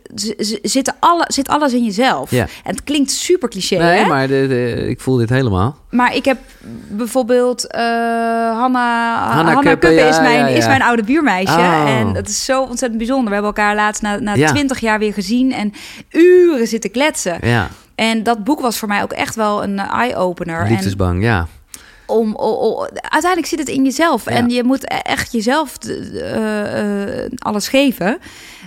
zit, 0.61 0.93
alle, 0.99 1.23
zit 1.27 1.47
alles 1.47 1.73
in 1.73 1.83
jezelf. 1.83 2.31
Ja. 2.31 2.41
En 2.63 2.71
het 2.71 2.83
klinkt 2.83 3.11
super 3.11 3.49
cliché. 3.49 3.77
Nee, 3.77 3.99
hè? 3.99 4.05
maar 4.05 4.27
de, 4.27 4.45
de- 4.47 4.85
ik 4.89 4.99
voel 4.99 5.15
dit 5.15 5.29
helemaal. 5.29 5.77
Maar 5.89 6.15
ik 6.15 6.25
heb 6.25 6.37
bijvoorbeeld 6.87 7.67
eh 7.67 7.81
Hanna, 7.81 8.55
Hanna 8.57 9.33
Hanna 9.33 9.53
Kuppen, 9.53 9.71
Kuppen 9.71 9.93
ja, 9.93 10.07
is, 10.09 10.19
mijn, 10.19 10.37
ja, 10.39 10.45
is 10.47 10.65
mijn 10.65 10.81
oude 10.81 11.03
buurmeisje. 11.03 11.53
Oh. 11.57 11.89
En 11.89 12.13
dat 12.13 12.27
is 12.27 12.45
zo 12.45 12.61
ontzettend 12.61 12.97
bijzonder. 12.97 13.27
We 13.27 13.33
hebben 13.33 13.55
elkaar 13.55 13.75
laatst 13.75 14.01
na, 14.01 14.19
na. 14.19 14.47
20 14.47 14.79
jaar 14.79 14.99
weer 14.99 15.13
gezien 15.13 15.53
en 15.53 15.73
uren 16.11 16.67
zitten 16.67 16.91
kletsen. 16.91 17.37
Ja, 17.41 17.69
En 17.95 18.23
dat 18.23 18.43
boek 18.43 18.59
was 18.59 18.77
voor 18.77 18.87
mij 18.87 19.03
ook 19.03 19.11
echt 19.13 19.35
wel 19.35 19.63
een 19.63 19.79
eye-opener. 19.79 20.61
En 20.61 20.69
liefdesbang, 20.71 21.23
ja. 21.23 21.47
om, 22.05 22.37
uiteindelijk 23.01 23.45
zit 23.45 23.59
het 23.59 23.67
in 23.69 23.83
jezelf. 23.83 24.25
En 24.27 24.49
je 24.49 24.63
moet 24.63 24.83
e- 24.83 24.95
echt 24.95 25.31
jezelf 25.31 25.77
eh, 25.77 27.23
eh, 27.25 27.31
alles 27.37 27.67
geven. 27.67 28.17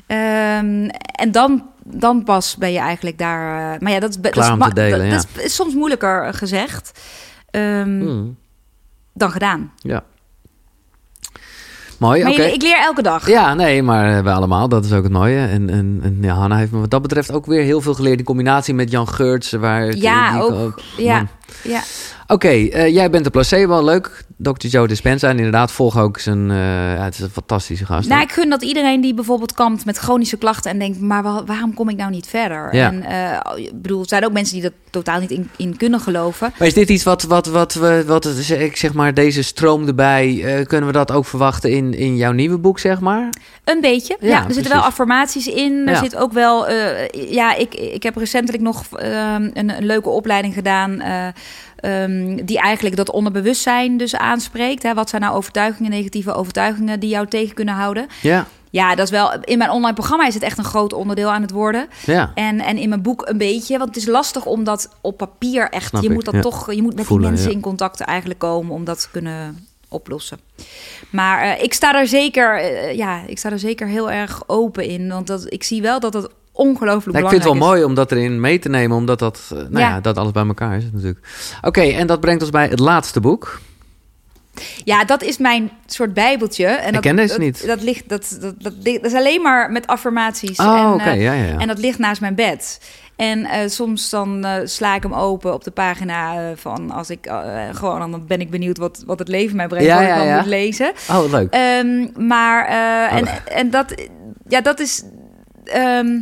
Ehm, 0.06 0.88
en 1.14 1.32
dan, 1.32 1.64
dan 1.84 2.24
pas 2.24 2.56
ben 2.56 2.72
je 2.72 2.78
eigenlijk 2.78 3.18
daar. 3.18 3.74
eh, 3.74 3.80
maar 3.80 3.92
ja, 3.92 4.00
dat 4.00 4.10
is, 4.10 4.16
dat 4.16 4.36
is, 4.36 4.42
te 4.68 4.74
delen, 4.74 4.98
dat, 4.98 5.22
ja. 5.22 5.28
dat 5.34 5.44
is 5.44 5.54
soms 5.54 5.74
moeilijker 5.74 6.34
gezegd 6.34 7.00
ehm, 7.50 8.00
Hmm, 8.00 8.36
dan 9.12 9.30
gedaan. 9.30 9.72
ja. 9.76 10.02
Mooi, 11.98 12.24
je- 12.36 12.52
ik 12.52 12.62
leer 12.62 12.76
elke 12.78 13.02
dag. 13.02 13.28
Ja, 13.28 13.54
nee, 13.54 13.82
maar 13.82 14.24
wij 14.24 14.32
allemaal. 14.32 14.68
Dat 14.68 14.84
is 14.84 14.92
ook 14.92 15.02
het 15.02 15.12
mooie. 15.12 15.46
En, 15.46 15.70
en, 15.70 16.00
en 16.02 16.18
ja, 16.20 16.34
Hanna 16.34 16.56
heeft 16.56 16.72
me 16.72 16.78
wat 16.80 16.90
dat 16.90 17.02
betreft 17.02 17.32
ook 17.32 17.46
weer 17.46 17.62
heel 17.62 17.80
veel 17.80 17.94
geleerd. 17.94 18.18
In 18.18 18.24
combinatie 18.24 18.74
met 18.74 18.90
Jan 18.90 19.08
Geurts. 19.08 19.52
Waar 19.52 19.94
Ja, 19.96 20.40
ook. 20.40 20.80
Ja. 20.96 21.26
Ja. 21.62 21.80
Oké, 22.26 22.48
eh, 22.48 22.88
jij 22.94 23.10
bent 23.10 23.24
de 23.24 23.30
placebo, 23.30 23.84
leuk. 23.84 24.24
Dr. 24.36 24.66
Joe 24.66 24.86
Dispenza. 24.88 25.28
En 25.28 25.36
inderdaad, 25.36 25.72
volg 25.72 25.98
ook 25.98 26.18
zijn... 26.18 26.50
eh, 26.50 26.56
ja, 26.96 27.04
het 27.04 27.14
is 27.14 27.20
een 27.20 27.30
fantastische 27.30 27.84
gast. 27.86 28.08
Nou, 28.08 28.22
ik 28.22 28.32
gun 28.32 28.50
dat 28.50 28.62
iedereen 28.62 29.00
die 29.00 29.14
bijvoorbeeld 29.14 29.54
kampt 29.54 29.84
met 29.84 29.96
chronische 29.98 30.36
klachten 30.36 30.70
en 30.70 30.78
denkt, 30.78 31.00
maar 31.00 31.22
wa- 31.22 31.44
waarom 31.44 31.74
kom 31.74 31.88
ik 31.88 31.96
nou 31.96 32.10
niet 32.10 32.26
verder? 32.26 32.74
Ja. 32.76 32.86
En 32.92 33.02
eh, 33.02 33.64
ik 33.64 33.82
bedoel, 33.82 34.00
er 34.00 34.08
zijn 34.08 34.24
ook 34.24 34.32
mensen 34.32 34.54
die 34.54 34.62
dat 34.62 34.72
totaal 34.90 35.20
niet 35.20 35.30
in, 35.30 35.50
in 35.56 35.76
kunnen 35.76 36.00
geloven. 36.00 36.52
Maar 36.58 36.66
is 36.68 36.74
dit 36.74 36.88
iets 36.88 37.04
wat, 37.04 37.22
wat, 37.22 37.46
wat, 37.46 37.74
we, 37.74 38.04
wat 38.06 38.26
ik 38.50 38.76
zeg 38.76 38.92
maar, 38.92 39.14
deze 39.14 39.42
stroom 39.42 39.86
erbij... 39.86 40.64
kunnen 40.68 40.86
we 40.86 40.92
dat 40.92 41.12
ook 41.12 41.26
verwachten 41.26 41.70
in, 41.70 41.94
in 41.94 42.16
jouw 42.16 42.32
nieuwe 42.32 42.58
boek, 42.58 42.78
zeg 42.78 43.00
maar? 43.00 43.28
Een 43.64 43.80
beetje. 43.80 44.16
Ja, 44.20 44.28
Ja, 44.28 44.44
er 44.48 44.54
zitten 44.54 44.72
wel 44.72 44.82
affirmaties 44.82 45.46
in. 45.46 45.88
Er 45.88 45.96
zit 45.96 46.16
ook 46.16 46.32
wel. 46.32 46.70
ja, 47.12 47.54
ik, 47.54 47.74
ik 47.74 48.02
heb 48.02 48.16
recentelijk 48.16 48.62
nog 48.62 48.84
ehm, 48.92 49.50
een, 49.52 49.76
een 49.76 49.86
leuke 49.86 50.08
opleiding 50.08 50.54
gedaan. 50.54 51.02
Eh, 51.84 52.02
ehm, 52.02 52.44
die 52.44 52.58
eigenlijk 52.58 52.96
dat 52.96 53.10
onderbewustzijn 53.10 53.96
dus 53.96 54.16
aanspreekt. 54.16 54.82
Hè. 54.82 54.94
Wat 54.94 55.08
zijn 55.08 55.22
nou 55.22 55.34
overtuigingen, 55.34 55.90
negatieve 55.90 56.34
overtuigingen 56.34 57.00
die 57.00 57.10
jou 57.10 57.26
tegen 57.26 57.54
kunnen 57.54 57.74
houden? 57.74 58.06
Ja, 58.22 58.46
Ja, 58.70 58.94
dat 58.94 59.04
is 59.04 59.10
wel. 59.10 59.40
In 59.40 59.58
mijn 59.58 59.70
online 59.70 59.94
programma 59.94 60.26
is 60.26 60.34
het 60.34 60.42
echt 60.42 60.58
een 60.58 60.64
groot 60.64 60.92
onderdeel 60.92 61.30
aan 61.30 61.42
het 61.42 61.50
worden. 61.50 61.88
ja. 62.06 62.30
En, 62.34 62.60
en 62.60 62.76
in 62.76 62.88
mijn 62.88 63.02
boek 63.02 63.28
een 63.28 63.38
beetje. 63.38 63.78
Want 63.78 63.94
het 63.94 63.98
is 63.98 64.06
lastig 64.06 64.46
om 64.46 64.64
dat 64.64 64.88
op 65.00 65.16
papier 65.16 65.68
echt. 65.70 65.88
Snap 65.88 66.02
je 66.02 66.10
moet 66.10 66.24
dat 66.24 66.34
ja. 66.34 66.40
toch. 66.40 66.74
Je 66.74 66.82
moet 66.82 66.94
met 66.94 67.04
Voelen, 67.04 67.26
die 67.26 67.34
mensen 67.34 67.50
ja. 67.50 67.56
in 67.56 67.62
contact 67.62 68.00
eigenlijk 68.00 68.40
komen 68.40 68.74
om 68.74 68.84
dat 68.84 69.00
te 69.00 69.10
kunnen 69.10 69.66
oplossen. 69.88 70.38
Maar 71.10 71.42
eh, 71.42 71.62
ik 71.62 71.74
sta 71.74 71.92
daar 71.92 72.06
zeker, 72.06 72.60
eh, 72.60 72.94
ja, 72.96 73.22
ik 73.26 73.38
sta 73.38 73.50
er 73.50 73.58
zeker 73.58 73.86
heel 73.86 74.10
erg 74.10 74.42
open 74.46 74.84
in. 74.84 75.08
Want 75.08 75.26
dat, 75.26 75.52
ik 75.52 75.62
zie 75.62 75.82
wel 75.82 76.00
dat 76.00 76.14
het 76.14 76.28
ongelooflijk 76.56 76.86
Nou, 76.86 76.98
ik 76.98 77.12
belangrijk 77.12 77.30
vind 77.30 77.44
het 77.44 77.52
wel 77.58 77.68
mooi 77.68 77.84
om 77.84 77.94
dat 77.94 78.12
erin 78.12 78.40
mee 78.40 78.58
te 78.58 78.68
nemen, 78.68 78.96
omdat 78.96 79.18
dat, 79.18 79.40
eh, 79.52 79.58
nou 79.58 79.70
ja. 79.78 79.78
Ja. 79.78 80.00
dat 80.00 80.18
alles 80.18 80.32
bij 80.32 80.46
elkaar 80.46 80.76
is 80.76 80.84
natuurlijk. 80.92 81.26
Oké, 81.62 81.80
en 81.82 82.06
dat 82.06 82.20
brengt 82.20 82.42
ons 82.42 82.50
bij 82.50 82.68
het 82.68 82.78
laatste 82.78 83.20
boek. 83.20 83.60
Ja, 84.84 85.04
dat 85.04 85.22
is 85.22 85.38
mijn 85.38 85.70
soort 85.86 86.14
bijbeltje. 86.14 86.66
En 86.66 86.92
dat, 86.92 87.02
ken 87.02 87.16
deze 87.16 87.28
dat, 87.28 87.38
niet. 87.38 87.66
Dat, 87.66 87.82
ligt, 87.82 88.08
dat, 88.08 88.36
dat, 88.40 88.54
dat, 88.62 88.72
ligt- 88.82 89.02
dat 89.02 89.10
is 89.12 89.18
alleen 89.18 89.42
maar 89.42 89.70
met 89.70 89.86
affirmaties. 89.86 90.58
Oh, 90.58 90.94
en, 90.98 91.12
eh, 91.12 91.22
ja, 91.22 91.32
ja. 91.32 91.58
En 91.58 91.66
dat 91.66 91.78
ligt 91.78 91.98
naast 91.98 92.20
mijn 92.20 92.34
bed. 92.34 92.80
En 93.16 93.44
eh, 93.44 93.68
soms 93.68 94.10
dan 94.10 94.46
sla 94.64 94.94
ik 94.94 95.02
hem 95.02 95.14
open 95.14 95.54
op 95.54 95.64
de 95.64 95.70
pagina 95.70 96.52
van 96.56 96.90
als 96.90 97.10
ik 97.10 97.28
gewoon 97.72 98.10
dan 98.10 98.26
ben 98.26 98.40
ik 98.40 98.50
benieuwd 98.50 98.78
wat, 98.78 99.02
wat 99.06 99.18
het 99.18 99.28
leven 99.28 99.56
mij 99.56 99.66
brengt, 99.68 99.86
Ja, 99.86 99.96
wat 99.96 100.04
ja, 100.06 100.12
ik 100.12 100.18
dan 100.18 100.26
ja. 100.26 100.36
moet 100.36 100.46
lezen. 100.46 100.92
Oh, 101.10 101.30
leuk. 101.30 101.52
Ehm, 101.52 102.26
maar 102.26 102.66
eh, 102.66 103.16
en, 103.18 103.24
Oh. 103.24 103.32
en 103.58 103.70
dat, 103.70 103.94
ja, 104.48 104.60
dat 104.60 104.80
is. 104.80 105.04
ehm, 105.64 106.18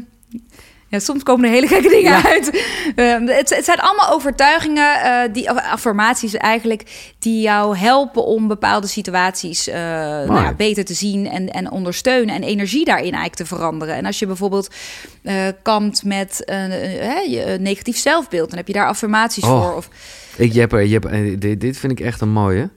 ja, 0.92 0.98
soms 0.98 1.22
komen 1.22 1.44
er 1.44 1.50
hele 1.50 1.66
gekke 1.66 1.88
dingen 1.88 2.12
Ja. 2.12 2.24
uit. 2.24 2.62
Ehm, 2.96 3.26
het, 3.26 3.54
het 3.54 3.64
zijn 3.64 3.78
allemaal 3.78 4.10
overtuigingen, 4.10 5.02
eh, 5.02 5.32
die, 5.32 5.50
affirmaties 5.50 6.34
eigenlijk, 6.34 7.12
die 7.18 7.40
jou 7.40 7.76
helpen 7.76 8.24
om 8.24 8.48
bepaalde 8.48 8.86
situaties 8.86 9.68
eh, 9.68 9.74
nou 9.74 10.34
ja, 10.34 10.54
beter 10.54 10.84
te 10.84 10.94
zien 10.94 11.28
en, 11.28 11.48
en 11.50 11.70
ondersteunen 11.70 12.34
en 12.34 12.42
energie 12.42 12.84
daarin 12.84 13.04
eigenlijk 13.14 13.34
te 13.34 13.46
veranderen. 13.46 13.94
En 13.94 14.06
als 14.06 14.18
je 14.18 14.26
bijvoorbeeld 14.26 14.74
eh 15.22 15.46
kampt 15.62 16.04
met 16.04 16.42
een 16.44 17.62
negatief 17.62 17.96
zelfbeeld, 17.98 18.48
dan 18.48 18.58
heb 18.58 18.66
je 18.66 18.72
daar 18.72 18.86
affirmaties 18.88 19.44
Oh. 19.44 19.62
voor. 19.62 19.76
Of, 19.76 19.88
Ik, 20.36 20.52
je 20.52 20.60
hebt, 20.60 20.72
je 20.72 20.98
hebt, 21.00 21.40
dit, 21.40 21.60
dit 21.60 21.78
vind 21.78 21.92
ik 21.92 22.00
echt 22.00 22.20
een 22.20 22.32
mooie. 22.32 22.70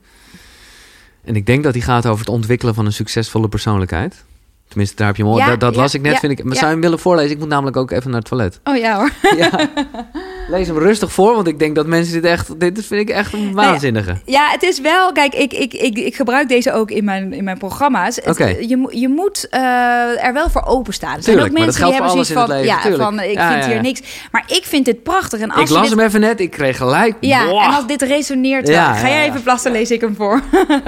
En 1.24 1.36
ik 1.36 1.46
denk 1.46 1.64
dat 1.64 1.74
die 1.74 1.82
gaat 1.82 2.06
over 2.06 2.20
het 2.26 2.34
ontwikkelen 2.34 2.76
van 2.76 2.86
een 2.86 2.94
succesvolle 2.94 3.50
persoonlijkheid. 3.50 4.24
Tenminste, 4.76 5.00
daar 5.00 5.08
heb 5.08 5.16
je 5.18 5.24
hem 5.24 5.32
al. 5.32 5.38
Ja, 5.38 5.50
dat 5.50 5.60
dat 5.60 5.76
ja, 5.76 5.82
las 5.82 5.94
ik 5.94 6.02
net, 6.02 6.14
ja, 6.14 6.20
vind 6.20 6.40
ik. 6.40 6.44
Maar 6.46 6.54
zou 6.56 6.66
je 6.66 6.72
hem 6.72 6.82
willen 6.82 7.00
voorlezen? 7.00 7.32
Ik 7.32 7.40
moet 7.40 7.48
namelijk 7.48 7.78
ook 7.78 7.92
even 7.92 8.10
naar 8.12 8.20
het 8.20 8.30
toilet. 8.30 8.60
oh 8.64 8.76
ja 8.78 8.98
hoor. 8.98 9.12
Ja. 9.38 9.50
Lees 10.50 10.68
hem 10.68 10.78
rustig 10.78 11.12
voor, 11.12 11.36
want 11.36 11.48
ik 11.48 11.60
denk 11.60 11.76
dat 11.76 11.86
mensen 11.88 12.14
dit 12.14 12.24
echt... 12.24 12.60
Dit 12.60 12.86
vind 12.86 13.02
ik 13.02 13.10
echt 13.10 13.34
een 13.34 13.54
waanzinnige. 13.54 14.16
Ja, 14.26 14.48
het 14.52 14.64
is 14.64 14.80
wel. 14.80 15.12
Kijk, 15.12 15.34
ik, 15.34 15.54
ik, 15.54 15.74
ik, 15.74 15.98
ik 15.98 16.16
gebruik 16.16 16.48
deze 16.48 16.74
ook 16.74 16.92
in 16.92 17.04
mijn, 17.04 17.34
in 17.34 17.44
mijn 17.44 17.58
programma's. 17.58 18.20
Oké. 18.22 18.46
je, 18.46 18.78
moet- 18.78 19.00
je 19.00 19.10
moet 19.10 19.48
eh, 19.50 20.26
er 20.26 20.34
wel 20.34 20.50
voor 20.50 20.64
openstaan. 20.66 21.16
Er 21.16 21.24
zijn 21.24 21.36
Tuurlijk, 21.36 21.58
ook 21.58 21.64
mensen 21.66 21.84
die 21.84 21.94
hebben 21.94 22.12
zoiets 22.12 22.32
van, 22.32 22.48
leven, 22.48 22.66
ja, 22.66 22.82
tuurlijk. 22.82 23.04
van 23.04 23.20
ik 23.20 23.40
vind 23.40 23.66
hier 23.66 23.82
niks. 23.82 24.02
Maar 24.32 24.44
ik 24.48 24.64
vind 24.64 24.86
dit 24.86 25.04
prachtig. 25.04 25.40
En 25.40 25.52
als 25.52 25.62
ik 25.70 25.70
las 25.70 25.90
dit, 25.90 25.98
hem 25.98 26.08
even 26.08 26.20
net, 26.20 26.40
ik 26.40 26.52
kreeg 26.52 26.78
gelijk. 26.78 27.16
Ja, 27.20 27.42
en 27.48 27.74
als 27.74 27.88
dit 27.88 28.02
resoneert, 28.02 28.68
Ja, 28.68 28.94
ga 28.94 29.08
jij 29.08 29.28
even 29.30 29.44
plassen, 29.44 29.72
lees 29.72 29.92
ik 29.92 30.02
hem 30.02 30.16
voor. 30.16 30.42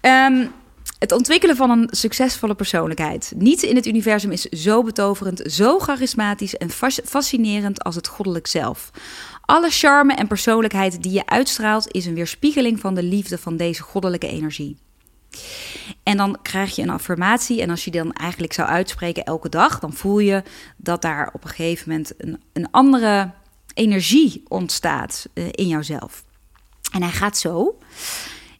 Ehm, 0.00 0.44
het 1.02 1.12
ontwikkelen 1.12 1.56
van 1.56 1.70
een 1.70 1.88
succesvolle 1.90 2.54
persoonlijkheid. 2.54 3.32
Niets 3.36 3.62
in 3.62 3.76
het 3.76 3.86
universum 3.86 4.30
is 4.30 4.42
zo 4.42 4.82
betoverend, 4.82 5.42
zo 5.46 5.78
charismatisch 5.78 6.56
en 6.56 6.70
fas- 6.70 7.00
fascinerend 7.04 7.84
als 7.84 7.94
het 7.94 8.06
goddelijk 8.06 8.46
zelf. 8.46 8.90
Alle 9.40 9.70
charme 9.70 10.14
en 10.14 10.26
persoonlijkheid 10.26 11.02
die 11.02 11.12
je 11.12 11.26
uitstraalt 11.26 11.92
is 11.92 12.06
een 12.06 12.14
weerspiegeling 12.14 12.80
van 12.80 12.94
de 12.94 13.02
liefde 13.02 13.38
van 13.38 13.56
deze 13.56 13.82
goddelijke 13.82 14.28
energie. 14.28 14.76
En 16.02 16.16
dan 16.16 16.38
krijg 16.42 16.76
je 16.76 16.82
een 16.82 16.90
affirmatie. 16.90 17.62
En 17.62 17.70
als 17.70 17.84
je 17.84 17.90
die 17.90 18.02
dan 18.02 18.12
eigenlijk 18.12 18.52
zou 18.52 18.68
uitspreken 18.68 19.24
elke 19.24 19.48
dag, 19.48 19.78
dan 19.78 19.92
voel 19.92 20.18
je 20.18 20.42
dat 20.76 21.02
daar 21.02 21.30
op 21.32 21.44
een 21.44 21.50
gegeven 21.50 21.88
moment 21.88 22.12
een, 22.16 22.42
een 22.52 22.70
andere 22.70 23.30
energie 23.74 24.42
ontstaat 24.48 25.26
eh, 25.34 25.44
in 25.50 25.68
jouzelf. 25.68 26.24
En 26.92 27.02
hij 27.02 27.12
gaat 27.12 27.38
zo. 27.38 27.78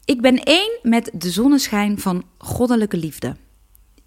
Ik 0.05 0.21
ben 0.21 0.43
één 0.43 0.79
met 0.83 1.11
de 1.15 1.31
zonneschijn 1.31 1.99
van 1.99 2.25
goddelijke 2.39 2.97
liefde. 2.97 3.37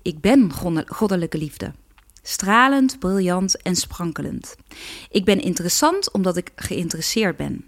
Ik 0.02 0.22
ben 0.22 0.54
godde- 0.54 0.86
goddelijke 0.88 1.38
liefde. 1.38 1.74
Stralend, 2.22 3.00
briljant 3.00 3.62
en 3.62 3.76
sprankelend. 3.76 4.56
Ik 5.10 5.26
ben 5.26 5.42
interessant 5.42 6.12
omdat 6.12 6.38
ik 6.38 6.52
geïnteresseerd 6.56 7.38
ben. 7.38 7.66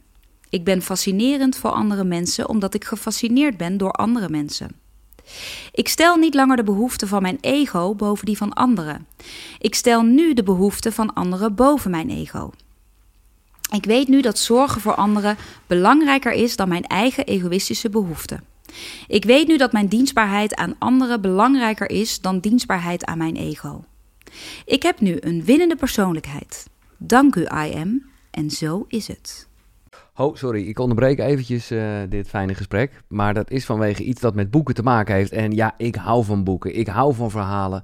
Ik 0.49 0.63
ben 0.63 0.81
fascinerend 0.81 1.57
voor 1.57 1.69
andere 1.69 2.03
mensen 2.03 2.49
omdat 2.49 2.73
ik 2.73 2.85
gefascineerd 2.85 3.57
ben 3.57 3.77
door 3.77 3.91
andere 3.91 4.29
mensen. 4.29 4.71
Ik 5.71 5.87
stel 5.87 6.15
niet 6.15 6.33
langer 6.33 6.55
de 6.55 6.63
behoeften 6.63 7.07
van 7.07 7.21
mijn 7.21 7.37
ego 7.41 7.95
boven 7.95 8.25
die 8.25 8.37
van 8.37 8.53
anderen. 8.53 9.07
Ik 9.59 9.75
stel 9.75 10.01
nu 10.01 10.33
de 10.33 10.43
behoeften 10.43 10.93
van 10.93 11.13
anderen 11.13 11.55
boven 11.55 11.91
mijn 11.91 12.09
ego. 12.09 12.51
Ik 13.75 13.85
weet 13.85 14.07
nu 14.07 14.21
dat 14.21 14.39
zorgen 14.39 14.81
voor 14.81 14.95
anderen 14.95 15.37
belangrijker 15.67 16.31
is 16.31 16.55
dan 16.55 16.69
mijn 16.69 16.83
eigen 16.83 17.25
egoïstische 17.25 17.89
behoeften. 17.89 18.43
Ik 19.07 19.25
weet 19.25 19.47
nu 19.47 19.57
dat 19.57 19.71
mijn 19.71 19.87
dienstbaarheid 19.87 20.55
aan 20.55 20.75
anderen 20.79 21.21
belangrijker 21.21 21.89
is 21.89 22.21
dan 22.21 22.39
dienstbaarheid 22.39 23.05
aan 23.05 23.17
mijn 23.17 23.35
ego. 23.35 23.83
Ik 24.65 24.83
heb 24.83 24.99
nu 24.99 25.17
een 25.19 25.43
winnende 25.43 25.75
persoonlijkheid. 25.75 26.67
Dank 26.97 27.35
u, 27.35 27.41
I 27.41 27.73
am. 27.75 28.05
En 28.31 28.49
zo 28.49 28.85
is 28.87 29.07
het. 29.07 29.47
Oh, 30.15 30.35
sorry, 30.35 30.67
ik 30.67 30.79
onderbreek 30.79 31.19
eventjes 31.19 31.71
eh, 31.71 31.97
dit 32.09 32.29
fijne 32.29 32.53
gesprek. 32.53 33.03
Maar 33.07 33.33
dat 33.33 33.51
is 33.51 33.65
vanwege 33.65 34.03
iets 34.03 34.21
dat 34.21 34.35
met 34.35 34.51
boeken 34.51 34.75
te 34.75 34.83
maken 34.83 35.15
heeft. 35.15 35.31
En 35.31 35.51
ja, 35.51 35.73
ik 35.77 35.95
hou 35.95 36.25
van 36.25 36.43
boeken. 36.43 36.75
Ik 36.75 36.87
hou 36.87 37.15
van 37.15 37.31
verhalen. 37.31 37.83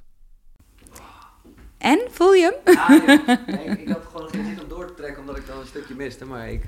En, 1.81 1.99
voel 2.11 2.33
je 2.33 2.59
hem? 2.63 2.75
ik 3.77 3.87
had 3.87 4.01
gewoon 4.11 4.29
geen 4.29 4.45
zin 4.45 4.59
om 4.63 4.69
door 4.69 4.87
te 4.87 4.93
trekken 4.93 5.21
omdat 5.21 5.37
ik 5.37 5.47
dan 5.47 5.59
een 5.59 5.67
stukje 5.67 5.93
miste. 5.95 6.25
Maar 6.25 6.49
ik, 6.49 6.61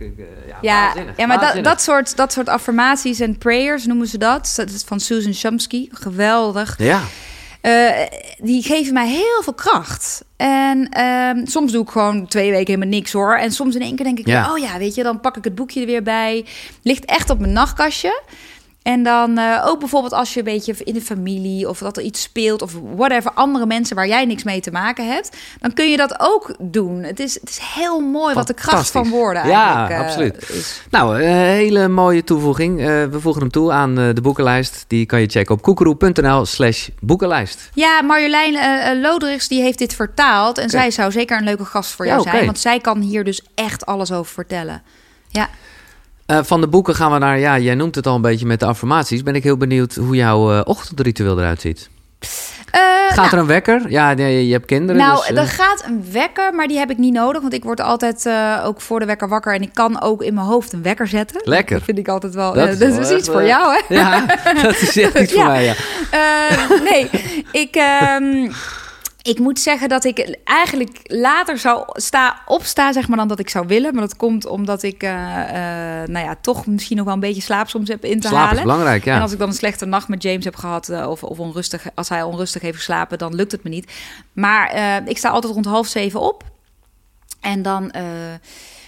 ja, 0.47 0.57
Ja, 0.61 0.93
ja 1.18 1.26
maar 1.28 1.39
dat, 1.53 1.64
dat, 1.64 1.82
soort, 1.82 2.16
dat 2.16 2.34
soort 2.34 2.49
affirmaties 2.49 3.20
en 3.20 3.38
prayers 3.38 3.86
noemen 3.86 4.07
ze 4.07 4.18
dat. 4.18 4.53
Dat 4.55 4.70
is 4.70 4.84
van 4.86 4.99
Susan 4.99 5.34
Chomsky. 5.34 5.88
Geweldig. 5.91 6.76
Ja, 6.78 7.01
Eh, 7.61 7.89
die 8.38 8.64
geven 8.64 8.93
mij 8.93 9.07
heel 9.07 9.41
veel 9.43 9.53
kracht. 9.53 10.24
En 10.38 10.89
ehm, 10.89 11.45
soms 11.45 11.72
doe 11.72 11.84
ik 11.84 11.89
gewoon 11.89 12.28
twee 12.28 12.51
weken 12.51 12.74
helemaal 12.74 12.99
niks 12.99 13.11
hoor. 13.11 13.36
En 13.36 13.51
soms 13.51 13.76
in 13.76 13.82
één 13.82 13.95
keer 13.95 14.05
denk 14.05 14.20
ik, 14.20 14.28
Ja. 14.28 14.51
oh 14.51 14.57
ja, 14.57 14.78
weet 14.78 14.95
je, 14.95 15.03
dan 15.03 15.20
pak 15.20 15.38
ik 15.38 15.43
het 15.43 15.55
boekje 15.55 15.80
er 15.80 15.86
weer 15.86 16.03
bij. 16.03 16.45
Ligt 16.82 17.05
echt 17.05 17.30
op 17.30 17.39
mijn 17.39 17.53
nachtkastje. 17.53 18.22
En 18.84 19.03
dan 19.03 19.38
eh, 19.38 19.63
ook 19.65 19.79
bijvoorbeeld 19.79 20.13
als 20.13 20.34
je 20.34 20.39
een 20.39 20.45
beetje 20.45 20.75
in 20.84 20.93
de 20.93 21.01
familie 21.01 21.69
of 21.69 21.79
dat 21.79 21.97
er 21.97 22.03
iets 22.03 22.21
speelt 22.21 22.61
of 22.61 22.73
whatever, 22.95 23.31
andere 23.34 23.65
mensen 23.65 23.95
waar 23.95 24.07
jij 24.07 24.25
niks 24.25 24.43
mee 24.43 24.61
te 24.61 24.71
maken 24.71 25.07
hebt, 25.07 25.38
dan 25.59 25.73
kun 25.73 25.91
je 25.91 25.97
dat 25.97 26.15
ook 26.19 26.55
doen. 26.59 27.03
Het 27.03 27.19
is, 27.19 27.34
het 27.34 27.49
is 27.49 27.59
heel 27.61 27.99
mooi 27.99 28.34
wat 28.34 28.47
de 28.47 28.53
kracht 28.53 28.91
van 28.91 29.09
woorden 29.09 29.47
Ja, 29.47 29.88
eigenlijk 29.88 29.99
eh, 29.99 30.07
absoluut. 30.07 30.49
is. 30.49 30.81
Nou, 30.89 31.21
een 31.21 31.34
hele 31.34 31.88
mooie 31.88 32.23
toevoeging. 32.23 32.79
Eh, 32.79 32.86
we 32.86 33.19
voegen 33.19 33.41
hem 33.41 33.51
toe 33.51 33.71
aan 33.71 33.99
eh, 33.99 34.13
de 34.13 34.21
boekenlijst. 34.21 34.86
Die 34.88 35.05
kan 35.05 35.21
je 35.21 35.27
checken 35.27 35.55
op 35.55 35.61
koekeroe.nl 35.61 36.45
slash 36.45 36.88
boekenlijst. 36.99 37.69
Ja, 37.73 38.01
Marjolein 38.01 38.55
eh 38.55 38.91
eh, 38.91 38.99
Loderichs 39.01 39.47
die 39.47 39.61
heeft 39.61 39.77
dit 39.77 39.95
vertaald. 39.95 40.57
En 40.57 40.69
zij 40.69 40.91
zou 40.91 41.11
zeker 41.11 41.38
een 41.38 41.43
leuke 41.43 41.65
gast 41.65 41.91
voor 41.91 42.05
Ja, 42.05 42.11
jou 42.11 42.29
zijn. 42.29 42.45
Want 42.45 42.59
zij 42.59 42.79
kan 42.79 42.99
hier 43.01 43.23
dus 43.23 43.41
echt 43.55 43.86
alles 43.86 44.11
over 44.11 44.34
vertellen. 44.34 44.81
Ja. 45.29 45.49
Eh, 46.26 46.39
van 46.43 46.61
de 46.61 46.67
boeken 46.67 46.95
gaan 46.95 47.11
we 47.11 47.17
naar, 47.17 47.39
ja, 47.39 47.59
jij 47.59 47.76
noemt 47.76 47.95
het 47.95 48.07
al 48.07 48.15
een 48.15 48.21
beetje 48.21 48.45
met 48.45 48.59
de 48.59 48.65
affirmaties. 48.65 49.24
Ben 49.24 49.36
ik 49.36 49.43
heel 49.43 49.57
benieuwd 49.57 49.95
hoe 49.95 50.15
jouw 50.15 50.51
eh, 50.51 50.61
ochtendritueel 50.63 51.39
eruit 51.39 51.61
ziet. 51.61 51.89
Eh, 52.71 52.82
Gaat 53.07 53.15
nou, 53.15 53.30
er 53.32 53.38
een 53.38 53.45
wekker? 53.45 53.82
Ja, 53.89 54.09
je 54.09 54.51
hebt 54.51 54.65
kinderen. 54.65 55.01
Nou, 55.01 55.28
dus, 55.28 55.38
er 55.38 55.47
gaat 55.47 55.84
een 55.86 56.05
wekker, 56.11 56.53
maar 56.53 56.67
die 56.67 56.78
heb 56.78 56.89
ik 56.89 56.97
niet 56.97 57.13
nodig. 57.13 57.41
Want 57.41 57.53
ik 57.53 57.63
word 57.63 57.82
altijd 57.82 58.30
ook 58.63 58.82
voor 58.82 58.99
de 58.99 59.05
wekker 59.05 59.28
wakker. 59.28 59.53
En 59.53 59.61
ik 59.61 59.74
kan 59.74 60.01
ook 60.01 60.24
in 60.24 60.34
mijn 60.34 60.45
hoofd 60.45 60.74
een 60.74 60.82
wekker 60.82 61.07
zetten. 61.07 61.41
Lekker. 61.43 61.76
Dat 61.76 61.86
vind 61.86 61.97
ik 61.97 62.07
altijd 62.07 62.34
wel... 62.34 62.53
Dat 62.53 62.67
is 62.67 62.78
Dat 62.78 62.89
wel 62.89 62.99
is, 62.99 63.09
echt, 63.09 63.19
iets 63.19 63.30
voor 63.30 63.43
jou, 63.45 63.74
hè? 63.74 63.95
Ja, 63.95 64.26
dat 64.63 64.82
is 64.82 64.97
echt 64.97 65.19
iets 65.19 65.34
voor 65.34 65.45
mij, 65.45 65.63
ja. 65.63 65.76
Nee, 66.84 67.09
ik, 67.51 67.76
ehm, 67.76 68.51
Ik 69.24 69.39
moet 69.39 69.59
zeggen 69.59 69.89
dat 69.89 70.03
ik 70.03 70.38
eigenlijk 70.43 70.99
later 71.03 71.57
zou 71.57 71.84
sta, 71.88 72.41
opstaan, 72.45 72.93
zeg 72.93 73.07
maar, 73.07 73.17
dan 73.17 73.28
dat 73.28 73.39
ik 73.39 73.49
zou 73.49 73.67
willen. 73.67 73.93
Maar 73.93 74.01
dat 74.01 74.15
komt 74.15 74.45
omdat 74.45 74.84
ik, 74.84 75.03
uh, 75.03 75.09
uh, 75.09 75.15
nou 76.07 76.26
ja, 76.26 76.36
toch 76.41 76.65
misschien 76.65 76.97
nog 76.97 77.05
wel 77.05 77.13
een 77.13 77.19
beetje 77.19 77.41
slaap 77.41 77.69
soms 77.69 77.89
heb 77.89 78.05
in 78.05 78.19
te 78.19 78.28
Slaap 78.28 78.39
halen. 78.39 78.57
is 78.57 78.61
belangrijk, 78.61 79.03
ja. 79.03 79.15
En 79.15 79.21
als 79.21 79.32
ik 79.32 79.39
dan 79.39 79.47
een 79.47 79.53
slechte 79.53 79.86
nacht 79.86 80.07
met 80.07 80.24
James 80.24 80.45
heb 80.45 80.55
gehad, 80.55 80.89
uh, 80.89 81.09
of, 81.09 81.24
of 81.24 81.39
onrustig, 81.39 81.86
als 81.95 82.09
hij 82.09 82.24
onrustig 82.24 82.61
heeft 82.61 82.78
geslapen, 82.78 83.17
dan 83.17 83.36
lukt 83.36 83.51
het 83.51 83.63
me 83.63 83.69
niet. 83.69 83.91
Maar 84.34 84.74
ik 85.07 85.17
sta 85.17 85.30
altijd 85.30 85.53
rond 85.53 85.65
half 85.65 85.88
zeven 85.88 86.19
op. 86.19 86.43
En 87.41 87.61
dan, 87.61 87.91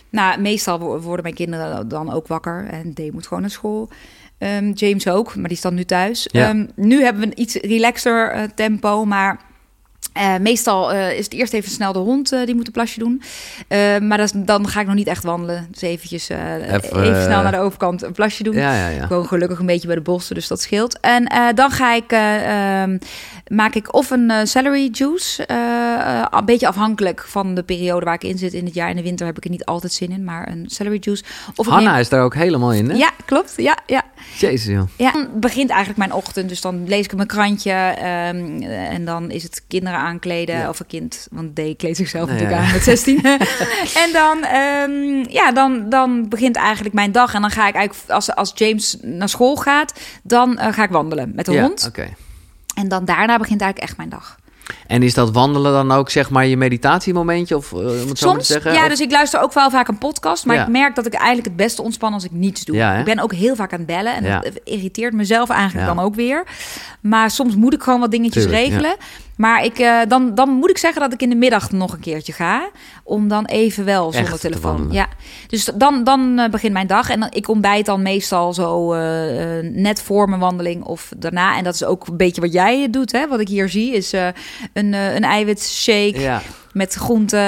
nou, 0.10 0.42
meestal 0.42 0.80
worden 1.02 1.24
mijn 1.24 1.36
kinderen 1.36 1.88
dan 1.88 2.14
ook 2.14 2.28
wakker. 2.28 2.68
En 2.70 2.94
Dee 2.94 3.12
moet 3.12 3.28
gewoon 3.28 3.42
naar 3.42 3.52
school. 3.52 3.90
Um, 4.40 4.72
James 4.72 5.08
ook, 5.08 5.36
maar 5.36 5.48
die 5.48 5.58
is 5.58 5.62
dan 5.62 5.74
nu 5.74 5.86
thuis. 5.86 6.28
Ja. 6.32 6.50
Um, 6.50 6.70
nu 6.76 7.04
hebben 7.04 7.22
we 7.22 7.28
een 7.28 7.42
iets 7.42 7.56
relaxer 7.56 8.50
tempo, 8.56 9.06
maar 9.06 9.40
uh, 10.18 10.38
meestal 10.38 10.94
uh, 10.94 11.12
is 11.12 11.24
het 11.24 11.34
eerst 11.34 11.54
even 11.54 11.72
snel 11.72 11.94
de 11.94 12.00
hond 12.00 12.34
uh, 12.34 12.46
die 12.46 12.56
moet 12.56 12.68
een 12.68 12.74
plasje 12.74 13.00
doen. 13.00 13.22
maar 14.08 14.18
dat 14.18 14.34
is, 14.34 14.42
dan 14.46 14.68
ga 14.68 14.80
ik 14.80 14.86
nog 14.86 14.96
niet 14.96 15.08
echt 15.08 15.24
wandelen. 15.24 15.68
Dus 15.72 15.82
eventjes 15.82 16.30
even, 16.30 16.74
even, 16.74 17.24
snel 17.24 17.42
naar 17.42 17.52
de 17.52 17.58
overkant 17.58 18.02
een 18.02 18.12
plasje 18.12 18.44
doen. 18.44 18.56
Ja, 18.56 18.76
ja, 18.76 18.88
ja. 18.88 19.04
Ik 19.04 19.10
woon 19.10 19.28
gelukkig 19.28 19.60
een 19.60 19.66
beetje 19.66 19.88
bij 19.88 19.96
de 19.96 20.02
bossen, 20.02 20.36
dus 20.36 20.48
dat 20.48 20.62
scheelt. 20.62 21.00
En 21.00 21.54
dan 21.56 21.72
ga 21.72 21.94
ik, 21.94 22.12
ehm, 22.12 22.98
maak 23.48 23.76
ik 23.76 23.94
of 23.94 24.10
een 24.10 24.48
celery 24.48 24.90
juice. 24.92 25.48
een 26.32 26.46
beetje 26.46 26.68
afhankelijk 26.68 27.26
van 27.28 27.56
de 27.56 27.64
periode 27.64 28.06
waar 28.06 28.14
ik 28.14 28.24
in 28.24 28.38
zit. 28.38 28.54
In 28.54 28.66
het 28.66 28.74
jaar 28.74 28.90
in 28.90 28.96
de 28.96 29.02
winter 29.02 29.26
heb 29.26 29.38
ik 29.38 29.44
er 29.44 29.50
niet 29.50 29.66
altijd 29.66 29.94
zin 29.94 30.12
in, 30.12 30.24
maar 30.24 30.50
een 30.50 30.66
celery 30.68 30.98
juice. 31.00 31.24
Of 31.56 31.68
Hanna 31.68 31.92
neem... 31.92 32.00
is 32.00 32.10
daar 32.10 32.24
ook 32.24 32.36
helemaal 32.36 32.74
in, 32.74 32.90
hè? 32.90 32.96
Ja, 32.96 33.12
klopt. 33.26 33.54
Ja, 33.58 33.78
ja. 33.86 34.04
Jezus, 34.38 34.74
joh. 34.74 34.88
Ja, 34.98 35.12
dan 35.12 35.30
begint 35.34 35.70
eigenlijk 35.70 36.00
mijn 36.00 36.14
ochtend. 36.14 36.50
Dus 36.50 36.62
dan 36.62 36.88
lees 36.88 37.06
ik 37.06 37.16
mijn 37.16 37.28
krantje 37.28 37.96
um, 37.98 38.62
en 38.62 39.06
dan 39.06 39.32
is 39.32 39.44
het 39.44 39.64
kinderen 39.68 40.00
aankleden 40.00 40.58
ja. 40.58 40.70
of 40.70 40.80
een 40.80 40.86
kind, 40.86 41.28
want 41.32 41.56
D 41.56 41.60
kleedt 41.78 41.98
zichzelf 41.98 42.30
Nee, 42.30 42.34
natuurlijk 42.34 42.62
ja. 42.62 42.68
aan 42.68 42.74
met 42.74 42.84
16. 42.84 43.24
en 44.04 44.12
dan, 44.14 44.38
um, 44.38 45.26
ja, 45.30 45.52
dan, 45.52 45.90
dan 45.90 46.30
begint 46.30 46.56
eigenlijk 46.56 46.96
mijn 46.96 47.12
dag 47.12 47.34
en 47.34 47.42
dan 47.42 47.50
ga 47.50 47.68
ik 47.68 47.76
eigenlijk 47.76 48.10
als, 48.10 48.36
als 48.36 48.52
James 48.56 48.98
naar 49.02 49.30
school 49.30 49.56
gaat, 49.56 49.94
dan 50.24 50.52
uh, 50.52 50.74
ga 50.74 50.84
ik 50.84 50.90
wandelen 50.90 51.32
met 51.36 51.46
de 51.46 51.52
ja, 51.52 51.62
hond. 51.62 51.86
oké. 51.88 52.08
En 52.76 52.88
dan 52.88 53.06
daarna 53.06 53.38
begint 53.38 53.62
eigenlijk 53.62 53.90
echt 53.90 53.98
mijn 53.98 54.10
dag. 54.10 54.36
En 54.88 55.04
is 55.04 55.14
dat 55.14 55.32
wandelen 55.32 55.72
dan 55.72 55.92
ook 55.92 56.10
zeg 56.10 56.30
maar 56.30 56.46
je 56.46 56.58
meditatiemomentje? 56.58 57.58
Of, 57.58 57.72
uh, 57.72 57.78
zo 57.80 58.06
maar 58.06 58.18
Soms, 58.18 58.48
te 58.48 58.54
zeggen? 58.54 58.74
ja, 58.74 58.82
Of- 58.84 58.90
dus 58.90 59.00
ik 59.00 59.12
luister 59.12 59.42
ook 59.42 59.54
wel 59.54 59.70
vaak 59.70 59.88
een 59.88 59.98
podcast. 59.98 60.46
Maar 60.46 60.56
Ja. 60.56 60.62
ik 60.62 60.68
merk 60.68 60.96
dat 60.96 61.06
ik 61.06 61.14
eigenlijk 61.14 61.46
het 61.48 61.56
beste 61.56 61.82
ontspan 61.82 62.14
als 62.14 62.24
ik 62.24 62.32
niets 62.32 62.66
doe. 62.66 62.76
Ja, 62.76 62.96
ik 62.96 63.06
ben 63.06 63.20
ook 63.20 63.34
heel 63.34 63.56
vaak 63.56 63.72
aan 63.74 63.78
het 63.78 63.88
bellen. 63.88 64.16
En 64.16 64.24
Ja. 64.24 64.40
dat 64.40 64.52
irriteert 64.64 65.14
mezelf 65.14 65.50
eigenlijk 65.50 65.88
dan 65.88 66.00
ook 66.00 66.16
weer. 66.16 66.44
Maar 67.02 67.32
soms 67.32 67.56
moet 67.56 67.74
ik 67.74 67.84
gewoon 67.84 68.00
wat 68.00 68.12
dingetjes 68.12 68.44
Tuurlijk, 68.44 68.64
regelen. 68.66 68.96
Maar 69.38 69.64
ik, 69.64 69.80
eh, 69.80 70.00
dan, 70.08 70.36
dan 70.36 70.50
moet 70.50 70.70
ik 70.70 70.78
zeggen 70.78 71.02
dat 71.02 71.14
ik 71.14 71.22
in 71.22 71.30
de 71.30 71.36
middag 71.36 71.72
nog 71.72 71.94
een 71.94 72.00
keertje 72.00 72.34
ga. 72.34 72.70
Om 73.04 73.28
dan 73.28 73.46
even 73.46 73.86
wel 73.86 74.12
zonder 74.12 74.32
Echt 74.32 74.42
telefoon. 74.42 74.88
Ja, 74.92 75.08
dus 75.48 75.66
dan, 75.76 76.04
dan 76.04 76.40
eh, 76.40 76.50
begint 76.50 76.74
mijn 76.74 76.88
dag. 76.88 77.10
En 77.10 77.20
dan, 77.20 77.30
ik 77.32 77.48
ontbijt 77.48 77.86
dan 77.86 78.02
meestal 78.02 78.54
zo 78.54 78.94
eh, 78.94 79.02
net 79.62 80.02
voor 80.02 80.30
mijn 80.30 80.42
wandeling 80.42 80.84
of 80.84 81.12
daarna. 81.18 81.58
En 81.58 81.64
dat 81.64 81.74
is 81.74 81.84
ook 81.84 82.08
een 82.08 82.18
beetje 82.18 82.42
wat 82.42 82.54
jij 82.54 82.90
doet. 82.90 83.12
Hè? 83.12 83.28
Wat 83.28 83.40
ik 83.40 83.48
hier 83.48 83.70
zie 83.70 83.94
is 83.94 84.12
een, 84.74 84.94
een 84.94 85.24
eiwitshake 85.24 86.20
Ja. 86.20 86.42
Met 86.76 86.94
groenten 86.94 87.40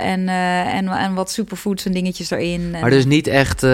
en, 0.00 0.28
eh, 0.28 0.74
en, 0.74 0.88
en 0.88 1.14
wat 1.14 1.30
superfoods 1.30 1.84
en 1.86 1.92
dingetjes 1.92 2.30
erin. 2.30 2.70
En, 2.74 2.80
Maar 2.80 2.90
dus 2.90 3.04
niet 3.04 3.26
echt, 3.26 3.62
eh, 3.62 3.70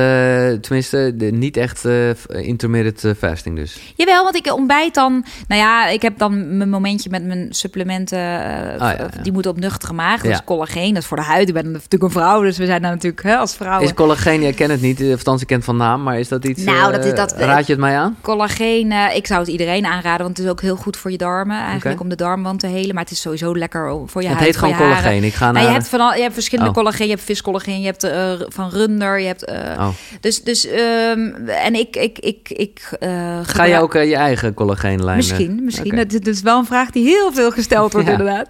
tenminste, 0.61 1.13
de, 1.17 1.25
niet 1.33 1.57
echt 1.57 1.85
eh, 1.85 2.09
intermittent 2.29 3.19
fasting 3.19 3.57
dus. 3.57 3.93
Jawel, 3.97 4.23
want 4.23 4.37
ik 4.37 4.53
ontbijt 4.53 4.95
dan... 4.95 5.25
Nou 5.49 5.61
ja, 5.61 5.87
ik 5.89 6.03
heb 6.03 6.19
dan 6.19 6.57
mijn 6.57 6.69
momentje 6.69 7.11
met 7.11 7.25
mijn 7.25 7.47
supplementen. 7.51 8.19
ja, 8.19 8.77
ja. 8.79 9.09
Die 9.23 9.33
moeten 9.33 9.51
op 9.51 9.61
nuchtere 9.61 9.93
maag. 9.93 10.23
Is 10.25 10.45
collageen, 10.45 10.95
dat 10.95 11.03
is 11.03 11.09
voor 11.09 11.17
de 11.17 11.23
huid. 11.23 11.49
Ik 11.49 11.55
ben 11.55 11.71
natuurlijk 11.71 12.03
een 12.03 12.11
vrouw, 12.11 12.43
dus 12.43 12.59
we 12.59 12.67
zijn 12.67 12.83
daar 12.83 12.91
natuurlijk 12.91 13.23
hè, 13.23 13.37
als 13.37 13.55
vrouwen... 13.57 13.85
Is 13.89 13.95
collageen, 13.95 14.43
jij 14.43 14.53
kent 14.53 14.71
het 14.71 14.81
niet, 14.81 15.01
of 15.01 15.11
althans 15.11 15.41
ik 15.41 15.47
ken 15.47 15.57
het 15.57 15.65
van 15.65 15.77
naam, 15.77 16.03
maar 16.03 16.19
is 16.19 16.29
dat 16.29 16.45
iets, 16.45 16.65
Nou, 16.65 16.93
dat 16.93 17.05
is- 17.05 17.15
dat- 17.15 17.33
raad 17.39 17.67
je 17.67 17.73
het 17.73 17.81
mij 17.81 17.97
aan? 17.99 18.17
Collageen, 18.21 18.93
ik 19.15 19.27
zou 19.27 19.41
het 19.41 19.49
iedereen 19.49 19.87
aanraden, 19.87 20.25
want 20.25 20.37
het 20.37 20.47
is 20.47 20.53
ook 20.53 20.61
heel 20.61 20.77
goed 20.77 20.97
voor 20.97 21.11
je 21.11 21.19
darmen. 21.19 21.61
Eigenlijk 21.61 22.01
om 22.01 22.09
de 22.09 22.17
darmwand 22.17 22.61
te 22.61 22.67
helen. 22.67 22.95
Maar 22.95 23.03
het 23.05 23.13
is 23.13 23.21
sowieso 23.21 23.57
lekker 23.57 24.01
voor 24.07 24.23
je 24.23 24.29
het 24.29 24.37
huid, 24.37 24.49
heet 24.49 24.57
gewoon 24.57 24.75
je 24.75 25.02
Ik 25.11 25.35
ga 25.35 25.45
Nou, 25.45 25.53
naar... 25.55 25.63
je 25.63 25.69
hebt, 25.69 25.89
van 25.89 26.01
al, 26.01 26.15
je 26.15 26.21
hebt 26.23 26.35
verschillende 26.35 26.71
Oh. 26.71 26.77
collageen. 26.77 27.07
Je 27.07 27.13
hebt 27.13 27.25
viscollageen, 27.25 27.81
je 27.81 27.87
hebt 27.87 28.05
eh, 28.05 28.33
van 28.49 28.69
runder, 28.71 29.21
je 29.21 29.27
hebt... 29.27 29.45
eh, 29.45 29.61
Oh. 29.79 29.89
Dus, 30.21 30.43
dus 30.43 30.67
ehm, 30.67 31.31
en 31.47 31.75
ik, 31.75 31.97
ik, 31.97 32.19
ik, 32.19 32.49
ik 32.51 32.97
eh, 33.01 33.39
Ga 33.43 33.65
je 33.65 33.79
ook 33.79 33.93
je 33.93 34.17
eigen 34.17 34.55
collageenlijn? 34.55 35.17
Misschien, 35.17 35.65
misschien. 35.65 35.87
oké. 35.93 35.97
Dat, 36.07 36.11
dat 36.25 36.35
is 36.35 36.41
wel 36.41 36.59
een 36.59 36.67
vraag 36.67 36.91
die 36.91 37.05
heel 37.05 37.33
veel 37.33 37.51
gesteld 37.51 37.93
wordt, 37.93 38.07
Ja. 38.13 38.13
inderdaad. 38.13 38.49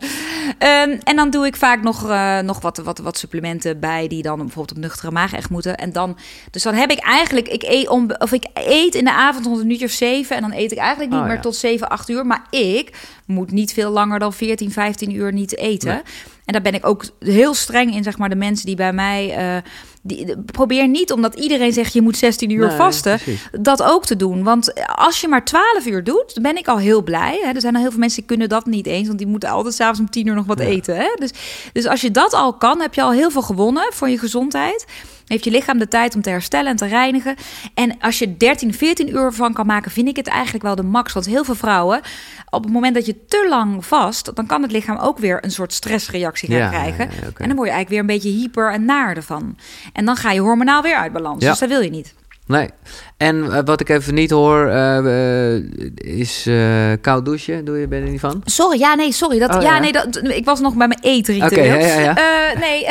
Ehm, 0.59 0.97
en 1.05 1.17
dan 1.17 1.31
doe 1.31 1.47
ik 1.47 1.57
vaak 1.57 1.83
nog, 1.83 2.09
nog 2.45 2.61
wat, 2.61 2.77
wat, 2.79 2.99
wat 2.99 3.19
supplementen 3.19 3.81
bij 3.81 4.09
die 4.09 4.23
dan 4.23 4.37
bijvoorbeeld 4.39 4.71
op 4.77 4.83
nuchtere 4.83 5.11
maag 5.13 5.33
echt 5.33 5.51
moeten. 5.51 5.77
En 5.77 5.93
dan, 5.93 6.19
dus 6.51 6.63
dan 6.63 6.75
heb 6.75 6.91
ik 6.91 6.99
eigenlijk, 6.99 7.49
ik 7.49 7.63
eet, 7.63 7.89
om, 7.89 8.11
of 8.19 8.33
ik 8.33 8.47
eet 8.55 8.95
in 8.95 9.05
de 9.05 9.13
avond 9.13 9.47
rond 9.47 9.61
een 9.61 9.71
uurtje 9.71 9.87
of 9.87 9.91
zeven. 9.93 10.37
En 10.37 10.43
dan 10.43 10.53
eet 10.53 10.73
ik 10.73 10.79
eigenlijk 10.79 11.11
niet 11.11 11.21
Oh, 11.21 11.27
meer 11.27 11.35
ja. 11.35 11.41
tot 11.41 11.57
7, 11.57 11.89
8 11.89 12.09
uur. 12.09 12.27
Maar 12.27 12.43
ik 12.51 12.91
moet 13.33 13.51
niet 13.51 13.72
veel 13.72 13.91
langer 13.91 14.18
dan 14.18 14.33
14, 14.33 14.70
15 14.70 15.14
uur 15.14 15.33
niet 15.33 15.57
eten. 15.57 15.89
Nee. 15.89 16.03
En 16.45 16.53
daar 16.53 16.62
ben 16.62 16.74
ik 16.74 16.87
ook 16.87 17.05
heel 17.20 17.55
streng 17.55 17.95
in, 17.95 18.03
zeg 18.03 18.18
maar, 18.18 18.28
de 18.28 18.35
mensen 18.37 18.66
die 18.66 18.76
bij 18.76 18.93
mij. 18.93 19.37
eh, 19.37 19.62
die, 20.05 20.39
probeer 20.39 20.89
niet, 20.89 21.12
omdat 21.12 21.35
iedereen 21.35 21.72
zegt 21.72 21.93
je 21.93 22.03
moet 22.03 22.16
16 22.16 22.51
uur 22.51 22.66
Nee, 22.66 22.76
vasten 22.76 23.16
precies. 23.18 23.49
dat 23.61 23.83
ook 23.83 24.05
te 24.07 24.16
doen. 24.16 24.43
Want 24.43 24.87
als 24.95 25.20
je 25.20 25.28
maar 25.28 25.45
12 25.45 25.87
uur 25.87 26.05
doet, 26.05 26.35
dan 26.35 26.43
ben 26.43 26.57
ik 26.57 26.68
al 26.68 26.78
heel 26.78 27.03
blij. 27.03 27.39
Hè? 27.43 27.51
Er 27.53 27.61
zijn 27.61 27.74
al 27.74 27.80
heel 27.80 27.91
veel 27.91 27.99
mensen 28.01 28.18
die 28.18 28.28
kunnen 28.28 28.49
dat 28.49 28.66
niet 28.66 28.87
eens, 28.87 29.07
want 29.07 29.18
die 29.18 29.26
moeten 29.26 29.49
altijd 29.49 29.74
s'avonds 29.74 30.01
om 30.01 30.11
10 30.11 30.26
uur 30.26 30.35
nog 30.35 30.47
wat 30.47 30.59
Ja. 30.59 30.64
eten. 30.64 30.97
Hè? 30.97 31.14
Dus, 31.18 31.30
dus 31.72 31.87
als 31.87 32.01
je 32.01 32.11
dat 32.11 32.33
al 32.33 32.53
kan, 32.55 32.80
heb 32.80 32.95
je 32.95 33.03
al 33.03 33.12
heel 33.12 33.30
veel 33.30 33.43
gewonnen 33.43 33.93
voor 33.93 34.09
je 34.09 34.18
gezondheid. 34.18 34.85
Heeft 35.27 35.45
je 35.45 35.51
lichaam 35.51 35.79
de 35.79 35.89
tijd 35.89 36.14
om 36.14 36.23
te 36.23 36.31
herstellen 36.31 36.70
en 36.70 36.77
te 36.77 36.87
reinigen. 36.87 37.35
En 37.75 37.97
als 38.01 38.18
je 38.18 38.37
13, 38.37 38.75
14 38.75 39.09
uur 39.14 39.33
van 39.33 39.53
kan 39.53 39.66
maken, 39.66 39.91
vind 39.91 40.09
ik 40.09 40.16
het 40.16 40.27
eigenlijk 40.29 40.64
wel 40.64 40.75
de 40.75 40.83
max. 40.83 41.12
Want 41.12 41.27
heel 41.27 41.45
veel 41.45 41.55
vrouwen, 41.55 42.01
op 42.51 42.62
het 42.64 42.73
moment 42.73 42.95
dat 42.95 43.07
je 43.07 43.25
te 43.29 43.47
lang 43.49 43.87
vast, 43.87 44.35
dan 44.37 44.47
kan 44.47 44.62
het 44.62 44.73
lichaam 44.73 44.97
ook 44.99 45.18
weer 45.18 45.45
een 45.45 45.51
soort 45.51 45.73
stressreactie 45.73 46.49
gaan 46.49 46.59
Ja, 46.59 46.68
krijgen. 46.68 47.05
ja, 47.05 47.11
ja, 47.23 47.29
oké. 47.29 47.43
En 47.43 47.47
dan 47.49 47.57
word 47.57 47.68
je 47.68 47.75
eigenlijk 47.75 47.89
weer 47.89 47.99
een 48.01 48.07
beetje 48.23 48.39
hyper 48.41 48.73
en 48.73 48.85
naar 48.85 49.16
ervan. 49.16 49.57
En 49.93 50.05
dan 50.05 50.16
ga 50.16 50.33
je 50.33 50.41
hormonaal 50.41 50.83
weer 50.83 50.97
uit 50.97 51.12
balans. 51.12 51.45
Dus 51.45 51.59
dat 51.59 51.68
wil 51.68 51.81
je 51.81 51.91
niet. 51.91 52.14
Nee. 52.53 52.69
En 53.17 53.53
eh, 53.53 53.59
wat 53.65 53.81
ik 53.81 53.89
even 53.89 54.15
niet 54.15 54.31
hoor, 54.31 54.67
eh, 54.67 55.55
eh, 55.55 55.63
is 55.95 56.49
koud 57.01 57.25
douchen. 57.25 57.65
Doe 57.65 57.79
je, 57.79 57.89
ben 57.89 57.99
je 57.99 58.05
er 58.05 58.11
niet 58.11 58.21
van? 58.21 58.43
Sorry, 58.45 58.79
ja, 58.79 58.95
nee, 58.95 59.13
sorry. 59.13 59.39
Dat, 59.39 59.55
Oh, 59.55 59.63
ja, 59.63 59.75
ja. 59.75 59.81
nee, 59.81 59.93
dat, 59.93 60.21
ik 60.23 60.45
was 60.45 60.61
nog 60.61 60.75
bij 60.75 60.89
mijn 60.89 61.01
eetritueel. 61.03 61.51
Oké, 61.51 61.63
ja, 61.63 61.75
ja, 61.77 62.01
ja. 62.01 62.15
Nee, 62.59 62.87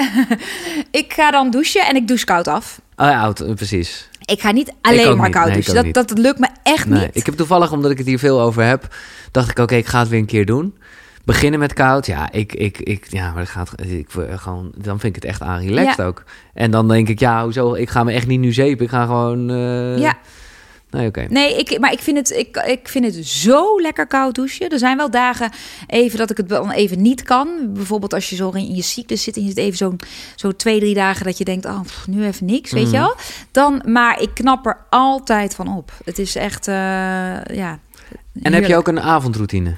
ik 1.01 1.13
ga 1.13 1.31
dan 1.31 1.51
douchen 1.51 1.85
en 1.85 1.95
ik 1.95 2.07
douche 2.07 2.25
koud 2.25 2.47
af. 2.47 2.81
Oh 2.95 3.07
ja, 3.07 3.21
oud, 3.21 3.55
precies. 3.55 4.09
Ik 4.25 4.41
ga 4.41 4.51
niet 4.51 4.73
alleen 4.81 5.17
maar 5.17 5.25
niet. 5.25 5.35
koud 5.35 5.47
Nee, 5.47 5.61
douchen. 5.61 5.93
Dat, 5.93 6.07
dat 6.07 6.17
lukt 6.17 6.39
me 6.39 6.47
echt 6.63 6.87
Nee, 6.87 7.01
niet. 7.01 7.15
ik 7.15 7.25
heb 7.25 7.35
toevallig, 7.35 7.71
omdat 7.71 7.91
ik 7.91 7.97
het 7.97 8.07
hier 8.07 8.19
veel 8.19 8.41
over 8.41 8.63
heb, 8.63 8.95
dacht 9.31 9.49
ik, 9.49 9.59
oké, 9.59 9.75
ik 9.75 9.87
ga 9.87 9.99
het 9.99 10.09
weer 10.09 10.19
een 10.19 10.25
keer 10.25 10.45
doen. 10.45 10.75
Beginnen 11.25 11.59
met 11.59 11.73
koud, 11.73 12.05
ja, 12.05 12.31
ik, 12.31 12.53
ik, 12.53 12.77
ik, 12.79 13.05
ja, 13.09 13.25
maar 13.31 13.39
dat 13.43 13.49
gaat, 13.49 13.71
ik, 13.85 14.07
gewoon, 14.35 14.71
dan 14.77 14.99
vind 14.99 15.15
ik 15.15 15.21
het 15.21 15.31
echt 15.31 15.41
aan 15.41 15.59
relaxed 15.61 15.97
Ja. 15.97 16.03
ook. 16.05 16.23
En 16.53 16.71
dan 16.71 16.87
denk 16.87 17.07
ik, 17.09 17.19
ja, 17.19 17.43
hoezo, 17.43 17.73
ik 17.73 17.89
ga 17.89 18.03
me 18.03 18.11
echt 18.11 18.27
niet 18.27 18.39
nu 18.39 18.53
zeepen, 18.53 18.85
ik 18.85 18.91
ga 18.91 19.05
gewoon, 19.05 19.49
eh, 19.49 19.97
Ja. 19.97 20.17
nee, 20.89 21.07
oké. 21.07 21.25
Nee, 21.29 21.57
ik, 21.57 21.79
maar 21.79 21.91
ik 21.91 21.99
vind, 21.99 22.17
het, 22.17 22.29
ik, 22.31 22.57
ik 22.57 22.87
vind 22.87 23.05
het 23.15 23.25
zo 23.27 23.81
lekker 23.81 24.07
koud 24.07 24.35
douchen. 24.35 24.69
Er 24.69 24.79
zijn 24.79 24.97
wel 24.97 25.09
dagen 25.11 25.51
even 25.87 26.17
dat 26.17 26.29
ik 26.29 26.37
het 26.37 26.47
wel 26.47 26.71
even 26.71 27.01
niet 27.01 27.23
kan. 27.23 27.47
Bijvoorbeeld 27.73 28.13
als 28.13 28.29
je 28.29 28.35
zo 28.35 28.49
in 28.49 28.75
je 28.75 28.81
cyclus 28.81 29.23
zit 29.23 29.35
en 29.35 29.41
je 29.41 29.47
zit 29.47 29.57
even 29.57 29.77
zo'n 29.77 29.99
zo 30.35 30.51
twee, 30.51 30.79
drie 30.79 30.93
dagen 30.93 31.25
dat 31.25 31.37
je 31.37 31.43
denkt, 31.45 31.65
oh, 31.65 31.81
pff, 31.81 32.07
nu 32.07 32.25
even 32.25 32.45
niks, 32.45 32.71
weet 32.71 32.81
je 32.91 32.97
Mhm. 32.97 32.99
wel. 33.05 33.15
Dan, 33.51 33.81
maar 33.85 34.21
ik 34.21 34.29
knap 34.33 34.65
er 34.65 34.77
altijd 34.89 35.55
van 35.55 35.77
op. 35.77 35.91
Het 36.05 36.19
is 36.19 36.35
echt, 36.35 36.67
eh, 36.67 36.75
ja. 37.55 37.79
En 38.41 38.53
heb 38.53 38.65
je 38.65 38.75
ook 38.75 38.87
een 38.87 38.99
avondroutine? 39.01 39.75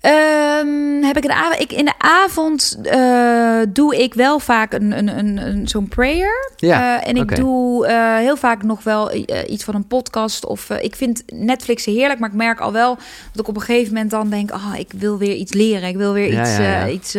Ehm, 0.00 1.02
heb 1.02 1.16
ik? 1.16 1.24
Ik, 1.58 1.72
in 1.72 1.84
de 1.84 1.94
avond 1.98 2.78
eh, 2.82 3.60
doe 3.68 3.96
ik 4.02 4.14
wel 4.14 4.38
vaak 4.38 4.72
een, 4.72 4.98
een, 4.98 5.18
een, 5.18 5.36
een, 5.36 5.68
zo'n 5.68 5.88
prayer. 5.88 6.52
Ja, 6.56 7.00
Eh, 7.00 7.08
en 7.08 7.16
ik 7.16 7.36
doe 7.36 7.86
eh, 7.86 8.16
heel 8.16 8.36
vaak 8.36 8.62
nog 8.62 8.82
wel 8.82 9.12
iets 9.48 9.64
van 9.64 9.74
een 9.74 9.86
podcast. 9.86 10.46
Of 10.46 10.70
ik 10.70 10.96
vind 10.96 11.22
Netflix 11.32 11.84
heerlijk, 11.84 12.20
maar 12.20 12.28
ik 12.28 12.34
merk 12.34 12.60
al 12.60 12.72
wel 12.72 12.94
dat 13.32 13.40
ik 13.40 13.48
op 13.48 13.56
een 13.56 13.62
gegeven 13.62 13.92
moment 13.92 14.10
dan 14.10 14.30
denk: 14.30 14.50
ah, 14.50 14.74
ik 14.78 14.92
wil 14.98 15.18
weer 15.18 15.34
iets 15.34 15.52
leren. 15.52 15.88
Ik 15.88 15.96
wil 15.96 16.12
weer 16.12 16.32
Ja, 16.32 16.40
iets, 16.42 16.56
ja, 16.56 16.62
ja. 16.62 16.88
iets 16.88 17.14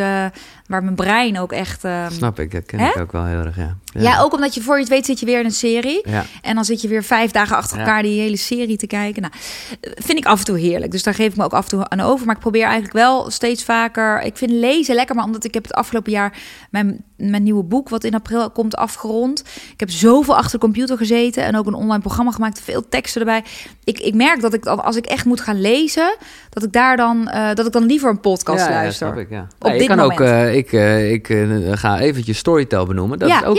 waar 0.72 0.84
mijn 0.84 0.96
brein 0.96 1.40
ook 1.40 1.52
echt. 1.52 1.84
eh, 1.84 2.06
Snap 2.10 2.40
ik, 2.40 2.52
dat 2.52 2.66
ken 2.66 2.80
Hè? 2.80 2.90
ik 2.90 2.98
ook 2.98 3.12
wel 3.12 3.26
heel 3.26 3.40
erg, 3.40 3.56
ja. 3.58 3.76
ja. 3.94 4.20
ook 4.22 4.34
omdat 4.34 4.54
je 4.54 4.62
voor 4.62 4.76
je 4.76 4.80
het 4.82 4.90
weet 4.90 5.06
zit 5.06 5.20
je 5.20 5.26
weer 5.26 5.40
in 5.40 5.46
een 5.46 5.52
serie. 5.52 6.02
Ja. 6.10 6.26
En 6.42 6.56
dan 6.56 6.66
zit 6.66 6.82
je 6.82 6.88
weer 6.88 7.04
vijf 7.04 7.32
dagen 7.32 7.56
achter 7.56 7.78
Ja. 7.78 7.84
elkaar 7.84 8.02
die 8.04 8.20
hele 8.22 8.38
serie 8.38 8.78
te 8.78 8.88
kijken. 8.88 9.22
Nou, 9.22 9.34
vind 9.82 10.18
ik 10.18 10.26
af 10.26 10.40
en 10.40 10.46
toe 10.46 10.60
heerlijk. 10.60 10.92
Dus 10.92 11.04
daar 11.04 11.14
geef 11.14 11.28
ik 11.32 11.36
me 11.38 11.44
ook 11.44 11.54
af 11.54 11.64
en 11.64 11.70
toe 11.70 11.90
aan 11.90 12.00
over. 12.00 12.26
Maar 12.26 12.36
ik 12.36 12.42
probeer 12.42 12.64
eigenlijk 12.64 12.94
wel 12.94 13.30
steeds 13.32 13.64
vaker... 13.64 14.22
Ik 14.22 14.38
vind 14.38 14.52
lezen 14.52 14.96
lekker, 14.96 15.16
maar 15.16 15.26
omdat 15.26 15.44
ik 15.44 15.54
heb 15.54 15.64
het 15.64 15.74
afgelopen 15.74 16.12
jaar... 16.12 16.38
Mijn, 16.70 17.04
mijn 17.30 17.44
nieuwe 17.44 17.64
boek, 17.64 17.90
wat 17.90 18.04
in 18.04 18.14
april 18.14 18.50
komt, 18.50 18.76
afgerond. 18.76 19.44
Ik 19.74 19.80
heb 19.80 19.90
zoveel 19.90 20.36
achter 20.36 20.52
de 20.52 20.66
computer 20.66 20.98
gezeten 20.98 21.44
en 21.44 21.56
ook 21.58 21.66
een 21.68 21.74
online 21.74 22.02
programma 22.02 22.32
gemaakt, 22.32 22.62
veel 22.62 22.90
teksten 22.90 23.22
erbij. 23.22 23.44
Ik, 23.84 24.00
ik 24.00 24.14
merk 24.14 24.42
dat 24.42 24.54
ik 24.54 24.64
dan, 24.64 24.84
als 24.84 24.96
ik 24.96 25.06
echt 25.06 25.26
moet 25.26 25.42
gaan 25.42 25.62
lezen, 25.62 26.16
dat 26.50 26.64
ik 26.64 26.72
daar 26.72 26.98
dan, 26.98 27.28
eh, 27.30 27.54
dat 27.54 27.66
ik 27.66 27.72
dan 27.72 27.86
liever 27.86 28.10
een 28.10 28.20
podcast 28.20 28.66
ja, 28.66 28.70
luister. 28.72 29.08
Ja, 29.08 29.14
snap 29.14 29.24
ik, 29.26 29.30
ja. 29.30 29.48
Op 29.60 29.72
Ja, 29.72 29.78
dit 29.78 29.88
kan 29.88 29.98
moment. 29.98 30.20
ook, 30.20 30.28
eh, 30.28 30.56
ik, 30.56 30.74
eh, 30.74 31.12
ik 31.12 31.28
ga 31.72 32.00
eventjes 32.00 32.38
Storytel 32.38 32.86
benoemen. 32.86 33.20
Dat 33.20 33.30
is 33.30 33.44
ook 33.44 33.58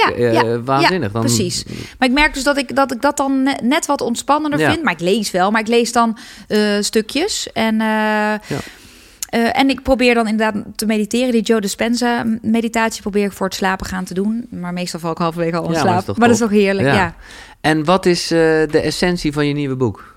waanzinnig. 0.65 1.07
Ja, 1.07 1.13
Dan- 1.13 1.21
precies. 1.23 1.65
Maar 1.99 2.09
ik 2.09 2.15
merk 2.15 2.35
dus 2.35 2.43
dat 2.43 2.57
ik 2.57 2.77
dat, 2.77 2.93
ik 2.93 3.03
dat 3.03 3.17
dan 3.17 3.43
ne- 3.43 3.59
net 3.63 3.87
wat 3.87 4.01
ontspannender 4.01 4.61
Ja. 4.61 4.71
vind. 4.71 4.83
Maar 4.83 4.93
ik 4.93 5.01
lees 5.01 5.31
wel, 5.31 5.51
maar 5.51 5.61
ik 5.61 5.69
lees 5.69 5.93
dan 5.93 6.19
stukjes. 6.81 7.53
En, 7.53 7.81
eh, 7.81 8.35
eh, 9.33 9.59
en 9.59 9.69
ik 9.71 9.83
probeer 9.83 10.15
dan 10.15 10.29
inderdaad 10.29 10.65
te 10.77 10.87
mediteren. 10.87 11.33
Die 11.33 11.43
Joe 11.43 11.61
Dispenza 11.61 12.25
meditatie 12.43 13.01
probeer 13.03 13.25
ik 13.25 13.33
voor 13.33 13.47
het 13.47 13.55
slapen 13.55 13.87
gaan 13.87 14.05
te 14.05 14.15
doen. 14.15 14.47
Maar 14.51 14.73
meestal 14.73 15.01
val 15.01 15.11
ik 15.11 15.19
halverwege 15.19 15.57
al 15.57 15.65
in 15.65 15.73
Ja, 15.73 15.81
slaap. 15.81 15.87
dat 15.95 16.01
is 16.01 16.07
Maar, 16.07 16.15
toch 16.15 16.25
dat 16.25 16.31
is 16.31 16.39
toch 16.39 16.51
heerlijk, 16.51 16.89
Ja. 16.89 16.95
ja. 16.95 17.15
En 17.61 17.85
wat 17.85 18.07
is 18.07 18.23
eh, 18.31 18.39
de 18.39 18.81
essentie 18.83 19.33
van 19.33 19.47
je 19.47 19.55
nieuwe 19.55 19.77
boek? 19.77 20.15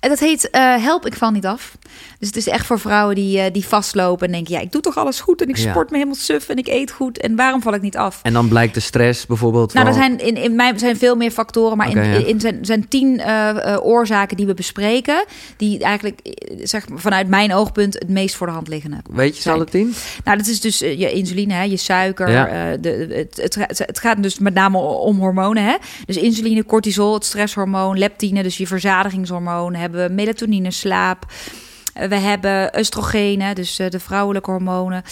En 0.00 0.08
dat 0.08 0.18
heet 0.18 0.50
eh, 0.50 0.82
Help, 0.82 1.06
ik 1.06 1.14
val 1.14 1.30
niet 1.30 1.46
af. 1.46 1.76
Dus 2.18 2.28
het 2.28 2.36
is 2.36 2.46
echt 2.48 2.66
voor 2.66 2.78
vrouwen 2.80 3.14
die, 3.14 3.40
eh, 3.40 3.52
die 3.52 3.66
vastlopen 3.66 4.26
en 4.26 4.32
denken... 4.32 4.54
ja, 4.54 4.60
ik 4.60 4.72
doe 4.72 4.80
toch 4.80 4.96
alles 4.96 5.20
goed 5.20 5.42
en 5.42 5.48
ik 5.48 5.56
Ja. 5.56 5.70
sport 5.70 5.90
me 5.90 5.96
helemaal 5.96 6.18
suf 6.18 6.48
en 6.48 6.56
ik 6.56 6.66
eet 6.68 6.90
goed. 6.90 7.18
En 7.18 7.36
waarom 7.36 7.62
val 7.62 7.74
ik 7.74 7.82
niet 7.82 7.96
af? 7.96 8.20
En 8.22 8.32
dan 8.32 8.48
blijkt 8.48 8.74
de 8.74 8.80
stress 8.80 9.26
bijvoorbeeld 9.26 9.72
Nou, 9.72 9.86
er 9.86 9.94
zijn 9.94 10.18
in, 10.18 10.36
in 10.36 10.54
mij 10.56 10.78
zijn 10.78 10.96
veel 10.96 11.16
meer 11.16 11.30
factoren, 11.30 11.76
maar 11.76 11.88
Oké, 11.88 12.00
in, 12.00 12.10
ja. 12.20 12.26
in 12.26 12.40
zijn, 12.40 12.64
zijn 12.64 12.88
tien 12.88 13.18
eh, 13.20 13.74
eh, 13.74 13.84
oorzaken 13.84 14.36
die 14.36 14.46
we 14.46 14.54
bespreken, 14.54 15.24
die 15.56 15.78
eigenlijk 15.78 16.20
zeg 16.62 16.84
vanuit 16.94 17.28
mijn 17.28 17.54
oogpunt 17.54 17.94
het 17.94 18.08
meest 18.08 18.34
voor 18.34 18.46
de 18.46 18.52
hand 18.52 18.68
liggende. 18.68 18.96
Weet 19.10 19.36
je 19.36 19.42
ze 19.42 19.50
alle 19.52 19.64
tien? 19.64 19.94
Nou, 20.24 20.36
dat 20.38 20.46
is 20.46 20.60
dus 20.60 20.78
je 20.78 21.12
insuline, 21.12 21.52
hè, 21.54 21.62
je 21.62 21.76
suiker. 21.76 22.30
Ja. 22.30 22.76
de, 22.76 23.06
het, 23.10 23.36
het, 23.42 23.56
gaat- 23.56 23.78
het 23.78 23.98
gaat 23.98 24.22
dus 24.22 24.38
met 24.38 24.54
name 24.54 24.78
om 24.78 25.18
hormonen. 25.18 25.64
Hè? 25.64 25.74
Dus 26.06 26.16
insuline, 26.16 26.64
cortisol, 26.66 27.14
het 27.14 27.24
stresshormoon, 27.24 27.98
leptine, 27.98 28.42
dus 28.42 28.56
je 28.56 28.66
verzadigingshormoon. 28.66 29.74
Hebben 29.74 30.06
we 30.08 30.12
melatonine, 30.14 30.70
slaap. 30.70 31.26
Eh, 31.96 32.08
We 32.08 32.14
hebben 32.16 32.78
oestrogenen, 32.78 33.54
dus 33.54 33.78
eh, 33.78 33.90
de 33.90 34.00
vrouwelijke 34.00 34.50
hormonen. 34.50 35.02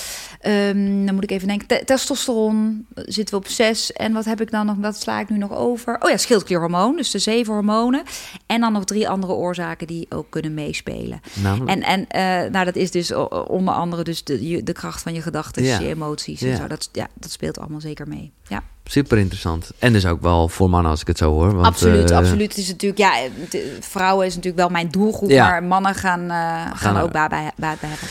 Ehm, 0.41 1.05
dan 1.07 1.15
moet 1.15 1.25
ik 1.25 1.31
even 1.31 1.49
denken. 1.49 1.67
Te- 1.67 1.83
testosteron 1.85 2.87
zitten 2.95 3.35
we 3.39 3.45
op 3.45 3.51
zes. 3.51 3.93
En 3.93 4.13
wat 4.13 4.25
heb 4.25 4.41
ik 4.41 4.51
dan 4.51 4.67
nog? 4.67 4.77
Wat 4.79 4.97
sla 5.01 5.21
ik 5.21 5.29
nu 5.29 5.39
nog 5.39 5.53
over? 5.53 5.97
Oh 6.01 6.11
ja, 6.11 6.17
schildklierhormoon. 6.17 6.97
Dus 6.97 7.11
de 7.11 7.19
zeven 7.19 7.53
hormonen. 7.53 8.03
En 8.47 8.61
dan 8.61 8.73
nog 8.73 8.85
drie 8.85 9.09
andere 9.09 9.33
oorzaken 9.33 9.87
die 9.87 10.07
ook 10.09 10.27
kunnen 10.31 10.55
meespelen. 10.55 11.21
Nou, 11.43 11.67
En, 11.67 11.83
en 11.83 12.09
eh, 12.09 12.51
nou, 12.51 12.65
dat 12.65 12.77
is 12.77 12.91
dus 12.91 13.13
onder 13.47 13.75
andere 13.75 14.03
dus 14.03 14.25
de, 14.25 14.63
de 14.63 14.73
kracht 14.73 15.03
van 15.03 15.15
je 15.15 15.23
gedachten, 15.23 15.63
Ja. 15.63 15.79
je 15.81 15.89
emoties 15.89 16.43
en 16.43 16.49
Ja. 16.49 16.57
zo. 16.57 16.67
Dat, 16.67 16.89
ja, 16.93 17.07
dat 17.15 17.31
speelt 17.31 17.59
allemaal 17.59 17.81
zeker 17.81 18.09
mee. 18.09 18.33
Ja, 18.49 18.63
super 18.85 19.19
interessant. 19.19 19.71
En 19.79 19.93
dus 19.93 20.07
ook 20.07 20.21
wel 20.21 20.49
voor 20.49 20.71
mannen 20.71 20.91
als 20.91 21.01
ik 21.01 21.07
het 21.07 21.19
zo 21.19 21.31
hoor. 21.33 21.55
Want, 21.55 21.67
absoluut, 21.67 22.11
eh, 22.11 22.17
absoluut. 22.17 22.49
Het 22.49 22.57
is 22.59 22.69
natuurlijk, 22.69 23.01
ja, 23.01 23.13
de- 23.51 23.77
vrouwen 23.81 24.27
is 24.27 24.35
natuurlijk 24.35 24.63
wel 24.63 24.71
mijn 24.71 24.89
doelgroep, 24.89 25.31
Ja. 25.31 25.49
maar 25.49 25.63
mannen 25.63 25.95
gaan, 25.95 26.21
eh, 26.21 26.27
gaan, 26.29 26.77
Gaan 26.77 26.97
ook 26.97 27.13
baat 27.13 27.31
bij, 27.31 27.51
baat 27.57 27.81
bij 27.81 27.89
hebben. 27.91 28.09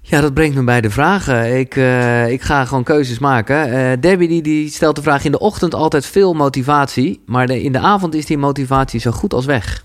Ja, 0.00 0.20
dat 0.20 0.34
brengt 0.34 0.56
me 0.56 0.64
bij 0.64 0.80
de 0.80 0.90
vragen. 0.90 1.58
Ik, 1.58 1.76
eh, 1.76 2.28
ik 2.28 2.42
ga 2.42 2.64
gewoon 2.64 2.82
keuzes 2.84 3.18
maken. 3.18 4.00
Debbie 4.00 4.28
die, 4.28 4.42
die 4.42 4.70
stelt 4.70 4.96
de 4.96 5.02
vraag 5.02 5.24
in 5.24 5.30
de 5.32 5.38
ochtend 5.38 5.74
altijd 5.74 6.06
veel 6.06 6.32
motivatie. 6.34 7.22
Maar 7.26 7.46
de- 7.46 7.62
in 7.62 7.72
de 7.72 7.78
avond 7.78 8.14
is 8.14 8.26
die 8.26 8.38
motivatie 8.38 9.00
zo 9.00 9.10
goed 9.10 9.34
als 9.34 9.44
weg. 9.44 9.84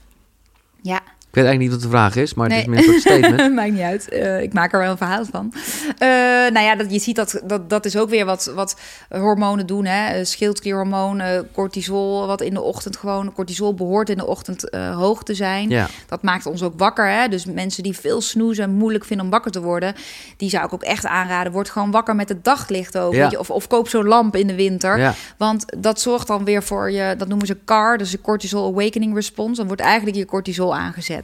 Ja, 0.81 0.99
Ik 1.29 1.35
weet 1.35 1.45
eigenlijk 1.45 1.73
niet 1.73 1.81
wat 1.83 1.91
de 1.91 1.97
vraag 1.97 2.15
is, 2.15 2.33
maar 2.33 2.49
het 2.49 2.67
Nee. 2.67 2.77
is 2.77 2.85
meer 2.85 2.95
een 2.95 2.99
statement. 2.99 3.53
Maakt 3.55 3.71
niet 3.71 3.81
uit. 3.81 4.09
Eh, 4.09 4.41
ik 4.41 4.53
maak 4.53 4.73
er 4.73 4.79
wel 4.79 4.91
een 4.91 4.97
verhaal 4.97 5.25
van. 5.31 5.53
Eh, 5.97 6.07
nou 6.53 6.59
ja, 6.59 6.75
dat, 6.75 6.91
je 6.91 6.99
ziet 6.99 7.15
dat, 7.15 7.41
dat 7.43 7.69
dat 7.69 7.85
is 7.85 7.97
ook 7.97 8.09
weer 8.09 8.25
wat, 8.25 8.51
wat 8.55 8.75
hormonen 9.09 9.65
doen. 9.65 9.85
Hè? 9.85 10.13
Eh, 10.13 10.25
Schildklierhormoon, 10.25 11.19
eh, 11.19 11.39
cortisol, 11.53 12.27
wat 12.27 12.41
in 12.41 12.53
de 12.53 12.61
ochtend 12.61 12.97
gewoon... 12.97 13.33
Cortisol 13.33 13.73
behoort 13.73 14.09
in 14.09 14.17
de 14.17 14.25
ochtend 14.25 14.67
hoog 14.93 15.23
te 15.23 15.33
zijn. 15.33 15.69
Ja, 15.69 15.87
Dat 16.07 16.23
maakt 16.23 16.45
ons 16.45 16.63
ook 16.63 16.73
wakker. 16.77 17.07
Hè? 17.09 17.27
Dus 17.27 17.45
mensen 17.45 17.83
die 17.83 17.97
veel 17.97 18.21
snoezen 18.21 18.63
en 18.63 18.71
moeilijk 18.71 19.05
vinden 19.05 19.25
om 19.25 19.31
wakker 19.31 19.51
te 19.51 19.61
worden... 19.61 19.93
die 20.37 20.49
zou 20.49 20.65
ik 20.65 20.73
ook 20.73 20.83
echt 20.83 21.05
aanraden. 21.05 21.51
Word 21.51 21.69
gewoon 21.69 21.91
wakker 21.91 22.15
met 22.15 22.29
het 22.29 22.43
daglicht 22.43 22.97
ook. 22.97 23.13
Ja. 23.13 23.21
weet 23.21 23.31
je? 23.31 23.39
Of, 23.39 23.49
of 23.49 23.67
koop 23.67 23.89
zo'n 23.89 24.05
lamp 24.07 24.35
in 24.35 24.47
de 24.47 24.55
winter. 24.55 24.97
ja. 24.97 25.13
Want 25.37 25.65
dat 25.77 25.99
zorgt 26.01 26.27
dan 26.27 26.43
weer 26.45 26.63
voor 26.63 26.91
je, 26.91 27.15
dat 27.17 27.27
noemen 27.27 27.47
ze 27.47 27.57
CAR, 27.65 27.97
dus 27.97 28.11
de 28.11 28.21
Cortisol 28.21 28.67
Awakening 28.71 29.15
Response. 29.15 29.55
Dan 29.55 29.67
wordt 29.67 29.81
eigenlijk 29.81 30.15
je 30.17 30.25
cortisol 30.25 30.75
aangezet. 30.75 31.18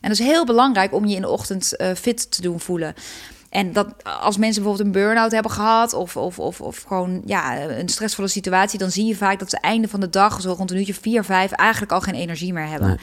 En 0.00 0.08
dat 0.08 0.18
is 0.18 0.26
heel 0.26 0.46
belangrijk 0.46 0.94
om 0.94 1.06
je 1.06 1.14
in 1.14 1.20
de 1.20 1.28
ochtend 1.28 1.76
eh, 1.76 1.94
fit 1.94 2.30
te 2.30 2.42
doen 2.42 2.60
voelen. 2.60 2.94
En 3.50 3.72
dat 3.72 4.04
als 4.04 4.36
mensen 4.36 4.62
bijvoorbeeld 4.62 4.94
een 4.94 5.02
burn-out 5.02 5.32
hebben 5.32 5.50
gehad 5.50 5.92
of, 5.92 6.16
of, 6.16 6.38
of, 6.38 6.60
of 6.60 6.82
gewoon 6.82 7.22
ja, 7.24 7.60
een 7.60 7.88
stressvolle 7.88 8.28
situatie, 8.28 8.78
dan 8.78 8.90
zie 8.90 9.06
je 9.06 9.16
vaak 9.16 9.38
dat 9.38 9.50
ze 9.50 9.60
einde 9.60 9.88
van 9.88 10.00
de 10.00 10.10
dag, 10.10 10.40
zo 10.40 10.52
rond 10.52 10.70
een 10.70 10.76
uurtje 10.76 10.94
4, 10.94 11.24
5, 11.24 11.50
eigenlijk 11.50 11.92
al 11.92 12.00
geen 12.00 12.14
energie 12.14 12.52
meer 12.52 12.68
hebben. 12.68 12.98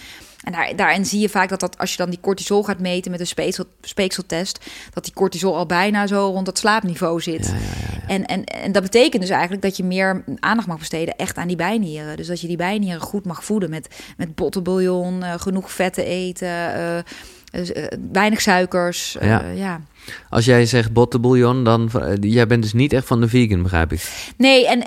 En 0.47 0.53
daar, 0.53 0.75
daarin 0.75 1.05
zie 1.05 1.19
je 1.19 1.29
vaak 1.29 1.49
dat, 1.49 1.59
dat 1.59 1.77
als 1.77 1.91
je 1.91 1.97
dan 1.97 2.09
die 2.09 2.19
cortisol 2.19 2.63
gaat 2.63 2.79
meten 2.79 3.11
met 3.11 3.19
een 3.19 3.27
speeksel, 3.27 3.65
speekseltest, 3.81 4.65
dat 4.93 5.03
die 5.03 5.13
cortisol 5.13 5.55
al 5.55 5.65
bijna 5.65 6.07
zo 6.07 6.29
rond 6.33 6.45
dat 6.45 6.57
slaapniveau 6.57 7.21
zit. 7.21 7.45
Ja, 7.45 7.53
ja. 7.53 8.07
En, 8.07 8.25
en, 8.25 8.43
en 8.43 8.71
dat 8.71 8.83
betekent 8.83 9.21
dus 9.21 9.31
eigenlijk 9.31 9.61
dat 9.61 9.77
je 9.77 9.83
meer 9.83 10.23
aandacht 10.39 10.67
mag 10.67 10.79
besteden 10.79 11.15
echt 11.15 11.37
aan 11.37 11.47
die 11.47 11.55
bijnieren. 11.55 12.17
Dus 12.17 12.27
dat 12.27 12.41
je 12.41 12.47
die 12.47 12.57
bijnieren 12.57 13.01
goed 13.01 13.25
mag 13.25 13.43
voeden 13.43 13.69
met, 13.69 13.95
met 14.17 14.35
bottenbouillon, 14.35 15.23
eh, 15.23 15.33
genoeg 15.37 15.71
vetten 15.71 16.05
eten, 16.05 16.47
eh, 16.47 16.97
eh, 16.97 17.03
weinig 18.11 18.41
suikers. 18.41 19.17
Ja. 19.21 19.81
Als 20.29 20.45
jij 20.45 20.65
zegt 20.65 20.93
bottenbouillon, 20.93 21.63
dan... 21.63 21.89
jij 22.19 22.47
bent 22.47 22.63
dus 22.63 22.73
niet 22.73 22.93
echt 22.93 23.07
van 23.07 23.21
de 23.21 23.27
vegan, 23.27 23.63
begrijp 23.63 23.91
ik. 23.91 24.31
Nee, 24.37 24.67
en 24.67 24.83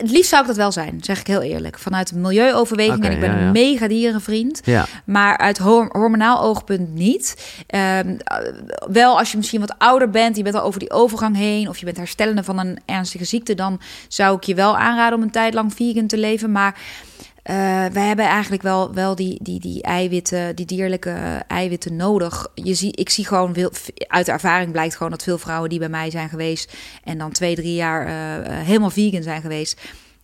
het 0.00 0.10
liefst 0.10 0.28
zou 0.30 0.40
ik 0.40 0.46
dat 0.46 0.56
wel 0.56 0.72
zijn, 0.72 0.98
zeg 1.00 1.20
ik 1.20 1.26
heel 1.26 1.42
eerlijk. 1.42 1.78
Vanuit 1.78 2.10
een 2.10 2.20
milieuoverweging 2.20 3.04
en 3.04 3.12
ik 3.12 3.20
ben 3.20 3.30
ja, 3.30 3.38
ja. 3.38 3.46
een 3.46 3.52
mega 3.52 3.88
dierenvriend. 3.88 4.60
Ja, 4.64 4.86
Maar 5.04 5.38
uit 5.38 5.58
hor- 5.58 5.88
hormonaal 5.92 6.40
oogpunt 6.42 6.94
niet. 6.94 7.52
Ehm, 7.66 8.14
eh, 8.24 8.36
wel 8.90 9.18
als 9.18 9.30
je 9.30 9.36
misschien 9.36 9.60
wat 9.60 9.74
ouder 9.78 10.10
bent, 10.10 10.36
je 10.36 10.42
bent 10.42 10.54
al 10.54 10.62
over 10.62 10.80
die 10.80 10.90
overgang 10.90 11.36
heen, 11.36 11.68
of 11.68 11.78
je 11.78 11.84
bent 11.84 11.96
herstellende 11.96 12.44
van 12.44 12.58
een 12.58 12.78
ernstige 12.86 13.24
ziekte, 13.24 13.54
dan 13.54 13.80
zou 14.08 14.36
ik 14.36 14.42
je 14.42 14.54
wel 14.54 14.76
aanraden 14.76 15.18
om 15.18 15.24
een 15.24 15.30
tijd 15.30 15.54
lang 15.54 15.74
vegan 15.74 16.06
te 16.06 16.18
leven. 16.18 16.52
Maar 16.52 16.78
eh 17.42 17.84
we 17.92 18.00
hebben 18.00 18.24
eigenlijk 18.24 18.62
wel, 18.62 18.94
wel 18.94 19.14
die, 19.14 19.38
die, 19.42 19.60
die 19.60 19.82
eiwitten, 19.82 20.56
die 20.56 20.66
dierlijke 20.66 21.44
eiwitten 21.46 21.96
nodig. 21.96 22.46
Je 22.54 22.74
zie, 22.74 22.96
ik 22.96 23.10
zie 23.10 23.26
gewoon 23.26 23.56
uit 23.96 24.28
ervaring 24.28 24.72
blijkt 24.72 24.96
gewoon 24.96 25.10
dat 25.10 25.22
veel 25.22 25.38
vrouwen 25.38 25.70
die 25.70 25.78
bij 25.78 25.88
mij 25.88 26.10
zijn 26.10 26.28
geweest 26.28 26.72
en 27.04 27.18
dan 27.18 27.32
twee, 27.32 27.54
drie 27.54 27.74
jaar 27.74 28.06
eh, 28.06 28.36
eh, 28.36 28.66
helemaal 28.66 28.90
vegan 28.90 29.22
zijn 29.22 29.40
geweest. 29.40 29.80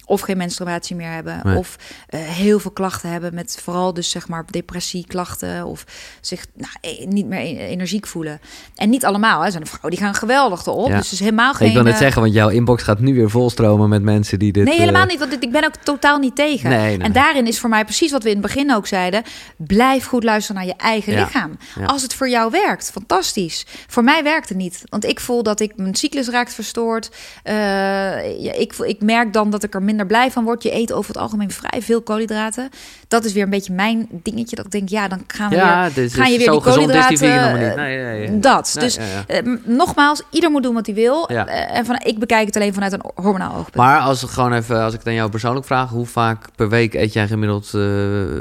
Of 0.08 0.20
geen 0.20 0.36
menstruatie 0.36 0.96
meer 0.96 1.10
hebben. 1.10 1.40
Nee. 1.42 1.56
Of 1.56 1.76
eh, 2.08 2.20
heel 2.20 2.58
veel 2.58 2.70
klachten 2.70 3.10
hebben. 3.10 3.34
Met 3.34 3.58
vooral 3.62 3.94
dus 3.94 4.10
zeg 4.10 4.28
maar 4.28 4.44
depressieklachten. 4.50 5.64
Of 5.64 5.84
zich 6.20 6.46
nou, 6.54 6.70
eh, 6.80 7.06
niet 7.06 7.26
meer 7.26 7.38
e- 7.38 7.66
energiek 7.66 8.06
voelen. 8.06 8.40
En 8.74 8.90
niet 8.90 9.04
allemaal. 9.04 9.38
Hè. 9.38 9.44
Er 9.44 9.50
zijn 9.52 9.66
vrouwen 9.66 9.90
die 9.90 10.00
gaan 10.00 10.14
geweldig 10.14 10.66
erop. 10.66 10.88
Ja. 10.88 10.96
Dus 10.96 11.12
is 11.12 11.20
helemaal 11.20 11.54
geen... 11.54 11.68
ik 11.68 11.74
wil 11.74 11.82
net 11.82 11.92
eh, 11.92 11.98
zeggen, 11.98 12.22
want 12.22 12.34
jouw 12.34 12.48
inbox 12.48 12.82
gaat 12.82 13.00
nu 13.00 13.14
weer 13.14 13.30
volstromen 13.30 13.88
met 13.88 14.02
mensen 14.02 14.38
die 14.38 14.52
dit... 14.52 14.64
Nee, 14.64 14.78
helemaal 14.78 15.02
eh, 15.02 15.08
niet. 15.08 15.18
Want 15.18 15.42
ik 15.42 15.52
ben 15.52 15.64
ook 15.64 15.76
totaal 15.76 16.18
niet 16.18 16.36
tegen. 16.36 16.70
Nee, 16.70 16.96
nee, 16.96 17.06
en 17.06 17.12
daarin 17.12 17.46
is 17.46 17.58
voor 17.60 17.70
mij 17.70 17.84
precies 17.84 18.10
wat 18.10 18.22
we 18.22 18.28
in 18.28 18.36
het 18.36 18.46
begin 18.46 18.74
ook 18.74 18.86
zeiden. 18.86 19.22
Blijf 19.56 20.06
goed 20.06 20.24
luisteren 20.24 20.60
naar 20.60 20.70
je 20.70 20.76
eigen 20.82 21.12
Ja. 21.12 21.24
lichaam. 21.24 21.58
Ja. 21.78 21.84
Als 21.84 22.02
het 22.02 22.14
voor 22.14 22.28
jou 22.28 22.50
werkt, 22.50 22.90
fantastisch. 22.90 23.66
Voor 23.86 24.04
mij 24.04 24.22
werkt 24.22 24.48
het 24.48 24.58
niet. 24.58 24.82
Want 24.88 25.04
ik 25.04 25.20
voel 25.20 25.42
dat 25.42 25.60
ik 25.60 25.76
mijn 25.76 25.94
cyclus 25.94 26.28
raakt 26.28 26.54
verstoord. 26.54 27.10
Ja, 27.44 28.52
ik, 28.52 28.72
ik 28.72 29.00
merk 29.00 29.32
dan 29.32 29.50
dat 29.50 29.62
ik 29.62 29.74
er 29.74 29.82
minder 29.82 29.95
blij 30.04 30.30
van 30.30 30.44
word. 30.44 30.62
Je 30.62 30.74
eet 30.74 30.92
over 30.92 31.12
het 31.12 31.22
algemeen 31.22 31.50
vrij 31.50 31.82
veel 31.82 32.02
koolhydraten. 32.02 32.68
Dat 33.08 33.24
is 33.24 33.32
weer 33.32 33.42
een 33.42 33.50
beetje 33.50 33.72
mijn 33.72 34.08
dingetje. 34.10 34.56
Dat 34.56 34.64
ik 34.64 34.70
denk, 34.70 34.88
ja, 34.88 35.08
dan 35.08 35.24
gaan 35.26 35.50
we 35.50 35.56
Ja, 35.56 35.82
weer... 35.84 35.94
dus, 35.94 36.14
ga 36.14 36.26
je 36.26 36.38
weer 36.38 36.50
die 36.50 36.50
die 36.50 36.60
vegan 36.60 36.74
koolhydraten, 36.74 37.66
niet. 37.66 37.74
Nee, 37.76 37.96
nee, 38.04 38.28
nee. 38.28 38.38
Dat. 38.40 38.76
Dus 38.78 38.96
eh, 39.26 39.38
nogmaals, 39.64 40.22
ieder 40.30 40.50
moet 40.50 40.62
doen 40.62 40.74
wat 40.74 40.86
hij 40.86 40.94
wil. 40.94 41.28
Eh, 41.28 41.76
en 41.76 41.84
van, 41.84 42.00
ik 42.04 42.18
bekijk 42.18 42.46
het 42.46 42.56
alleen 42.56 42.74
vanuit 42.74 42.92
een 42.92 43.02
hormonaal 43.14 43.54
oogpunt. 43.54 43.74
Maar 43.74 44.00
als 44.00 44.22
gewoon 44.22 44.52
even, 44.52 44.82
als 44.82 44.92
ik 44.92 44.98
het 44.98 45.08
aan 45.08 45.14
jou 45.14 45.30
persoonlijk 45.30 45.66
vraag, 45.66 45.90
hoe 45.90 46.06
vaak 46.06 46.46
per 46.56 46.68
week 46.68 46.94
eet 46.94 47.12
jij 47.12 47.26
gemiddeld 47.26 47.64
eh 47.66 47.80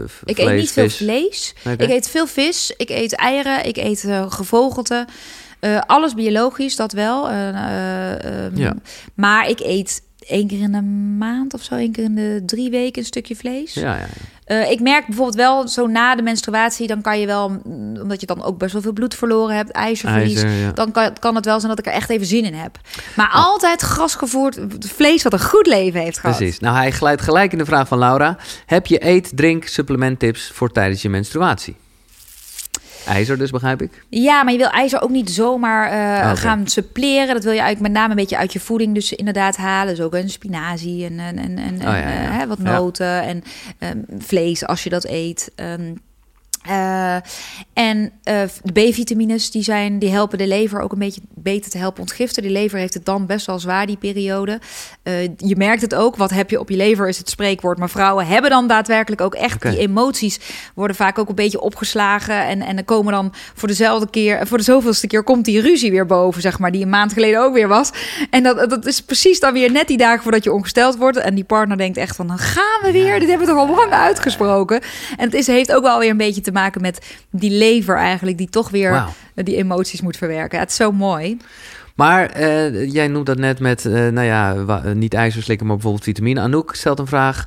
v- 0.06 0.22
Ik 0.26 0.36
vlees, 0.36 0.47
eet 0.49 0.56
niet 0.60 0.72
veel 0.72 0.89
vlees. 0.89 1.53
Ik 1.78 1.89
eet 1.89 2.10
veel 2.10 2.28
vis. 2.28 2.74
Ik 2.78 2.89
eet 2.89 3.16
eieren. 3.16 3.66
Ik 3.66 3.78
eet 3.78 4.06
gevogelte. 4.30 5.06
Alles 5.86 6.14
biologisch, 6.14 6.76
dat 6.76 6.91
wel. 6.91 7.30
Eh, 7.30 7.49
eh, 7.49 8.45
ehm, 8.45 8.58
Ja. 8.58 8.74
Maar 9.14 9.49
ik 9.49 9.60
eet 9.60 10.01
één 10.28 10.47
keer 10.47 10.61
in 10.61 10.71
de 10.71 10.82
maand 11.17 11.53
of 11.53 11.63
zo, 11.63 11.76
één 11.76 11.91
keer 11.91 12.03
in 12.03 12.15
de 12.15 12.43
drie 12.45 12.69
weken 12.69 13.01
een 13.01 13.07
stukje 13.07 13.36
vlees. 13.36 13.73
Ja, 13.73 13.82
ja, 13.82 13.99
ja. 13.99 14.07
Eh, 14.45 14.71
ik 14.71 14.80
merk 14.80 15.05
bijvoorbeeld 15.05 15.36
wel 15.36 15.67
zo 15.67 15.88
na 15.88 16.15
de 16.15 16.21
menstruatie, 16.21 16.88
dan 16.88 17.01
kan 17.01 17.19
je 17.19 17.26
wel, 17.26 17.49
mm, 17.49 17.97
omdat 18.01 18.21
je 18.21 18.28
dan 18.28 18.43
ook 18.43 18.57
best 18.57 18.73
wel 18.73 18.82
veel 18.82 18.93
bloed 18.93 19.15
verloren 19.15 19.55
hebt, 19.55 19.71
ijzerverlies. 19.71 20.41
IJzer. 20.41 20.73
Dan 20.73 20.91
kan, 20.91 21.13
kan 21.19 21.36
het 21.36 21.45
wel 21.45 21.59
zijn 21.59 21.76
dat 21.76 21.86
ik 21.86 21.86
er 21.86 21.97
echt 21.97 22.09
even 22.09 22.26
zin 22.26 22.43
in 22.43 22.53
heb. 22.53 22.80
Maar 23.15 23.30
altijd 23.32 23.82
grasgevoerd 23.82 24.59
vlees 24.80 25.23
wat 25.23 25.34
een 25.34 25.41
goed 25.41 25.67
leven 25.67 26.01
heeft 26.01 26.19
gehad. 26.19 26.38
Precies. 26.38 26.59
Nou, 26.59 26.76
hij 26.76 26.91
glijdt 26.91 27.21
gelijk 27.21 27.51
in 27.51 27.57
de 27.57 27.65
vraag 27.65 27.88
van 27.88 27.97
Laura. 27.97 28.38
Heb 28.65 28.86
je 28.86 29.05
eet, 29.05 29.32
drink, 29.36 29.65
supplementtips 29.65 30.51
voor 30.53 30.71
tijdens 30.71 31.01
je 31.01 31.09
menstruatie? 31.09 31.76
IJzer 33.06 33.38
dus, 33.38 33.51
begrijp 33.51 33.82
ik? 33.82 34.06
Ja, 34.10 34.43
maar 34.43 34.53
je 34.53 34.60
wil 34.60 34.70
ijzer 34.70 35.01
ook 35.01 35.10
niet 35.10 35.30
zomaar 35.30 35.88
oké. 36.32 36.39
gaan 36.41 36.68
suppleren. 36.68 37.34
Dat 37.34 37.43
wil 37.43 37.53
je 37.53 37.60
eigenlijk 37.60 37.91
met 37.91 38.01
name 38.01 38.10
een 38.10 38.20
beetje 38.20 38.38
uit 38.38 38.53
je 38.53 38.60
voeding 38.60 38.93
dus 38.93 39.14
inderdaad 39.14 39.58
halen. 39.58 39.95
Dus 39.95 40.06
ook 40.06 40.14
een 40.14 40.30
spinazie 40.30 41.06
en, 41.06 41.20
en, 41.20 41.38
en, 41.38 41.58
en 41.58 41.76
Oh, 41.76 41.82
ja, 41.82 42.01
en, 42.01 42.22
ja. 42.22 42.30
eh, 42.30 42.38
hè, 42.38 42.47
wat 42.47 42.60
noten 42.60 43.22
en 43.22 43.43
ehm, 43.80 43.97
vlees 44.18 44.66
als 44.66 44.84
je 44.84 44.89
dat 44.89 45.06
eet. 45.06 45.51
Ehm, 45.56 45.93
eh, 46.66 47.16
en 47.74 48.12
de 48.24 48.72
B-vitamines 48.74 49.51
die, 49.51 49.64
zijn, 49.64 49.99
die 49.99 50.10
helpen 50.10 50.38
de 50.38 50.47
lever 50.47 50.80
ook 50.80 50.91
een 50.91 50.99
beetje 50.99 51.22
beter 51.30 51.72
te 51.72 51.78
helpen 51.78 52.01
ontgiften. 52.01 52.43
Die 52.43 52.51
lever 52.51 52.80
heeft 52.80 52.93
het 52.93 53.06
dan 53.06 53.26
best 53.26 53.45
wel 53.45 53.60
zwaar 53.60 53.86
die 53.86 53.97
periode. 53.97 54.60
Eh, 55.06 55.24
je 55.38 55.56
merkt 55.56 55.82
het 55.82 55.95
ook. 55.95 56.16
Wat 56.16 56.30
heb 56.30 56.49
je 56.49 56.60
op 56.60 56.70
je 56.70 56.76
lever 56.76 57.08
is 57.08 57.18
het 57.18 57.30
spreekwoord. 57.30 57.78
Maar 57.78 57.89
vrouwen 57.89 58.28
hebben 58.28 58.49
dan 58.49 58.68
daadwerkelijk 58.68 59.22
ook 59.22 59.36
echt 59.36 59.62
die 59.62 59.78
emoties 59.78 60.39
worden 60.76 60.95
vaak 60.95 61.20
ook 61.20 61.30
een 61.30 61.36
beetje 61.36 61.62
opgeslagen. 61.62 62.45
En, 62.45 62.62
en 62.62 62.76
dan 62.76 62.86
komen 62.86 63.14
dan 63.14 63.34
voor 63.53 63.68
dezelfde 63.68 64.10
keer, 64.10 64.47
voor 64.47 64.58
de 64.58 64.64
zoveelste 64.64 65.08
keer 65.08 65.24
komt 65.24 65.46
die 65.46 65.62
ruzie 65.62 65.92
weer 65.92 66.05
boven, 66.05 66.42
zeg 66.42 66.59
maar, 66.59 66.71
die 66.71 66.82
een 66.82 66.89
maand 66.89 67.13
geleden 67.13 67.42
ook 67.42 67.54
weer 67.54 67.67
was. 67.67 67.92
En 68.29 68.43
dat, 68.43 68.70
dat 68.70 68.86
is 68.86 69.01
precies 69.01 69.39
dan 69.39 69.54
weer 69.54 69.71
net 69.71 69.88
die 69.88 69.97
dagen 69.97 70.24
voordat 70.24 70.43
je 70.43 70.54
ongesteld 70.54 70.97
wordt. 70.97 71.17
En 71.17 71.36
die 71.36 71.43
partner 71.43 71.78
denkt 71.78 71.97
echt 71.97 72.16
van, 72.16 72.28
dan 72.28 72.38
gaan 72.38 72.82
we 72.82 72.92
weer. 72.92 73.20
Dit 73.20 73.29
hebben 73.29 73.47
we 73.47 73.54
toch 73.54 73.70
al 73.70 73.75
lang 73.75 73.92
uitgesproken. 73.92 74.82
En 75.17 75.25
het 75.25 75.34
is, 75.34 75.47
heeft 75.47 75.74
ook 75.74 75.84
wel 75.84 76.00
weer 76.00 76.09
een 76.09 76.17
beetje 76.17 76.42
te 76.42 76.51
maken 76.51 76.82
met 76.82 77.16
die 77.29 77.51
lever 77.51 77.97
eigenlijk, 77.97 78.38
die 78.38 78.50
toch 78.50 78.70
weer 78.70 79.05
die 79.34 79.55
emoties 79.55 80.01
moet 80.01 80.17
verwerken. 80.17 80.59
Het 80.59 80.70
is 80.70 80.75
zo 80.75 80.92
mooi. 80.92 81.38
Maar 81.96 82.30
eh, 82.30 82.92
jij 82.93 83.08
noemt 83.08 83.26
dat 83.26 83.38
net 83.38 83.59
met, 83.59 83.86
eh, 83.86 83.92
nou 83.93 84.22
ja, 84.22 84.63
wa- 84.66 84.93
niet 84.93 85.13
ijzer 85.13 85.43
slikken, 85.43 85.66
maar 85.66 85.76
bijvoorbeeld 85.76 86.04
vitamine. 86.05 86.39
Anouk 86.42 86.76
stelt 86.76 87.00
een 87.00 87.08
vraag. 87.08 87.46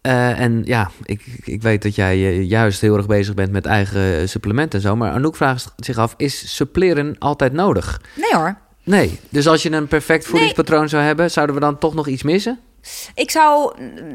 eh, 0.00 0.40
en 0.40 0.62
ja, 0.64 0.90
ik, 1.02 1.24
ik 1.44 1.62
weet 1.62 1.82
dat 1.82 1.94
jij 1.94 2.14
eh, 2.14 2.42
juist 2.48 2.80
heel 2.80 2.96
erg 2.96 3.06
bezig 3.06 3.34
bent 3.34 3.52
met 3.52 3.66
eigen 3.66 4.28
supplementen 4.28 4.78
en 4.78 4.84
zo. 4.86 4.96
Maar 4.96 5.12
Anouk 5.12 5.36
vraagt 5.36 5.72
zich 5.76 5.98
af, 5.98 6.14
is 6.16 6.54
suppleren 6.56 7.16
altijd 7.18 7.52
nodig? 7.52 8.00
Nee 8.14 8.34
hoor. 8.40 8.56
Nee. 8.84 9.18
Dus 9.28 9.48
als 9.48 9.62
je 9.62 9.72
een 9.72 9.86
perfect 9.88 10.26
voedingspatroon 10.26 10.88
zou 10.88 11.02
hebben, 11.02 11.30
zouden 11.30 11.54
we 11.54 11.60
dan 11.60 11.78
toch 11.78 11.94
nog 11.94 12.06
iets 12.08 12.22
missen? 12.22 12.58
Ik 13.14 13.30
zou. 13.30 13.72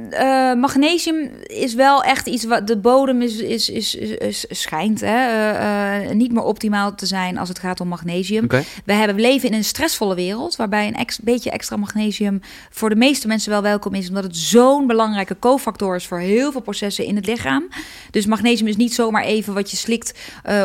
eh, 0.10 0.54
magnesium 0.54 1.32
is 1.44 1.74
wel 1.74 2.04
echt 2.04 2.28
iets 2.28 2.44
wat. 2.46 2.68
De 2.68 2.78
bodem 2.78 3.22
is, 3.22 3.38
is, 3.38 3.70
is, 3.70 3.96
is, 3.96 4.10
is- 4.18 4.46
schijnt 4.50 5.02
hè, 5.02 5.08
eh, 5.28 6.06
eh, 6.10 6.16
niet 6.16 6.32
meer 6.32 6.44
optimaal 6.44 6.96
te 6.96 7.06
zijn 7.06 7.38
als 7.38 7.50
het 7.50 7.60
gaat 7.60 7.80
om 7.80 7.88
magnesium. 7.88 8.48
We, 8.86 8.94
hebben, 8.94 9.16
we 9.16 9.22
leven 9.22 9.50
in 9.50 9.56
een 9.56 9.64
stressvolle 9.64 10.16
wereld. 10.16 10.56
waarbij 10.56 10.88
een 10.88 10.96
ex- 10.96 11.20
beetje 11.22 11.52
extra 11.52 11.76
magnesium. 11.78 12.42
voor 12.70 12.90
de 12.90 12.96
meeste 12.96 13.28
mensen 13.28 13.52
wel 13.52 13.62
welkom 13.62 13.94
is. 13.94 14.08
omdat 14.08 14.24
het 14.24 14.38
zo'n 14.38 14.88
belangrijke 14.88 15.36
cofactor 15.40 15.96
is 15.96 16.08
voor 16.08 16.20
heel 16.20 16.52
veel 16.52 16.62
processen 16.62 17.06
in 17.06 17.16
het 17.16 17.26
lichaam. 17.26 17.68
Dus 18.12 18.26
magnesium 18.26 18.68
is 18.68 18.76
niet 18.78 18.94
zomaar 18.94 19.24
even 19.24 19.54
wat 19.54 19.72
je 19.72 19.78
slikt. 19.78 20.14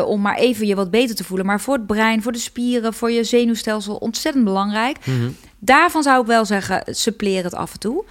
om 0.05 0.21
maar 0.21 0.35
even 0.37 0.67
je 0.67 0.75
wat 0.75 0.91
beter 0.91 1.15
te 1.15 1.23
voelen. 1.23 1.45
Maar 1.45 1.61
voor 1.61 1.73
het 1.73 1.87
brein, 1.87 2.21
voor 2.21 2.31
de 2.31 2.37
spieren, 2.39 2.93
voor 2.93 3.11
je 3.11 3.23
zenuwstelsel 3.23 3.95
ontzettend 3.95 4.43
belangrijk. 4.45 4.97
Mhm. 5.05 5.29
Daarvan 5.59 6.03
zou 6.03 6.21
ik 6.21 6.27
wel 6.27 6.45
zeggen, 6.45 6.83
suppleer 6.85 7.43
het 7.43 7.53
af 7.53 7.73
en 7.73 7.79
toe. 7.79 8.03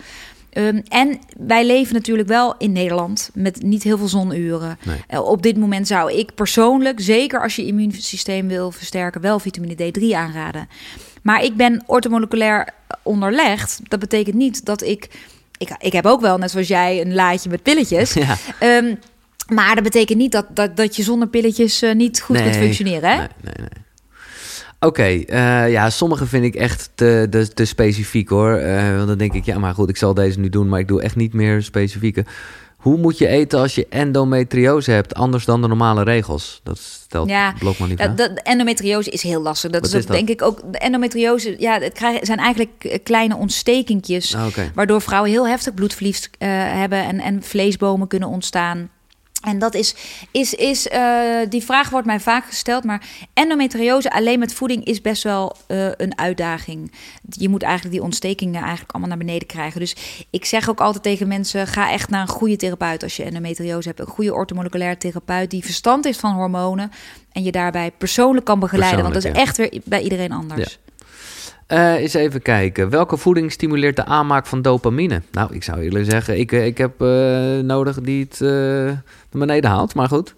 Ehm, 0.55 0.81
en 0.89 1.19
wij 1.37 1.67
leven 1.67 1.95
natuurlijk 1.95 2.29
wel 2.29 2.55
in 2.59 2.73
Nederland 2.73 3.31
met 3.35 3.63
niet 3.63 3.83
heel 3.83 3.99
veel 3.99 4.09
zonuren. 4.09 4.79
Nee. 4.83 5.05
Eh, 5.09 5.25
op 5.25 5.43
dit 5.43 5.57
moment 5.57 5.87
zou 5.87 6.13
ik 6.13 6.35
persoonlijk, 6.35 7.01
zeker 7.01 7.43
als 7.43 7.57
je 7.57 7.67
immuunsysteem 7.67 8.49
wil 8.49 8.71
versterken, 8.71 9.21
wel 9.21 9.39
vitamine 9.39 9.75
D3 9.75 10.15
aanraden. 10.15 10.69
Maar 11.23 11.45
ik 11.45 11.57
ben 11.57 11.83
ortomoleculair 11.87 12.69
onderlegd. 13.03 13.81
Dat 13.83 14.01
betekent 14.01 14.37
niet 14.37 14.65
dat 14.65 14.83
ik. 14.83 15.09
Ik, 15.59 15.77
ik 15.79 15.93
heb 15.93 16.07
ook 16.07 16.21
wel, 16.21 16.39
net 16.39 16.51
zoals 16.51 16.69
jij, 16.69 17.01
een 17.01 17.15
laadje 17.15 17.51
met 17.51 17.63
pilletjes. 17.63 18.13
Ja. 18.13 18.37
Ehm, 18.59 18.95
maar 19.49 19.75
dat 19.75 19.85
betekent 19.85 20.19
niet 20.19 20.33
dat, 20.33 20.47
dat, 20.51 20.77
dat 20.77 20.97
je 20.97 21.03
zonder 21.03 21.29
pilletjes 21.29 21.83
eh, 21.83 21.95
niet 21.95 22.21
goed 22.21 22.43
kunt 22.43 22.57
functioneren. 22.57 23.11
Hè? 23.11 23.17
Nee, 23.17 23.29
nee, 23.41 23.55
nee. 23.59 23.84
Oké, 24.85 25.03
eh, 25.03 25.71
ja, 25.71 25.91
sommige 25.91 26.27
vind 26.27 26.45
ik 26.45 26.55
echt 26.55 26.91
te, 26.95 27.27
te, 27.31 27.49
te 27.49 27.65
specifiek 27.65 28.29
hoor. 28.29 28.53
Eh, 28.55 28.97
want 28.97 29.09
dan 29.09 29.19
denk 29.19 29.33
ik, 29.33 29.45
ja, 29.45 29.59
maar 29.59 29.75
goed, 29.75 29.89
ik 29.89 29.97
zal 29.97 30.15
deze 30.15 30.39
nu 30.41 30.49
doen, 30.49 30.69
maar 30.69 30.81
ik 30.81 30.89
doe 30.89 31.03
echt 31.03 31.17
niet 31.17 31.33
meer 31.33 31.63
specifieke. 31.63 32.25
Hoe 32.77 32.97
moet 32.99 33.19
je 33.19 33.27
eten 33.27 33.59
als 33.59 33.75
je 33.75 33.87
endometriose 33.89 34.91
hebt, 34.91 35.15
anders 35.15 35.45
dan 35.45 35.63
de 35.63 35.69
normale 35.69 36.03
regels? 36.03 36.61
Dat 36.63 36.79
stelt 36.79 37.29
Ja, 37.29 37.55
Blokman 37.59 37.89
niet 37.89 37.99
Ja, 37.99 38.07
aan. 38.07 38.17
de, 38.17 38.41
endometriose 38.43 39.11
is 39.11 39.23
heel 39.23 39.43
lastig. 39.43 39.71
Dat 39.71 39.81
Wat 39.81 39.93
is, 39.95 40.07
dat? 40.07 40.17
denk 40.17 40.29
ik 40.29 40.43
ook. 40.43 40.73
De 40.73 40.79
endometriose, 40.79 41.57
ja, 41.59 41.81
het 41.81 41.93
krijgen, 41.93 42.27
zijn 42.27 42.39
eigenlijk 42.39 43.01
kleine 43.03 43.37
ontstekingjes. 43.37 44.35
Ah. 44.35 44.47
Waardoor 44.75 45.01
vrouwen 45.01 45.31
heel 45.31 45.49
heftig 45.49 45.75
bloedverlies 45.75 46.31
eh, 46.39 46.49
hebben 46.51 47.05
en, 47.05 47.21
en 47.21 47.43
vleesbomen 47.43 48.09
kunnen 48.09 48.29
ontstaan. 48.29 48.91
En 49.45 49.59
dat 49.59 49.75
is, 49.75 49.95
is, 50.31 50.55
is 50.55 50.89
eh, 50.89 51.39
die 51.49 51.63
vraag 51.63 51.91
wordt 51.91 52.07
mij 52.07 52.21
vaak 52.21 52.45
gesteld, 52.45 52.85
maar 52.85 53.07
endometriose 53.35 54.11
alleen 54.11 54.39
met 54.39 54.55
voeding 54.55 54.85
is 54.85 55.01
best 55.01 55.23
wel 55.23 55.57
eh, 55.67 55.87
een 55.97 56.19
uitdaging. 56.19 56.93
Je 57.29 57.49
moet 57.49 57.63
eigenlijk 57.63 57.95
die 57.95 58.05
ontstekingen 58.05 58.61
eigenlijk 58.61 58.91
allemaal 58.91 59.09
naar 59.09 59.27
beneden 59.27 59.49
krijgen. 59.49 59.81
Dus 59.81 59.97
ik 60.31 60.45
zeg 60.45 60.69
ook 60.69 60.81
altijd 60.81 61.03
tegen 61.03 61.29
mensen, 61.29 61.67
ga 61.67 61.91
echt 61.91 62.11
naar 62.11 62.21
een 62.21 62.29
goede 62.29 62.57
therapeut 62.57 63.03
als 63.03 63.17
je 63.17 63.25
endometriose 63.25 63.89
hebt. 63.89 64.01
Een 64.01 64.07
goede 64.07 64.35
ortomoleculaire 64.35 64.99
therapeut 64.99 65.51
die 65.51 65.65
verstand 65.65 66.05
heeft 66.05 66.21
van 66.21 66.35
hormonen 66.35 66.91
en 67.33 67.43
je 67.43 67.53
daarbij 67.53 67.91
persoonlijk 67.99 68.47
kan 68.47 68.61
begeleiden. 68.61 69.03
want 69.03 69.15
dat 69.15 69.25
is 69.25 69.33
echt 69.33 69.57
weer 69.57 69.81
bij 69.85 70.03
iedereen 70.03 70.33
anders. 70.33 70.79
Eh, 71.75 71.95
eens 71.95 72.15
even 72.15 72.43
kijken. 72.43 72.91
Welke 72.91 73.17
voeding 73.17 73.53
stimuleert 73.53 73.97
de 73.97 74.05
aanmaak 74.05 74.47
van 74.47 74.63
dopamine? 74.63 75.23
Nou, 75.31 75.55
ik 75.55 75.63
zou 75.63 75.81
eerlijk 75.81 76.05
zeggen, 76.05 76.39
ik, 76.39 76.53
eh, 76.53 76.67
ik 76.67 76.79
heb 76.79 77.01
eh, 77.01 77.59
nodig 77.59 78.01
die 78.01 78.27
het 78.29 78.41
naar 78.41 79.03
beneden 79.31 79.71
haalt. 79.71 79.95
Maar 79.95 80.09
goed. 80.09 80.35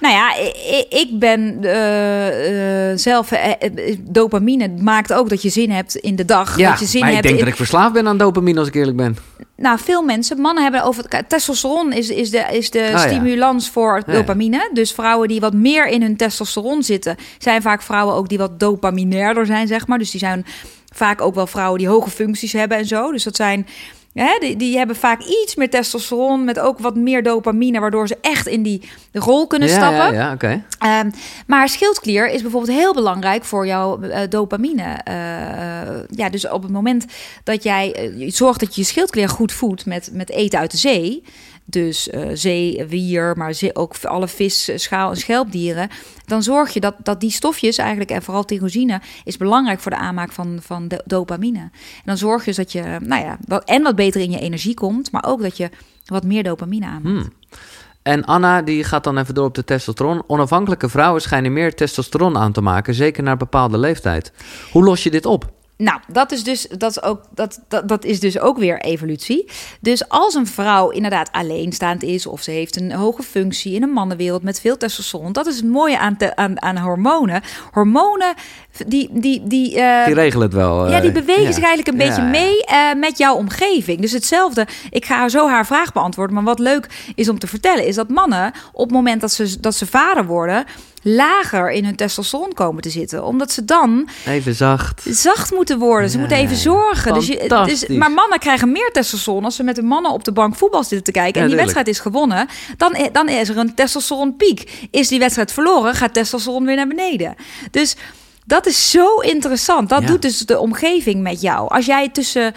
Nou 0.00 0.14
ja, 0.14 0.34
ik, 0.36 0.86
ik 0.88 1.18
ben 1.18 1.58
eh, 1.64 2.90
eh, 2.90 2.98
zelf. 2.98 3.32
eh, 3.32 3.96
dopamine 4.00 4.68
maakt 4.68 5.12
ook 5.12 5.28
dat 5.28 5.42
je 5.42 5.48
zin 5.48 5.70
hebt 5.70 5.96
in 5.96 6.16
de 6.16 6.24
dag. 6.24 6.58
Ja, 6.58 6.70
dat 6.70 6.80
je 6.80 6.86
zin 6.86 7.00
maar 7.00 7.08
ik 7.08 7.14
hebt 7.14 7.26
denk 7.26 7.38
in- 7.38 7.44
dat 7.44 7.52
ik 7.54 7.58
verslaafd 7.60 7.92
ben 7.92 8.06
aan 8.08 8.18
dopamine 8.18 8.58
als 8.58 8.68
ik 8.68 8.74
eerlijk 8.74 8.96
ben. 8.96 9.16
Nou, 9.56 9.78
veel 9.78 10.02
mensen, 10.02 10.40
mannen 10.40 10.62
hebben 10.62 10.82
over 10.84 11.24
testosteron 11.28 11.92
is, 11.92 12.08
is 12.10 12.30
de, 12.30 12.46
is 12.52 12.70
de 12.70 12.78
ja. 12.78 12.98
stimulans 12.98 13.70
voor 13.70 14.02
Ja. 14.06 14.12
dopamine. 14.12 14.70
Dus 14.72 14.92
vrouwen 14.92 15.28
die 15.28 15.40
wat 15.40 15.52
meer 15.54 15.86
in 15.88 16.02
hun 16.02 16.16
testosteron 16.16 16.82
zitten, 16.82 17.16
zijn 17.38 17.62
vaak 17.62 17.82
vrouwen 17.82 18.14
ook 18.14 18.28
die 18.28 18.38
wat 18.38 18.60
dopaminairder 18.60 19.46
zijn, 19.46 19.66
zeg 19.66 19.86
maar. 19.86 19.98
Dus 19.98 20.10
die 20.10 20.20
zijn 20.20 20.46
vaak 20.94 21.20
ook 21.20 21.34
wel 21.34 21.46
vrouwen 21.46 21.78
die 21.78 21.88
hoge 21.88 22.10
functies 22.10 22.52
hebben 22.52 22.78
en 22.78 22.86
zo. 22.86 23.12
Dus 23.12 23.24
dat 23.24 23.36
zijn. 23.36 23.66
Hè, 24.18 24.38
die, 24.40 24.56
die 24.56 24.76
hebben 24.76 24.96
vaak 24.96 25.20
iets 25.22 25.54
meer 25.54 25.70
testosteron 25.70 26.44
met 26.44 26.58
ook 26.58 26.78
wat 26.78 26.96
meer 26.96 27.22
dopamine, 27.22 27.80
waardoor 27.80 28.06
ze 28.06 28.16
echt 28.20 28.46
in 28.46 28.62
die 28.62 28.88
rol 29.12 29.46
kunnen 29.46 29.68
ja, 29.68 29.74
stappen. 29.74 30.14
ja, 30.14 30.20
ja, 30.20 30.32
oké. 30.32 30.62
Ehm, 30.78 31.10
maar 31.46 31.68
schildklier 31.68 32.28
is 32.28 32.42
bijvoorbeeld 32.42 32.78
heel 32.78 32.94
belangrijk 32.94 33.44
voor 33.44 33.66
jouw 33.66 34.00
eh, 34.00 34.20
dopamine. 34.28 34.98
Eh, 35.04 35.14
ja, 36.10 36.28
dus 36.30 36.48
op 36.48 36.62
het 36.62 36.72
moment 36.72 37.04
dat 37.44 37.62
jij 37.62 37.92
eh, 37.92 38.30
zorgt 38.30 38.60
dat 38.60 38.74
je 38.74 38.80
je 38.80 38.86
schildklier 38.86 39.28
goed 39.28 39.52
voedt 39.52 39.86
met, 39.86 40.10
met 40.12 40.30
eten 40.30 40.58
uit 40.58 40.70
de 40.70 40.76
zee. 40.76 41.22
Dus 41.70 42.10
eh 42.10 42.28
zeewier, 42.32 43.36
maar 43.36 43.54
zee- 43.54 43.74
ook 43.74 44.04
alle 44.04 44.28
vis, 44.28 44.70
schaal 44.74 45.10
en 45.10 45.16
schelpdieren. 45.16 45.88
Dan 46.26 46.42
zorg 46.42 46.70
je 46.70 46.80
dat, 46.80 46.94
dat 47.02 47.20
die 47.20 47.30
stofjes 47.30 47.78
eigenlijk, 47.78 48.10
en 48.10 48.22
vooral 48.22 48.44
tyrosine, 48.44 49.00
is 49.24 49.36
belangrijk 49.36 49.80
voor 49.80 49.90
de 49.90 49.96
aanmaak 49.96 50.32
van, 50.32 50.58
van 50.62 50.88
de 50.88 51.02
dopamine. 51.04 51.58
En 51.58 51.70
dan 52.04 52.16
zorg 52.16 52.40
je 52.40 52.46
dus 52.46 52.56
dat 52.56 52.72
je, 52.72 52.96
nou 53.00 53.24
ja, 53.24 53.38
en 53.64 53.82
wat 53.82 53.96
beter 53.96 54.20
in 54.20 54.30
je 54.30 54.38
energie 54.38 54.74
komt, 54.74 55.12
maar 55.12 55.24
ook 55.26 55.42
dat 55.42 55.56
je 55.56 55.70
wat 56.06 56.24
meer 56.24 56.42
dopamine 56.42 56.86
aanmaakt. 56.86 57.24
Hmm. 57.24 57.32
En 58.02 58.24
Anna 58.24 58.62
die 58.62 58.84
gaat 58.84 59.04
dan 59.04 59.18
even 59.18 59.34
door 59.34 59.46
op 59.46 59.54
de 59.54 59.64
testosteron. 59.64 60.22
Onafhankelijke 60.26 60.88
vrouwen 60.88 61.20
schijnen 61.20 61.52
meer 61.52 61.74
testosteron 61.74 62.36
aan 62.36 62.52
te 62.52 62.60
maken, 62.60 62.94
zeker 62.94 63.22
na 63.22 63.30
een 63.30 63.38
bepaalde 63.38 63.78
leeftijd. 63.78 64.32
Hoe 64.72 64.84
los 64.84 65.02
je 65.02 65.10
dit 65.10 65.26
op? 65.26 65.56
Nou, 65.78 66.00
dat 66.08 66.32
is, 66.32 66.44
dus, 66.44 66.66
dat, 66.78 66.90
is 66.90 67.02
ook, 67.02 67.20
dat, 67.34 67.60
dat, 67.68 67.88
dat 67.88 68.04
is 68.04 68.20
dus 68.20 68.38
ook 68.38 68.58
weer 68.58 68.80
evolutie. 68.80 69.50
Dus 69.80 70.08
als 70.08 70.34
een 70.34 70.46
vrouw 70.46 70.90
inderdaad 70.90 71.32
alleenstaand 71.32 72.02
is... 72.02 72.26
of 72.26 72.42
ze 72.42 72.50
heeft 72.50 72.76
een 72.80 72.92
hoge 72.92 73.22
functie 73.22 73.74
in 73.74 73.82
een 73.82 73.90
mannenwereld 73.90 74.42
met 74.42 74.60
veel 74.60 74.76
testosteron... 74.76 75.32
dat 75.32 75.46
is 75.46 75.56
het 75.56 75.64
mooie 75.64 75.98
aan, 75.98 76.16
te, 76.16 76.36
aan, 76.36 76.62
aan 76.62 76.78
hormonen. 76.78 77.42
Hormonen, 77.72 78.34
die... 78.86 79.08
die, 79.12 79.42
die, 79.46 79.80
eh, 79.80 80.04
Die 80.04 80.14
regelen 80.14 80.46
het 80.46 80.56
wel. 80.56 80.88
ja, 80.88 80.96
eh, 80.96 81.02
die 81.02 81.12
bewegen 81.12 81.42
ja. 81.42 81.52
zich 81.52 81.64
eigenlijk 81.64 81.88
een 81.88 82.06
Ja, 82.06 82.08
beetje 82.08 82.22
mee 82.22 82.64
eh, 82.64 82.94
met 82.94 83.18
jouw 83.18 83.34
omgeving. 83.34 84.00
Dus 84.00 84.12
hetzelfde. 84.12 84.66
Ik 84.90 85.04
ga 85.04 85.28
zo 85.28 85.48
haar 85.48 85.66
vraag 85.66 85.92
beantwoorden. 85.92 86.34
Maar 86.34 86.44
wat 86.44 86.58
leuk 86.58 87.12
is 87.14 87.28
om 87.28 87.38
te 87.38 87.46
vertellen, 87.46 87.86
is 87.86 87.94
dat 87.94 88.08
mannen 88.08 88.52
op 88.72 88.84
het 88.84 88.94
moment 88.94 89.20
dat 89.20 89.32
ze, 89.32 89.60
dat 89.60 89.74
ze 89.74 89.86
vader 89.86 90.26
worden, 90.26 90.64
lager 91.02 91.70
in 91.70 91.84
hun 91.84 91.96
testosteron 91.96 92.52
komen 92.54 92.82
te 92.82 92.90
zitten. 92.90 93.24
Omdat 93.24 93.52
ze 93.52 93.64
dan 93.64 94.08
Even 94.26 94.54
zacht. 94.54 95.02
zacht 95.10 95.52
moeten 95.52 95.78
worden. 95.78 96.08
Ze 96.10 96.14
Ja, 96.14 96.20
moeten 96.20 96.38
even 96.38 96.56
zorgen. 96.56 97.14
Dus 97.14 97.26
je, 97.26 97.86
maar 97.98 98.10
mannen 98.10 98.38
krijgen 98.38 98.72
meer 98.72 98.90
testosteron 98.92 99.44
als 99.44 99.56
ze 99.56 99.62
met 99.62 99.76
de 99.76 99.82
mannen 99.82 100.12
op 100.12 100.24
de 100.24 100.32
bank 100.32 100.54
voetbal 100.56 100.80
zitten 100.84 101.02
te 101.04 101.10
kijken. 101.12 101.36
Ja, 101.36 101.42
en 101.42 101.48
die 101.48 101.56
wedstrijd 101.58 101.88
is 101.88 101.98
gewonnen. 102.00 102.46
Dan, 102.76 102.96
dan 103.12 103.28
is 103.28 103.48
er 103.48 103.56
een 103.56 103.74
testosteronpiek. 103.74 104.88
Is 104.90 105.08
die 105.08 105.18
wedstrijd 105.18 105.52
verloren, 105.52 105.94
gaat 105.94 106.14
testosteron 106.14 106.64
weer 106.64 106.76
naar 106.76 106.88
beneden. 106.88 107.34
Dus 107.70 107.96
dat 108.46 108.66
is 108.66 108.90
zo 108.90 109.16
interessant. 109.20 109.88
Dat 109.88 110.00
Ja. 110.02 110.06
doet 110.06 110.22
dus 110.22 110.38
de 110.38 110.58
omgeving 110.58 111.22
met 111.22 111.40
jou. 111.40 111.68
Als 111.70 111.86
jij 111.86 112.08
tussen 112.08 112.52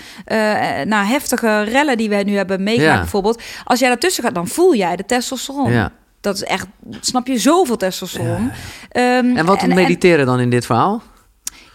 nou, 0.85 1.05
heftige 1.05 1.61
rellen 1.63 1.97
die 1.97 2.09
we 2.09 2.15
nu 2.15 2.35
hebben 2.35 2.63
meegemaakt, 2.63 2.93
Ja. 2.95 3.01
bijvoorbeeld. 3.01 3.41
Als 3.63 3.79
jij 3.79 3.87
daartussen 3.89 4.23
gaat, 4.23 4.35
dan 4.35 4.47
voel 4.47 4.75
jij 4.75 4.95
de 4.95 5.05
testosteron. 5.05 5.71
Ja. 5.71 5.91
Dat 6.21 6.35
is 6.35 6.43
echt, 6.43 6.67
snap 6.99 7.27
je, 7.27 7.37
zoveel 7.39 7.77
testosteron. 7.77 8.51
Ehm, 8.89 9.37
En 9.37 9.45
wat 9.45 9.67
mediteren 9.67 10.25
dan 10.25 10.39
in 10.39 10.49
dit 10.49 10.65
verhaal? 10.65 11.01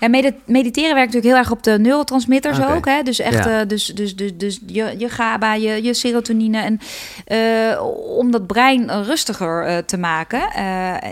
Ja, 0.00 0.08
medi- 0.08 0.34
mediteren 0.46 0.94
werkt 0.94 1.12
natuurlijk 1.14 1.24
heel 1.34 1.36
erg 1.36 1.50
op 1.50 1.62
de 1.62 1.78
neurotransmitters 1.78 2.60
ook. 2.66 2.84
Hè? 2.86 3.02
Dus 3.02 3.18
echt, 3.18 3.44
Ja. 3.44 3.60
eh, 3.60 3.68
dus, 3.68 3.86
dus, 3.86 4.16
dus, 4.16 4.36
dus 4.36 4.60
je, 4.66 4.94
je 4.98 5.08
GABA, 5.08 5.54
je, 5.54 5.82
je 5.82 5.94
serotonine. 5.94 6.58
En 6.60 6.80
eh, 7.24 7.82
om 8.18 8.30
dat 8.30 8.46
brein 8.46 9.02
rustiger 9.02 9.64
eh, 9.64 9.76
te 9.78 9.96
maken. 9.98 10.40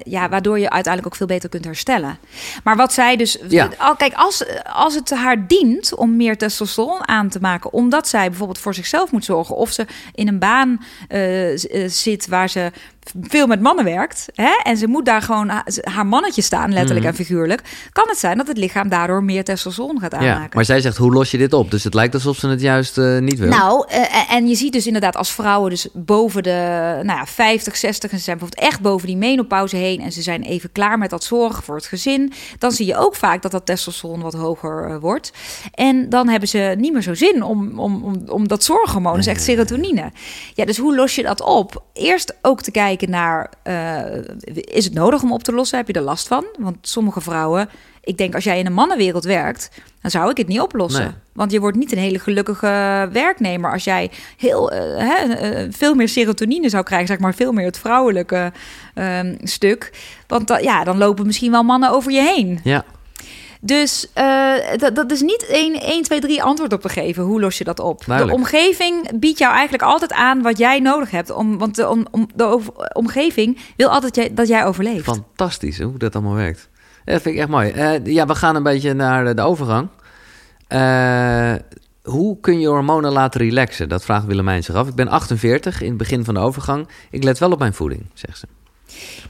ja, 0.05 0.29
waardoor 0.29 0.59
je 0.59 0.71
uiteindelijk 0.71 1.07
ook 1.07 1.19
veel 1.19 1.27
beter 1.27 1.49
kunt 1.49 1.65
herstellen. 1.65 2.19
Maar 2.65 2.77
wat 2.77 2.93
zij 2.93 3.17
dus. 3.17 3.39
Ja. 3.49 3.69
Al, 3.79 3.97
kijk, 3.97 4.13
als, 4.17 4.45
als 4.73 4.95
het 4.95 5.11
haar 5.11 5.47
dient 5.47 5.95
om 5.95 6.17
meer 6.17 6.37
testosteron 6.39 7.09
aan 7.09 7.29
te 7.29 7.41
maken. 7.41 7.73
Omdat 7.73 8.09
zij 8.09 8.29
bijvoorbeeld 8.29 8.59
voor 8.59 8.75
zichzelf 8.75 9.11
moet 9.13 9.25
zorgen. 9.25 9.57
Of 9.57 9.71
ze 9.71 9.87
in 10.15 10.29
een 10.29 10.39
baan 10.39 10.85
zit 11.87 12.27
waar 12.29 12.49
ze 12.49 12.71
veel 13.21 13.47
met 13.47 13.61
mannen 13.61 13.85
werkt. 13.85 14.27
Hè? 14.35 14.61
En 14.63 14.77
ze 14.77 14.87
moet 14.87 15.05
daar 15.05 15.23
gewoon 15.23 15.49
ha- 15.49 15.65
haar 15.83 16.07
mannetje 16.07 16.43
staan, 16.43 16.73
letterlijk 16.73 17.07
Mhm. 17.07 17.09
en 17.17 17.25
figuurlijk. 17.25 17.63
Kan 17.93 18.05
het 18.09 18.19
zijn 18.19 18.37
dat 18.37 18.47
het 18.47 18.57
lichaam 18.57 18.89
daardoor 18.89 19.25
meer 19.25 19.45
testosteron 19.45 20.01
gaat 20.01 20.15
aanmaken. 20.15 20.41
Ja, 20.43 20.49
maar 20.53 20.65
zij 20.65 20.81
zegt, 20.81 20.97
hoe 20.97 21.13
los 21.13 21.31
je 21.31 21.39
dit 21.39 21.53
op? 21.53 21.71
Dus 21.71 21.85
het 21.85 21.95
lijkt 21.95 22.15
alsof 22.15 22.37
ze 22.37 22.49
het 22.49 22.61
juist 22.61 22.99
eh, 22.99 23.19
niet 23.19 23.39
wil. 23.39 23.49
Nou, 23.49 23.85
eh, 23.89 24.33
en 24.33 24.47
je 24.49 24.55
ziet 24.55 24.73
dus 24.73 24.87
inderdaad 24.87 25.17
als 25.17 25.33
vrouwen 25.33 25.71
dus 25.71 25.89
boven 25.93 26.43
de 26.43 26.51
nou 27.03 27.19
ja, 27.19 27.27
50, 27.27 27.77
60... 27.77 28.11
en 28.13 28.19
ze 28.19 28.25
zijn 28.25 28.39
bijvoorbeeld 28.39 28.69
echt 28.69 28.81
boven 28.81 29.07
die 29.07 29.17
menopauze 29.17 29.77
heen... 29.77 30.01
en 30.01 30.13
ze 30.13 30.23
zijn 30.23 30.43
even 30.43 30.73
klaar 30.73 30.99
met 30.99 31.11
dat 31.11 31.25
zorgen 31.25 31.63
voor 31.63 31.77
het 31.77 31.87
gezin... 31.87 32.33
dan 32.59 32.73
zie 32.73 32.87
je 32.87 32.97
ook 32.97 33.15
vaak 33.17 33.43
dat 33.43 33.51
dat 33.51 33.67
testosteron 33.67 34.21
wat 34.21 34.35
hoger 34.35 34.89
eh, 34.91 34.97
wordt. 34.97 35.33
En 35.75 36.09
dan 36.09 36.29
hebben 36.29 36.49
ze 36.49 36.75
niet 36.79 36.93
meer 36.93 37.03
zo 37.03 37.15
zin 37.15 37.43
om, 37.43 37.79
om, 37.79 38.03
om, 38.05 38.23
om 38.29 38.49
dat 38.49 38.65
zorghormoon, 38.65 39.17
dus 39.17 39.27
echt 39.27 39.43
serotonine. 39.43 40.13
Ja, 40.55 40.65
dus 40.65 40.79
hoe 40.79 40.95
los 40.97 41.15
je 41.15 41.23
dat 41.23 41.43
op? 41.43 41.83
Eerst 41.93 42.35
ook 42.43 42.63
te 42.63 42.71
kijken 42.71 42.93
naar, 43.01 43.51
eh, 43.63 44.03
is 44.55 44.85
het 44.85 44.95
nodig 44.95 45.23
om 45.23 45.33
op 45.33 45.43
te 45.43 45.53
lossen? 45.53 45.79
Heb 45.79 45.87
je 45.87 45.93
er 45.93 46.03
last 46.03 46.29
van? 46.29 46.45
Want 46.59 46.77
sommige 46.81 47.21
vrouwen... 47.21 47.69
Ik 48.05 48.17
denk, 48.17 48.35
als 48.35 48.45
jij 48.45 48.59
in 48.59 48.67
een 48.67 48.73
mannenwereld 48.73 49.25
werkt, 49.25 49.71
dan 50.01 50.11
zou 50.11 50.31
ik 50.31 50.37
het 50.37 50.47
niet 50.47 50.61
oplossen. 50.61 51.05
Nee. 51.05 51.13
Want 51.33 51.53
je 51.53 51.61
wordt 51.61 51.77
niet 51.77 51.93
een 51.93 51.99
hele 51.99 52.19
gelukkige 52.19 53.09
werknemer 53.13 53.73
als 53.73 53.85
jij 53.85 54.11
heel 54.37 54.71
eh, 54.73 55.09
hè, 55.09 55.35
eh, 55.35 55.67
veel 55.71 55.95
meer 55.95 56.09
serotonine 56.09 56.69
zou 56.69 56.85
krijgen, 56.85 57.07
zeg 57.07 57.19
maar 57.19 57.35
veel 57.35 57.53
meer 57.53 57.67
het 57.67 57.79
vrouwelijke 57.79 58.53
ehm, 58.95 59.35
stuk. 59.43 59.93
Want 60.27 60.59
ja, 60.61 60.85
dan 60.85 60.99
lopen 60.99 61.27
misschien 61.27 61.51
wel 61.51 61.63
mannen 61.63 61.91
over 61.91 62.13
je 62.13 62.23
heen. 62.35 62.61
Ja, 62.65 62.85
Dus 63.67 64.09
eh, 64.13 64.53
dat, 64.77 64.95
dat 64.95 65.11
is 65.11 65.21
niet 65.21 65.47
1, 65.49 65.81
1, 65.81 66.03
2, 66.03 66.21
3 66.21 66.43
antwoord 66.43 66.73
op 66.73 66.81
te 66.81 66.89
geven. 66.89 67.23
Hoe 67.23 67.41
los 67.41 67.59
je 67.59 67.65
dat 67.65 67.81
op? 67.81 68.03
Duidelijk. 68.07 68.37
De 68.37 68.43
omgeving 68.43 69.19
biedt 69.21 69.39
jou 69.39 69.53
eigenlijk 69.53 69.83
altijd 69.83 70.13
aan 70.13 70.43
wat 70.43 70.59
jij 70.59 70.81
nodig 70.81 71.11
hebt. 71.11 71.31
Om, 71.31 71.59
want 71.59 71.75
de, 71.77 71.89
om, 71.89 72.07
om- 72.11 72.29
de 72.35 72.45
over- 72.45 72.73
omgeving 72.93 73.59
wil 73.77 73.89
altijd 73.89 74.15
jij, 74.17 74.35
dat 74.35 74.49
jij 74.49 74.65
overleeft. 74.65 75.05
fantastisch 75.05 75.81
hoe 75.81 75.99
dat 75.99 76.15
allemaal 76.15 76.35
werkt. 76.35 76.69
Ja, 77.05 77.13
dat 77.13 77.23
vind 77.23 77.35
ik 77.35 77.41
echt 77.41 77.51
mooi. 77.51 77.71
Eh, 77.71 78.05
ja, 78.07 78.27
we 78.27 78.35
gaan 78.35 78.57
een 78.57 78.63
beetje 78.63 78.93
naar 78.95 79.25
de, 79.25 79.35
de 79.35 79.43
overgang. 79.43 79.89
Eh, 80.69 81.55
hoe 82.03 82.41
kun 82.41 82.61
je 82.61 82.67
hormonen 82.69 83.13
laten 83.13 83.41
relaxen? 83.41 83.89
Dat 83.89 84.05
vraagt 84.05 84.27
Willemijn 84.27 84.63
zich 84.65 84.75
af. 84.75 84.89
Ik 84.89 84.95
ben 84.95 85.09
48 85.09 85.81
in 85.81 85.89
het 85.89 85.97
begin 85.97 86.25
van 86.25 86.35
de 86.35 86.41
overgang. 86.41 86.89
Ik 87.11 87.25
let 87.25 87.39
wel 87.39 87.51
op 87.53 87.59
mijn 87.59 87.75
voeding, 87.75 88.07
zegt 88.15 88.39
ze. 88.39 88.47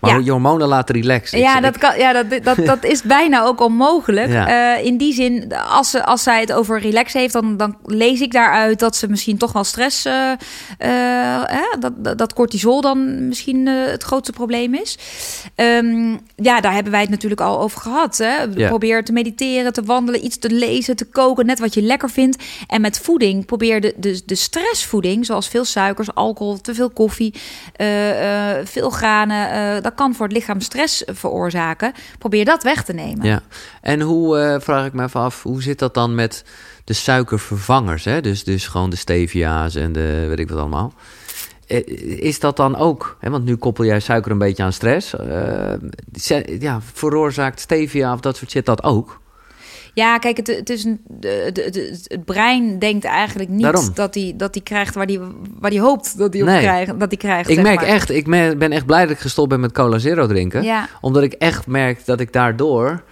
Maar 0.01 0.11
Ja. 0.11 0.21
je 0.25 0.31
hormonen 0.31 0.69
laten 0.69 0.95
relaxen. 0.95 1.39
Ja, 1.39 1.61
dat, 1.61 1.79
kan, 1.79 1.99
ja 1.99 2.13
dat, 2.13 2.45
dat, 2.45 2.67
dat 2.67 2.85
is 2.85 3.03
bijna 3.19 3.43
ook 3.43 3.61
onmogelijk. 3.61 4.29
Ja. 4.31 4.77
Eh, 4.77 4.85
in 4.85 4.97
die 4.97 5.15
zin, 5.15 5.53
als, 5.69 5.91
ze, 5.91 6.05
als 6.05 6.23
zij 6.23 6.41
het 6.41 6.53
over 6.53 6.81
relax 6.81 7.13
heeft, 7.13 7.33
dan, 7.33 7.57
dan 7.57 7.77
lees 7.85 8.21
ik 8.21 8.33
daaruit 8.33 8.79
dat 8.79 8.97
ze 8.97 9.09
misschien 9.09 9.39
toch 9.39 9.53
wel 9.53 9.65
stress. 9.65 10.05
eh, 10.05 10.31
eh, 10.79 11.43
hè, 11.47 11.79
dat, 11.79 12.19
dat, 12.19 12.33
cortisol 12.33 12.81
dan 12.81 13.29
misschien 13.29 13.67
het 13.67 14.03
grootste 14.03 14.33
probleem 14.33 14.75
is. 14.75 14.99
Ehm, 15.55 16.17
ja, 16.37 16.61
daar 16.61 16.73
hebben 16.73 16.93
wij 16.93 17.01
het 17.01 17.11
natuurlijk 17.11 17.41
al 17.41 17.61
over 17.61 17.81
gehad. 17.81 18.19
Hè? 18.19 18.43
Ja. 18.55 18.69
Probeer 18.69 19.05
te 19.05 19.13
mediteren, 19.13 19.73
te 19.73 19.83
wandelen, 19.83 20.25
iets 20.25 20.39
te 20.39 20.51
lezen, 20.51 20.97
te 20.97 21.05
koken, 21.05 21.47
net 21.47 21.59
wat 21.59 21.75
je 21.75 21.83
lekker 21.83 22.11
vindt. 22.11 22.43
En 22.67 22.81
met 22.81 23.01
voeding, 23.01 23.47
probeer 23.47 23.81
de, 23.81 23.95
de, 23.97 24.23
de 24.27 24.35
stressvoeding, 24.35 25.27
zoals 25.27 25.49
veel 25.49 25.65
suikers, 25.65 26.15
alcohol, 26.15 26.61
te 26.61 26.75
veel 26.75 26.91
koffie, 26.91 27.35
veel 28.65 28.91
granen. 28.91 29.53
Eh, 29.55 29.83
dat 29.83 29.95
kan 29.95 30.15
voor 30.15 30.27
het 30.27 30.35
lichaam 30.37 30.61
stress 30.61 31.03
veroorzaken. 31.07 31.93
Probeer 32.19 32.45
dat 32.45 32.63
weg 32.63 32.85
te 32.85 32.93
nemen. 32.93 33.27
Ja. 33.27 33.43
En 33.81 34.01
hoe, 34.01 34.39
eh, 34.39 34.61
vraag 34.61 34.87
ik 34.87 34.93
me 34.93 35.03
even 35.03 35.21
af, 35.21 35.43
hoe 35.43 35.63
zit 35.63 35.79
dat 35.79 35.95
dan 35.95 36.15
met 36.15 36.45
de 36.85 36.93
suikervervangers? 36.93 38.05
Hè? 38.05 38.21
Dus, 38.21 38.45
dus 38.45 38.67
gewoon 38.67 38.91
de 38.91 38.97
stevia's 38.97 39.75
en 39.75 39.93
de 39.93 40.25
weet 40.29 40.39
ik 40.39 40.49
wat 40.49 40.59
allemaal. 40.59 40.93
Eh, 41.67 41.87
Is 42.23 42.41
dat 42.41 42.57
dan 42.57 42.77
ook, 42.77 43.17
hè, 43.21 43.31
want 43.31 43.45
nu 43.45 43.57
koppel 43.57 43.85
jij 43.85 44.01
suiker 44.01 44.31
een 44.31 44.39
beetje 44.39 44.63
aan 44.63 44.73
stress. 44.73 45.15
ja, 46.59 46.81
veroorzaakt 46.93 47.61
stevia 47.61 48.13
of 48.13 48.21
dat 48.21 48.37
soort 48.37 48.51
shit 48.51 48.67
dat 48.67 48.83
ook? 48.83 49.21
Ja, 49.95 50.19
kijk, 50.19 50.37
het, 50.37 50.47
het, 50.47 50.71
is 50.71 50.85
een, 50.85 51.01
het 52.07 52.25
brein 52.25 52.79
denkt 52.79 53.05
eigenlijk 53.05 53.49
niet 53.51 53.63
Daarom. 53.63 53.89
dat 53.95 54.15
hij 54.15 54.35
dat 54.37 54.55
hij 54.55 54.63
krijgt 54.63 54.95
waar 54.95 55.07
hij 55.07 55.21
waar 55.59 55.71
die 55.71 55.81
hoopt 55.81 56.19
dat 56.19 56.33
hij 56.33 56.43
op 56.43 56.49
krijgt. 56.49 56.99
Dat 57.01 57.17
krijgt 57.17 57.51
Ik 57.51 57.63
merk 57.63 57.81
maar. 57.81 57.89
echt, 57.89 58.11
ik 58.11 58.27
ben 58.59 58.73
echt 58.73 58.87
blij 58.87 59.03
dat 59.03 59.11
ik 59.11 59.19
gestopt 59.19 59.49
ben 59.49 59.61
met 59.61 59.73
cola 59.73 59.99
zero 59.99 60.27
drinken. 60.27 60.63
Ja. 60.63 60.89
Omdat 61.01 61.23
ik 61.23 61.33
echt 61.33 61.67
merk 61.67 62.05
dat 62.07 62.21
ik 62.21 62.33
daardoor, 62.33 63.03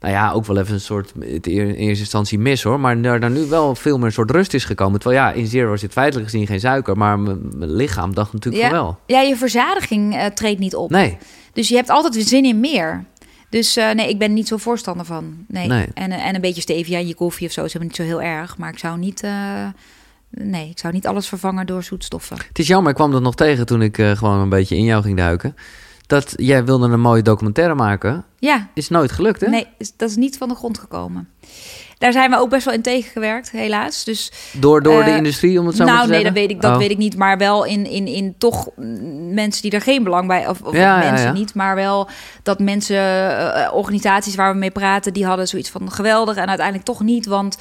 nou 0.00 0.12
ja, 0.14 0.32
ook 0.32 0.46
wel 0.46 0.58
even 0.58 0.74
een 0.74 0.80
soort, 0.80 1.12
in 1.20 1.40
eerste 1.74 1.84
instantie 2.02 2.38
mis 2.38 2.62
hoor, 2.62 2.80
maar 2.80 2.96
er 3.02 3.20
daar 3.20 3.30
nu 3.30 3.44
wel 3.46 3.74
veel 3.74 3.96
meer 3.96 4.06
een 4.06 4.12
soort 4.12 4.30
rust 4.30 4.54
is 4.54 4.64
gekomen. 4.64 5.00
Terwijl 5.00 5.22
ja, 5.22 5.32
in 5.32 5.46
zero 5.46 5.76
zit 5.76 5.92
feitelijk 5.92 6.30
gezien 6.30 6.46
geen 6.46 6.60
suiker, 6.60 6.96
maar 6.96 7.18
mijn 7.18 7.40
lichaam 7.56 8.14
dacht 8.14 8.32
natuurlijk 8.32 8.64
Ja. 8.64 8.70
wel. 8.70 8.98
Ja, 9.06 9.20
je 9.20 9.36
verzadiging 9.36 10.16
eh, 10.16 10.24
treedt 10.26 10.58
niet 10.58 10.74
op. 10.74 10.90
Nee, 10.90 11.16
Dus 11.52 11.68
je 11.68 11.76
hebt 11.76 11.90
altijd 11.90 12.14
weer 12.14 12.24
zin 12.24 12.44
in 12.44 12.60
meer. 12.60 13.04
Dus 13.48 13.76
eh, 13.76 13.90
nee, 13.90 14.08
ik 14.08 14.18
ben 14.18 14.32
niet 14.32 14.48
zo 14.48 14.56
voorstander 14.56 15.06
van. 15.06 15.44
Nee. 15.48 15.66
Nee. 15.68 15.86
En, 15.94 16.12
eh, 16.12 16.26
en 16.26 16.34
een 16.34 16.40
beetje 16.40 16.60
stevia 16.60 16.98
in 16.98 17.06
je 17.06 17.14
koffie 17.14 17.46
of 17.46 17.52
zo 17.52 17.64
is 17.64 17.72
helemaal 17.72 17.88
niet 17.88 17.96
zo 17.96 18.16
heel 18.16 18.22
erg. 18.22 18.58
Maar 18.58 18.72
ik 18.72 18.78
zou 18.78 18.98
niet, 18.98 19.22
eh, 19.22 19.66
nee, 20.30 20.70
ik 20.70 20.78
zou 20.78 20.92
niet 20.92 21.06
alles 21.06 21.28
vervangen 21.28 21.66
door 21.66 21.82
zoetstoffen. 21.82 22.36
het 22.48 22.58
is 22.58 22.66
jammer, 22.66 22.90
ik 22.90 22.96
kwam 22.96 23.10
dat 23.12 23.22
nog 23.22 23.34
tegen 23.34 23.66
toen 23.66 23.82
ik 23.82 23.96
gewoon 23.96 24.38
een 24.38 24.48
beetje 24.48 24.76
in 24.76 24.84
jou 24.84 25.02
ging 25.02 25.16
duiken. 25.16 25.54
Dat 26.06 26.32
jij 26.36 26.64
wilde 26.64 26.88
een 26.88 27.00
mooie 27.00 27.22
documentaire 27.22 27.74
maken, 27.74 28.24
Ja, 28.38 28.68
is 28.74 28.88
nooit 28.88 29.12
gelukt 29.12 29.40
hè? 29.40 29.48
nee, 29.48 29.66
dat 29.96 30.10
is 30.10 30.16
niet 30.16 30.36
van 30.38 30.48
de 30.48 30.54
grond 30.54 30.78
gekomen. 30.78 31.28
Daar 31.98 32.12
zijn 32.12 32.30
we 32.30 32.38
ook 32.38 32.50
best 32.50 32.64
wel 32.64 32.74
in 32.74 32.82
tegengewerkt, 32.82 33.50
helaas. 33.50 34.04
Dus 34.04 34.32
Door, 34.52 34.82
door 34.82 35.04
de 35.04 35.10
Eh, 35.10 35.16
industrie, 35.16 35.60
om 35.60 35.66
het 35.66 35.76
zo 35.76 35.84
nou, 35.84 35.96
maar 35.96 36.06
te 36.06 36.10
nee, 36.12 36.20
zeggen? 36.20 36.34
dat 36.40 36.42
weet 36.46 36.56
ik, 36.56 36.62
dat 36.62 36.72
Oh. 36.72 36.78
weet 36.78 36.90
ik 36.90 36.98
niet. 36.98 37.16
Maar 37.16 37.38
wel 37.38 37.64
in, 37.64 37.86
in, 37.86 38.06
in 38.06 38.34
toch 38.38 38.68
mensen 39.32 39.62
die 39.62 39.70
er 39.70 39.80
geen 39.80 40.02
belang 40.04 40.26
bij, 40.26 40.48
of, 40.48 40.60
of 40.62 40.74
Ja, 40.76 40.98
mensen 40.98 41.26
ja. 41.26 41.32
niet, 41.32 41.54
maar 41.54 41.74
wel 41.74 42.08
dat 42.42 42.58
mensen, 42.58 42.96
eh, 43.54 43.74
organisaties 43.74 44.34
waar 44.34 44.52
we 44.52 44.58
mee 44.58 44.70
praten, 44.70 45.12
die 45.12 45.26
hadden 45.26 45.48
zoiets 45.48 45.70
van 45.70 45.90
geweldig 45.92 46.36
en 46.36 46.46
uiteindelijk 46.46 46.86
toch 46.86 47.00
niet, 47.02 47.26
want 47.26 47.58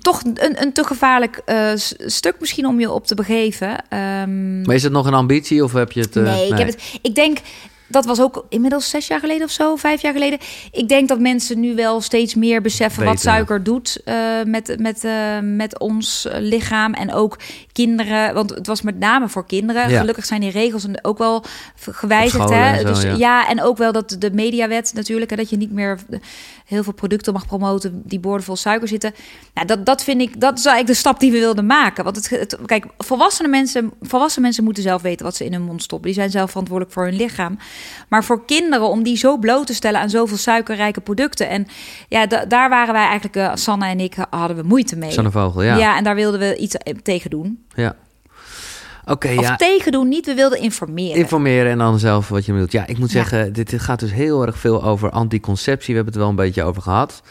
toch 0.00 0.20
een, 0.34 0.62
een 0.62 0.72
te 0.72 0.84
gevaarlijk 0.84 1.40
eh, 1.44 1.70
stuk 2.06 2.34
misschien 2.40 2.66
om 2.66 2.80
je 2.80 2.90
op 2.90 3.06
te 3.06 3.14
begeven. 3.14 3.76
Ehm, 3.88 4.62
Maar 4.62 4.74
is 4.74 4.82
het 4.82 4.92
nog 4.92 5.06
een 5.06 5.14
ambitie 5.14 5.64
of 5.64 5.72
heb 5.72 5.92
je 5.92 6.00
het... 6.00 6.14
nee, 6.14 6.48
ik 6.48 6.58
heb 6.58 6.66
het. 6.66 6.82
Ik 7.02 7.14
denk. 7.14 7.38
Dat 7.92 8.04
was 8.04 8.20
ook 8.20 8.46
inmiddels 8.48 8.90
zes 8.90 9.06
jaar 9.06 9.20
geleden 9.20 9.44
of 9.44 9.50
zo, 9.50 9.76
vijf 9.76 10.02
jaar 10.02 10.12
geleden. 10.12 10.38
Ik 10.70 10.88
denk 10.88 11.08
dat 11.08 11.20
mensen 11.20 11.60
nu 11.60 11.74
wel 11.74 12.00
steeds 12.00 12.34
meer 12.34 12.60
beseffen 12.60 13.04
wat 13.04 13.20
suiker 13.20 13.62
doet 13.62 14.00
eh, 14.04 14.16
met, 14.44 14.76
met, 14.78 15.04
eh, 15.04 15.38
met 15.42 15.78
ons 15.78 16.26
lichaam. 16.30 16.94
En 16.94 17.12
ook 17.12 17.38
kinderen, 17.72 18.34
want 18.34 18.50
het 18.50 18.66
was 18.66 18.82
met 18.82 18.98
name 18.98 19.28
voor 19.28 19.46
kinderen. 19.46 19.90
Ja. 19.90 20.00
Gelukkig 20.00 20.24
zijn 20.24 20.40
die 20.40 20.50
regels 20.50 20.86
ook 21.02 21.18
wel 21.18 21.44
gewijzigd. 21.90 22.50
Hè? 22.50 22.78
zo, 22.78 22.84
dus, 22.84 23.02
ja. 23.02 23.14
ja. 23.16 23.48
en 23.48 23.62
ook 23.62 23.76
wel 23.76 23.92
dat 23.92 24.16
de 24.18 24.30
mediawet 24.32 24.92
natuurlijk. 24.94 25.30
En 25.30 25.36
dat 25.36 25.50
je 25.50 25.56
niet 25.56 25.72
meer 25.72 25.98
heel 26.72 26.82
veel 26.82 26.92
producten 26.92 27.32
mag 27.32 27.46
promoten 27.46 28.02
die 28.04 28.20
boordevol 28.20 28.56
suiker 28.56 28.88
zitten. 28.88 29.14
Nou, 29.54 29.66
dat, 29.66 29.86
dat 29.86 30.04
vind 30.04 30.20
ik, 30.20 30.40
dat 30.40 30.58
is 30.58 30.64
eigenlijk 30.64 30.94
de 30.94 31.00
stap 31.00 31.20
die 31.20 31.32
we 31.32 31.38
wilden 31.38 31.66
maken. 31.66 32.04
Want 32.04 32.16
het, 32.16 32.30
het, 32.30 32.58
kijk, 32.66 32.84
volwassene 32.98 33.48
mensen, 33.48 33.92
volwassen 34.00 34.42
mensen 34.42 34.64
moeten 34.64 34.82
zelf 34.82 35.02
weten 35.02 35.24
wat 35.24 35.36
ze 35.36 35.44
in 35.44 35.52
hun 35.52 35.62
mond 35.62 35.82
stoppen. 35.82 36.06
Die 36.06 36.18
zijn 36.18 36.30
zelf 36.30 36.50
verantwoordelijk 36.50 36.94
voor 36.94 37.04
hun 37.04 37.16
lichaam. 37.16 37.58
Maar 38.08 38.24
voor 38.24 38.44
kinderen, 38.44 38.88
om 38.88 39.02
die 39.02 39.16
zo 39.16 39.36
bloot 39.36 39.66
te 39.66 39.74
stellen 39.74 40.00
aan 40.00 40.10
zoveel 40.10 40.36
suikerrijke 40.36 41.00
producten. 41.00 41.48
En 41.48 41.66
ja, 42.08 42.26
da- 42.26 42.44
daar 42.44 42.68
waren 42.68 42.94
wij 42.94 43.04
eigenlijk, 43.06 43.36
eh, 43.36 43.50
Sanne 43.54 43.86
en 43.86 44.00
ik, 44.00 44.14
hadden 44.30 44.56
we 44.56 44.62
moeite 44.62 44.96
mee. 44.96 45.10
Sanne 45.10 45.30
Vogel, 45.30 45.62
ja. 45.62 45.76
ja. 45.76 45.96
en 45.96 46.04
daar 46.04 46.14
wilden 46.14 46.40
we 46.40 46.56
iets 46.56 46.74
eh, 46.76 46.94
tegen 47.02 47.30
doen. 47.30 47.64
Ja. 47.74 47.96
Oké, 49.04 49.28
Of 49.28 49.40
ja. 49.40 49.56
tegen 49.56 49.92
doen, 49.92 50.08
niet, 50.08 50.26
we 50.26 50.34
wilden 50.34 50.60
informeren. 50.60 51.16
Informeren 51.16 51.70
en 51.70 51.78
dan 51.78 51.98
zelf 51.98 52.28
wat 52.28 52.44
je 52.46 52.52
bedoelt. 52.52 52.72
Ja, 52.72 52.86
ik 52.86 52.98
moet 52.98 53.10
zeggen, 53.10 53.52
dit, 53.52 53.70
dit 53.70 53.80
gaat 53.80 54.00
dus 54.00 54.12
heel 54.12 54.46
erg 54.46 54.58
veel 54.58 54.84
over 54.84 55.10
anticonceptie. 55.10 55.88
We 55.88 55.94
hebben 55.94 56.12
het 56.12 56.22
wel 56.22 56.30
een 56.30 56.36
beetje 56.36 56.62
over 56.62 56.82
gehad. 56.82 57.22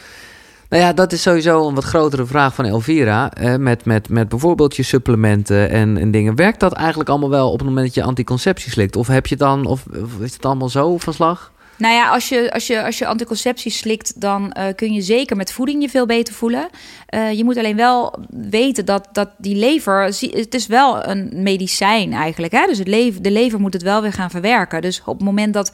Nou 0.68 0.82
ja, 0.84 0.92
dat 0.92 1.12
is 1.12 1.22
sowieso 1.22 1.68
een 1.68 1.74
wat 1.74 1.84
grotere 1.84 2.26
vraag 2.26 2.54
van 2.54 2.64
Elvira. 2.64 3.30
eh, 3.32 3.56
met, 3.56 3.84
met, 3.84 4.08
met 4.08 4.28
bijvoorbeeld 4.28 4.76
je 4.76 4.82
supplementen 4.82 5.70
en, 5.70 5.96
en 5.98 6.10
dingen. 6.10 6.36
Werkt 6.36 6.60
dat 6.60 6.72
eigenlijk 6.72 7.08
allemaal 7.08 7.30
wel 7.30 7.50
op 7.50 7.58
het 7.58 7.68
moment 7.68 7.86
dat 7.86 7.94
je 7.94 8.02
anticonceptie 8.02 8.70
slikt? 8.70 8.96
Of 8.96 9.06
heb 9.06 9.26
je 9.26 9.36
dan, 9.36 9.66
of, 9.66 9.84
of 10.02 10.18
is 10.20 10.32
het 10.32 10.44
allemaal 10.44 10.68
zo 10.68 10.98
van 10.98 11.14
slag? 11.14 11.52
Nou 11.82 11.94
ja, 11.94 12.08
als 12.08 12.28
je, 12.28 12.52
als 12.52 12.66
je, 12.66 12.84
als 12.84 12.98
je 12.98 13.06
anticonceptie 13.06 13.70
slikt, 13.70 14.20
dan 14.20 14.56
uh, 14.58 14.64
kun 14.76 14.92
je 14.92 15.00
zeker 15.00 15.36
met 15.36 15.52
voeding 15.52 15.82
je 15.82 15.88
veel 15.88 16.06
beter 16.06 16.34
voelen. 16.34 16.68
Uh, 17.14 17.32
je 17.32 17.44
moet 17.44 17.56
alleen 17.56 17.76
wel 17.76 18.24
weten 18.30 18.84
dat, 18.84 19.08
dat 19.12 19.30
die 19.38 19.56
lever, 19.56 20.04
het 20.04 20.54
is 20.54 20.66
wel 20.66 21.06
een 21.06 21.30
medicijn 21.34 22.12
eigenlijk. 22.12 22.52
Hè? 22.52 22.66
Dus 22.66 22.78
het 22.78 22.88
lever, 22.88 23.22
de 23.22 23.30
lever 23.30 23.60
moet 23.60 23.72
het 23.72 23.82
wel 23.82 24.02
weer 24.02 24.12
gaan 24.12 24.30
verwerken. 24.30 24.80
Dus 24.80 25.00
op 25.04 25.16
het 25.16 25.24
moment 25.24 25.54
dat 25.54 25.72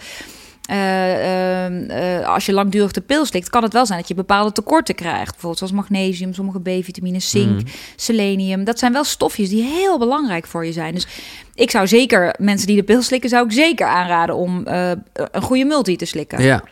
uh, 0.70 2.28
als 2.28 2.46
je 2.46 2.52
langdurig 2.52 2.92
de 2.92 3.00
pil 3.00 3.24
slikt, 3.24 3.50
kan 3.50 3.62
het 3.62 3.72
wel 3.72 3.86
zijn 3.86 3.98
dat 3.98 4.08
je 4.08 4.14
bepaalde 4.14 4.52
tekorten 4.52 4.94
krijgt. 4.94 5.30
Bijvoorbeeld 5.30 5.58
zoals 5.58 5.72
magnesium, 5.72 6.34
sommige 6.34 6.60
B-vitamines, 6.60 7.30
zink, 7.30 7.60
mm. 7.60 7.66
selenium. 7.96 8.64
Dat 8.64 8.78
zijn 8.78 8.92
wel 8.92 9.04
stofjes 9.04 9.48
die 9.48 9.62
heel 9.62 9.98
belangrijk 9.98 10.46
voor 10.46 10.66
je 10.66 10.72
zijn. 10.72 10.94
Dus 10.94 11.06
ik 11.54 11.70
zou 11.70 11.86
zeker 11.86 12.34
mensen 12.38 12.66
die 12.66 12.76
de 12.76 12.82
pil 12.82 13.02
slikken, 13.02 13.30
zou 13.30 13.44
ik 13.44 13.52
zeker 13.52 13.86
aanraden 13.86 14.36
om 14.36 14.64
uh, 14.68 14.90
een 15.14 15.42
goede 15.42 15.64
multi 15.64 15.96
te 15.96 16.04
slikken. 16.04 16.42
Ja. 16.42 16.62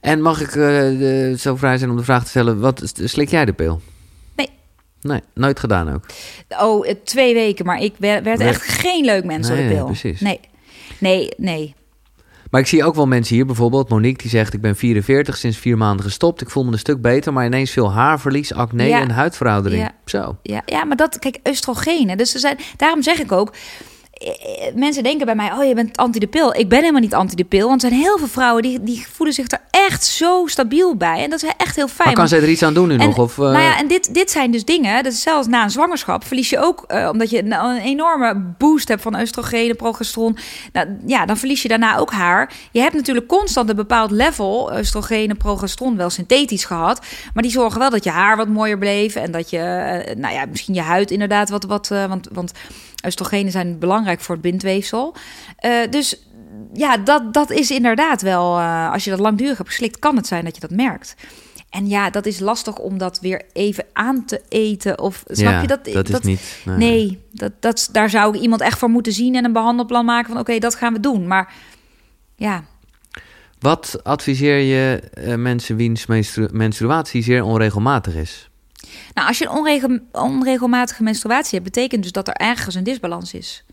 En 0.00 0.22
mag 0.22 0.40
ik 0.40 0.54
uh, 0.54 1.36
zo 1.36 1.56
vrij 1.56 1.78
zijn 1.78 1.90
om 1.90 1.96
de 1.96 2.04
vraag 2.04 2.22
te 2.22 2.28
stellen: 2.28 2.60
wat 2.60 2.92
slik 2.94 3.28
jij 3.28 3.44
de 3.44 3.52
pil? 3.52 3.80
Nee. 4.36 4.48
Nee, 5.00 5.20
nooit 5.34 5.60
gedaan 5.60 5.94
ook. 5.94 6.04
Oh, 6.60 6.88
twee 7.04 7.34
weken, 7.34 7.66
maar 7.66 7.78
ik 7.78 7.94
werd, 7.98 8.24
werd 8.24 8.40
echt 8.40 8.62
geen 8.62 9.04
leuk 9.04 9.24
mens 9.24 9.48
nee, 9.48 9.62
op 9.62 9.68
de 9.68 9.74
pil. 9.74 9.84
Precies. 9.84 10.20
Nee, 10.20 10.40
nee, 10.98 11.28
nee. 11.36 11.74
Maar 12.52 12.60
ik 12.60 12.66
zie 12.66 12.84
ook 12.84 12.94
wel 12.94 13.06
mensen 13.06 13.34
hier, 13.34 13.46
bijvoorbeeld 13.46 13.88
Monique, 13.88 14.22
die 14.22 14.30
zegt: 14.30 14.54
Ik 14.54 14.60
ben 14.60 14.76
44, 14.76 15.36
sinds 15.36 15.56
vier 15.58 15.76
maanden 15.76 16.04
gestopt. 16.04 16.40
Ik 16.40 16.50
voel 16.50 16.64
me 16.64 16.72
een 16.72 16.78
stuk 16.78 17.00
beter, 17.00 17.32
maar 17.32 17.46
ineens 17.46 17.70
veel 17.70 17.92
haarverlies, 17.92 18.54
acne 18.54 18.92
en 18.92 19.10
huidveroudering. 19.10 19.82
Ja. 19.82 19.92
Zo. 20.04 20.36
Ja, 20.42 20.62
ja, 20.66 20.84
maar 20.84 20.96
dat, 20.96 21.18
kijk, 21.18 21.38
oestrogenen. 21.48 22.16
Dus 22.16 22.34
er 22.34 22.40
zijn, 22.40 22.58
daarom 22.76 23.02
zeg 23.02 23.18
ik 23.18 23.32
ook 23.32 23.52
mensen 24.74 25.02
denken 25.02 25.26
bij 25.26 25.34
mij, 25.34 25.52
oh 25.52 25.64
je 25.64 25.74
bent 25.74 25.96
anti 25.96 26.18
de 26.18 26.26
pil. 26.26 26.54
Ik 26.54 26.68
ben 26.68 26.78
helemaal 26.78 27.00
niet 27.00 27.14
anti 27.14 27.34
de 27.34 27.44
pil, 27.44 27.68
want 27.68 27.82
er 27.82 27.88
zijn 27.88 28.00
heel 28.00 28.18
veel 28.18 28.28
vrouwen 28.28 28.62
die, 28.62 28.82
die 28.82 29.06
voelen 29.12 29.34
zich 29.34 29.50
er 29.50 29.60
echt 29.70 30.04
zo 30.04 30.46
stabiel 30.46 30.96
bij. 30.96 31.22
En 31.24 31.30
dat 31.30 31.42
is 31.42 31.50
echt 31.56 31.76
heel 31.76 31.88
fijn. 31.88 32.08
Maar 32.08 32.16
kan 32.16 32.28
zij 32.28 32.40
er 32.40 32.48
iets 32.48 32.62
aan 32.62 32.74
doen 32.74 32.88
nu 32.88 32.96
nog? 32.96 33.18
Of, 33.18 33.36
uh... 33.36 33.44
Nou 33.44 33.58
ja, 33.58 33.78
en 33.78 33.86
dit, 33.88 34.14
dit 34.14 34.30
zijn 34.30 34.50
dus 34.50 34.64
dingen, 34.64 35.02
dat 35.02 35.12
is 35.12 35.22
zelfs 35.22 35.46
na 35.48 35.62
een 35.62 35.70
zwangerschap 35.70 36.24
verlies 36.24 36.50
je 36.50 36.58
ook, 36.58 36.84
uh, 36.88 37.08
omdat 37.12 37.30
je 37.30 37.38
een, 37.38 37.52
een, 37.52 37.76
enorme 37.76 38.54
boost 38.58 38.88
hebt 38.88 39.02
van 39.02 39.20
oestrogenen, 39.20 39.76
progesteron. 39.76 40.36
Nou, 40.72 40.88
ja, 41.06 41.26
dan 41.26 41.36
verlies 41.36 41.62
je 41.62 41.68
daarna 41.68 41.96
ook 41.96 42.12
haar. 42.12 42.52
Je 42.70 42.80
hebt 42.80 42.94
natuurlijk 42.94 43.26
constant 43.26 43.68
een 43.68 43.76
bepaald 43.76 44.10
level 44.10 44.72
oestrogenen, 44.78 45.36
progesteron 45.36 45.96
wel 45.96 46.10
synthetisch 46.10 46.64
gehad, 46.64 47.06
maar 47.34 47.42
die 47.42 47.52
zorgen 47.52 47.80
wel 47.80 47.90
dat 47.90 48.04
je 48.04 48.10
haar 48.10 48.36
wat 48.36 48.48
mooier 48.48 48.78
bleef 48.78 49.14
en 49.14 49.30
dat 49.30 49.50
je, 49.50 49.58
uh, 49.58 50.14
nou 50.16 50.34
ja, 50.34 50.44
misschien 50.50 50.74
je 50.74 50.80
huid 50.80 51.10
inderdaad 51.10 51.50
wat, 51.50 51.64
wat 51.64 51.88
want, 51.88 52.28
want 52.32 52.52
Oestrogenen 53.04 53.52
zijn 53.52 53.78
belangrijk 53.78 54.20
voor 54.20 54.34
het 54.34 54.44
bindweefsel. 54.44 55.14
Uh, 55.64 55.90
dus 55.90 56.22
ja, 56.72 56.96
dat, 56.96 57.34
dat 57.34 57.50
is 57.50 57.70
inderdaad 57.70 58.22
wel, 58.22 58.58
uh, 58.58 58.92
als 58.92 59.04
je 59.04 59.10
dat 59.10 59.18
langdurig 59.18 59.56
hebt 59.56 59.68
geslikt, 59.68 59.98
kan 59.98 60.16
het 60.16 60.26
zijn 60.26 60.44
dat 60.44 60.54
je 60.54 60.60
dat 60.60 60.70
merkt. 60.70 61.14
En 61.70 61.88
ja, 61.88 62.10
dat 62.10 62.26
is 62.26 62.38
lastig 62.38 62.78
om 62.78 62.98
dat 62.98 63.20
weer 63.20 63.42
even 63.52 63.84
aan 63.92 64.24
te 64.24 64.42
eten. 64.48 64.98
Of 64.98 65.22
snap 65.26 65.52
ja, 65.52 65.60
je 65.60 65.66
dat? 65.66 65.84
Dat, 65.84 66.08
is 66.08 66.20
niet. 66.20 66.60
Nee, 66.64 66.76
nee 66.76 67.22
dat, 67.32 67.52
dat, 67.60 67.88
daar 67.92 68.10
zou 68.10 68.36
ik 68.36 68.42
iemand 68.42 68.60
echt 68.60 68.78
voor 68.78 68.90
moeten 68.90 69.12
zien 69.12 69.34
en 69.34 69.44
een 69.44 69.52
behandelplan 69.52 70.04
maken 70.04 70.32
van 70.32 70.40
oké, 70.40 70.58
dat 70.58 70.74
gaan 70.74 70.92
we 70.92 71.00
doen. 71.00 71.26
Maar 71.26 71.54
ja. 72.36 72.64
Wat 73.58 74.00
adviseer 74.02 74.58
je 74.58 75.02
uh, 75.18 75.34
mensen 75.34 75.76
wiens 75.76 76.06
menstru 76.06 76.48
menstruatie 76.52 77.22
zeer 77.22 77.42
onregelmatig 77.42 78.14
is? 78.14 78.50
Nou, 79.14 79.28
als 79.28 79.38
je 79.38 79.48
een 79.82 80.02
onregelmatige 80.12 81.02
menstruatie 81.02 81.58
hebt, 81.58 81.72
betekent 81.72 82.02
dus 82.02 82.12
dat 82.12 82.28
er 82.28 82.34
ergens 82.34 82.74
een 82.74 82.84
disbalans 82.84 83.34
is. 83.34 83.64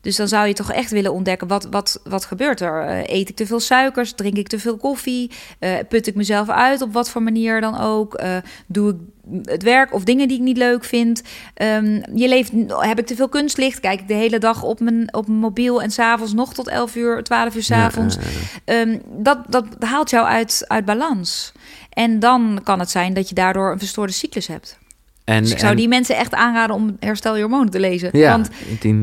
Dus 0.00 0.16
dan 0.16 0.28
zou 0.28 0.46
je 0.46 0.54
toch 0.54 0.72
echt 0.72 0.90
willen 0.90 1.12
ontdekken, 1.12 1.48
wat, 1.48 1.66
wat, 1.70 2.00
wat 2.04 2.24
gebeurt 2.24 2.60
er? 2.60 2.88
Uh, 2.88 2.98
eet 3.06 3.28
ik 3.28 3.36
te 3.36 3.46
veel 3.46 3.60
suikers? 3.60 4.12
Drink 4.12 4.36
ik 4.36 4.48
te 4.48 4.58
veel 4.58 4.76
koffie? 4.76 5.30
Uh, 5.60 5.74
put 5.88 6.06
ik 6.06 6.14
mezelf 6.14 6.48
uit 6.48 6.82
op 6.82 6.92
wat 6.92 7.10
voor 7.10 7.22
manier 7.22 7.60
dan 7.60 7.80
ook? 7.80 8.20
Uh, 8.22 8.36
doe 8.66 8.90
ik 8.90 8.96
het 9.42 9.62
werk 9.62 9.94
of 9.94 10.04
dingen 10.04 10.28
die 10.28 10.36
ik 10.36 10.42
niet 10.42 10.56
leuk 10.56 10.84
vind? 10.84 11.22
Um, 11.62 12.02
je 12.14 12.28
leeft, 12.28 12.52
heb 12.66 12.98
ik 12.98 13.06
te 13.06 13.14
veel 13.14 13.28
kunstlicht? 13.28 13.80
Kijk 13.80 14.00
ik 14.00 14.08
de 14.08 14.14
hele 14.14 14.38
dag 14.38 14.62
op 14.62 14.80
mijn, 14.80 15.14
op 15.14 15.26
mijn 15.26 15.38
mobiel 15.38 15.82
en 15.82 15.90
s'avonds 15.90 16.32
nog 16.32 16.54
tot 16.54 16.68
11 16.68 16.96
uur, 16.96 17.22
12 17.22 17.54
uur 17.54 17.62
s'avonds? 17.62 18.16
Ja, 18.64 18.80
um, 18.80 19.02
dat, 19.06 19.38
dat 19.48 19.66
haalt 19.78 20.10
jou 20.10 20.26
uit, 20.26 20.64
uit 20.66 20.84
balans. 20.84 21.52
En 21.90 22.18
dan 22.18 22.60
kan 22.64 22.78
het 22.78 22.90
zijn 22.90 23.14
dat 23.14 23.28
je 23.28 23.34
daardoor 23.34 23.72
een 23.72 23.78
verstoorde 23.78 24.12
cyclus 24.12 24.46
hebt. 24.46 24.78
En, 25.30 25.42
dus 25.42 25.52
ik 25.52 25.58
zou 25.58 25.74
die 25.74 25.88
mensen 25.88 26.16
echt 26.16 26.34
aanraden 26.34 26.76
om 26.76 26.96
Herstel 27.00 27.34
je 27.34 27.40
hormonen 27.40 27.70
te 27.70 27.80
lezen. 27.80 28.08
Ja, 28.12 28.30
Want 28.30 28.50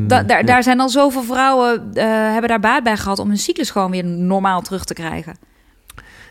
da 0.08 0.22
daar, 0.22 0.44
daar 0.44 0.62
zijn 0.62 0.80
al 0.80 0.88
zoveel 0.88 1.22
vrouwen 1.22 1.90
uh, 1.94 2.02
hebben 2.04 2.48
daar 2.48 2.60
baat 2.60 2.82
bij 2.82 2.96
gehad 2.96 3.18
om 3.18 3.28
hun 3.28 3.38
cyclus 3.38 3.70
gewoon 3.70 3.90
weer 3.90 4.04
normaal 4.04 4.62
terug 4.62 4.84
te 4.84 4.94
krijgen. 4.94 5.36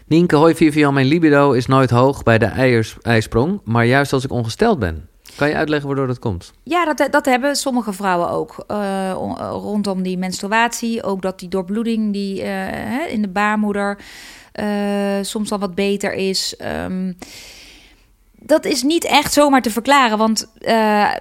Nienke, 0.05 0.35
hoi 0.35 0.55
Vivian, 0.55 0.93
mijn 0.93 1.05
libido 1.05 1.51
is 1.51 1.65
nooit 1.65 1.89
hoog 1.89 2.23
bij 2.23 2.37
de 2.37 2.45
eiers, 2.45 2.97
ijsprong, 3.01 3.61
maar 3.63 3.85
juist 3.85 4.13
als 4.13 4.23
ik 4.23 4.31
ongesteld 4.31 4.79
ben. 4.79 5.07
Kan 5.35 5.49
je 5.49 5.55
uitleggen 5.55 5.87
waardoor 5.87 6.07
dat 6.07 6.19
komt? 6.19 6.53
Ja, 6.63 6.93
dat, 6.93 7.11
dat 7.11 7.25
hebben 7.25 7.55
sommige 7.55 7.93
vrouwen 7.93 8.29
ook. 8.29 8.65
Uh, 8.71 9.11
rondom 9.51 10.03
die 10.03 10.17
menstruatie. 10.17 11.03
Ook 11.03 11.21
dat 11.21 11.39
die 11.39 11.49
doorbloeding 11.49 12.13
die, 12.13 12.43
uh, 12.43 13.11
in 13.11 13.21
de 13.21 13.27
baarmoeder 13.27 13.97
soms 15.21 15.51
al 15.51 15.59
wat 15.59 15.75
beter 15.75 16.13
is. 16.13 16.55
Um, 16.85 17.17
dat 18.39 18.65
is 18.65 18.83
niet 18.83 19.05
echt 19.05 19.33
zomaar 19.33 19.61
te 19.61 19.71
verklaren, 19.71 20.17
want 20.17 20.47
uh, 20.61 21.13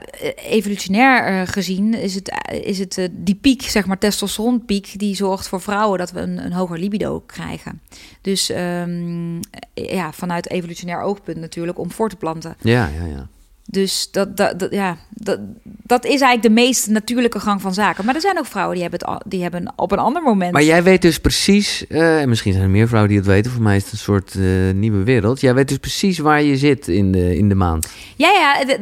evolutionair 0.50 1.32
uh, 1.32 1.48
gezien 1.48 1.94
is 1.94 2.14
het, 2.14 2.32
is 2.62 2.78
het 2.78 3.08
die 3.12 3.34
piek, 3.34 3.62
zeg 3.62 3.86
maar 3.86 3.98
testosteronpiek, 3.98 4.98
die 4.98 5.16
zorgt 5.16 5.48
voor 5.48 5.60
vrouwen 5.60 5.98
dat 5.98 6.10
we 6.10 6.20
een, 6.20 6.44
een 6.44 6.52
hoger 6.52 6.78
libido 6.78 7.20
krijgen. 7.20 7.80
Dus 8.20 8.50
um, 8.50 9.40
ja, 9.74 10.12
vanuit 10.12 10.50
evolutionair 10.50 11.00
oogpunt 11.00 11.36
natuurlijk 11.36 11.78
om 11.78 11.90
voor 11.90 12.08
te 12.08 12.16
planten. 12.16 12.56
Ja, 12.60 12.90
ja, 12.98 13.04
ja. 13.04 13.28
Dus 13.70 14.08
dat, 14.10 14.36
dat, 14.36 14.58
dat, 14.58 14.72
ja, 14.72 14.96
dat, 15.10 15.38
dat 15.82 16.04
is 16.04 16.10
eigenlijk 16.10 16.42
de 16.42 16.50
meest 16.50 16.86
natuurlijke 16.86 17.40
gang 17.40 17.60
van 17.60 17.74
zaken. 17.74 18.04
Maar 18.04 18.14
er 18.14 18.20
zijn 18.20 18.38
ook 18.38 18.46
vrouwen 18.46 18.74
die 18.74 18.88
hebben 18.88 19.08
het 19.08 19.22
die 19.26 19.42
hebben 19.42 19.72
op 19.76 19.92
een 19.92 19.98
ander 19.98 20.22
moment. 20.22 20.52
Maar 20.52 20.62
jij 20.62 20.82
weet 20.82 21.02
dus 21.02 21.18
precies, 21.18 21.84
uh, 21.88 22.20
en 22.20 22.28
misschien 22.28 22.52
zijn 22.52 22.64
er 22.64 22.70
meer 22.70 22.86
vrouwen 22.86 23.10
die 23.10 23.20
het 23.20 23.28
weten. 23.28 23.50
Voor 23.50 23.62
mij 23.62 23.76
is 23.76 23.82
het 23.82 23.92
een 23.92 23.98
soort 23.98 24.34
uh, 24.34 24.72
nieuwe 24.74 25.02
wereld. 25.02 25.40
Jij 25.40 25.54
weet 25.54 25.68
dus 25.68 25.78
precies 25.78 26.18
waar 26.18 26.42
je 26.42 26.56
zit 26.56 26.88
in 26.88 27.12
de, 27.12 27.36
in 27.36 27.48
de 27.48 27.54
maand. 27.54 27.88
Ja, 28.16 28.30
ja. 28.30 28.76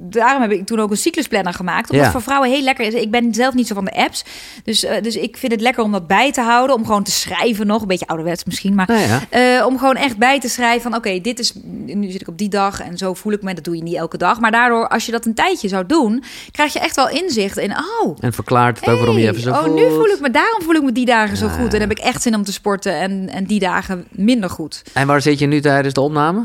Daarom 0.00 0.42
heb 0.42 0.50
ik 0.50 0.66
toen 0.66 0.80
ook 0.80 0.90
een 0.90 0.96
cyclusplanner 0.96 1.52
gemaakt. 1.52 1.90
Omdat 1.90 2.06
ja. 2.06 2.12
voor 2.12 2.22
vrouwen 2.22 2.50
heel 2.50 2.62
lekker 2.62 2.86
is. 2.86 2.94
Ik 2.94 3.10
ben 3.10 3.34
zelf 3.34 3.54
niet 3.54 3.66
zo 3.66 3.74
van 3.74 3.84
de 3.84 3.94
apps. 3.94 4.24
Dus, 4.64 4.84
uh, 4.84 4.90
dus 5.02 5.16
ik 5.16 5.36
vind 5.36 5.52
het 5.52 5.60
lekker 5.60 5.82
om 5.82 5.92
dat 5.92 6.06
bij 6.06 6.32
te 6.32 6.40
houden. 6.40 6.76
Om 6.76 6.86
gewoon 6.86 7.02
te 7.02 7.10
schrijven 7.10 7.66
nog. 7.66 7.82
Een 7.82 7.88
beetje 7.88 8.06
ouderwets 8.06 8.44
misschien. 8.44 8.74
Maar 8.74 8.92
ja. 9.30 9.66
om 9.66 9.78
gewoon 9.78 9.96
echt 9.96 10.16
bij 10.16 10.40
te 10.40 10.48
schrijven 10.48 10.82
van... 10.82 10.94
Oké, 10.94 11.20
dit 11.20 11.38
is... 11.38 11.52
Nu 11.86 12.10
zit 12.10 12.20
ik 12.20 12.28
op 12.28 12.38
die 12.38 12.48
dag 12.48 12.80
en 12.80 12.98
zo 12.98 13.14
voel 13.14 13.32
ik 13.32 13.42
me. 13.42 13.54
Dat 13.54 13.64
doe 13.64 13.76
je 13.76 13.82
niet 13.82 13.96
elke 13.96 14.16
dag. 14.16 14.29
Maar 14.38 14.50
daardoor, 14.50 14.88
als 14.88 15.06
je 15.06 15.12
dat 15.12 15.26
een 15.26 15.34
tijdje 15.34 15.68
zou 15.68 15.86
doen, 15.86 16.22
krijg 16.50 16.72
je 16.72 16.78
echt 16.78 16.96
wel 16.96 17.08
inzicht 17.08 17.58
in. 17.58 17.70
Oh, 17.70 18.16
en 18.20 18.32
verklaart 18.32 18.80
het 18.80 18.88
ook 18.88 18.96
waarom 18.96 19.18
je 19.18 19.28
even 19.28 19.42
zo 19.42 19.50
oh, 19.50 19.64
voelt. 19.64 19.74
nu 19.74 19.88
voel 19.88 20.06
ik 20.06 20.20
me, 20.20 20.30
daarom 20.30 20.62
voel 20.62 20.74
ik 20.74 20.82
me 20.82 20.92
die 20.92 21.06
dagen 21.06 21.36
zo 21.36 21.48
goed. 21.48 21.74
En 21.74 21.80
heb 21.80 21.90
ik 21.90 21.98
echt 21.98 22.22
zin 22.22 22.34
om 22.34 22.44
te 22.44 22.52
sporten 22.52 22.94
en, 22.94 23.28
en 23.28 23.44
die 23.44 23.60
dagen 23.60 24.06
minder 24.10 24.50
goed. 24.50 24.82
En 24.92 25.06
waar 25.06 25.22
zit 25.22 25.38
je 25.38 25.46
nu 25.46 25.60
tijdens 25.60 25.94
de 25.94 26.00
opname? 26.00 26.42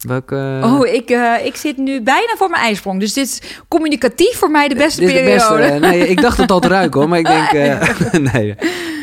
Welke... 0.00 0.60
Oh, 0.62 0.86
ik, 0.86 1.10
uh, 1.10 1.44
ik 1.44 1.56
zit 1.56 1.76
nu 1.76 2.02
bijna 2.02 2.34
voor 2.36 2.50
mijn 2.50 2.62
ijsprong. 2.62 3.00
Dus 3.00 3.12
dit 3.12 3.26
is 3.26 3.42
communicatief 3.68 4.36
voor 4.36 4.50
mij 4.50 4.68
de 4.68 4.74
beste 4.74 5.00
dit 5.00 5.08
is 5.08 5.14
periode. 5.14 5.62
De 5.62 5.62
beste, 5.62 5.78
nee, 5.78 6.08
ik 6.08 6.20
dacht 6.20 6.36
het 6.36 6.50
al 6.50 6.60
te 6.66 6.68
ruiken 6.68 7.00
hoor, 7.00 7.08
maar 7.08 7.18
ik 7.18 7.26
denk... 7.26 7.52
Uh, 7.52 8.12
nee. 8.32 8.56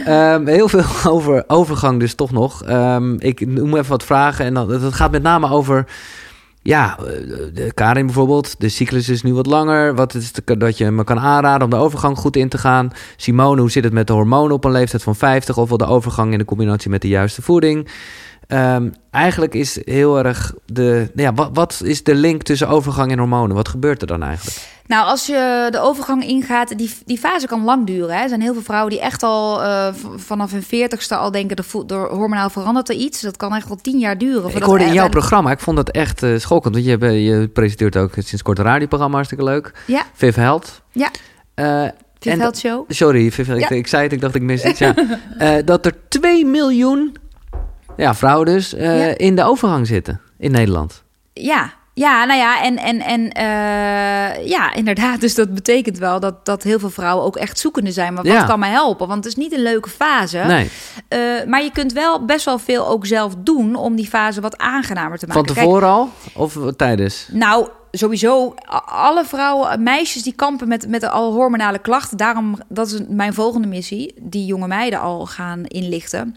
Um, 0.07 0.47
heel 0.47 0.67
veel 0.67 0.83
over 1.13 1.43
overgang 1.47 1.99
dus 1.99 2.13
toch 2.13 2.31
nog. 2.31 2.69
Um, 2.69 3.19
ik 3.19 3.47
noem 3.47 3.75
even 3.75 3.89
wat 3.89 4.03
vragen 4.03 4.45
en 4.45 4.53
dan, 4.53 4.69
het 4.69 4.93
gaat 4.93 5.11
met 5.11 5.23
name 5.23 5.49
over 5.49 5.85
ja, 6.63 6.95
de 7.53 7.71
Karin 7.73 8.05
bijvoorbeeld, 8.05 8.55
de 8.59 8.69
cyclus 8.69 9.09
is 9.09 9.21
nu 9.21 9.33
wat 9.33 9.45
langer. 9.45 9.95
Wat 9.95 10.13
is 10.13 10.31
het 10.33 10.59
dat 10.59 10.77
je 10.77 10.91
me 10.91 11.03
kan 11.03 11.19
aanraden 11.19 11.63
om 11.63 11.69
de 11.69 11.75
overgang 11.75 12.17
goed 12.17 12.35
in 12.35 12.49
te 12.49 12.57
gaan? 12.57 12.91
Simone, 13.15 13.61
hoe 13.61 13.71
zit 13.71 13.83
het 13.83 13.93
met 13.93 14.07
de 14.07 14.13
hormonen 14.13 14.55
op 14.55 14.63
een 14.63 14.71
leeftijd 14.71 15.03
van 15.03 15.15
50? 15.15 15.57
Of 15.57 15.69
wel 15.69 15.77
de 15.77 15.85
overgang 15.85 16.31
in 16.31 16.37
de 16.37 16.45
combinatie 16.45 16.89
met 16.89 17.01
de 17.01 17.07
juiste 17.07 17.41
voeding? 17.41 17.89
Um, 18.53 18.93
eigenlijk 19.11 19.53
is 19.53 19.79
heel 19.85 20.17
erg 20.17 20.53
de. 20.65 21.11
Ja, 21.15 21.33
wat, 21.33 21.49
wat 21.53 21.81
is 21.83 22.03
de 22.03 22.15
link 22.15 22.43
tussen 22.43 22.67
overgang 22.67 23.11
en 23.11 23.17
hormonen? 23.17 23.55
Wat 23.55 23.67
gebeurt 23.67 24.01
er 24.01 24.07
dan 24.07 24.23
eigenlijk? 24.23 24.71
Nou, 24.87 25.05
als 25.05 25.25
je 25.25 25.67
de 25.71 25.79
overgang 25.79 26.23
ingaat, 26.23 26.77
die, 26.77 26.91
die 27.05 27.17
fase 27.17 27.47
kan 27.47 27.63
lang 27.63 27.85
duren. 27.85 28.15
Hè. 28.15 28.21
Er 28.21 28.29
zijn 28.29 28.41
heel 28.41 28.53
veel 28.53 28.61
vrouwen 28.61 28.89
die 28.89 29.01
echt 29.01 29.23
al 29.23 29.63
uh, 29.63 29.87
vanaf 30.15 30.51
hun 30.51 30.63
veertigste 30.63 31.15
al 31.15 31.31
denken... 31.31 31.55
de 31.55 31.83
door 31.85 32.09
hormonaal 32.09 32.49
verandert 32.49 32.89
er 32.89 32.95
iets. 32.95 33.21
Dat 33.21 33.37
kan 33.37 33.55
echt 33.55 33.67
wel 33.67 33.77
tien 33.77 33.99
jaar 33.99 34.17
duren. 34.17 34.55
Ik 34.55 34.63
hoorde 34.63 34.83
in 34.83 34.93
jouw 34.93 35.09
programma, 35.09 35.51
ik 35.51 35.59
vond 35.59 35.77
dat 35.77 35.89
echt 35.89 36.23
uh, 36.23 36.39
schokkend. 36.39 36.73
Want 36.73 36.85
je, 36.85 37.23
je 37.23 37.47
presenteert 37.47 37.97
ook 37.97 38.11
sinds 38.13 38.41
kort 38.41 38.57
een 38.57 38.65
radioprogramma, 38.65 39.15
hartstikke 39.15 39.43
leuk. 39.43 39.71
Ja. 39.87 40.03
Viv 40.13 40.35
Held. 40.35 40.81
Ja. 40.91 41.11
Uh, 41.55 41.89
Viv 42.19 42.37
Held 42.37 42.57
Show. 42.57 42.85
Sorry, 42.87 43.31
Viv, 43.31 43.47
ja. 43.47 43.53
ik, 43.53 43.69
ik, 43.69 43.87
zei 43.87 44.03
het, 44.03 44.11
ik 44.11 44.21
dacht 44.21 44.35
ik 44.35 44.41
mis 44.41 44.63
iets. 44.63 44.79
Ja. 44.79 44.95
dat 45.71 45.85
er 45.85 45.93
2 46.07 46.45
miljoen 46.45 47.15
ja, 47.97 48.15
vrouwen 48.15 48.45
dus 48.45 48.69
ja. 48.69 49.17
in 49.17 49.35
de 49.35 49.43
overgang 49.43 49.87
zitten 49.87 50.21
in 50.37 50.51
Nederland. 50.51 51.03
Ja, 51.33 51.73
Ja, 51.95 52.25
nou 52.25 52.39
ja, 52.39 52.63
en, 52.63 52.77
en, 52.77 53.01
en 53.01 53.21
uh, 53.21 54.47
ja, 54.47 54.73
inderdaad. 54.73 55.19
Dus 55.21 55.35
dat 55.35 55.53
betekent 55.53 55.97
wel 55.97 56.19
dat, 56.19 56.45
dat 56.45 56.63
heel 56.63 56.79
veel 56.79 56.89
vrouwen 56.89 57.25
ook 57.25 57.35
echt 57.35 57.59
zoekende 57.59 57.91
zijn. 57.91 58.13
Maar 58.13 58.23
wat 58.23 58.31
Ja. 58.31 58.43
kan 58.43 58.59
mij 58.59 58.69
helpen? 58.69 59.07
Want 59.07 59.23
het 59.23 59.33
is 59.33 59.43
niet 59.43 59.53
een 59.53 59.61
leuke 59.61 59.89
fase. 59.89 60.37
Nee. 60.37 60.69
Uh, 61.09 61.19
maar 61.47 61.63
je 61.63 61.71
kunt 61.71 61.93
wel 61.93 62.25
best 62.25 62.45
wel 62.45 62.59
veel 62.59 62.87
ook 62.87 63.05
zelf 63.05 63.33
doen 63.37 63.75
om 63.75 63.95
die 63.95 64.07
fase 64.07 64.41
wat 64.41 64.57
aangenamer 64.57 65.17
te 65.17 65.27
maken. 65.27 65.45
Van 65.45 65.55
tevoren 65.55 65.89
al? 65.89 66.09
Of 66.33 66.57
tijdens? 66.75 67.27
Nou, 67.31 67.67
sowieso, 67.91 68.55
alle 68.85 69.25
vrouwen, 69.25 69.83
meisjes 69.83 70.23
die 70.23 70.33
kampen 70.35 70.67
met, 70.67 70.87
met 70.87 71.09
al 71.09 71.33
hormonale 71.33 71.79
klachten. 71.79 72.17
Daarom, 72.17 72.57
dat 72.69 72.87
is 72.91 72.99
mijn 73.07 73.33
volgende 73.33 73.67
missie, 73.67 74.13
die 74.21 74.45
jonge 74.45 74.67
meiden 74.67 74.99
al 74.99 75.25
gaan 75.25 75.65
inlichten. 75.65 76.35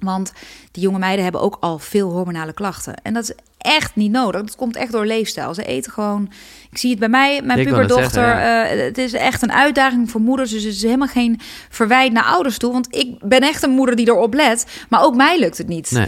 Want 0.00 0.32
die 0.72 0.82
jonge 0.82 0.98
meiden 0.98 1.22
hebben 1.22 1.40
ook 1.40 1.56
al 1.60 1.78
veel 1.78 2.10
hormonale 2.10 2.52
klachten. 2.52 2.94
En 3.02 3.14
dat 3.14 3.22
is 3.22 3.32
echt 3.58 3.96
niet 3.96 4.10
nodig. 4.10 4.40
Dat 4.40 4.56
komt 4.56 4.76
echt 4.76 4.92
door 4.92 5.06
leefstijl. 5.06 5.54
Ze 5.54 5.64
eten 5.64 5.92
gewoon. 5.92 6.32
Ik 6.70 6.78
zie 6.78 6.90
het 6.90 6.98
bij 6.98 7.08
mij, 7.08 7.42
mijn 7.42 7.58
Ik 7.58 7.68
puberdochter. 7.68 8.10
zeggen, 8.10 8.70
eh, 8.70 8.84
het 8.84 8.98
is 8.98 9.12
echt 9.12 9.42
een 9.42 9.52
uitdaging 9.52 10.10
voor 10.10 10.20
moeders. 10.20 10.50
Dus 10.50 10.62
het 10.62 10.74
is 10.74 10.82
helemaal 10.82 11.08
geen 11.08 11.40
verwijt 11.68 12.12
naar 12.12 12.24
ouders 12.24 12.58
toe. 12.58 12.72
Want 12.72 12.86
ik 12.96 13.18
ben 13.18 13.40
echt 13.40 13.62
een 13.62 13.70
moeder 13.70 13.96
die 13.96 14.08
erop 14.08 14.34
let. 14.34 14.66
Maar 14.88 15.02
ook 15.02 15.14
mij 15.14 15.38
lukt 15.38 15.58
het 15.58 15.68
niet. 15.68 15.90
Nee. 15.90 16.06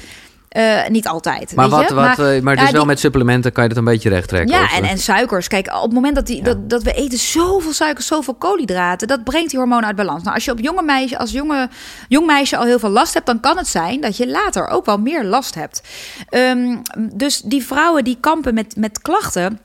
Eh, 0.53 0.89
niet 0.89 1.09
altijd. 1.09 1.55
Maar, 1.55 1.65
weet 1.69 1.79
wat, 1.79 1.89
je? 1.89 1.95
wat, 1.95 2.17
maar, 2.17 2.43
maar 2.43 2.57
dus 2.57 2.65
ja, 2.65 2.71
wel 2.71 2.81
die- 2.81 2.91
met 2.91 3.01
supplementen 3.01 3.53
kan 3.53 3.63
je 3.63 3.69
dat 3.69 3.79
een 3.79 3.85
beetje 3.85 4.09
recht 4.09 4.29
trekken? 4.29 4.57
ja, 4.57 4.63
of, 4.63 4.73
en, 4.77 4.83
eh? 4.85 4.91
en 4.91 4.99
suikers. 4.99 5.49
Kijk, 5.49 5.75
op 5.75 5.83
het 5.83 5.93
moment 5.93 6.15
dat, 6.15 6.27
die, 6.27 6.37
Ja. 6.37 6.43
dat, 6.43 6.71
dat 6.71 6.83
we 6.83 6.93
eten 6.93 7.19
zoveel 7.19 7.73
suikers, 7.73 8.07
zoveel 8.07 8.35
koolhydraten, 8.35 9.09
dat 9.09 9.25
brengt 9.25 9.51
die 9.51 9.59
hormonen 9.59 9.87
uit 9.87 9.97
balans. 9.97 10.23
Nou, 10.23 10.35
als 10.35 10.45
je 10.45 10.51
op 10.51 10.59
jonge 10.61 10.83
meisje, 10.83 11.19
als 11.19 11.31
jonge, 11.31 11.69
jong 12.09 12.27
meisje 12.27 12.57
al 12.57 12.65
heel 12.65 12.79
veel 12.79 12.89
last 12.91 13.15
hebt, 13.15 13.27
dan 13.27 13.41
kan 13.41 13.57
het 13.57 13.69
zijn 13.69 14.01
dat 14.01 14.17
je 14.17 14.29
later 14.29 14.69
ook 14.69 14.87
wel 14.87 14.99
meer 14.99 15.25
last 15.25 15.55
hebt. 15.55 15.83
Ehm, 16.29 16.77
dus 17.15 17.41
die 17.41 17.65
vrouwen 17.67 18.05
die 18.05 18.17
kampen 18.21 18.55
met, 18.55 18.77
met 18.77 19.03
klachten, 19.03 19.61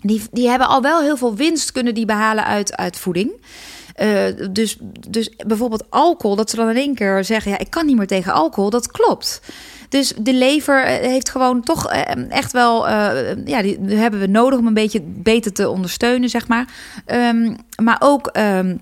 die, 0.00 0.22
die 0.32 0.48
hebben 0.48 0.68
al 0.68 0.82
wel 0.82 1.00
heel 1.00 1.16
veel 1.16 1.34
winst 1.34 1.72
kunnen 1.72 1.94
die 1.94 2.06
behalen 2.06 2.44
uit, 2.44 2.76
uit 2.76 2.96
voeding. 2.98 3.30
Eh, 3.94 4.08
dus, 4.50 4.76
dus 5.08 5.30
bijvoorbeeld 5.46 5.84
alcohol, 5.90 6.36
dat 6.36 6.50
ze 6.50 6.56
dan 6.56 6.68
in 6.68 6.76
één 6.76 6.94
keer 6.94 7.24
zeggen: 7.24 7.50
ja, 7.50 7.58
ik 7.58 7.70
kan 7.70 7.86
niet 7.86 7.96
meer 7.96 8.06
tegen 8.06 8.32
alcohol, 8.32 8.70
dat 8.70 8.90
klopt. 8.90 9.40
Dus 9.90 10.12
de 10.18 10.34
lever 10.34 10.84
eh, 10.84 11.08
heeft 11.08 11.30
gewoon 11.30 11.62
toch 11.62 11.88
eh, 11.88 12.30
echt 12.30 12.52
wel, 12.52 12.88
eh, 12.88 13.46
ja, 13.46 13.62
die 13.62 13.78
hebben 13.96 14.20
we 14.20 14.26
nodig 14.26 14.58
om 14.58 14.66
een 14.66 14.74
beetje 14.74 15.00
beter 15.02 15.52
te 15.52 15.68
ondersteunen, 15.68 16.28
zeg 16.28 16.48
maar. 16.48 16.66
Ehm, 17.06 17.54
maar 17.82 17.96
ook. 17.98 18.26
ehm, 18.26 18.76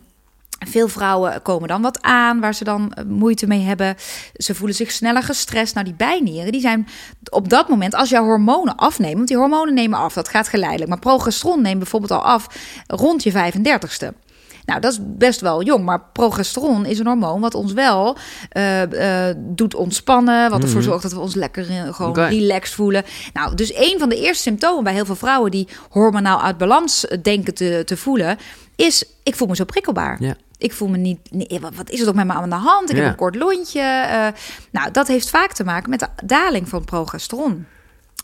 veel 0.67 0.89
vrouwen 0.89 1.43
komen 1.43 1.69
dan 1.69 1.83
wat 1.83 2.03
aan 2.03 2.41
waar 2.41 2.55
ze 2.55 2.65
dan 2.65 2.93
moeite 3.07 3.47
mee 3.47 3.61
hebben. 3.61 3.95
Ze 4.35 4.55
voelen 4.55 4.77
zich 4.77 4.91
sneller 4.91 5.23
gestrest. 5.23 5.75
Nou, 5.75 5.87
die 5.87 5.95
bijnieren, 5.95 6.53
die 6.53 6.61
zijn 6.61 6.89
op 7.31 7.49
dat 7.49 7.69
moment, 7.69 7.95
als 7.95 8.09
jouw 8.09 8.25
hormonen 8.25 8.77
afnemen, 8.77 9.17
want 9.17 9.29
die 9.29 9.37
hormonen 9.37 9.75
nemen 9.75 9.99
af, 9.99 10.15
dat 10.15 10.29
gaat 10.29 10.49
geleidelijk. 10.49 10.89
Maar 10.91 10.99
progesteron 10.99 11.63
neemt 11.63 11.79
bijvoorbeeld 11.79 12.13
al 12.13 12.25
af 12.25 12.47
rond 12.87 13.23
je 13.23 13.33
35ste. 13.33 14.28
Nou, 14.69 14.81
dat 14.81 14.93
is 14.93 14.99
best 15.03 15.41
wel 15.41 15.63
jong, 15.63 15.85
maar 15.85 16.01
progesteron 16.13 16.87
is 16.87 16.99
een 16.99 17.07
hormoon 17.07 17.41
wat 17.41 17.55
ons 17.55 17.73
wel 17.73 18.17
eh, 18.51 19.29
eh, 19.29 19.37
doet 19.39 19.75
ontspannen, 19.75 20.51
wat 20.51 20.63
ervoor 20.63 20.77
Mhm. 20.81 20.89
zorgt 20.89 21.03
dat 21.03 21.13
we 21.13 21.21
ons 21.21 21.35
lekker 21.35 21.71
eh, 21.71 21.95
gewoon 21.95 22.15
relaxed 22.15 22.75
voelen. 22.75 23.05
Nou, 23.33 23.55
dus 23.55 23.75
een 23.75 23.99
van 23.99 24.09
de 24.09 24.17
eerste 24.17 24.43
symptomen 24.43 24.85
bij 24.85 24.93
heel 24.93 25.05
veel 25.05 25.17
vrouwen 25.17 25.51
die 25.51 25.69
hormonaal 25.91 26.43
uit 26.43 26.59
balans 26.59 27.07
denken 27.23 27.55
te, 27.55 27.83
te 27.85 27.97
voelen, 27.97 28.39
is 28.77 29.05
ik 29.23 29.35
voel 29.35 29.49
me 29.49 29.57
zo 29.57 29.65
prikkelbaar. 29.65 30.17
Ja. 30.23 30.35
Ik 30.59 30.73
voel 30.73 30.89
me 30.89 30.97
niet. 30.97 31.19
Nee, 31.31 31.61
wat, 31.61 31.91
is 31.91 32.01
er 32.01 32.09
ook 32.09 32.15
met 32.15 32.27
me 32.27 32.33
aan 32.33 32.51
de 32.51 32.55
hand? 32.57 32.91
Ik 32.91 32.97
Ja. 32.97 33.03
heb 33.03 33.11
een 33.11 33.17
kort 33.19 33.35
lontje. 33.37 33.83
nou, 34.73 34.91
dat 34.91 35.07
heeft 35.09 35.31
vaak 35.31 35.53
te 35.53 35.65
maken 35.65 35.91
met 35.91 36.01
de 36.01 36.09
daling 36.25 36.69
van 36.69 36.85
progesteron. 36.85 37.67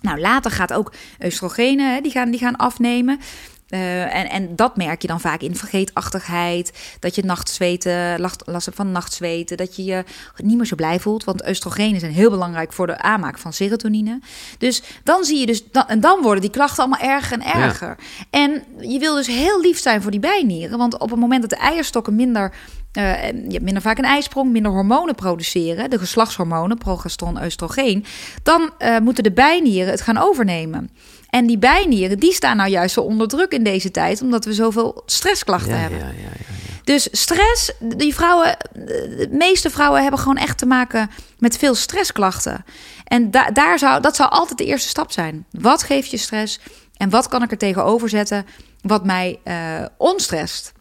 Nou, 0.02 0.20
later 0.20 0.50
gaat 0.50 0.72
ook 0.72 0.92
oestrogenen, 1.24 2.02
die, 2.02 2.12
gaan, 2.12 2.30
die 2.30 2.40
gaan 2.40 2.56
afnemen. 2.56 3.20
Eh, 3.68 4.14
en, 4.14 4.30
en 4.30 4.56
dat 4.56 4.76
merk 4.76 5.02
je 5.02 5.08
dan 5.08 5.20
vaak 5.20 5.40
in 5.40 5.56
vergeetachtigheid. 5.56 6.96
Dat 7.00 7.14
je 7.14 7.24
nachtzweten, 7.24 8.20
last, 8.20 8.64
hebt 8.64 8.76
van 8.76 8.92
nachtzweten. 8.92 9.56
Dat 9.56 9.76
je 9.76 9.84
je 9.84 10.04
niet 10.36 10.56
meer 10.56 10.66
zo 10.66 10.76
blij 10.76 11.00
voelt. 11.00 11.24
Want 11.24 11.48
oestrogenen 11.48 12.00
zijn 12.00 12.12
heel 12.12 12.30
belangrijk 12.30 12.72
voor 12.72 12.86
de 12.86 12.98
aanmaak 12.98 13.38
van 13.38 13.52
serotonine. 13.52 14.20
Dus 14.58 14.82
dan 15.04 15.24
zie 15.24 15.38
je 15.38 15.46
dus... 15.46 15.70
Dan, 15.70 15.86
en 15.86 16.00
dan 16.00 16.22
worden 16.22 16.40
die 16.40 16.50
klachten 16.50 16.84
allemaal 16.84 17.08
erger 17.10 17.38
en 17.40 17.52
erger. 17.52 17.96
En 18.30 18.64
je 18.80 18.98
wil 18.98 19.14
dus 19.14 19.26
heel 19.26 19.60
lief 19.60 19.78
zijn 19.78 20.02
voor 20.02 20.10
die 20.10 20.20
bijnieren. 20.20 20.78
Want 20.78 20.98
op 20.98 21.10
het 21.10 21.20
moment 21.20 21.40
dat 21.40 21.50
de 21.50 21.56
eierstokken 21.56 22.14
minder... 22.14 22.52
eh, 22.92 23.26
je 23.26 23.52
hebt 23.52 23.62
minder 23.62 23.82
vaak 23.82 23.98
een 23.98 24.04
ijsprong, 24.04 24.52
minder 24.52 24.72
hormonen 24.72 25.14
produceren. 25.14 25.90
De 25.90 25.98
geslachtshormonen, 25.98 26.78
progesteron, 26.78 27.44
oestrogeen. 27.44 28.04
Dan 28.42 28.70
eh, 28.78 28.98
moeten 28.98 29.24
de 29.24 29.32
bijnieren 29.32 29.90
het 29.90 30.00
gaan 30.00 30.18
overnemen. 30.18 30.90
En 31.34 31.46
die 31.46 31.58
bijnieren, 31.58 32.18
die 32.18 32.32
staan 32.32 32.56
nou 32.56 32.70
juist 32.70 32.94
zo 32.94 33.00
onder 33.00 33.28
druk 33.28 33.52
in 33.52 33.64
deze 33.64 33.90
tijd, 33.90 34.22
omdat 34.22 34.44
we 34.44 34.52
zoveel 34.52 35.02
stressklachten 35.06 35.74
ja, 35.74 35.78
hebben. 35.78 35.98
ja, 35.98 36.04
ja, 36.04 36.12
ja. 36.12 36.54
Dus 36.84 37.08
stress, 37.10 37.72
die 37.80 38.14
vrouwen, 38.14 38.56
de 38.72 39.28
meeste 39.30 39.70
vrouwen 39.70 40.02
hebben 40.02 40.20
gewoon 40.20 40.36
echt 40.36 40.58
te 40.58 40.66
maken 40.66 41.10
met 41.38 41.56
veel 41.56 41.74
stressklachten. 41.74 42.64
En 43.04 43.30
da 43.30 43.50
daar 43.50 43.78
zou, 43.78 44.00
dat 44.00 44.16
zou 44.16 44.30
altijd 44.30 44.58
de 44.58 44.64
eerste 44.64 44.88
stap 44.88 45.12
zijn. 45.12 45.46
Wat 45.50 45.82
geeft 45.82 46.10
je 46.10 46.16
stress 46.16 46.60
en 46.96 47.10
wat 47.10 47.28
kan 47.28 47.42
ik 47.42 47.50
er 47.50 47.58
tegenover 47.58 48.08
zetten 48.08 48.46
wat 48.80 49.04
mij 49.04 49.40
eh 49.44 49.84
onstrest? 49.96 50.72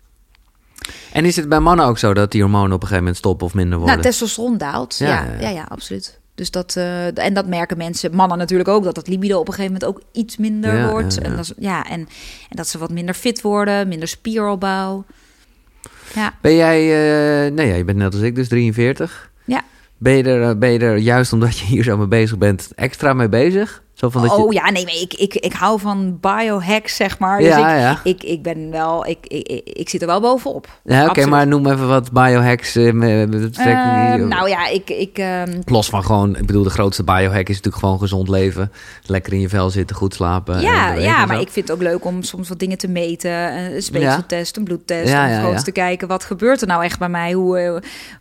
En 1.11 1.25
is 1.25 1.35
het 1.35 1.49
bij 1.49 1.59
mannen 1.59 1.85
ook 1.85 1.97
zo 1.97 2.13
dat 2.13 2.31
die 2.31 2.41
hormonen 2.41 2.67
op 2.67 2.81
een 2.81 2.87
gegeven 2.87 2.97
moment 2.97 3.17
stoppen 3.17 3.45
of 3.45 3.53
minder 3.53 3.77
worden? 3.77 3.95
Nou, 3.95 4.07
testosteron 4.07 4.57
daalt. 4.57 4.97
Ja, 4.97 5.07
Ja, 5.07 5.23
ja, 5.23 5.31
ja, 5.31 5.39
ja. 5.39 5.49
ja, 5.49 5.65
absoluut. 5.69 6.21
Dus 6.35 6.51
dat, 6.51 6.75
eh, 6.75 7.17
en 7.17 7.33
dat 7.33 7.47
merken 7.47 7.77
mensen, 7.77 8.15
mannen 8.15 8.37
natuurlijk 8.37 8.69
ook, 8.69 8.83
dat 8.83 8.95
het 8.95 9.07
libido 9.07 9.39
op 9.39 9.47
een 9.47 9.53
gegeven 9.53 9.73
moment 9.79 9.97
ook 9.97 10.03
iets 10.11 10.37
minder 10.37 10.75
Ja, 10.75 10.89
wordt. 10.89 11.13
ja, 11.13 11.21
ja. 11.21 11.29
En, 11.29 11.35
dat 11.35 11.53
ja, 11.57 11.89
en, 11.89 11.99
en 12.49 12.55
dat 12.55 12.67
ze 12.67 12.77
wat 12.77 12.91
minder 12.91 13.15
fit 13.15 13.41
worden, 13.41 13.87
minder 13.87 14.07
spieropbouw. 14.07 15.05
Ja, 16.15 16.33
Ben 16.41 16.55
jij, 16.55 16.79
eh, 16.79 17.51
nee, 17.51 17.67
ja, 17.67 17.75
je 17.75 17.83
bent 17.83 17.97
net 17.97 18.13
als 18.13 18.21
ik, 18.21 18.35
dus 18.35 18.47
43. 18.47 19.31
Ja. 19.45 19.63
Ben 19.97 20.13
je, 20.13 20.23
er, 20.23 20.57
ben 20.57 20.71
je 20.71 20.79
er, 20.79 20.97
juist 20.97 21.33
omdat 21.33 21.57
je 21.57 21.65
hier 21.65 21.83
zo 21.83 21.97
mee 21.97 22.07
bezig 22.07 22.37
bent, 22.37 22.69
extra 22.75 23.13
mee 23.13 23.29
bezig? 23.29 23.83
Zo 23.93 24.09
van 24.09 24.21
dat 24.21 24.37
oh 24.37 24.53
je... 24.53 24.59
ja, 24.59 24.71
nee, 24.71 24.83
maar 24.83 24.93
ik, 25.01 25.13
ik, 25.13 25.33
ik 25.35 25.53
hou 25.53 25.79
van 25.79 26.17
biohacks, 26.21 26.95
zeg 26.95 27.19
maar. 27.19 27.41
Ja, 27.41 27.47
dus 27.47 27.57
ik, 27.65 27.79
ja. 27.79 27.99
ik, 28.03 28.23
ik 28.23 28.43
ben 28.43 28.71
wel, 28.71 29.05
ik, 29.05 29.17
ik, 29.27 29.61
ik, 29.63 29.89
zit 29.89 30.01
er 30.01 30.07
wel 30.07 30.21
bovenop. 30.21 30.67
Ja, 30.83 31.05
oké, 31.07 31.25
maar 31.25 31.47
noem 31.47 31.67
even 31.67 31.87
wat 31.87 32.11
biohacks. 32.11 32.75
eh, 32.75 32.91
met 32.91 33.29
betrekking 33.29 33.95
Eh, 33.95 34.13
die- 34.15 34.23
nou 34.25 34.49
ja, 34.49 34.67
ik, 34.67 34.89
ik, 34.89 35.17
ehm, 35.17 35.61
Los 35.65 35.89
van 35.89 36.03
gewoon, 36.03 36.35
ik 36.37 36.45
bedoel, 36.45 36.63
de 36.63 36.69
grootste 36.69 37.03
biohack 37.03 37.49
is 37.49 37.55
natuurlijk 37.55 37.83
gewoon 37.83 37.99
gezond 37.99 38.27
leven. 38.29 38.71
Lekker 39.05 39.33
in 39.33 39.39
je 39.39 39.49
vel 39.49 39.69
zitten, 39.69 39.95
goed 39.95 40.13
slapen. 40.13 40.61
ja, 40.61 40.93
ja, 40.93 41.25
maar 41.25 41.39
ik 41.39 41.49
vind 41.49 41.67
het 41.67 41.77
ook 41.77 41.83
leuk 41.83 42.05
om 42.05 42.23
soms 42.23 42.49
wat 42.49 42.59
dingen 42.59 42.77
te 42.77 42.87
meten. 42.87 43.31
Een 43.31 43.81
speekseltest, 43.81 44.57
een 44.57 44.63
bloedtest. 44.63 45.09
Ja, 45.11 45.27
om 45.35 45.39
gewoon 45.43 45.63
te 45.63 45.71
kijken, 45.71 46.07
wat 46.07 46.23
gebeurt 46.23 46.61
er 46.61 46.67
nou 46.67 46.83
echt 46.83 46.99
bij 46.99 47.09
mij? 47.09 47.31
Hoe, 47.31 47.57
eh, 47.59 47.71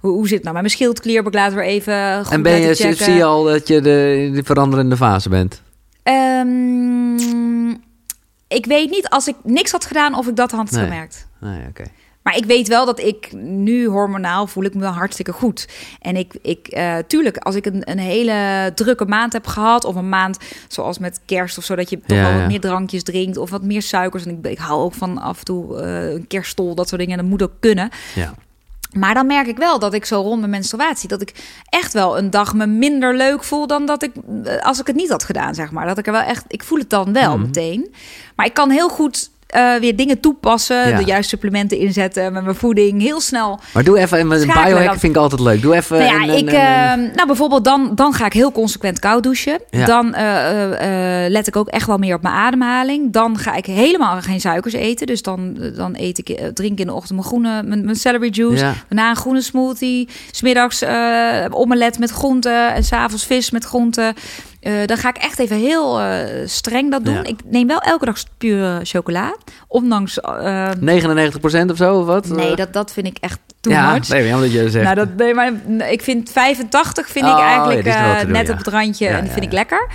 hoe, 0.01 0.11
hoe 0.13 0.27
zit 0.29 0.35
het 0.35 0.43
nou 0.43 0.55
met 0.55 0.63
mijn 0.65 0.75
schildklier? 0.75 1.27
Ik 1.27 1.33
weer 1.33 1.65
even 1.65 2.25
goed 2.25 2.33
En 2.35 2.43
ben 2.43 2.61
je, 2.61 2.75
checken. 2.75 3.05
zie 3.05 3.15
je 3.15 3.25
al 3.25 3.45
dat 3.45 3.69
je 3.69 3.81
de, 3.81 4.31
de 4.35 4.43
veranderende 4.45 4.97
fase 4.97 5.29
bent? 5.29 5.62
Ehm, 6.03 7.71
ik 8.49 8.67
weet 8.67 8.91
niet, 8.91 9.09
als 9.09 9.27
ik 9.27 9.37
niks 9.43 9.71
had 9.71 9.85
gedaan, 9.85 10.15
of 10.15 10.27
ik 10.29 10.37
dat 10.37 10.51
had 10.51 10.71
Nee. 10.71 10.83
gemerkt. 10.85 11.27
Nee, 11.41 11.67
oké. 11.69 11.83
Maar 12.23 12.37
ik 12.37 12.45
weet 12.45 12.69
wel 12.69 12.87
dat 12.87 12.99
ik 13.01 13.33
nu 13.33 13.87
hormonaal 13.87 14.47
voel 14.47 14.65
ik 14.65 14.75
me 14.75 14.81
wel 14.81 14.91
hartstikke 14.91 15.33
goed. 15.33 15.69
En 16.01 16.17
ik, 16.17 16.35
ik 16.43 16.69
eh, 16.69 16.97
tuurlijk, 17.07 17.37
als 17.37 17.55
ik 17.55 17.67
een, 17.67 17.91
een 17.91 17.99
hele 17.99 18.73
drukke 18.75 19.05
maand 19.05 19.33
heb 19.33 19.47
gehad, 19.47 19.85
of 19.85 19.95
een 19.95 20.09
maand 20.09 20.39
zoals 20.69 20.99
met 20.99 21.21
kerst 21.27 21.59
of 21.59 21.65
zo, 21.65 21.75
dat 21.75 21.91
je 21.91 22.01
toch 22.07 22.19
wel 22.19 22.31
ja. 22.31 22.39
wat 22.39 22.47
meer 22.49 22.61
drankjes 22.61 23.03
drinkt 23.03 23.37
of 23.37 23.51
wat 23.51 23.63
meer 23.63 23.83
suikers. 23.83 24.27
En 24.27 24.39
ik, 24.39 24.47
ik 24.47 24.59
hou 24.59 24.83
ook 24.83 24.95
van 24.95 25.19
af 25.19 25.39
en 25.39 25.45
toe 25.45 25.81
eh, 25.81 26.11
een 26.13 26.27
kerststol, 26.27 26.75
dat 26.75 26.89
soort 26.89 27.01
dingen. 27.01 27.17
En 27.19 27.23
dat 27.23 27.31
moet 27.31 27.43
ook 27.43 27.57
kunnen. 27.61 27.91
Ja. 28.15 28.35
Maar 28.93 29.15
dan 29.15 29.27
merk 29.27 29.47
ik 29.47 29.57
wel 29.57 29.79
dat 29.79 29.95
ik 29.95 30.05
zo 30.05 30.21
rond 30.21 30.39
mijn 30.39 30.51
menstruatie, 30.51 31.09
dat 31.09 31.21
ik 31.21 31.35
echt 31.69 31.93
wel 31.93 32.19
een 32.19 32.31
dag 32.31 32.55
me 32.55 32.67
minder 32.67 33.17
leuk 33.17 33.45
voel 33.45 33.67
dan 33.67 33.87
dat 33.87 34.03
ik, 34.03 34.13
eh, 34.45 34.57
als 34.59 34.81
ik 34.81 34.87
het 34.87 34.97
niet 34.97 35.11
had 35.11 35.25
gedaan, 35.25 35.55
zeg 35.55 35.71
maar. 35.71 35.87
Dat 35.87 35.99
ik 35.99 36.07
er 36.07 36.13
wel 36.13 36.21
echt, 36.23 36.45
ik 36.49 36.63
voel 36.65 36.79
het 36.79 36.91
dan 36.91 37.13
wel 37.13 37.33
Mhm. 37.37 37.47
meteen. 37.47 37.95
Maar 38.37 38.47
ik 38.47 38.55
kan 38.55 38.71
heel 38.71 38.89
goed 38.89 39.31
eh, 39.53 39.75
weer 39.75 39.97
dingen 39.97 40.21
toepassen, 40.21 40.89
Ja. 40.89 40.97
de 40.99 41.05
juiste 41.05 41.29
supplementen 41.29 41.79
inzetten 41.79 42.33
met 42.33 42.45
mijn 42.45 42.57
voeding, 42.57 43.01
heel 43.03 43.21
snel. 43.21 43.61
Maar 43.75 43.85
doe 43.85 43.99
even, 43.99 44.31
een 44.31 44.41
Schakelen 44.41 44.79
biohack 44.79 44.99
vind 44.99 45.15
ik 45.17 45.21
altijd 45.23 45.41
leuk. 45.41 45.63
Doe 45.63 45.75
even 45.75 45.99
nou 45.99 46.11
ja, 46.11 46.23
een, 46.33 46.39
ik, 46.39 46.53
een- 46.53 46.55
een- 46.55 47.09
eh, 47.11 47.15
nou 47.15 47.27
bijvoorbeeld 47.27 47.65
dan, 47.65 47.93
dan 47.95 48.13
ga 48.13 48.27
ik 48.27 48.33
heel 48.33 48.53
consequent 48.53 48.99
koud 48.99 49.23
douchen. 49.23 49.61
Ja. 49.71 49.85
Dan 49.87 50.15
eh, 50.15 51.25
eh, 51.25 51.31
let 51.31 51.47
ik 51.47 51.57
ook 51.57 51.69
echt 51.69 51.87
wel 51.87 51.99
meer 51.99 52.15
op 52.15 52.23
mijn 52.23 52.35
ademhaling. 52.35 53.13
Dan 53.13 53.39
ga 53.39 53.55
ik 53.55 53.67
helemaal 53.67 54.21
geen 54.21 54.41
suikers 54.41 54.75
eten. 54.75 55.07
Dus 55.07 55.23
dan, 55.23 55.57
dan 55.77 55.95
eet 55.97 56.19
ik, 56.19 56.27
drink 56.55 56.73
ik 56.73 56.79
in 56.81 56.87
de 56.87 56.93
ochtend 56.93 57.13
mijn 57.19 57.25
groene, 57.25 57.63
mijn, 57.63 57.85
mijn 57.85 57.97
celery 57.97 58.29
juice. 58.31 58.65
Ja. 58.65 58.75
Daarna 58.89 59.11
een 59.11 59.17
groene 59.17 59.41
smoothie. 59.43 60.09
Smiddags 60.31 60.83
omelet 61.51 61.99
met 61.99 62.11
groenten. 62.11 62.75
En 62.75 62.85
s'avonds 62.85 63.27
vis 63.27 63.51
met 63.51 63.65
groenten. 63.65 64.15
Eh, 64.63 64.87
dan 64.87 64.97
ga 64.97 65.09
ik 65.09 65.17
echt 65.17 65.39
even 65.39 65.57
heel 65.57 66.01
eh, 66.01 66.47
streng 66.47 66.91
dat 66.91 67.05
doen. 67.05 67.15
Ja. 67.15 67.25
Ik 67.25 67.41
neem 67.45 67.67
wel 67.67 67.81
elke 67.81 68.05
dag 68.05 68.17
pure 68.39 68.81
chocola. 68.83 69.37
Ondanks... 69.69 70.21
eh, 70.21 70.71
99% 71.67 71.71
of 71.71 71.77
zo, 71.77 71.99
of 71.99 72.07
wat? 72.07 72.29
nee, 72.29 72.51
Eh, 72.51 72.57
dat, 72.57 72.73
dat 72.73 72.93
vind 72.93 73.07
ik 73.07 73.17
echt 73.21 73.39
too 73.63 73.73
ja, 73.73 73.93
much. 73.93 74.09
nee, 74.09 74.35
omdat 74.35 74.53
je 74.53 74.71
zegt. 74.71 74.85
Nou, 74.85 74.97
dat, 74.97 75.17
nee, 75.17 75.35
maar 75.35 75.53
ik 75.91 76.03
vind 76.03 76.31
85 76.31 77.09
vind 77.09 77.27
ik 77.27 77.33
Oh, 77.33 77.41
eigenlijk 77.41 77.85
ja, 77.85 78.15
eh, 78.17 78.21
doen, 78.23 78.33
net 78.33 78.47
ja. 78.47 78.53
op 78.53 78.59
het 78.59 78.67
randje 78.67 79.07
en 79.07 79.25
die 79.25 79.33
vind 79.33 79.45
ik 79.45 79.53
lekker. 79.53 79.89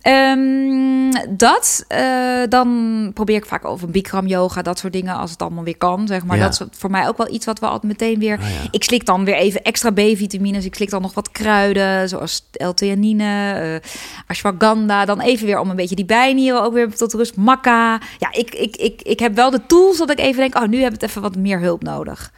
Ehm, 0.00 1.12
dat, 1.30 1.84
eh, 1.88 2.42
dan 2.48 3.10
probeer 3.14 3.36
ik 3.36 3.46
vaak 3.46 3.64
over 3.64 3.90
Bikram 3.90 4.26
yoga, 4.26 4.62
dat 4.62 4.78
soort 4.78 4.92
dingen, 4.92 5.16
als 5.16 5.30
het 5.30 5.42
allemaal 5.42 5.64
weer 5.64 5.76
kan, 5.76 6.06
zeg 6.06 6.24
maar. 6.24 6.36
Ja. 6.36 6.42
Dat 6.42 6.52
is 6.52 6.78
voor 6.78 6.90
mij 6.90 7.08
ook 7.08 7.16
wel 7.16 7.32
iets 7.32 7.46
wat 7.46 7.58
we 7.58 7.66
altijd 7.66 7.92
meteen 7.98 8.18
weer... 8.18 8.40
Ja. 8.40 8.46
Ik 8.70 8.84
slik 8.84 9.06
dan 9.06 9.24
weer 9.24 9.34
even 9.34 9.62
extra 9.62 9.90
B-vitamines, 9.90 10.64
ik 10.64 10.74
slik 10.74 10.90
dan 10.90 11.02
nog 11.02 11.14
wat 11.14 11.30
kruiden, 11.30 12.08
zoals 12.08 12.46
L-theanine, 12.52 13.52
eh 13.52 13.90
ashwagandha, 14.26 15.04
dan 15.04 15.20
even 15.20 15.46
weer 15.46 15.58
om 15.58 15.70
een 15.70 15.76
beetje 15.76 15.96
die 15.96 16.04
bijnieren 16.04 16.62
ook 16.62 16.72
weer 16.72 16.94
tot 16.94 17.12
rust. 17.12 17.36
Makka. 17.36 18.00
Ja, 18.18 18.28
ik, 18.32 18.54
ik, 18.54 18.76
ik, 18.76 19.02
ik 19.02 19.18
heb 19.18 19.34
wel 19.34 19.50
de 19.50 19.66
tools 19.66 19.98
dat 19.98 20.10
ik 20.10 20.18
even 20.18 20.40
denk, 20.40 20.56
oh, 20.56 20.68
nu 20.68 20.82
heb 20.82 20.94
ik 20.94 21.02
even 21.02 21.22
wat 21.22 21.36
meer 21.36 21.60
hulp 21.60 21.82
nodig. 21.82 22.32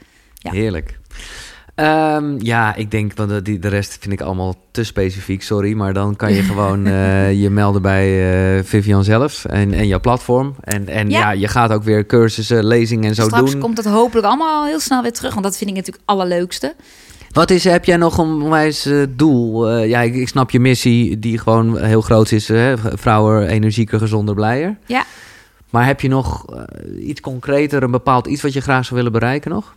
Ja. 0.47 0.59
Heerlijk. 0.59 0.98
Ehm, 1.74 2.35
ja, 2.39 2.74
ik 2.74 2.90
denk, 2.90 3.12
want 3.14 3.44
de- 3.44 3.59
de 3.59 3.68
rest 3.68 3.97
vind 4.01 4.12
ik 4.12 4.20
allemaal 4.20 4.55
te 4.70 4.85
specifiek, 4.85 5.43
sorry. 5.43 5.73
Maar 5.73 5.93
dan 5.93 6.16
kan 6.16 6.32
je 6.35 6.43
gewoon 6.52 6.86
eh, 6.86 7.40
je 7.40 7.51
melden 7.51 7.82
bij 7.82 8.06
eh, 8.59 8.64
Vivian 8.64 9.05
zelf 9.05 9.44
en, 9.44 9.73
en 9.73 9.86
jouw 9.86 10.01
platform. 10.01 10.55
En, 10.60 10.89
en 10.89 11.10
ja. 11.10 11.18
Ja. 11.18 11.31
je 11.31 11.48
gaat 11.48 11.73
ook 11.73 11.82
weer 11.82 12.06
cursussen, 12.06 12.64
lezingen 12.66 13.09
en 13.09 13.14
zo 13.14 13.23
Straks 13.27 13.51
doen. 13.51 13.60
komt 13.60 13.77
het 13.77 13.86
hopelijk 13.86 14.27
allemaal 14.27 14.64
heel 14.66 14.81
snel 14.81 15.02
weer 15.02 15.12
terug, 15.12 15.31
want 15.32 15.44
dat 15.44 15.56
vind 15.56 15.70
ik 15.70 15.77
natuurlijk 15.77 16.05
het 16.06 16.16
allerleukste. 16.16 16.74
Wat 17.32 17.51
is, 17.51 17.64
heb 17.64 17.85
jij 17.85 17.97
nog 17.97 18.18
een 18.18 18.43
onwijs 18.43 18.86
eh, 18.86 19.02
doel? 19.10 19.77
Ja, 19.78 20.01
ik, 20.01 20.14
ik 20.14 20.28
snap 20.28 20.51
je 20.51 20.60
missie, 20.60 21.18
die 21.18 21.39
gewoon 21.39 21.78
heel 21.78 22.01
groot 22.01 22.31
is. 22.32 22.48
Hè? 22.48 22.74
Vrouwen 22.78 23.48
energieker, 23.48 23.98
gezonder, 23.98 24.35
blijer. 24.35 24.77
Ja. 24.86 25.05
Maar 25.70 25.86
heb 25.86 26.01
je 26.01 26.09
nog 26.09 26.44
iets 27.01 27.20
concreter, 27.20 27.82
een 27.82 27.90
bepaald 27.90 28.27
iets 28.27 28.43
wat 28.43 28.52
je 28.52 28.60
graag 28.60 28.85
zou 28.85 28.97
willen 28.97 29.12
bereiken 29.12 29.51
nog? 29.51 29.74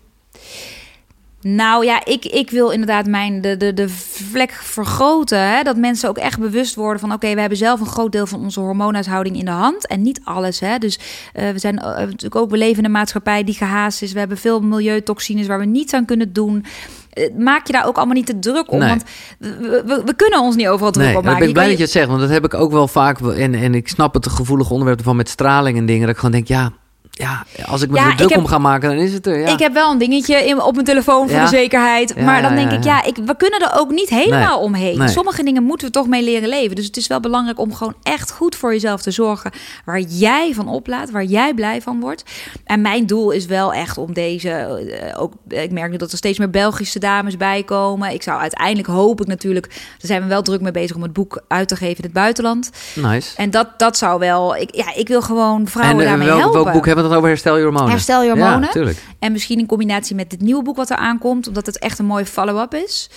Nou 1.42 1.86
ja, 1.86 2.06
ik, 2.06 2.26
ik 2.26 2.50
wil 2.50 2.70
inderdaad 2.70 3.06
mijn, 3.08 3.42
de, 3.42 3.58
de, 3.58 3.74
de 3.74 3.90
vlek 3.90 4.52
vergroten. 4.52 5.40
Hè? 5.40 5.64
Dat 5.64 5.78
mensen 5.78 6.10
ook 6.10 6.18
echt 6.18 6.40
bewust 6.40 6.76
worden 6.76 7.00
van... 7.00 7.12
oké, 7.14 7.34
we 7.34 7.40
hebben 7.40 7.58
zelf 7.58 7.80
een 7.80 7.86
groot 7.86 8.12
deel 8.12 8.28
van 8.28 8.44
onze 8.44 8.60
hormoonhuishouding 8.60 9.38
in 9.38 9.46
de 9.46 9.52
hand. 9.52 9.88
En 9.88 10.02
niet 10.02 10.22
alles. 10.24 10.60
Hè? 10.60 10.78
Dus 10.78 11.00
eh, 11.34 11.50
we 11.50 11.60
zijn 11.60 11.78
eh, 11.80 11.86
natuurlijk 11.98 12.36
ook... 12.36 12.50
we 12.50 12.58
leven 12.58 12.78
in 12.78 12.86
een 12.86 12.92
maatschappij 12.92 13.44
die 13.44 13.56
gehaast 13.56 14.02
is. 14.02 14.14
We 14.14 14.20
hebben 14.20 14.38
veel 14.38 14.62
milieutoxines 14.62 15.48
waar 15.48 15.60
we 15.60 15.66
niets 15.66 15.94
aan 15.94 16.06
kunnen 16.06 16.34
doen. 16.34 16.66
Eh, 17.10 17.36
Maak 17.38 17.68
je 17.68 17.74
daar 17.74 17.88
ook 17.88 17.98
allemaal 17.98 18.16
niet 18.16 18.26
te 18.26 18.40
druk 18.40 18.72
om. 18.72 18.80
Nee. 18.80 18.90
Want 18.90 19.04
we, 19.40 19.84
we, 19.86 20.02
we 20.06 20.14
kunnen 20.16 20.40
ons 20.40 20.56
niet 20.56 20.68
overal 20.68 20.92
druk 20.92 21.06
Nee, 21.06 21.18
op 21.18 21.24
maken. 21.24 21.40
ben 21.40 21.48
ik 21.48 21.54
blij 21.54 21.66
kan 21.68 21.78
dat 21.78 21.78
je 21.78 21.84
het 21.84 21.94
zegt, 21.94 22.08
want 22.08 22.20
dat 22.20 22.30
heb 22.30 22.46
ik 22.46 22.54
ook 22.54 22.72
wel 22.72 22.88
vaak. 22.88 23.20
En, 23.20 23.56
en 23.56 23.76
ik 23.76 23.88
snap 23.88 24.14
het 24.14 24.28
gevoelige 24.28 24.72
onderwerp 24.74 25.04
van 25.04 25.16
met 25.16 25.30
straling 25.30 25.78
en 25.78 25.86
dingen. 25.86 26.02
Dat 26.02 26.10
ik 26.10 26.16
gewoon 26.16 26.32
denk, 26.32 26.48
ja, 26.48 26.72
ja 27.20 27.46
als 27.66 27.82
ik 27.82 27.90
me 27.90 27.96
Ja, 27.98 28.10
er 28.10 28.16
druk 28.16 28.30
heb- 28.30 28.38
om 28.40 28.46
ga 28.48 28.58
maken, 28.58 28.90
dan 28.90 28.98
is 28.98 29.14
het 29.14 29.26
er. 29.28 29.40
Ja. 29.40 29.48
Ik 29.48 29.60
heb 29.60 29.74
wel 29.74 29.92
een 29.92 29.98
dingetje 29.98 30.36
in, 30.36 30.62
op 30.62 30.74
mijn 30.74 30.86
telefoon 30.86 31.28
voor 31.30 31.38
Ja. 31.38 31.44
de 31.44 31.50
zekerheid. 31.50 32.16
Maar 32.22 32.42
dan 32.42 32.56
denk 32.56 32.72
ik, 32.72 32.84
ja. 32.84 33.04
ik, 33.04 33.16
we 33.26 33.36
kunnen 33.38 33.60
er 33.62 33.80
ook 33.80 33.90
niet 33.92 34.10
helemaal 34.10 34.56
Nee. 34.58 34.66
omheen. 34.66 34.98
Nee. 34.98 35.08
Sommige 35.08 35.44
dingen 35.44 35.64
moeten 35.64 35.88
we 35.88 35.94
toch 35.94 36.08
mee 36.08 36.24
leren 36.24 36.50
leven. 36.50 36.76
Dus 36.76 36.86
het 36.86 36.98
is 36.98 37.08
wel 37.08 37.20
belangrijk 37.20 37.60
om 37.60 37.74
gewoon 37.74 37.96
echt 38.04 38.32
goed 38.32 38.56
voor 38.56 38.72
jezelf 38.74 39.02
te 39.02 39.12
zorgen. 39.12 39.52
Waar 39.86 40.00
jij 40.00 40.54
van 40.54 40.68
oplaat, 40.68 41.12
waar 41.12 41.24
jij 41.24 41.54
blij 41.54 41.82
van 41.82 42.00
wordt. 42.00 42.24
En 42.66 42.82
mijn 42.82 43.06
doel 43.06 43.32
is 43.32 43.46
wel 43.46 43.74
echt 43.74 43.98
om 43.98 44.14
deze... 44.14 44.50
eh, 44.50 45.22
ook, 45.22 45.34
ik 45.48 45.72
merk 45.72 45.92
nu 45.92 45.98
dat 45.98 46.12
er 46.12 46.18
steeds 46.18 46.38
meer 46.40 46.50
Belgische 46.50 47.00
dames 47.00 47.38
bij 47.38 47.64
komen. 47.64 48.14
Ik 48.14 48.24
zou 48.24 48.40
uiteindelijk 48.40 48.88
hoop 48.88 49.22
ik 49.22 49.28
natuurlijk... 49.28 49.68
Daar 49.70 49.80
zijn 50.00 50.22
we 50.22 50.28
wel 50.28 50.42
druk 50.42 50.62
mee 50.62 50.72
bezig 50.72 50.96
om 50.96 51.02
het 51.02 51.14
boek 51.14 51.42
uit 51.48 51.68
te 51.68 51.76
geven 51.76 51.98
in 51.98 52.04
het 52.04 52.14
buitenland. 52.14 52.70
Nice. 52.96 53.36
En 53.38 53.50
dat, 53.50 53.68
dat 53.80 53.98
zou 53.98 54.20
wel... 54.20 54.56
Ik, 54.56 54.76
ja, 54.76 54.96
ik 54.96 55.08
wil 55.08 55.22
gewoon 55.22 55.68
vrouwen 55.68 55.96
en 55.98 56.04
eh, 56.04 56.08
daarmee 56.10 56.28
welk, 56.28 56.40
helpen. 56.40 56.62
welk 56.64 56.74
boek 56.74 56.86
hebben 56.86 57.09
het 57.10 57.18
over? 57.18 57.30
Herstel 57.30 57.58
je 57.58 57.64
hormonen. 57.64 57.90
Herstel 57.90 58.24
je 58.24 58.30
hormonen. 58.30 58.62
Ja, 58.62 58.68
tuurlijk. 58.72 58.98
En 59.20 59.32
misschien 59.32 59.60
in 59.60 59.66
combinatie 59.66 60.16
met 60.16 60.30
dit 60.30 60.42
nieuwe 60.42 60.64
boek 60.64 60.76
wat 60.76 60.90
er 60.90 60.98
aankomt, 60.98 61.48
omdat 61.48 61.66
het 61.66 61.80
echt 61.80 62.00
een 62.00 62.06
mooie 62.06 62.26
follow-up 62.26 62.74
is. 62.74 63.10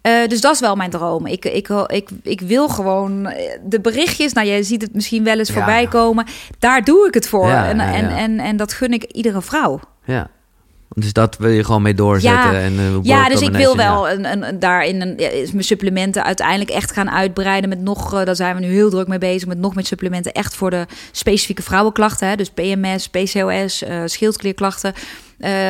Eh, 0.00 0.26
dus 0.28 0.40
dat 0.40 0.54
is 0.54 0.60
wel 0.60 0.76
mijn 0.76 0.90
droom. 0.90 1.26
Ik, 1.26 1.44
ik, 1.44 1.68
ik, 1.86 2.08
ik 2.22 2.40
wil 2.40 2.68
gewoon 2.68 3.26
eh, 3.26 3.58
de 3.64 3.80
berichtjes, 3.80 4.32
nou 4.32 4.46
jij 4.46 4.62
ziet 4.62 4.82
het 4.82 4.94
misschien 4.94 5.24
wel 5.24 5.38
eens 5.38 5.48
Ja. 5.48 5.54
voorbij 5.54 5.86
komen. 5.86 6.26
Daar 6.58 6.84
doe 6.84 7.06
ik 7.06 7.14
het 7.14 7.28
voor. 7.28 7.50
En, 7.50 7.80
En, 7.80 8.08
en, 8.10 8.38
en 8.38 8.56
dat 8.56 8.72
gun 8.72 8.92
ik 8.92 9.02
iedere 9.04 9.42
vrouw. 9.42 9.80
Ja. 10.04 10.28
Dus 10.98 11.12
dat 11.12 11.36
wil 11.38 11.50
je 11.50 11.64
gewoon 11.64 11.82
mee 11.82 11.94
doorzetten. 11.94 12.52
Ja. 12.52 12.58
en, 12.60 12.78
eh, 12.78 12.84
Ja, 13.02 13.28
dus 13.28 13.40
ik 13.40 13.52
wil 13.52 13.76
wel 13.76 14.10
een, 14.10 14.24
een, 14.32 14.48
een- 14.48 14.58
daarin 14.58 15.00
een, 15.00 15.14
ja, 15.16 15.28
is 15.28 15.52
mijn 15.52 15.64
supplementen 15.64 16.24
uiteindelijk 16.24 16.70
echt 16.70 16.92
gaan 16.92 17.10
uitbreiden 17.10 17.68
met 17.68 17.80
nog, 17.80 18.14
eh, 18.14 18.24
daar 18.24 18.36
zijn 18.36 18.54
we 18.56 18.60
nu 18.60 18.72
heel 18.72 18.90
druk 18.90 19.08
mee 19.08 19.18
bezig, 19.18 19.48
met 19.48 19.58
nog 19.58 19.74
meer 19.74 19.86
supplementen 19.86 20.32
echt 20.32 20.54
voor 20.54 20.70
de 20.70 20.86
specifieke 21.12 21.62
vrouwenklachten. 21.62 22.28
Hè? 22.28 22.36
Dus 22.36 22.50
PMS, 22.50 23.08
PCOS, 23.08 23.82
eh 23.82 24.02
schildklierklachten. 24.04 24.92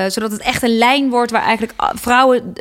Zodat 0.09 0.31
het 0.31 0.41
echt 0.41 0.63
een 0.63 0.79
lijn 0.79 1.11
wordt 1.11 1.31
waar 1.31 1.43
eigenlijk 1.43 1.73
vrouwen, 1.95 2.53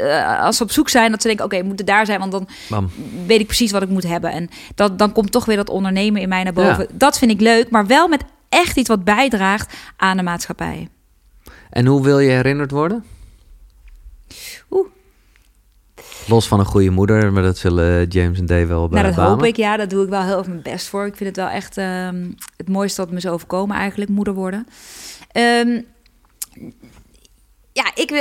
als 0.41 0.57
ze 0.57 0.63
op 0.63 0.71
zoek 0.71 0.89
zijn, 0.89 1.11
dat 1.11 1.21
ze 1.21 1.27
denken: 1.27 1.45
oké, 1.45 1.57
we 1.57 1.63
moeten 1.67 1.85
daar 1.85 2.05
zijn, 2.05 2.19
want 2.19 2.31
dan 2.31 2.47
Bam. 2.69 2.89
weet 3.25 3.39
ik 3.39 3.45
precies 3.45 3.71
wat 3.71 3.81
ik 3.81 3.89
moet 3.89 4.07
hebben. 4.07 4.31
En 4.31 4.49
dat, 4.75 4.99
dan 4.99 5.11
komt 5.11 5.31
toch 5.31 5.45
weer 5.45 5.55
dat 5.57 5.69
ondernemen 5.69 6.21
in 6.21 6.29
mij 6.29 6.43
naar 6.43 6.53
boven. 6.53 6.85
Ja. 6.89 6.93
Dat 6.93 7.17
vind 7.17 7.31
ik 7.31 7.41
leuk, 7.41 7.69
maar 7.69 7.87
wel 7.87 8.07
met 8.07 8.21
echt 8.49 8.77
iets 8.77 8.89
wat 8.89 9.03
bijdraagt 9.03 9.73
aan 9.97 10.17
de 10.17 10.23
maatschappij. 10.23 10.87
En 11.75 11.85
hoe 11.85 12.03
wil 12.03 12.19
je 12.19 12.29
herinnerd 12.29 12.71
worden? 12.71 13.03
Oeh. 14.71 14.87
Los 16.27 16.47
van 16.47 16.59
een 16.59 16.65
goede 16.65 16.89
moeder, 16.89 17.33
maar 17.33 17.43
dat 17.43 17.57
zullen 17.57 18.07
James 18.07 18.39
en 18.39 18.45
Dave 18.45 18.65
wel 18.65 18.87
Nou, 18.87 19.05
dat 19.05 19.15
hoop 19.15 19.43
ik. 19.43 19.55
Ja, 19.55 19.77
dat 19.77 19.89
doe 19.89 20.03
ik 20.03 20.09
wel 20.09 20.21
heel 20.21 20.37
erg 20.37 20.47
mijn 20.47 20.61
best 20.61 20.87
voor. 20.87 21.05
Ik 21.05 21.15
vind 21.15 21.29
het 21.29 21.37
wel 21.37 21.47
echt 21.47 21.77
ehm, 21.77 22.31
het 22.57 22.69
mooiste 22.69 23.01
dat 23.01 23.09
me 23.09 23.17
is 23.17 23.27
overkomen 23.27 23.75
eigenlijk, 23.75 24.11
moeder 24.11 24.33
worden. 24.33 24.67
Ehm, 25.31 25.81
ja, 27.71 27.91
ik, 27.95 28.11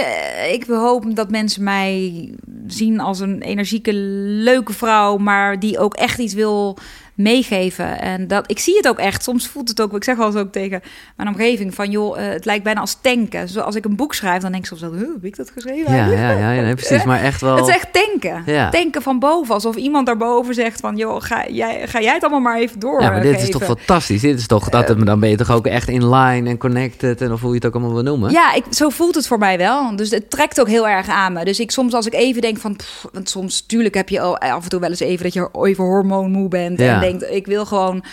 ik 0.53 0.65
hoop 0.65 1.17
dat 1.17 1.31
mensen 1.31 1.63
mij 1.63 2.31
zien 2.67 3.01
als 3.01 3.21
een 3.21 3.43
energieke, 3.43 3.93
leuke 3.93 4.73
vrouw, 4.73 5.17
maar 5.17 5.61
die 5.61 5.79
ook 5.79 5.95
echt 5.95 6.19
iets 6.19 6.35
wil 6.35 6.79
meegeven. 7.15 8.01
En 8.01 8.29
dat, 8.29 8.51
ik 8.51 8.59
zie 8.59 8.77
het 8.77 8.89
ook 8.89 8.99
echt. 8.99 9.23
Soms 9.23 9.47
voelt 9.47 9.69
het 9.69 9.81
ook, 9.81 9.93
ik 9.93 10.05
zeg 10.05 10.17
wel 10.17 10.27
eens 10.27 10.37
ook 10.37 10.53
tegen 10.53 10.83
mijn 11.17 11.29
omgeving 11.29 11.75
van, 11.75 11.91
joh, 11.91 12.19
eh, 12.19 12.33
het 12.33 12.45
lijkt 12.45 12.65
bijna 12.65 12.81
als 12.81 12.99
tanken. 13.01 13.49
Zoals 13.49 13.75
ik 13.75 13.85
een 13.85 13.97
boek 13.97 14.15
schrijf, 14.15 14.43
dan 14.43 14.51
denk 14.51 14.63
ik 14.63 14.69
soms 14.69 14.81
wel, 14.81 14.93
huh, 14.93 15.13
heb 15.15 15.25
ik 15.25 15.37
dat 15.37 15.51
geschreven? 15.51 15.95
Ja, 15.95 16.07
ja, 16.07 16.31
ja, 16.31 16.51
ja, 16.51 16.75
precies. 16.75 17.05
Maar 17.05 17.21
echt 17.21 17.41
wel... 17.41 17.57
Het 17.65 17.69
is 17.69 17.75
echt 17.75 17.93
tanken. 17.93 18.43
Ja. 18.47 18.71
Tanken 18.71 19.03
van 19.03 19.19
boven. 19.19 19.55
Alsof 19.55 19.77
iemand 19.77 20.07
daarboven 20.07 20.55
zegt 20.55 20.81
van... 20.81 20.97
joh, 20.97 21.23
ga 21.23 21.49
jij, 21.49 21.89
ga 21.89 22.01
jij 22.01 22.13
het 22.15 22.23
allemaal 22.23 22.41
maar 22.41 22.59
even 22.59 22.79
door. 22.79 23.01
Ja, 23.01 23.11
maar 23.11 23.23
dit 23.23 23.35
is 23.35 23.45
geven. 23.45 23.61
toch 23.61 23.65
fantastisch. 23.65 24.21
Dit 24.21 24.39
is 24.39 24.47
toch, 24.47 24.69
dat, 24.69 24.87
dan 24.87 25.21
ben 25.21 25.31
je 25.31 25.37
toch 25.37 25.51
ook 25.51 25.67
echt 25.67 25.89
in 25.89 26.09
line 26.09 26.49
en 26.49 26.59
connected 26.59 27.21
en 27.21 27.33
of 27.33 27.41
hoe 27.41 27.49
je 27.49 27.57
het 27.57 27.67
ook 27.67 27.75
allemaal 27.75 27.95
wil 27.95 28.03
noemen. 28.03 28.31
Ja, 28.31 28.55
ik, 28.55 28.65
zo 28.71 28.89
voelt 28.89 29.15
het 29.15 29.27
voor 29.27 29.39
mij 29.39 29.59
wel. 29.59 29.97
Dus 29.97 30.11
het 30.11 30.31
trekt 30.31 30.61
ook 30.61 30.69
heel 30.69 30.89
erg 30.89 31.09
aan 31.09 31.33
me. 31.33 31.45
Dus 31.45 31.61
ik 31.61 31.71
soms 31.71 31.95
als 31.95 32.07
ik 32.07 32.15
even 32.15 32.43
denk 32.43 32.59
van... 32.59 32.77
pff, 32.77 33.07
want 33.13 33.29
soms, 33.29 33.61
tuurlijk 33.67 33.95
heb 33.95 34.09
je 34.09 34.21
al 34.21 34.39
af 34.39 34.63
en 34.63 34.69
toe 34.69 34.81
wel 34.81 34.91
eens 34.91 35.01
even... 35.01 35.25
dat 35.25 35.33
je 35.33 35.49
even 35.63 35.85
hormoonmoe 35.85 36.49
bent. 36.49 36.79
Ja. 36.79 36.95
En 36.95 37.01
denkt, 37.05 37.31
ik 37.31 37.47
wil 37.47 37.67
gewoon 37.67 38.05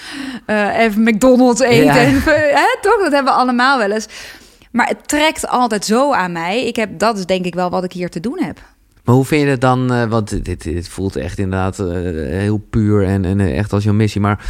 eh, 0.45 0.79
even 0.79 1.03
McDonald's 1.03 1.61
eten. 1.61 2.23
Toch? 2.81 2.99
Dat 3.01 3.11
hebben 3.11 3.33
we 3.33 3.39
allemaal 3.39 3.77
wel 3.77 3.91
eens. 3.91 4.07
Maar 4.71 4.87
het 4.87 5.07
trekt 5.07 5.47
altijd 5.47 5.85
zo 5.85 6.13
aan 6.13 6.31
mij. 6.31 6.65
Ik 6.65 6.75
heb, 6.75 6.99
dat 6.99 7.17
is 7.17 7.25
denk 7.25 7.45
ik 7.45 7.55
wel 7.55 7.69
wat 7.69 7.83
ik 7.83 7.91
hier 7.91 8.09
te 8.09 8.19
doen 8.19 8.39
heb. 8.41 8.59
Maar 9.03 9.15
hoe 9.15 9.25
vind 9.25 9.41
je 9.41 9.47
het 9.47 9.61
dan? 9.61 9.93
eh, 9.93 10.05
want 10.05 10.45
dit, 10.45 10.63
dit, 10.63 10.87
voelt 10.87 11.15
echt 11.15 11.37
inderdaad 11.37 11.79
eh, 11.79 11.87
heel 12.39 12.57
puur 12.69 13.05
en, 13.05 13.25
en 13.25 13.39
echt 13.39 13.73
als 13.73 13.83
jouw 13.83 13.93
missie. 13.93 14.21
Maar 14.21 14.45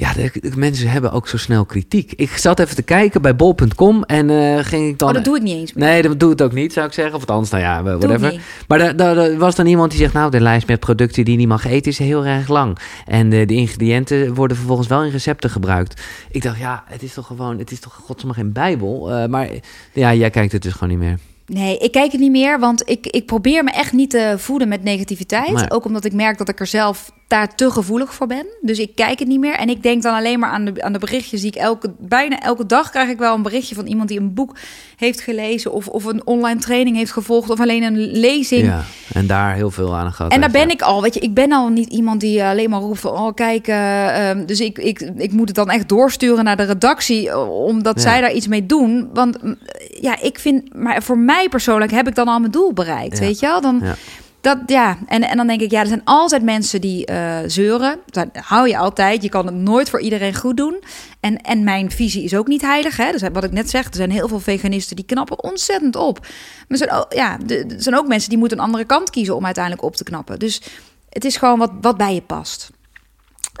ja, 0.00 0.12
de, 0.12 0.30
de 0.40 0.56
mensen 0.56 0.90
hebben 0.90 1.12
ook 1.12 1.28
zo 1.28 1.36
snel 1.36 1.64
kritiek. 1.64 2.12
Ik 2.12 2.30
zat 2.30 2.58
even 2.58 2.76
te 2.76 2.82
kijken 2.82 3.22
bij 3.22 3.36
bol.com 3.36 4.04
en 4.04 4.30
eh, 4.30 4.64
ging 4.64 4.88
ik 4.88 4.98
dan... 4.98 5.08
Oh, 5.08 5.14
dat 5.14 5.24
doe 5.24 5.36
ik 5.36 5.42
niet 5.42 5.56
eens 5.56 5.72
meer. 5.72 5.84
Nee, 5.84 6.02
dat 6.02 6.20
doe 6.20 6.30
het 6.30 6.42
ook 6.42 6.52
niet, 6.52 6.72
zou 6.72 6.86
ik 6.86 6.92
zeggen. 6.92 7.14
Of 7.14 7.20
althans, 7.20 7.50
nou 7.50 7.62
ja, 7.62 7.78
ik 7.78 7.84
whatever. 7.84 8.40
Maar 8.68 8.96
daar 8.96 9.36
was 9.36 9.54
dan 9.54 9.66
iemand 9.66 9.90
die 9.90 10.00
zegt... 10.00 10.12
nou, 10.12 10.30
de 10.30 10.40
lijst 10.40 10.66
met 10.66 10.80
producten 10.80 11.24
die 11.24 11.32
je 11.32 11.38
niet 11.38 11.48
mag 11.48 11.64
eten 11.64 11.92
is 11.92 11.98
heel 11.98 12.26
erg 12.26 12.48
lang. 12.48 12.78
En 13.06 13.32
eh, 13.32 13.46
de 13.46 13.54
ingrediënten 13.54 14.34
worden 14.34 14.56
vervolgens 14.56 14.88
wel 14.88 15.04
in 15.04 15.10
recepten 15.10 15.50
gebruikt. 15.50 16.02
Ik 16.30 16.42
dacht, 16.42 16.58
ja, 16.58 16.84
het 16.86 17.02
is 17.02 17.12
toch 17.12 17.26
gewoon... 17.26 17.58
het 17.58 17.70
is 17.70 17.80
toch 17.80 18.00
godsmaag 18.04 18.34
geen 18.34 18.52
bijbel? 18.52 19.12
Eh, 19.12 19.28
maar 19.28 19.48
ja, 19.92 20.14
jij 20.14 20.30
kijkt 20.30 20.52
het 20.52 20.62
dus 20.62 20.72
gewoon 20.72 20.88
niet 20.88 20.98
meer. 20.98 21.18
Nee, 21.52 21.78
ik 21.78 21.92
kijk 21.92 22.12
het 22.12 22.20
niet 22.20 22.30
meer, 22.30 22.58
want 22.58 22.82
ik, 22.88 23.06
ik 23.06 23.26
probeer 23.26 23.64
me 23.64 23.70
echt 23.70 23.92
niet 23.92 24.10
te 24.10 24.34
voeden 24.38 24.68
met 24.68 24.82
negativiteit. 24.82 25.52
Nee. 25.52 25.70
Ook 25.70 25.84
omdat 25.84 26.04
ik 26.04 26.12
merk 26.12 26.38
dat 26.38 26.48
ik 26.48 26.60
er 26.60 26.66
zelf 26.66 27.12
daar 27.30 27.54
te 27.54 27.70
gevoelig 27.70 28.14
voor 28.14 28.26
ben. 28.26 28.46
Dus 28.60 28.78
ik 28.78 28.94
kijk 28.94 29.18
het 29.18 29.28
niet 29.28 29.40
meer. 29.40 29.54
En 29.54 29.68
ik 29.68 29.82
denk 29.82 30.02
dan 30.02 30.14
alleen 30.14 30.38
maar 30.38 30.50
aan 30.50 30.64
de, 30.64 30.82
aan 30.82 30.92
de 30.92 30.98
berichtjes 30.98 31.40
die 31.40 31.50
ik 31.50 31.56
elke, 31.56 31.94
bijna 31.98 32.40
elke 32.40 32.66
dag 32.66 32.90
krijg 32.90 33.08
ik 33.08 33.18
wel 33.18 33.34
een 33.34 33.42
berichtje 33.42 33.74
van 33.74 33.86
iemand 33.86 34.08
die 34.08 34.20
een 34.20 34.34
boek 34.34 34.56
heeft 34.96 35.20
gelezen 35.20 35.72
of, 35.72 35.88
of 35.88 36.04
een 36.04 36.26
online 36.26 36.60
training 36.60 36.96
heeft 36.96 37.12
gevolgd 37.12 37.50
of 37.50 37.60
alleen 37.60 37.82
een 37.82 37.98
lezing. 37.98 38.66
Ja, 38.66 38.84
en 39.12 39.26
daar 39.26 39.54
heel 39.54 39.70
veel 39.70 39.96
aan 39.96 40.12
gehad. 40.12 40.32
En 40.32 40.40
daar 40.40 40.50
ben 40.50 40.66
ja. 40.66 40.72
ik 40.72 40.82
al, 40.82 41.02
weet 41.02 41.14
je, 41.14 41.20
ik 41.20 41.34
ben 41.34 41.52
al 41.52 41.68
niet 41.68 41.88
iemand 41.88 42.20
die 42.20 42.44
alleen 42.44 42.70
maar 42.70 42.80
roept 42.80 43.00
van, 43.00 43.12
oh 43.12 43.34
kijk, 43.34 43.66
eh, 43.68 44.30
ehm, 44.30 44.46
dus 44.46 44.60
ik, 44.60 44.78
ik, 44.78 45.00
ik 45.16 45.32
moet 45.32 45.48
het 45.48 45.56
dan 45.56 45.70
echt 45.70 45.88
doorsturen 45.88 46.44
naar 46.44 46.56
de 46.56 46.62
redactie, 46.62 47.30
eh, 47.30 47.64
omdat 47.64 47.96
Ja. 47.96 48.02
zij 48.02 48.20
daar 48.20 48.32
iets 48.32 48.46
mee 48.48 48.66
doen. 48.66 49.10
Want 49.12 49.42
mm, 49.42 49.58
ja, 50.00 50.20
ik 50.22 50.38
vind, 50.38 50.74
maar 50.74 51.02
voor 51.02 51.18
mij 51.18 51.39
persoonlijk 51.48 51.90
heb 51.90 52.08
ik 52.08 52.14
dan 52.14 52.28
al 52.28 52.38
mijn 52.38 52.52
doel 52.52 52.72
bereikt, 52.72 53.18
Ja. 53.18 53.24
weet 53.24 53.38
je 53.38 53.46
wel? 53.46 53.60
Dan, 53.60 53.80
Ja. 53.82 53.94
dat 54.40 54.58
ja, 54.66 54.98
en, 55.06 55.22
en 55.22 55.36
dan 55.36 55.46
denk 55.46 55.60
ik, 55.60 55.70
ja, 55.70 55.80
er 55.80 55.86
zijn 55.86 56.04
altijd 56.04 56.42
mensen 56.42 56.80
die 56.80 57.06
eh, 57.06 57.38
zeuren. 57.46 57.98
Dat 58.06 58.26
hou 58.32 58.68
je 58.68 58.76
altijd. 58.78 59.22
Je 59.22 59.28
kan 59.28 59.46
het 59.46 59.54
nooit 59.54 59.90
voor 59.90 60.00
iedereen 60.00 60.34
goed 60.34 60.56
doen. 60.56 60.82
En, 61.20 61.36
en 61.40 61.64
mijn 61.64 61.90
visie 61.90 62.24
is 62.24 62.34
ook 62.34 62.46
niet 62.46 62.62
heilig. 62.62 62.96
Hè? 62.96 63.12
Dus 63.12 63.22
wat 63.32 63.44
ik 63.44 63.52
net 63.52 63.70
zeg, 63.70 63.84
er 63.86 63.94
zijn 63.94 64.10
heel 64.10 64.28
veel 64.28 64.40
veganisten 64.40 64.96
die 64.96 65.04
knappen 65.04 65.42
ontzettend 65.42 65.96
op. 65.96 66.18
Maar 66.20 66.30
er 66.68 66.76
zijn 66.76 66.90
ook, 66.92 67.12
ja, 67.12 67.38
er 67.48 67.64
zijn 67.76 67.96
ook 67.96 68.06
mensen 68.06 68.28
die 68.28 68.38
moeten 68.38 68.58
een 68.58 68.64
andere 68.64 68.84
kant 68.84 69.10
kiezen 69.10 69.36
om 69.36 69.44
uiteindelijk 69.44 69.84
op 69.84 69.96
te 69.96 70.04
knappen. 70.04 70.38
Dus 70.38 70.62
het 71.08 71.24
is 71.24 71.36
gewoon 71.36 71.58
wat, 71.58 71.70
wat 71.80 71.96
bij 71.96 72.14
je 72.14 72.22
past. 72.22 72.70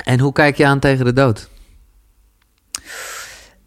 En 0.04 0.20
hoe 0.20 0.32
kijk 0.32 0.56
je 0.56 0.66
aan 0.66 0.78
tegen 0.78 1.04
de 1.04 1.12
dood? 1.12 1.48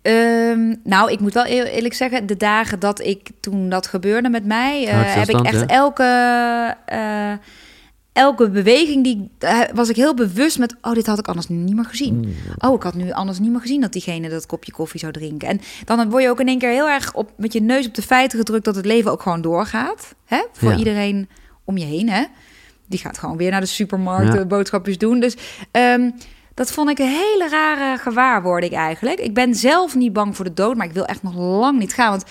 Um, 0.08 0.80
nou, 0.84 1.12
ik 1.12 1.20
moet 1.20 1.34
wel 1.34 1.46
eerlijk 1.46 1.94
zeggen, 1.94 2.26
de 2.26 2.38
dagen 2.38 2.80
dat 2.80 3.00
ik 3.00 3.30
toen 3.40 3.70
dat 3.70 3.88
gebeurde 3.88 4.30
met 4.30 4.46
mij, 4.46 4.84
uh, 4.84 4.90
heb 4.94 5.30
ik 5.30 5.42
echt 5.42 5.66
elke, 5.66 6.04
uh, 6.94 7.32
elke 8.14 8.50
beweging 8.50 9.04
die 9.04 9.30
uh, 9.40 9.60
was 9.74 9.90
ik 9.90 9.96
heel 9.96 10.14
bewust 10.14 10.60
met, 10.60 10.76
oh, 10.82 10.94
dit 10.94 11.08
had 11.08 11.20
ik 11.20 11.28
anders 11.28 11.48
niet 11.48 11.76
meer 11.76 11.86
gezien. 11.86 12.16
Mm. 12.16 12.34
Oh, 12.58 12.74
ik 12.74 12.84
had 12.84 12.94
nu 12.94 13.12
anders 13.12 13.40
niet 13.40 13.52
meer 13.52 13.62
gezien 13.62 13.82
dat 13.82 13.94
diegene 13.94 14.30
dat 14.30 14.46
kopje 14.46 14.72
koffie 14.72 15.00
zou 15.00 15.12
drinken. 15.12 15.48
En 15.48 15.62
dan 15.86 16.10
word 16.10 16.24
je 16.24 16.30
ook 16.30 16.40
in 16.40 16.48
één 16.48 16.60
keer 16.60 16.70
heel 16.70 16.90
erg 16.90 17.14
op, 17.14 17.32
met 17.38 17.54
je 17.54 17.62
neus 17.62 17.88
op 17.88 17.96
de 17.96 18.02
feiten 18.02 18.38
gedrukt 18.40 18.66
dat 18.66 18.76
het 18.76 18.86
leven 18.86 19.12
ook 19.12 19.22
gewoon 19.22 19.42
doorgaat. 19.42 20.16
Hè? 20.26 20.44
Voor 20.52 20.72
ja. 20.72 20.78
iedereen 20.78 21.30
om 21.64 21.78
je 21.78 21.86
heen. 21.86 22.10
Hè? 22.10 22.24
Die 22.88 23.00
gaat 23.00 23.18
gewoon 23.18 23.38
weer 23.38 23.52
naar 23.52 23.62
de 23.62 23.66
supermarkt, 23.66 24.34
ja. 24.34 24.46
boodschapjes 24.46 24.98
doen. 24.98 25.20
Dus 25.20 25.36
um, 25.72 26.14
dat 26.54 26.72
vond 26.72 26.90
ik 26.90 27.00
een 27.00 27.08
hele 27.08 27.48
rare 27.50 27.98
gewaarwording 27.98 28.74
eigenlijk. 28.74 29.20
Ik 29.20 29.34
ben 29.34 29.56
zelf 29.56 29.96
niet 29.96 30.14
bang 30.14 30.36
voor 30.36 30.46
de 30.46 30.54
dood, 30.54 30.76
maar 30.76 30.86
ik 30.86 30.94
wil 30.94 31.06
echt 31.06 31.24
nog 31.24 31.36
lang 31.36 31.80
niet 31.80 31.94
gaan. 31.94 32.10
Want 32.10 32.24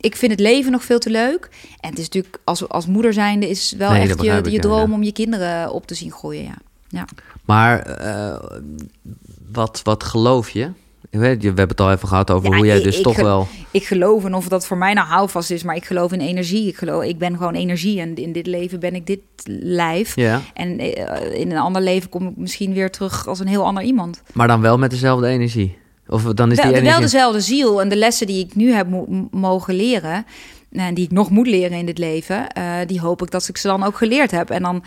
ik 0.00 0.16
vind 0.16 0.30
het 0.32 0.40
leven 0.40 0.72
nog 0.72 0.84
veel 0.84 0.98
te 0.98 1.10
leuk. 1.10 1.48
En 1.80 1.90
het 1.90 1.98
is 1.98 2.04
natuurlijk, 2.04 2.38
als, 2.44 2.68
als 2.68 2.86
moeder 2.86 3.12
zijnde, 3.12 3.48
is 3.48 3.72
wel 3.72 3.90
nee, 3.90 4.00
echt 4.00 4.22
je, 4.22 4.50
je 4.50 4.58
droom 4.58 4.88
ja. 4.88 4.94
om 4.94 5.02
je 5.02 5.12
kinderen 5.12 5.72
op 5.72 5.86
te 5.86 5.94
zien 5.94 6.12
groeien. 6.12 6.44
Ja. 6.44 6.56
ja. 6.88 7.04
Maar 7.44 8.00
uh, 8.00 8.38
wat, 9.52 9.80
wat 9.84 10.04
geloof 10.04 10.50
je? 10.50 10.70
We 11.10 11.26
hebben 11.26 11.68
het 11.68 11.80
al 11.80 11.92
even 11.92 12.08
gehad 12.08 12.30
over 12.30 12.50
ja, 12.50 12.56
hoe 12.56 12.66
jij 12.66 12.82
dus 12.82 12.96
ik 12.96 13.02
toch 13.02 13.16
wel. 13.16 13.48
Ik 13.70 13.84
geloof, 13.84 14.24
en 14.24 14.34
of 14.34 14.48
dat 14.48 14.66
voor 14.66 14.76
mij 14.76 14.92
nou 14.92 15.06
houvast 15.06 15.50
is, 15.50 15.62
maar 15.62 15.76
ik 15.76 15.84
geloof 15.84 16.12
in 16.12 16.20
energie. 16.20 16.68
Ik, 16.68 16.76
geloof, 16.76 17.04
ik 17.04 17.18
ben 17.18 17.36
gewoon 17.36 17.54
energie 17.54 18.00
en 18.00 18.14
in 18.14 18.32
dit 18.32 18.46
leven 18.46 18.80
ben 18.80 18.94
ik 18.94 19.06
dit 19.06 19.20
lijf. 19.60 20.16
Ja. 20.16 20.40
En 20.54 20.80
uh, 20.80 21.40
in 21.40 21.50
een 21.50 21.58
ander 21.58 21.82
leven 21.82 22.08
kom 22.08 22.28
ik 22.28 22.36
misschien 22.36 22.72
weer 22.72 22.90
terug 22.90 23.26
als 23.26 23.40
een 23.40 23.46
heel 23.46 23.64
ander 23.64 23.82
iemand. 23.82 24.22
Maar 24.32 24.48
dan 24.48 24.60
wel 24.60 24.78
met 24.78 24.90
dezelfde 24.90 25.26
energie? 25.26 25.76
Of 26.08 26.22
dan 26.22 26.50
is 26.50 26.56
wel, 26.56 26.66
die 26.66 26.74
energie... 26.74 26.90
wel 26.90 27.00
dezelfde 27.00 27.40
ziel 27.40 27.80
en 27.80 27.88
de 27.88 27.96
lessen 27.96 28.26
die 28.26 28.44
ik 28.44 28.54
nu 28.54 28.72
heb 28.72 28.86
mogen 29.30 29.74
leren 29.74 30.26
en 30.70 30.94
die 30.94 31.04
ik 31.04 31.10
nog 31.10 31.30
moet 31.30 31.46
leren 31.46 31.78
in 31.78 31.86
dit 31.86 31.98
leven, 31.98 32.46
uh, 32.58 32.74
die 32.86 33.00
hoop 33.00 33.22
ik 33.22 33.30
dat 33.30 33.48
ik 33.48 33.56
ze 33.56 33.66
dan 33.66 33.82
ook 33.82 33.96
geleerd 33.96 34.30
heb. 34.30 34.50
En 34.50 34.62
dan 34.62 34.84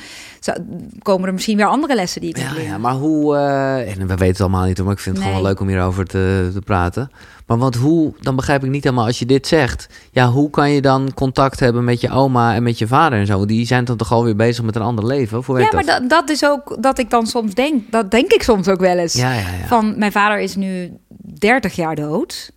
komen 1.01 1.27
er 1.27 1.33
misschien 1.33 1.57
weer 1.57 1.65
andere 1.65 1.95
lessen 1.95 2.21
die 2.21 2.29
ik 2.29 2.37
ja, 2.37 2.43
moet 2.43 2.53
leren. 2.53 2.71
Ja, 2.71 2.77
maar 2.77 2.93
hoe, 2.93 3.35
uh, 3.35 3.91
en 3.91 4.07
we 4.07 4.07
weten 4.07 4.27
het 4.27 4.41
allemaal 4.41 4.65
niet, 4.65 4.83
maar 4.83 4.93
ik 4.93 4.99
vind 4.99 5.15
het 5.15 5.25
nee. 5.25 5.33
gewoon 5.33 5.43
wel 5.43 5.51
leuk 5.51 5.61
om 5.61 5.67
hierover 5.67 6.05
te, 6.05 6.49
te 6.53 6.61
praten. 6.61 7.11
Maar 7.51 7.59
want 7.59 7.75
hoe, 7.75 8.13
dan 8.19 8.35
begrijp 8.35 8.63
ik 8.63 8.69
niet 8.69 8.83
helemaal 8.83 9.05
als 9.05 9.19
je 9.19 9.25
dit 9.25 9.47
zegt. 9.47 9.87
Ja, 10.11 10.27
hoe 10.27 10.49
kan 10.49 10.71
je 10.71 10.81
dan 10.81 11.13
contact 11.13 11.59
hebben 11.59 11.83
met 11.83 12.01
je 12.01 12.09
oma 12.09 12.55
en 12.55 12.63
met 12.63 12.77
je 12.77 12.87
vader 12.87 13.19
en 13.19 13.25
zo? 13.25 13.45
Die 13.45 13.65
zijn 13.65 13.85
dan 13.85 13.97
toch 13.97 14.11
alweer 14.11 14.35
bezig 14.35 14.63
met 14.63 14.75
een 14.75 14.81
ander 14.81 15.05
leven? 15.05 15.43
Ja, 15.47 15.69
maar 15.71 15.85
dat? 15.85 16.09
dat 16.09 16.29
is 16.29 16.45
ook 16.45 16.77
dat 16.79 16.99
ik 16.99 17.09
dan 17.09 17.27
soms 17.27 17.53
denk, 17.53 17.91
dat 17.91 18.11
denk 18.11 18.31
ik 18.31 18.43
soms 18.43 18.67
ook 18.67 18.79
wel 18.79 18.97
eens. 18.97 19.13
Ja, 19.13 19.33
ja, 19.33 19.39
ja. 19.39 19.67
Van 19.67 19.97
mijn 19.97 20.11
vader 20.11 20.39
is 20.39 20.55
nu 20.55 20.91
30 21.39 21.75
jaar 21.75 21.95
dood, 21.95 22.51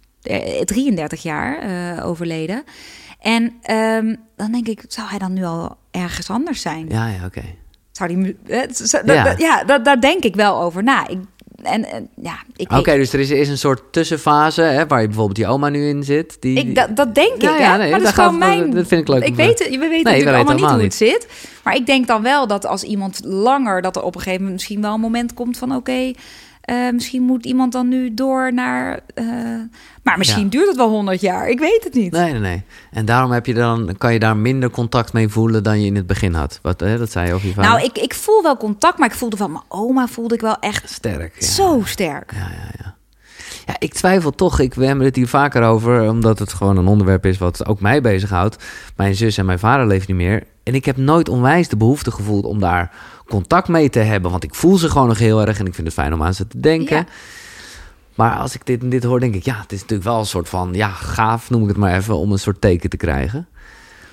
33 0.65 1.23
jaar 1.23 1.69
uh, 1.97 2.07
overleden. 2.07 2.65
En 3.25 3.43
um, 3.71 4.17
dan 4.37 4.53
denk 4.53 4.69
ik, 4.69 4.85
zou 4.89 5.09
hij 5.09 5.19
dan 5.19 5.33
nu 5.33 5.45
al 5.45 5.77
ergens 5.91 6.31
anders 6.31 6.61
zijn? 6.61 6.89
Ja, 6.89 7.07
ja, 7.07 7.17
oké. 7.17 7.25
Okay. 7.27 7.59
Zou 7.93 8.15
die, 8.15 8.37
ja, 9.05 9.35
ja 9.37 9.65
dat, 9.65 9.85
daar 9.85 10.01
denk 10.01 10.25
ik 10.25 10.35
wel 10.35 10.61
over 10.61 10.83
na. 10.83 11.09
Ik, 11.09 11.19
en, 11.63 11.85
en 11.85 12.09
ja, 12.23 12.37
Oké, 12.57 12.77
okay, 12.77 12.97
dus 12.97 13.13
er 13.13 13.21
is, 13.21 13.31
is 13.31 13.49
een 13.49 13.59
soort 13.59 13.83
tussenfase 13.93 14.63
hè, 14.63 14.87
waar 14.87 15.01
je 15.01 15.07
bijvoorbeeld 15.07 15.37
die 15.37 15.47
oma 15.47 15.69
nu 15.69 15.89
in 15.89 16.03
zit. 16.03 16.37
Die... 16.41 16.59
Ik, 16.59 16.75
dat, 16.75 16.97
dat 16.97 17.15
denk 17.15 17.35
ik, 17.35 17.43
ja, 17.43 17.77
nee, 17.77 17.91
maar 17.91 17.99
dat 17.99 18.09
is 18.09 18.15
gewoon 18.15 18.39
mijn... 18.39 18.71
Dat 18.71 18.87
vind 18.87 19.01
ik 19.01 19.09
leuk. 19.09 19.25
Ik 19.25 19.35
weet, 19.35 19.59
we 19.59 19.65
weten 19.65 19.89
nee, 19.89 20.03
natuurlijk 20.03 20.31
we 20.31 20.37
allemaal 20.37 20.55
niet 20.55 20.65
hoe 20.65 20.83
het 20.83 20.95
zit. 20.95 21.29
Maar 21.65 21.75
ik 21.75 21.87
denk 21.87 22.07
dan 22.07 22.23
wel 22.23 22.47
dat 22.47 22.67
als 22.67 22.83
iemand 22.83 23.21
langer... 23.25 23.83
dat 23.83 23.97
er 23.97 24.03
op 24.03 24.15
een 24.15 24.21
gegeven 24.21 24.41
moment 24.41 24.61
misschien 24.61 24.81
wel 24.81 24.95
een 24.95 25.01
moment 25.01 25.35
komt 25.35 25.59
van... 25.59 25.69
oké, 25.69 25.79
okay, 25.79 26.17
uh, 26.71 26.91
misschien 26.93 27.23
moet 27.23 27.45
iemand 27.45 27.73
dan 27.73 27.89
nu 27.89 28.15
door 28.15 28.53
naar. 28.53 29.01
Uh, 29.15 29.27
maar 30.03 30.19
misschien 30.19 30.45
ja. 30.45 30.51
duurt 30.51 30.69
het 30.69 30.77
wel 30.77 30.89
100 30.89 31.21
jaar. 31.21 31.49
Ik 31.49 31.59
weet 31.59 31.85
het 31.85 31.95
niet. 31.95 32.13
Nee, 32.13 32.33
nee, 32.33 32.41
nee. 32.41 32.63
En 32.91 33.05
daarom 33.05 33.31
heb 33.31 33.47
je 33.47 33.55
dan, 33.55 33.95
kan 33.99 34.13
je 34.13 34.19
daar 34.19 34.37
minder 34.37 34.71
contact 34.71 35.13
mee 35.13 35.29
voelen 35.29 35.63
dan 35.63 35.81
je 35.81 35.87
in 35.87 35.97
het 35.97 36.07
begin 36.07 36.35
had. 36.35 36.59
Wat, 36.63 36.81
hè, 36.81 36.99
dat 36.99 37.11
zei 37.11 37.27
je 37.27 37.33
over 37.33 37.47
je 37.47 37.55
vader. 37.55 37.71
Nou, 37.71 37.85
ik, 37.85 37.99
ik 37.99 38.15
voel 38.15 38.43
wel 38.43 38.57
contact, 38.57 38.99
maar 38.99 39.09
ik 39.09 39.15
voelde 39.15 39.37
van 39.37 39.53
mijn 39.53 39.65
oma 39.69 40.07
voelde 40.07 40.35
ik 40.35 40.41
wel 40.41 40.59
echt 40.59 40.91
sterk. 40.91 41.35
Ja. 41.39 41.47
Zo 41.47 41.83
sterk. 41.85 42.33
Ja, 42.33 42.39
ja, 42.39 42.71
ja. 42.79 42.95
Ja, 43.67 43.77
ik 43.79 43.95
twijfel 43.95 44.31
toch. 44.31 44.61
Ik, 44.61 44.75
we 44.75 44.87
hebben 44.87 45.05
het 45.05 45.17
hier 45.17 45.29
vaker 45.29 45.63
over, 45.63 46.09
omdat 46.09 46.39
het 46.39 46.53
gewoon 46.53 46.77
een 46.77 46.87
onderwerp 46.87 47.27
is 47.27 47.39
wat 47.39 47.67
ook 47.67 47.81
mij 47.81 48.01
bezighoudt. 48.01 48.65
Mijn 48.97 49.15
zus 49.15 49.39
en 49.39 49.47
mijn 49.47 49.59
vader 49.59 49.87
leven 49.87 50.07
niet 50.07 50.27
meer. 50.27 50.43
En 50.63 50.75
ik 50.75 50.85
heb 50.85 50.97
nooit 50.97 51.29
onwijs 51.29 51.69
de 51.69 51.77
behoefte 51.77 52.11
gevoeld 52.11 52.45
om 52.45 52.61
daar 52.61 52.93
contact 53.29 53.69
mee 53.69 53.91
te 53.91 53.99
hebben. 53.99 54.31
Want 54.31 54.45
ik 54.45 54.55
voel 54.55 54.77
ze 54.77 54.89
gewoon 54.89 55.09
nog 55.09 55.19
heel 55.19 55.47
erg 55.47 55.59
en 55.59 55.67
ik 55.67 55.75
vind 55.75 55.87
het 55.87 55.97
fijn 55.97 56.13
om 56.13 56.23
aan 56.23 56.35
ze 56.35 56.47
te 56.47 56.61
denken. 56.61 56.97
Ja. 56.97 57.07
Maar 58.15 58.37
als 58.37 58.55
ik 58.55 58.67
dit, 58.67 58.91
dit 58.91 59.05
hoor, 59.05 59.21
denk 59.21 59.35
ik, 59.35 59.45
ja, 59.45 59.61
het 59.61 59.73
is 59.73 59.81
natuurlijk 59.81 60.09
wel 60.09 60.19
een 60.19 60.27
soort 60.27 60.49
van, 60.49 60.71
ja, 60.73 60.89
gaaf 60.89 61.51
noem 61.51 61.63
ik 61.63 61.69
het 61.69 61.77
maar 61.77 61.97
even, 61.97 62.17
om 62.17 62.33
een 62.33 62.39
soort 62.39 62.61
teken 62.61 62.91
te 62.91 62.97
krijgen. 62.97 63.49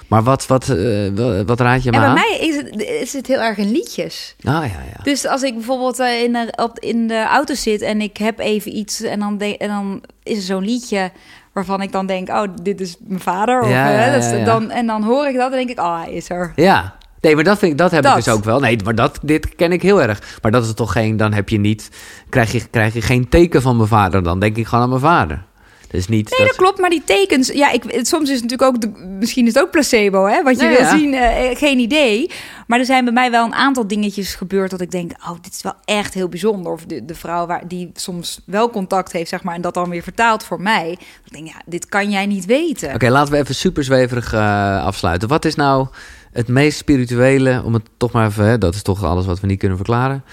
Maar 0.08 0.24
wat, 0.24 0.48
wat, 0.48 0.68
uh, 0.68 1.42
wat 1.46 1.60
raad 1.60 1.84
je 1.84 1.92
me 1.92 1.98
en 1.98 2.04
aan? 2.04 2.14
bij 2.14 2.24
mij 2.24 2.48
is 2.48 2.56
het, 2.56 2.82
is 2.82 3.14
het 3.14 3.28
heel 3.28 3.40
erg 3.40 3.58
in 3.58 3.72
liedjes. 3.72 4.36
Ah, 4.44 4.54
ja, 4.54 4.64
ja. 4.64 5.04
Dus 5.04 5.28
als 5.28 5.42
ik 5.42 5.54
bijvoorbeeld 5.54 6.00
uh, 6.00 6.24
in, 6.24 6.34
de, 6.34 6.54
op, 6.56 6.80
in 6.80 7.08
de 7.08 7.26
auto 7.26 7.54
zit 7.54 7.82
en 7.82 8.02
ik 8.02 8.18
heb 8.18 8.40
even 8.40 8.76
iets... 8.76 9.02
en 9.02 9.20
dan, 9.20 9.38
de, 9.38 9.58
en 9.58 9.68
dan 9.68 10.04
is 10.24 10.38
er 10.38 10.44
zo'n 10.44 10.64
liedje 10.64 11.12
waarvan 11.54 11.82
ik 11.82 11.92
dan 11.92 12.06
denk... 12.06 12.30
oh, 12.30 12.44
dit 12.62 12.82
is 12.82 12.96
mijn 13.00 13.20
vader. 13.20 13.62
Of, 13.62 13.70
ja, 13.70 13.90
ja, 13.90 14.16
ja, 14.16 14.36
ja. 14.36 14.46
Dan, 14.46 14.70
en 14.70 14.88
dan 14.88 15.04
hoor 15.04 15.28
ik 15.28 15.36
dat 15.36 15.52
en 15.52 15.58
denk 15.58 15.70
ik, 15.70 15.80
oh, 15.80 16.02
hij 16.02 16.12
is 16.14 16.30
er. 16.30 16.54
Ja, 16.56 16.96
Nee, 17.22 17.36
maar 17.36 17.44
dat, 17.44 17.58
vind 17.58 17.72
ik, 17.72 17.78
dat 17.78 17.92
heb 17.92 18.04
dat. 18.04 18.18
ik 18.18 18.24
dus 18.24 18.34
ook 18.34 18.44
wel. 18.44 18.60
Nee, 18.60 18.78
maar 18.84 18.96
dat, 18.96 19.20
dit 19.22 19.56
ken 19.56 19.72
ik 19.72 19.82
heel 19.82 20.02
erg. 20.02 20.38
Maar 20.42 20.52
dat 20.52 20.66
is 20.66 20.74
toch 20.74 20.92
geen, 20.92 21.18
dan 21.18 21.34
heb 21.34 21.50
je 21.50 21.60
niet, 21.60 21.90
krijg 22.30 22.52
je, 22.52 22.62
krijg 22.72 22.94
je 22.94 23.02
geen 23.02 23.30
teken 23.30 23.62
van 23.62 23.76
mijn 23.76 23.88
vader. 23.88 24.24
Dan 24.24 24.40
denk 24.40 24.58
ik 24.58 24.68
gewoon 24.68 24.84
aan 24.84 24.90
mijn 24.90 25.02
vader. 25.02 25.44
Dus 25.92 26.08
niet 26.08 26.30
nee, 26.30 26.40
dat... 26.40 26.48
dat... 26.48 26.58
klopt. 26.58 26.80
Maar 26.80 26.90
die 26.90 27.04
tekens, 27.06 27.48
ja, 27.48 27.72
ik, 27.72 27.84
soms 28.02 28.30
is 28.30 28.42
het 28.42 28.50
natuurlijk 28.50 28.62
ook, 28.62 28.82
de, 28.82 29.06
misschien 29.20 29.48
is 29.48 29.54
het 29.54 29.64
ook 29.64 29.72
placebo, 29.72 30.26
hè? 30.26 30.44
Wat 30.44 30.60
je 30.60 30.68
wil 30.68 30.78
ja. 30.78 30.98
zien, 30.98 31.14
uh, 31.14 31.58
geen 31.58 31.80
idee. 31.80 32.30
Maar 32.68 32.80
er 32.80 32.86
zijn 32.86 33.04
bij 33.04 33.14
mij 33.14 33.32
wel 33.32 33.46
een 33.46 33.54
aantal 33.54 33.88
dingetjes 33.88 34.36
gebeurd 34.36 34.72
dat 34.72 34.82
ik 34.82 34.92
denk, 34.92 35.12
oh, 35.12 35.36
dit 35.42 35.54
is 35.54 35.62
wel 35.62 35.74
echt 35.86 36.14
heel 36.14 36.30
bijzonder. 36.30 36.72
Of 36.72 36.86
de, 36.86 37.06
de 37.06 37.16
vrouw 37.16 37.46
waar, 37.46 37.68
die 37.68 37.92
soms 37.94 38.42
wel 38.46 38.70
contact 38.70 39.12
heeft, 39.12 39.30
zeg 39.30 39.44
maar, 39.44 39.56
en 39.56 39.62
dat 39.62 39.74
dan 39.74 39.90
weer 39.90 40.04
vertaalt 40.04 40.44
voor 40.44 40.62
mij. 40.62 40.92
Ik 41.26 41.32
denk, 41.32 41.48
ja, 41.48 41.62
dit 41.66 41.86
kan 41.86 42.12
jij 42.12 42.26
niet 42.26 42.46
weten. 42.46 42.88
Oké, 42.88 42.96
okay, 42.96 43.10
laten 43.10 43.34
we 43.34 43.40
even 43.40 43.56
super 43.56 43.84
zweverig 43.84 44.34
uh, 44.34 44.86
afsluiten. 44.86 45.28
Wat 45.28 45.46
is 45.46 45.56
nou 45.56 45.88
het 46.32 46.48
meest 46.48 46.78
spirituele, 46.78 47.62
om 47.64 47.74
het 47.74 47.90
toch 47.98 48.12
maar 48.12 48.28
even, 48.28 48.46
hè, 48.46 48.58
dat 48.58 48.76
is 48.76 48.82
toch 48.82 49.04
alles 49.04 49.26
wat 49.26 49.40
we 49.40 49.48
niet 49.48 49.60
kunnen 49.60 49.78
verklaren. 49.78 50.24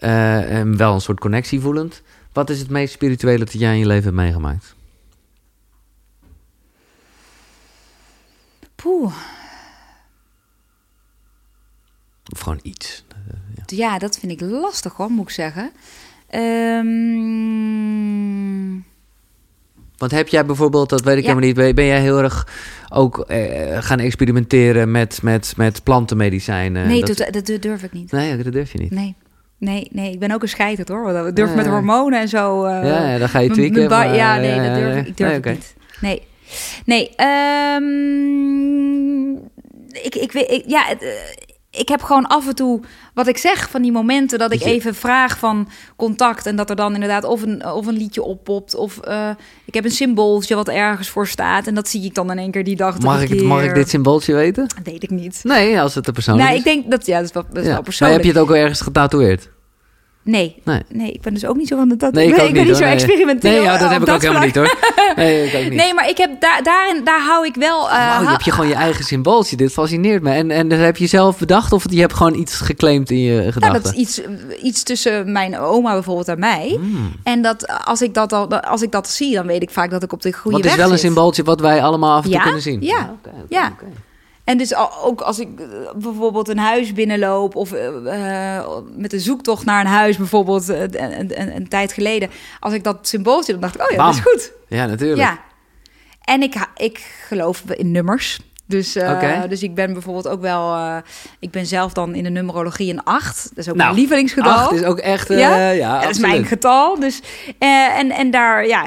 Uh, 0.00 0.58
en 0.58 0.76
wel 0.76 0.94
een 0.94 1.00
soort 1.00 1.20
connectie 1.20 1.60
voelend. 1.60 2.02
Wat 2.32 2.50
is 2.50 2.58
het 2.58 2.70
meest 2.70 2.92
spirituele 2.92 3.44
dat 3.44 3.52
jij 3.52 3.72
in 3.72 3.78
je 3.78 3.86
leven 3.86 4.04
hebt 4.04 4.16
meegemaakt? 4.16 4.74
Poeh. 8.74 9.14
Of 12.32 12.40
gewoon 12.40 12.60
iets. 12.62 13.04
Ja. 13.54 13.62
ja. 13.66 13.98
dat 13.98 14.18
vind 14.18 14.32
ik 14.32 14.40
lastig 14.40 14.92
hoor, 14.92 15.10
moet 15.10 15.28
ik 15.28 15.34
zeggen. 15.34 15.70
Um... 16.34 17.62
Want 20.02 20.14
heb 20.14 20.28
jij 20.28 20.46
bijvoorbeeld, 20.46 20.88
dat 20.88 21.02
weet 21.02 21.16
ik 21.16 21.24
ja. 21.24 21.34
helemaal 21.34 21.64
niet, 21.64 21.74
ben 21.74 21.86
jij 21.86 22.00
heel 22.00 22.18
erg 22.18 22.46
ook 22.88 23.18
eh, 23.18 23.78
gaan 23.80 23.98
experimenteren 23.98 24.90
met, 24.90 25.22
met, 25.22 25.54
met 25.56 25.82
plantenmedicijnen? 25.82 26.86
Nee, 26.86 27.04
dat... 27.04 27.16
Dat, 27.16 27.46
dat 27.46 27.62
durf 27.62 27.82
ik 27.82 27.92
niet. 27.92 28.12
Nee, 28.12 28.42
dat 28.42 28.52
durf 28.52 28.72
je 28.72 28.78
niet. 28.78 28.90
Nee. 28.90 29.14
Nee, 29.58 29.88
nee, 29.90 30.12
ik 30.12 30.18
ben 30.18 30.30
ook 30.30 30.42
een 30.42 30.48
scheiter 30.48 30.92
hoor. 30.92 31.12
Dat 31.12 31.36
durf 31.36 31.50
ja, 31.50 31.56
met 31.56 31.66
hormonen 31.66 32.20
en 32.20 32.28
zo. 32.28 32.64
Uh, 32.64 32.70
ja, 32.70 33.10
ja, 33.12 33.18
dan 33.18 33.28
ga 33.28 33.38
je 33.38 33.50
tweaken. 33.50 33.88
Maar, 33.88 34.14
ja, 34.14 34.36
nee, 34.36 34.60
dat 34.60 34.74
durf 34.74 34.96
ik, 34.96 35.06
ik 35.06 35.16
durf 35.16 35.30
nee, 35.30 35.38
okay. 35.38 35.52
niet. 35.52 35.74
Nee, 36.00 36.22
nee. 36.84 37.10
Um, 37.76 39.34
ik, 39.92 40.14
ik, 40.14 40.32
ik, 40.32 40.64
ja, 40.66 40.84
het, 40.86 41.02
ik 41.72 41.88
heb 41.88 42.02
gewoon 42.02 42.26
af 42.26 42.48
en 42.48 42.54
toe 42.54 42.80
wat 43.14 43.26
ik 43.26 43.36
zeg 43.36 43.70
van 43.70 43.82
die 43.82 43.92
momenten 43.92 44.38
dat 44.38 44.52
ik 44.52 44.62
even 44.62 44.94
vraag 44.94 45.38
van 45.38 45.68
contact 45.96 46.46
en 46.46 46.56
dat 46.56 46.70
er 46.70 46.76
dan 46.76 46.94
inderdaad 46.94 47.24
of 47.24 47.42
een, 47.42 47.66
of 47.66 47.86
een 47.86 47.96
liedje 47.96 48.22
oppopt 48.22 48.74
of 48.74 49.00
uh, 49.08 49.30
ik 49.64 49.74
heb 49.74 49.84
een 49.84 49.90
symbooltje 49.90 50.54
wat 50.54 50.68
ergens 50.68 51.08
voor 51.08 51.26
staat 51.26 51.66
en 51.66 51.74
dat 51.74 51.88
zie 51.88 52.04
ik 52.04 52.14
dan 52.14 52.30
in 52.30 52.38
één 52.38 52.50
keer 52.50 52.64
die 52.64 52.76
dag. 52.76 52.98
Mag 52.98 53.22
ik, 53.22 53.30
keer... 53.30 53.44
mag 53.44 53.64
ik 53.64 53.74
dit 53.74 53.88
symbooltje 53.88 54.34
weten? 54.34 54.68
Dat 54.68 54.84
weet 54.84 55.02
ik 55.02 55.10
niet. 55.10 55.40
Nee, 55.42 55.80
als 55.80 55.94
het 55.94 56.06
een 56.06 56.12
persoon 56.12 56.36
nee, 56.36 56.52
is. 56.52 56.58
ik 56.58 56.64
denk 56.64 56.90
dat 56.90 57.06
ja, 57.06 57.16
dat 57.16 57.26
is 57.26 57.32
wel, 57.32 57.44
dat 57.48 57.62
is 57.62 57.66
ja. 57.66 57.72
wel 57.72 57.82
persoonlijk. 57.82 58.18
Maar 58.18 58.26
heb 58.26 58.34
je 58.34 58.40
het 58.40 58.50
ook 58.50 58.56
al 58.56 58.62
ergens 58.62 58.80
getatoeëerd? 58.80 59.48
Nee. 60.24 60.54
Nee. 60.64 60.80
nee, 60.88 61.12
ik 61.12 61.20
ben 61.20 61.34
dus 61.34 61.44
ook 61.46 61.56
niet 61.56 61.68
zo 61.68 61.76
van 61.76 61.88
de 61.88 61.96
dat. 61.96 62.12
Nee, 62.12 62.26
ik 62.28 62.34
ben 62.34 62.52
niet, 62.52 62.64
niet 62.66 62.76
zo. 62.76 62.84
Nee. 62.84 62.92
experimenteel. 62.92 63.50
Nee, 63.50 63.60
ja, 63.60 63.72
dat 63.72 63.82
op 63.86 63.92
heb 63.92 64.02
ik 64.02 64.08
ook 64.14 64.20
helemaal 64.20 64.42
niet 64.44 64.54
hoor. 64.54 64.74
Nee, 65.16 65.46
ik 65.46 65.54
ook 65.54 65.62
niet. 65.62 65.72
Nee, 65.72 65.94
maar 65.94 66.08
ik 66.08 66.16
heb 66.16 66.40
daar, 66.40 66.62
daarin, 66.62 67.04
daar 67.04 67.20
hou 67.20 67.46
ik 67.46 67.54
wel. 67.54 67.90
eh, 67.90 68.08
Wauw, 68.08 68.22
je 68.22 68.28
hebt 68.28 68.44
je 68.44 68.50
gewoon 68.50 68.68
je 68.68 68.74
eigen 68.74 69.04
symbooltje. 69.04 69.56
Dit 69.56 69.72
fascineert 69.72 70.22
me. 70.22 70.30
En, 70.30 70.50
en 70.50 70.68
dat 70.68 70.78
heb 70.78 70.96
je 70.96 71.06
zelf 71.06 71.38
bedacht 71.38 71.72
of 71.72 71.84
je 71.90 72.00
hebt 72.00 72.14
gewoon 72.14 72.34
iets 72.34 72.54
geclaimd 72.60 73.10
in 73.10 73.18
je 73.18 73.38
Nou, 73.40 73.52
gedachten? 73.52 73.82
dat 73.82 73.92
is 73.92 73.98
iets, 73.98 74.20
iets 74.62 74.82
tussen 74.82 75.32
mijn 75.32 75.58
oma 75.58 75.92
bijvoorbeeld 75.92 76.28
en 76.28 76.38
mij. 76.38 76.76
Hmm. 76.80 77.12
En 77.22 77.42
dat 77.42 77.84
als 77.84 78.02
ik 78.02 78.14
dat, 78.14 78.32
al, 78.32 78.60
als 78.60 78.82
ik 78.82 78.90
dat 78.92 79.08
zie, 79.08 79.34
dan 79.34 79.46
weet 79.46 79.62
ik 79.62 79.70
vaak 79.70 79.90
dat 79.90 80.02
ik 80.02 80.12
op 80.12 80.22
de 80.22 80.32
goede 80.32 80.56
Wat 80.56 80.62
weg 80.64 80.72
is 80.72 80.78
wel 80.78 80.90
een 80.90 80.98
zit. 80.98 81.06
symbooltje 81.06 81.42
wat 81.42 81.60
wij 81.60 81.82
allemaal 81.82 82.10
af 82.16 82.24
en 82.24 82.30
toe 82.30 82.32
Ja, 82.38 82.42
kunnen 82.42 82.62
zien? 82.62 82.82
ja, 82.82 83.14
ja. 83.48 83.72
oké. 83.72 83.84
En 84.44 84.58
dus 84.58 84.74
ook 85.02 85.20
als 85.20 85.38
ik 85.38 85.60
eh, 85.60 85.66
bijvoorbeeld 85.94 86.48
een 86.48 86.58
huis 86.58 86.92
binnenloop 86.92 87.56
of 87.56 87.72
eh, 87.72 88.58
eh, 88.58 88.68
met 88.96 89.12
een 89.12 89.20
zoektocht 89.20 89.64
naar 89.64 89.80
een 89.80 89.90
huis 89.90 90.16
bijvoorbeeld 90.16 90.68
een, 90.68 91.40
een, 91.40 91.56
een 91.56 91.68
tijd 91.68 91.92
geleden, 91.92 92.30
als 92.60 92.72
ik 92.72 92.84
dat 92.84 93.08
symbooltje, 93.08 93.52
dan 93.52 93.60
dacht 93.60 93.74
ik, 93.74 93.82
oh 93.82 93.90
ja, 93.90 94.04
dat 94.04 94.14
is 94.14 94.20
goed. 94.20 94.52
Ja, 94.68 94.86
natuurlijk. 94.86 95.20
Ja. 95.20 95.38
En 96.24 96.42
ik, 96.42 96.66
ik 96.76 96.98
geloof 97.26 97.62
in 97.70 97.90
nummers. 97.90 98.40
Dus, 98.72 98.96
eh, 98.96 99.08
dus 99.48 99.62
ik 99.62 99.74
ben 99.74 99.92
bijvoorbeeld 99.92 100.28
ook 100.28 100.40
wel... 100.40 100.74
eh, 100.74 100.96
ik 101.38 101.50
ben 101.50 101.66
zelf 101.66 101.92
dan 101.92 102.14
in 102.14 102.22
de 102.22 102.30
numerologie 102.30 102.92
een 102.92 103.04
8. 103.04 103.42
Dat 103.48 103.58
is 103.58 103.68
ook 103.68 103.76
Nou, 103.76 103.88
mijn 103.88 104.00
lievelingsgetal. 104.00 104.52
Acht 104.52 104.72
is 104.72 104.82
ook 104.82 104.98
echt... 104.98 105.30
eh, 105.30 105.38
Ja? 105.38 105.70
ja, 105.70 106.00
dat 106.00 106.10
is 106.10 106.18
mijn 106.18 106.44
getal. 106.44 107.00
Dus, 107.00 107.20
en, 107.58 108.10
en 108.10 108.30
daar, 108.30 108.66
ja, 108.66 108.86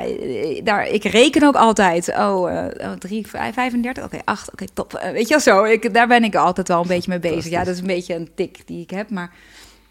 daar, 0.63 0.87
ik 0.87 1.03
reken 1.03 1.43
ook 1.47 1.55
altijd. 1.55 2.07
Oh, 2.17 2.51
eh, 2.59 2.89
oh 2.89 2.91
3, 2.99 3.27
35, 3.27 4.03
oké, 4.03 4.17
8, 4.23 4.51
oké, 4.51 4.65
top. 4.73 5.07
Weet 5.13 5.27
je 5.27 5.29
wel 5.29 5.39
zo, 5.39 5.63
ik, 5.63 5.93
daar 5.93 6.07
ben 6.07 6.23
ik 6.23 6.35
altijd 6.35 6.67
wel 6.67 6.81
een 6.81 6.87
beetje 6.87 7.09
mee 7.09 7.19
bezig. 7.19 7.51
Ja, 7.51 7.63
dat 7.63 7.73
is 7.73 7.79
een 7.79 7.87
beetje 7.87 8.15
een 8.15 8.29
tik 8.35 8.67
die 8.67 8.81
ik 8.81 8.89
heb, 8.89 9.09
maar 9.09 9.31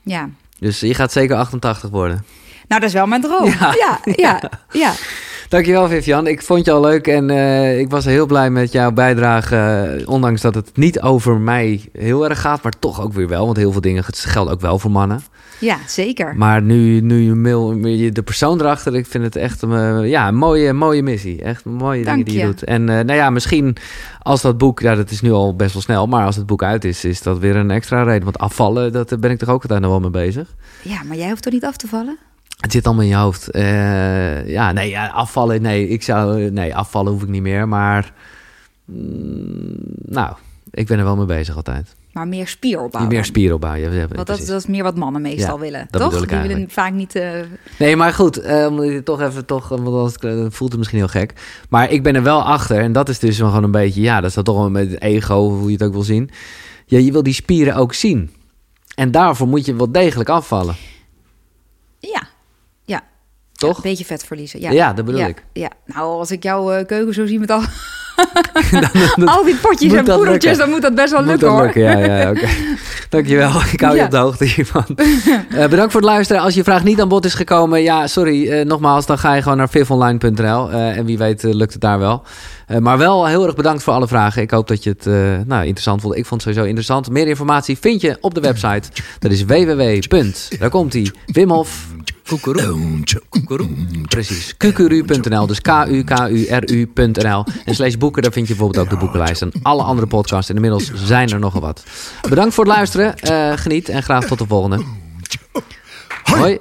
ja. 0.03 0.29
Dus 0.59 0.81
je 0.81 0.95
gaat 0.95 1.13
zeker 1.13 1.37
88 1.37 1.91
worden. 1.91 2.25
Nou, 2.69 2.81
dat 2.81 2.91
is 2.91 2.95
wel 2.95 3.07
mijn 3.07 3.21
droom. 3.21 3.45
Ja. 3.45 3.75
Ja, 3.79 3.99
ja, 4.17 4.41
ja. 4.85 4.93
Ja. 5.57 5.63
Dankjewel, 5.63 5.89
Vivian. 5.89 6.27
Ik 6.27 6.43
vond 6.43 6.65
je 6.65 6.73
al 6.73 6.81
leuk 6.81 7.07
en 7.07 7.31
eh, 7.31 7.79
ik 7.79 7.91
was 7.91 8.05
heel 8.05 8.27
blij 8.27 8.51
met 8.51 8.73
jouw 8.73 8.93
bijdrage. 8.93 9.57
eh, 9.57 10.09
ondanks 10.09 10.41
dat 10.41 10.55
het 10.55 10.71
niet 10.77 11.01
over 11.01 11.41
mij 11.41 11.89
heel 11.93 12.29
erg 12.29 12.41
gaat, 12.41 12.63
maar 12.63 12.73
toch 12.79 13.01
ook 13.03 13.13
weer 13.13 13.29
wel. 13.29 13.45
Want 13.45 13.57
heel 13.57 13.73
veel 13.73 13.81
dingen 13.81 14.05
gelden 14.05 14.53
ook 14.53 14.61
wel 14.61 14.79
voor 14.79 14.91
mannen. 14.91 15.23
Ja, 15.59 15.79
zeker. 15.87 16.37
Maar 16.37 16.63
nu, 16.63 17.01
nu 17.01 17.21
je 17.21 17.35
mail, 17.35 17.81
de 18.13 18.23
persoon 18.25 18.61
erachter, 18.61 18.95
ik 18.95 19.07
vind 19.07 19.25
het 19.25 19.37
echt 19.37 19.63
een, 19.63 19.73
eh, 19.73 20.11
ja, 20.11 20.29
een 20.29 20.35
mooie, 20.35 20.73
mooie 20.73 21.03
missie. 21.03 21.43
Echt 21.43 21.65
mooie 21.65 22.05
Dank 22.05 22.17
dingen 22.17 22.25
die 22.25 22.35
je 22.35 22.41
je. 22.41 22.47
doet. 22.47 22.65
En 22.65 22.85
nou 22.85 23.13
ja, 23.13 23.31
misschien 23.31 23.77
als 24.23 24.43
dat 24.43 24.59
boek, 24.59 24.81
ja, 24.81 24.95
dat 24.95 25.11
is 25.11 25.21
nu 25.21 25.33
al 25.33 25.57
best 25.57 25.73
wel 25.73 25.83
snel, 25.83 26.07
maar 26.07 26.27
als 26.27 26.37
het 26.37 26.47
boek 26.47 26.63
uit 26.63 26.85
is, 26.85 27.05
is 27.05 27.23
dat 27.23 27.39
weer 27.39 27.57
een 27.57 27.71
extra 27.71 28.03
reden. 28.03 28.25
Want 28.25 28.39
afvallen, 28.39 28.93
dat 28.93 29.09
daar 29.09 29.19
ben 29.19 29.31
ik 29.31 29.39
toch 29.39 29.49
ook 29.49 29.63
altijd 29.63 29.81
nog 29.81 29.91
wel 29.91 30.01
mee 30.01 30.11
bezig. 30.11 30.55
Ja, 30.83 31.03
maar 31.03 31.17
jij 31.17 31.29
hoeft 31.29 31.43
toch 31.43 31.53
niet 31.53 31.65
af 31.65 31.77
te 31.77 31.87
vallen? 31.89 32.19
Het 32.65 32.73
zit 32.73 32.87
allemaal 32.87 33.05
in 33.05 33.11
je 33.11 33.17
hoofd. 33.17 33.51
Eh, 33.51 34.49
ja, 34.49 34.73
nee, 34.73 34.91
ja, 34.91 35.07
afvallen, 35.07 35.63
nee, 35.63 35.89
ik 35.89 36.03
zou, 36.03 36.51
nee, 36.51 36.75
afvallen 36.75 37.13
hoef 37.13 37.23
ik 37.23 37.29
niet 37.29 37.43
meer, 37.43 37.69
maar 37.69 38.13
mm, 38.85 39.77
nou, 40.05 40.35
ik 40.71 40.87
ben 40.87 40.99
er 40.99 41.05
wel 41.05 41.17
mee 41.17 41.27
bezig 41.27 41.57
altijd. 41.57 41.95
Maar 42.13 42.29
meer 42.29 42.49
spieropbouw. 42.49 43.07
Meer 43.07 43.53
opbouwen. 43.53 43.81
Ja, 43.81 43.91
ja, 43.91 44.09
Want 44.09 44.27
dat, 44.27 44.47
dat 44.47 44.61
is 44.61 44.67
meer 44.67 44.83
wat 44.83 44.97
mannen 44.97 45.23
meestal 45.23 45.55
Ja, 45.55 45.61
willen, 45.61 45.87
dat 45.91 46.11
toch? 46.11 46.27
Die 46.27 46.39
willen 46.39 46.71
vaak 46.71 46.93
niet... 46.93 47.15
eh, 47.15 47.31
Nee, 47.79 47.97
maar 47.97 48.13
goed, 48.13 48.37
eh, 48.37 48.67
omdat 48.67 48.87
je 48.87 49.03
toch 49.03 49.21
even 49.21 49.45
toch, 49.47 49.69
want 49.69 49.87
anders 49.87 50.55
voelt 50.55 50.71
het 50.71 50.79
misschien 50.79 50.99
heel 50.99 51.09
gek. 51.09 51.33
Maar 51.69 51.91
ik 51.91 52.03
ben 52.03 52.15
er 52.15 52.23
wel 52.23 52.43
achter 52.43 52.79
en 52.79 52.93
dat 52.93 53.09
is 53.09 53.19
dus 53.19 53.37
gewoon 53.39 53.65
een 53.65 53.71
beetje, 53.71 54.01
ja, 54.01 54.21
dat 54.21 54.29
is 54.29 54.35
dan 54.35 54.45
toch 54.45 54.57
wel 54.57 54.71
met 54.71 54.91
het 54.91 55.01
ego, 55.01 55.49
hoe 55.51 55.67
je 55.67 55.73
het 55.73 55.83
ook 55.83 55.93
wil 55.93 56.03
zien. 56.03 56.31
Ja, 56.87 56.99
je 56.99 57.13
wil 57.13 57.23
die 57.23 57.35
spieren 57.35 57.75
ook 57.75 57.95
zien. 57.95 58.31
En 58.95 59.11
daarvoor 59.11 59.49
moet 59.49 59.65
je 59.67 59.77
wel 59.77 59.93
degelijk 59.93 60.29
afvallen, 60.29 60.75
ja. 61.99 62.33
Toch? 63.67 63.77
Een 63.77 63.83
beetje 63.83 64.05
vet 64.05 64.25
verliezen. 64.25 64.61
Ja, 64.61 64.71
Ja, 64.71 64.93
dat 64.93 65.05
bedoel 65.05 65.21
ja, 65.21 65.27
ik. 65.27 65.45
Ja, 65.53 65.69
nou, 65.87 66.19
als 66.19 66.31
ik 66.31 66.43
jouw 66.43 66.71
eh, 66.73 66.87
keuken 66.87 67.15
zo 67.15 67.27
zie 67.27 67.39
met 67.39 67.51
al, 67.51 67.61
Dan- 69.17 69.29
al 69.29 69.45
die 69.45 69.55
potjes 69.57 69.93
en 69.93 70.05
poedertjes, 70.05 70.27
lukken. 70.43 70.59
dan 70.59 70.71
moet 70.71 70.83
dat 70.83 70.95
best 70.95 71.11
wel 71.11 71.21
Moet 71.21 71.29
lukken, 71.31 71.47
dat 71.49 71.57
hoor. 71.57 71.65
lukken, 71.65 71.83
ja, 71.83 72.21
ja. 72.21 72.33
Dankjewel, 73.09 73.51
ik 73.73 73.81
hou 73.81 73.93
je 73.93 73.99
Ja. 73.99 74.05
op 74.05 74.11
de 74.11 74.17
hoogte 74.17 74.45
hiervan. 74.45 74.85
Eh, 75.51 75.69
bedankt 75.69 75.93
voor 75.93 76.01
het 76.01 76.11
luisteren. 76.11 76.43
Als 76.43 76.55
je 76.55 76.65
vraag 76.65 76.85
niet 76.85 77.01
aan 77.01 77.09
bod 77.09 77.25
is 77.25 77.35
gekomen, 77.35 77.83
ja, 77.83 78.07
sorry, 78.07 78.51
eh, 78.51 78.65
nogmaals, 78.67 79.07
dan 79.07 79.19
ga 79.19 79.35
je 79.35 79.43
gewoon 79.43 79.59
naar 79.59 79.69
vifonline.nl 79.69 80.71
eh, 80.71 80.97
en 80.97 81.05
wie 81.05 81.19
weet 81.19 81.43
lukt 81.43 81.73
het 81.73 81.81
daar 81.83 81.99
wel. 81.99 82.23
Maar 82.81 82.99
wel 82.99 83.27
heel 83.27 83.47
erg 83.47 83.55
bedankt 83.55 83.83
voor 83.83 83.93
alle 83.93 84.09
vragen. 84.09 84.43
Ik 84.43 84.51
hoop 84.51 84.69
dat 84.69 84.83
je 84.85 84.91
het 84.91 85.05
nou, 85.47 85.61
interessant 85.63 86.01
vond. 86.01 86.17
Ik 86.17 86.27
vond 86.27 86.41
het 86.41 86.43
sowieso 86.43 86.65
interessant. 86.69 87.11
Meer 87.11 87.27
informatie 87.27 87.79
vind 87.79 88.01
je 88.01 88.17
op 88.21 88.35
de 88.35 88.41
website. 88.41 88.89
Dat 89.19 89.31
is 89.31 89.45
www. 89.45 90.03
Daar 90.59 90.71
komt 90.71 90.93
hij. 90.93 91.11
Wimhof. 91.27 91.87
Koekeroe. 92.29 93.69
Precies. 94.09 94.57
Kukuru.nl. 94.57 95.47
Dus 95.47 95.61
K-U-K-U-R-U.nl. 95.61 97.45
En 97.65 97.75
slash 97.75 97.95
boeken, 97.95 98.23
daar 98.23 98.33
vind 98.33 98.49
je 98.49 98.55
bijvoorbeeld 98.55 98.85
ook 98.85 98.91
de 98.91 98.97
boekenlijst. 98.97 99.43
En 99.43 99.53
alle 99.63 99.83
andere 99.83 100.07
podcasts. 100.07 100.49
En 100.51 100.55
inmiddels 100.55 100.91
zijn 100.95 101.31
er 101.31 101.39
nogal 101.39 101.61
wat. 101.61 101.85
Bedankt 102.29 102.55
voor 102.55 102.65
het 102.65 102.75
luisteren. 102.75 103.19
Eh, 103.19 103.53
geniet 103.57 103.89
en 103.89 104.03
graag 104.03 104.25
tot 104.25 104.39
de 104.39 104.47
volgende. 104.47 104.85
Hoi. 106.25 106.59